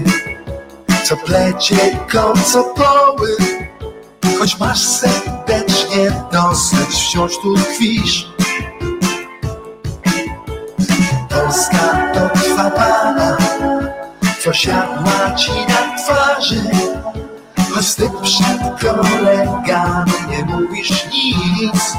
[1.03, 1.77] co plecie
[2.11, 3.37] kocopoły.
[4.39, 8.27] Choć masz serdecznie dosyć, wciąż tu tkwisz.
[11.29, 13.37] Polska to twa mama,
[14.43, 16.63] co siadła ci na twarzy.
[17.73, 21.93] Choć ty przed kolegami nie mówisz nic.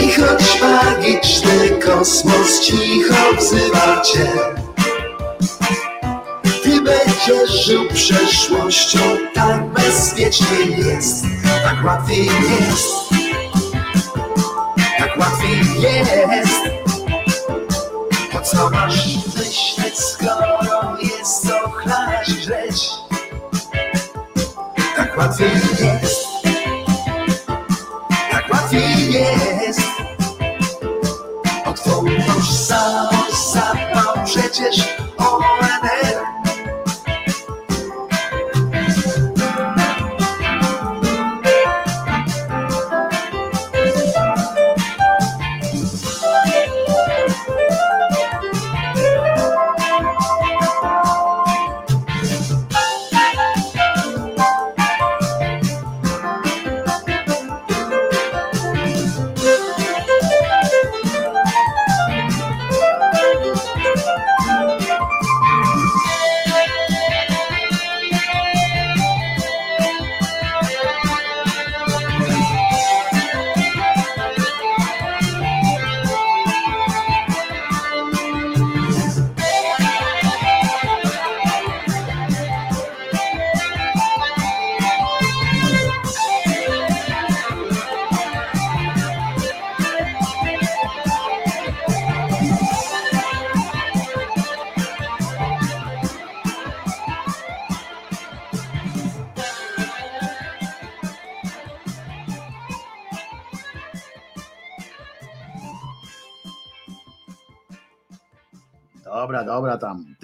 [0.00, 4.28] I choć magiczny kosmos cicho wzywa cię,
[6.62, 8.98] ty będziesz żył przeszłością,
[9.34, 11.24] tak bezpiecznie jest,
[11.64, 12.94] tak łatwiej jest,
[14.98, 16.60] tak łatwiej jest.
[18.32, 22.88] Po co masz myśleć, skoro jest co chlać żreć?
[24.96, 25.50] Tak łatwiej
[26.02, 26.27] jest,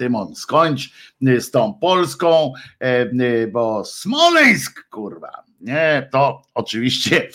[0.05, 0.89] Tymon, skończ
[1.21, 2.53] z tą Polską,
[3.51, 5.45] bo Smoleńsk, kurwa.
[5.61, 7.29] Nie, to oczywiście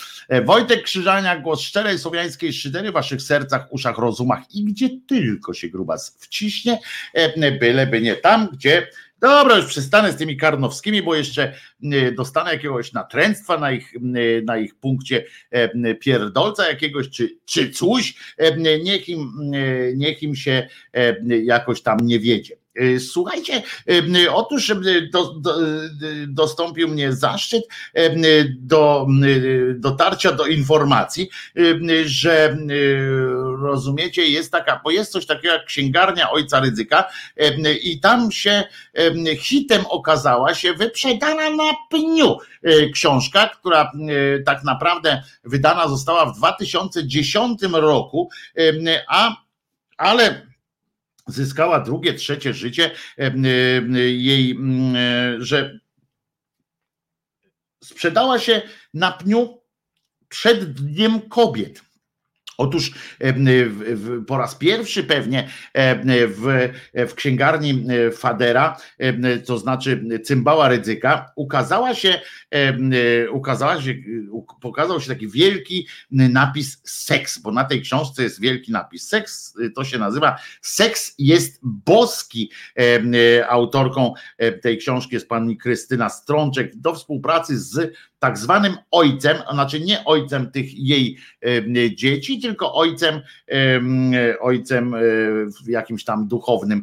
[0.44, 5.68] Wojtek Krzyżania, głos szczerej słowiańskiej szydery w waszych sercach, uszach, rozumach i gdzie tylko się
[5.68, 6.78] grubas wciśnie,
[7.60, 8.86] byleby nie tam, gdzie
[9.20, 11.54] Dobra, już przestanę z tymi karnowskimi, bo jeszcze
[12.16, 13.94] dostanę jakiegoś natręctwa na ich,
[14.44, 15.24] na ich punkcie
[16.00, 18.14] pierdolca jakiegoś, czy, czy coś,
[18.82, 19.32] niech im,
[19.94, 20.68] niech im się
[21.42, 22.56] jakoś tam nie wiedzie.
[22.78, 25.56] Y, słuchajcie, y, otóż y, do, do,
[26.28, 27.64] dostąpił mnie zaszczyt
[28.58, 29.06] do
[29.74, 31.30] dotarcia do informacji,
[32.04, 32.56] że
[33.62, 37.04] rozumiecie, jest taka, bo jest coś takiego jak księgarnia ojca ryzyka
[37.82, 38.64] i tam się
[39.38, 42.36] hitem okazała się wyprzedana na pniu
[42.94, 43.92] książka, która
[44.46, 48.30] tak naprawdę wydana została w 2010 roku,
[49.08, 49.36] a
[49.96, 50.49] ale
[51.30, 52.90] zyskała drugie, trzecie życie,
[53.94, 54.58] jej,
[55.38, 55.80] że
[57.84, 58.62] sprzedała się
[58.94, 59.62] na pniu
[60.28, 61.82] przed Dniem Kobiet.
[62.58, 62.92] Otóż
[64.26, 65.48] po raz pierwszy pewnie
[66.28, 68.76] w, w księgarni Fadera,
[69.46, 72.20] to znaczy cymbała ryzyka, ukazała się,
[73.32, 73.94] ukazała się,
[74.60, 79.84] pokazał się taki wielki napis seks, bo na tej książce jest wielki napis seks, to
[79.84, 82.50] się nazywa Seks jest boski.
[83.48, 84.14] Autorką
[84.62, 90.50] tej książki jest pani Krystyna Strączek do współpracy z tak zwanym ojcem, znaczy nie ojcem
[90.50, 91.18] tych jej
[91.94, 93.20] dzieci, tylko ojcem,
[94.40, 95.00] ojcem e,
[95.66, 96.82] jakimś tam duchownym,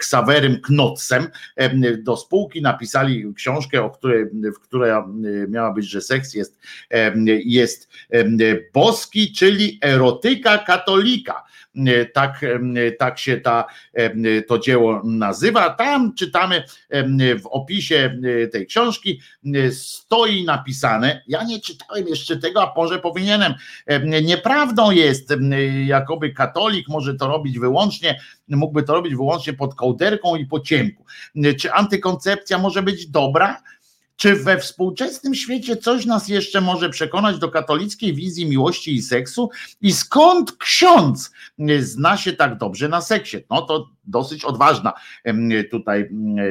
[0.00, 1.28] Ksawerym Knotsem.
[1.98, 4.24] Do spółki napisali książkę, o której,
[4.56, 4.92] w której
[5.48, 6.60] miała być, że seks jest,
[7.44, 7.90] jest
[8.74, 11.46] boski, czyli erotyka katolika.
[12.12, 12.40] Tak,
[12.98, 13.64] tak się ta,
[14.46, 15.70] to dzieło nazywa.
[15.70, 16.62] Tam czytamy
[17.42, 18.20] w opisie
[18.52, 19.20] tej książki
[19.70, 23.54] stoi napisane, ja nie czytałem jeszcze tego, a może powinienem.
[24.22, 25.34] Nieprawdą jest,
[25.86, 31.04] jakoby katolik może to robić wyłącznie, mógłby to robić wyłącznie pod kołderką i po ciemku.
[31.58, 33.62] Czy antykoncepcja może być dobra?
[34.16, 39.50] Czy we współczesnym świecie coś nas jeszcze może przekonać do katolickiej wizji miłości i seksu?
[39.80, 41.30] I skąd ksiądz
[41.80, 43.36] zna się tak dobrze na seksie?
[43.50, 44.92] No to dosyć odważna
[45.70, 46.10] tutaj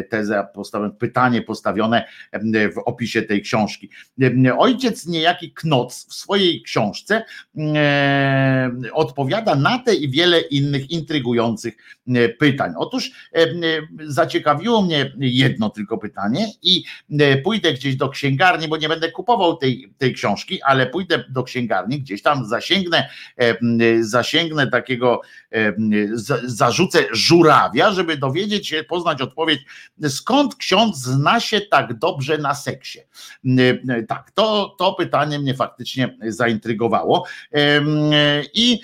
[0.10, 2.06] teza, postawione, pytanie postawione
[2.76, 3.90] w opisie tej książki.
[4.58, 7.24] Ojciec niejaki Knoc w swojej książce
[8.94, 11.78] odpowiada na te i wiele innych intrygujących
[12.40, 12.74] pytań.
[12.78, 13.12] Otóż
[14.08, 16.84] zaciekawiło mnie jedno tylko pytanie i
[17.44, 22.00] pójdę gdzieś do księgarni, bo nie będę kupował tej, tej książki, ale pójdę do księgarni,
[22.00, 23.10] gdzieś tam zasięgnę,
[24.02, 25.22] zasięgnę takiego,
[26.44, 29.60] zarzucę żur żurawia, żeby dowiedzieć się, poznać odpowiedź,
[30.10, 33.00] skąd ksiądz zna się tak dobrze na seksie.
[34.08, 37.26] Tak, to, to pytanie mnie faktycznie zaintrygowało.
[38.54, 38.80] I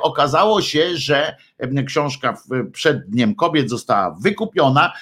[0.00, 1.36] okazało się, że
[1.86, 2.36] książka
[2.72, 4.92] przed Dniem Kobiet została wykupiona.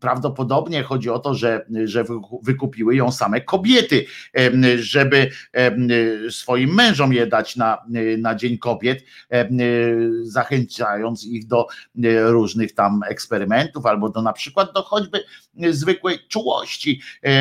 [0.00, 2.04] Prawdopodobnie chodzi o to, że, że
[2.42, 4.04] wykupiły ją same kobiety,
[4.76, 5.30] żeby
[6.30, 7.78] swoim mężom je dać na,
[8.18, 9.04] na Dzień Kobiet,
[10.22, 11.66] zachęcając ich do
[12.22, 15.20] różnych tam eksperymentów albo do na przykład do choćby
[15.70, 17.00] zwykłej czułości,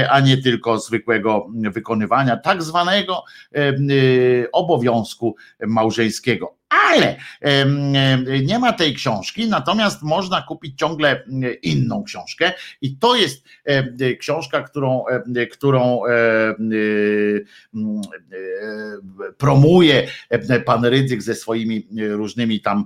[0.10, 3.24] a nie tylko zwykłego wykonywania tak zwanego
[4.52, 5.36] obowiązku
[5.68, 7.16] małżeńskiego ale
[8.44, 11.24] nie ma tej książki, natomiast można kupić ciągle
[11.62, 13.44] inną książkę i to jest
[14.20, 15.04] książka, którą,
[15.52, 16.02] którą
[19.38, 20.08] promuje
[20.66, 22.86] pan Rydzyk ze swoimi różnymi tam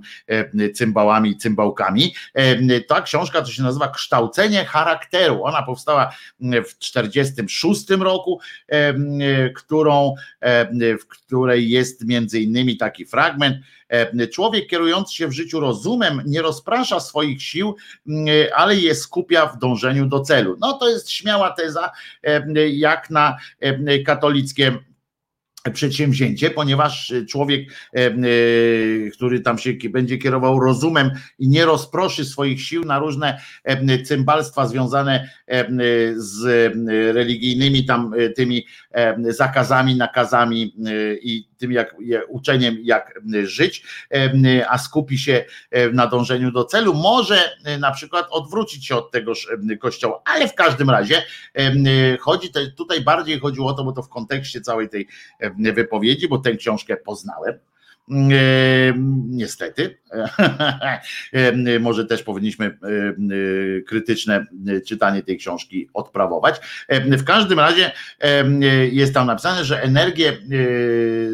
[0.74, 2.14] cymbałami, cymbałkami.
[2.88, 5.44] Ta książka to się nazywa Kształcenie charakteru.
[5.44, 8.40] Ona powstała w 1946 roku,
[9.54, 10.14] którą,
[11.00, 13.56] w której jest między innymi taki fragment,
[14.32, 17.76] człowiek kierujący się w życiu rozumem nie rozprasza swoich sił,
[18.56, 20.56] ale je skupia w dążeniu do celu.
[20.60, 21.90] No to jest śmiała teza,
[22.22, 24.78] e, jak na e, katolickie
[25.72, 27.68] przedsięwzięcie, ponieważ człowiek,
[29.12, 33.40] który tam się będzie kierował rozumem i nie rozproszy swoich sił na różne
[34.04, 35.28] cymbalstwa związane
[36.16, 36.44] z
[37.14, 38.66] religijnymi tam tymi
[39.28, 40.74] zakazami, nakazami
[41.22, 41.96] i tym jak
[42.28, 43.84] uczeniem jak żyć,
[44.68, 45.44] a skupi się
[45.92, 49.48] na dążeniu do celu, może na przykład odwrócić się od tegoż
[49.80, 51.22] kościoła, ale w każdym razie
[52.20, 55.08] chodzi tutaj bardziej chodziło o to, bo to w kontekście całej tej
[55.58, 57.58] wypowiedzi, bo tę książkę poznałem
[59.28, 59.98] Niestety.
[61.80, 62.78] Może też powinniśmy
[63.86, 64.46] krytyczne
[64.86, 66.60] czytanie tej książki odprawować.
[66.88, 67.92] W każdym razie
[68.92, 70.32] jest tam napisane, że energię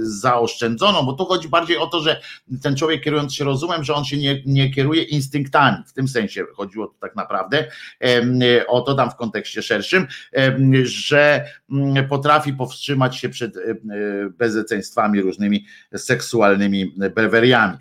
[0.01, 2.21] zaoszczędzoną, bo tu chodzi bardziej o to, że
[2.63, 5.77] ten człowiek kierując się rozumem, że on się nie, nie kieruje instynktami.
[5.87, 7.71] W tym sensie chodziło to tak naprawdę
[8.69, 10.07] o to tam w kontekście szerszym,
[10.83, 11.45] że
[12.09, 13.55] potrafi powstrzymać się przed
[14.39, 15.67] bezeceństwami różnymi
[15.97, 16.60] seksualnymi
[16.97, 17.77] beweriami.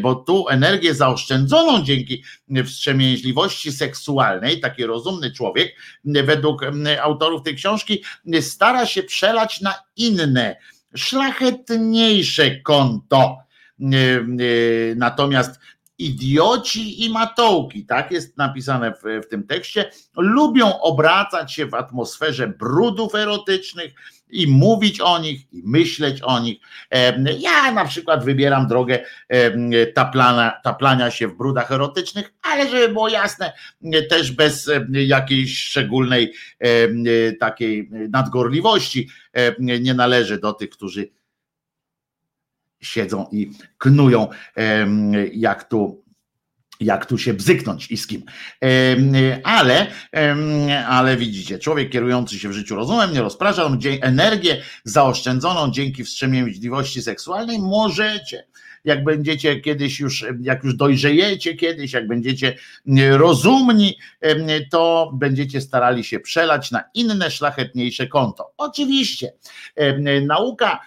[0.00, 2.22] Bo tu energię zaoszczędzoną dzięki
[2.64, 6.62] wstrzemięźliwości seksualnej, taki rozumny człowiek, według
[7.02, 8.04] autorów tej książki,
[8.40, 10.56] stara się przelać na inne,
[10.96, 13.38] szlachetniejsze konto.
[14.96, 15.60] Natomiast
[15.98, 22.48] idioci i matołki, tak jest napisane w, w, tym tekście, lubią obracać się w atmosferze
[22.48, 23.94] brudów erotycznych
[24.32, 26.58] i mówić o nich, i myśleć o nich.
[27.38, 28.98] Ja na przykład wybieram drogę
[29.94, 33.52] taplania, taplania się w brudach erotycznych, ale żeby było jasne,
[34.10, 36.32] też bez jakiejś szczególnej
[37.40, 39.08] takiej nadgorliwości
[39.58, 41.08] nie należy do tych, którzy
[42.80, 44.28] siedzą i knują,
[45.32, 46.01] jak tu
[46.84, 48.22] jak tu się bzyknąć i z kim.
[49.44, 49.86] Ale,
[50.88, 53.70] ale widzicie, człowiek kierujący się w życiu rozumem, nie rozprasza,
[54.00, 58.46] energię zaoszczędzoną dzięki wstrzemięźliwości seksualnej możecie
[58.84, 62.56] jak będziecie kiedyś już, jak już dojrzejecie kiedyś, jak będziecie
[63.10, 63.98] rozumni,
[64.70, 68.52] to będziecie starali się przelać na inne, szlachetniejsze konto.
[68.56, 69.32] Oczywiście,
[70.26, 70.80] nauka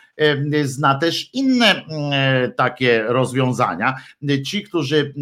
[0.64, 1.86] zna też inne
[2.56, 3.96] takie rozwiązania.
[4.46, 5.14] Ci, którzy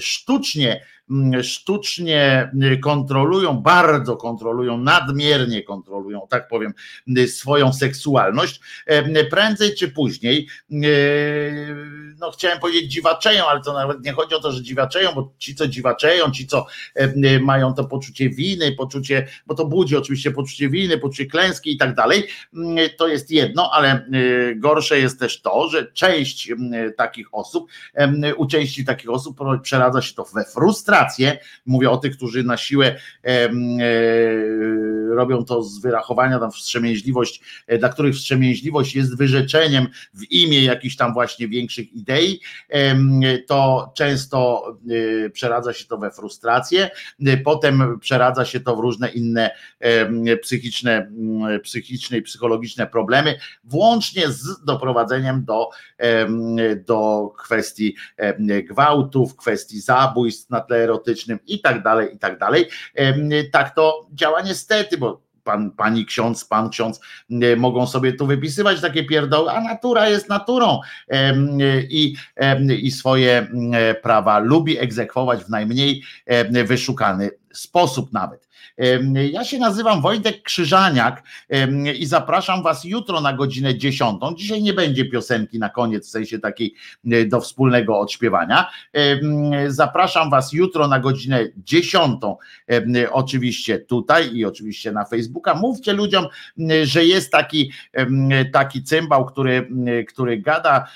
[0.00, 0.95] sztucznie Mm,
[1.42, 6.74] sztucznie y, kontrolują, bardzo kontrolują, nadmiernie kontrolują, tak powiem,
[7.18, 11.76] y, swoją seksualność, e, prędzej czy później, y,
[12.18, 15.54] no chciałem powiedzieć dziwaczeją, ale to nawet nie chodzi o to, że dziwaczeją, bo ci,
[15.54, 20.68] co dziwaczeją, ci, co e, mają to poczucie winy, poczucie, bo to budzi oczywiście poczucie
[20.68, 24.06] winy, poczucie klęski i tak dalej, mm, to jest jedno, ale
[24.56, 26.52] gorsze jest też to, że część
[26.96, 27.70] takich osób,
[28.36, 30.95] u części takich osób przeradza się to we frustrację,
[31.66, 33.50] Mówię o tych, którzy na siłę e, e,
[35.08, 40.96] robią to z wyrachowania, tam wstrzemięźliwość, e, dla których wstrzemięźliwość jest wyrzeczeniem w imię jakichś
[40.96, 42.40] tam właśnie większych idei,
[43.46, 44.64] to często
[45.32, 46.90] przeradza się to we frustrację,
[47.44, 49.50] potem przeradza się to w różne inne
[50.42, 51.10] psychiczne,
[51.62, 53.34] psychiczne i psychologiczne problemy,
[53.64, 55.68] włącznie z doprowadzeniem do,
[56.86, 57.96] do kwestii
[58.68, 62.68] gwałtów, kwestii zabójstw na tle erotycznym i tak dalej, i tak dalej.
[63.52, 67.00] Tak to działa niestety, bo pan, pani ksiądz, pan ksiądz
[67.56, 70.80] mogą sobie tu wypisywać takie pierdoły, a natura jest naturą
[71.90, 72.14] i,
[72.82, 73.46] i swoje
[74.02, 76.02] prawa lubi egzekwować w najmniej
[76.64, 78.45] wyszukany sposób nawet.
[79.32, 81.22] Ja się nazywam Wojtek Krzyżaniak
[81.98, 84.20] i zapraszam Was jutro na godzinę 10.
[84.36, 86.74] Dzisiaj nie będzie piosenki na koniec, w sensie takiej
[87.26, 88.70] do wspólnego odśpiewania.
[89.68, 92.20] Zapraszam Was jutro na godzinę 10.
[93.10, 95.54] Oczywiście tutaj i oczywiście na Facebooka.
[95.54, 96.26] Mówcie ludziom,
[96.82, 97.72] że jest taki,
[98.52, 99.68] taki cymbał, który,
[100.08, 100.86] który gada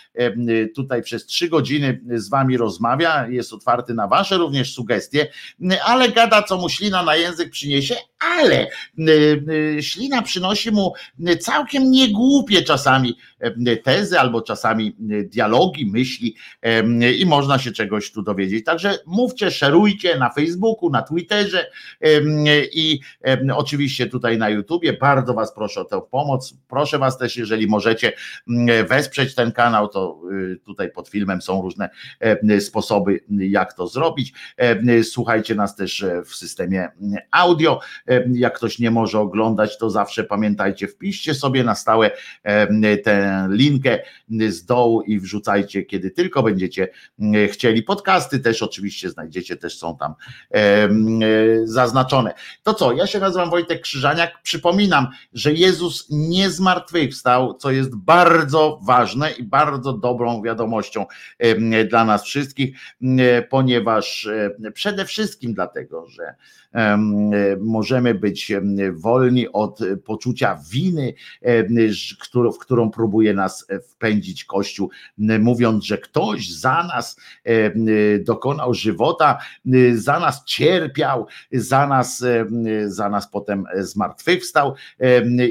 [0.75, 5.27] tutaj przez trzy godziny z Wami rozmawia, jest otwarty na Wasze również sugestie,
[5.85, 7.97] ale gada co mu ślina na język przyniesie,
[8.39, 8.67] ale
[8.99, 9.45] y,
[9.79, 10.93] y, ślina przynosi mu
[11.41, 13.19] całkiem niegłupie czasami
[13.83, 16.37] tezy albo czasami dialogi, myśli
[17.19, 18.65] i można się czegoś tu dowiedzieć.
[18.65, 21.71] Także mówcie, szerujcie na Facebooku, na Twitterze
[22.73, 23.01] i
[23.55, 24.93] oczywiście tutaj na YouTubie.
[24.93, 26.55] Bardzo Was proszę o tę pomoc.
[26.69, 28.13] Proszę Was też, jeżeli możecie
[28.89, 30.21] wesprzeć ten kanał, to
[30.65, 31.91] tutaj pod filmem są różne
[32.61, 34.33] sposoby, jak to zrobić.
[35.03, 36.89] Słuchajcie nas też w systemie
[37.41, 37.81] audio.
[38.33, 42.11] Jak ktoś nie może oglądać, to zawsze pamiętajcie, wpiszcie sobie na stałe
[43.05, 43.99] tę linkę
[44.49, 46.89] z dołu i wrzucajcie, kiedy tylko będziecie
[47.49, 47.83] chcieli.
[47.83, 50.15] Podcasty też oczywiście znajdziecie, też są tam
[51.65, 52.35] zaznaczone.
[52.63, 54.43] To co, ja się nazywam Wojtek Krzyżaniak.
[54.43, 61.07] Przypominam, że Jezus nie zmartwychwstał, co jest bardzo ważne i bardzo dobrą wiadomością
[61.91, 62.77] dla nas wszystkich,
[63.51, 64.29] ponieważ
[64.75, 66.35] przede wszystkim dlatego, że
[67.61, 68.53] możemy możemy być
[68.93, 71.15] wolni od poczucia winy,
[72.53, 77.17] w którą próbuje nas wpędzić Kościół, mówiąc, że ktoś za nas
[78.21, 79.39] dokonał żywota,
[79.95, 82.25] za nas cierpiał, za nas,
[82.87, 84.75] za nas potem zmartwychwstał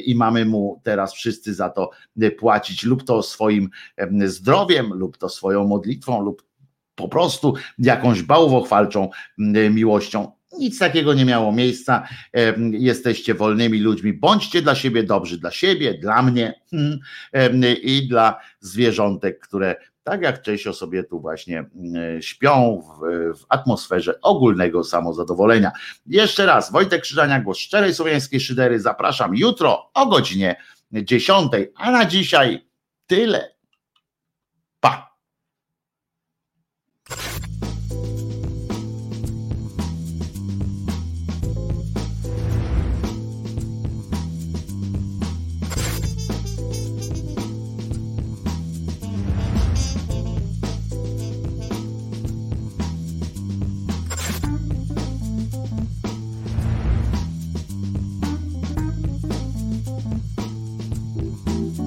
[0.05, 1.89] i mamy mu teraz wszyscy za to
[2.39, 3.69] płacić lub to swoim
[4.25, 6.43] zdrowiem, lub to swoją modlitwą, lub
[6.95, 9.09] po prostu jakąś bałwochwalczą
[9.71, 10.38] miłością.
[10.57, 12.07] Nic takiego nie miało miejsca.
[12.71, 14.13] Jesteście wolnymi ludźmi.
[14.13, 16.99] Bądźcie dla siebie dobrzy, dla siebie, dla mnie hmm,
[17.81, 21.65] i dla zwierzątek, które tak jak Czesio sobie tu właśnie
[22.19, 22.99] śpią w,
[23.39, 25.71] w, atmosferze ogólnego samozadowolenia.
[26.05, 28.79] Jeszcze raz, Wojtek Krzyżania, głos szczerej słowiańskiej szydery.
[28.79, 30.55] Zapraszam jutro o godzinie
[30.91, 32.65] 10, a na dzisiaj
[33.07, 33.58] tyle.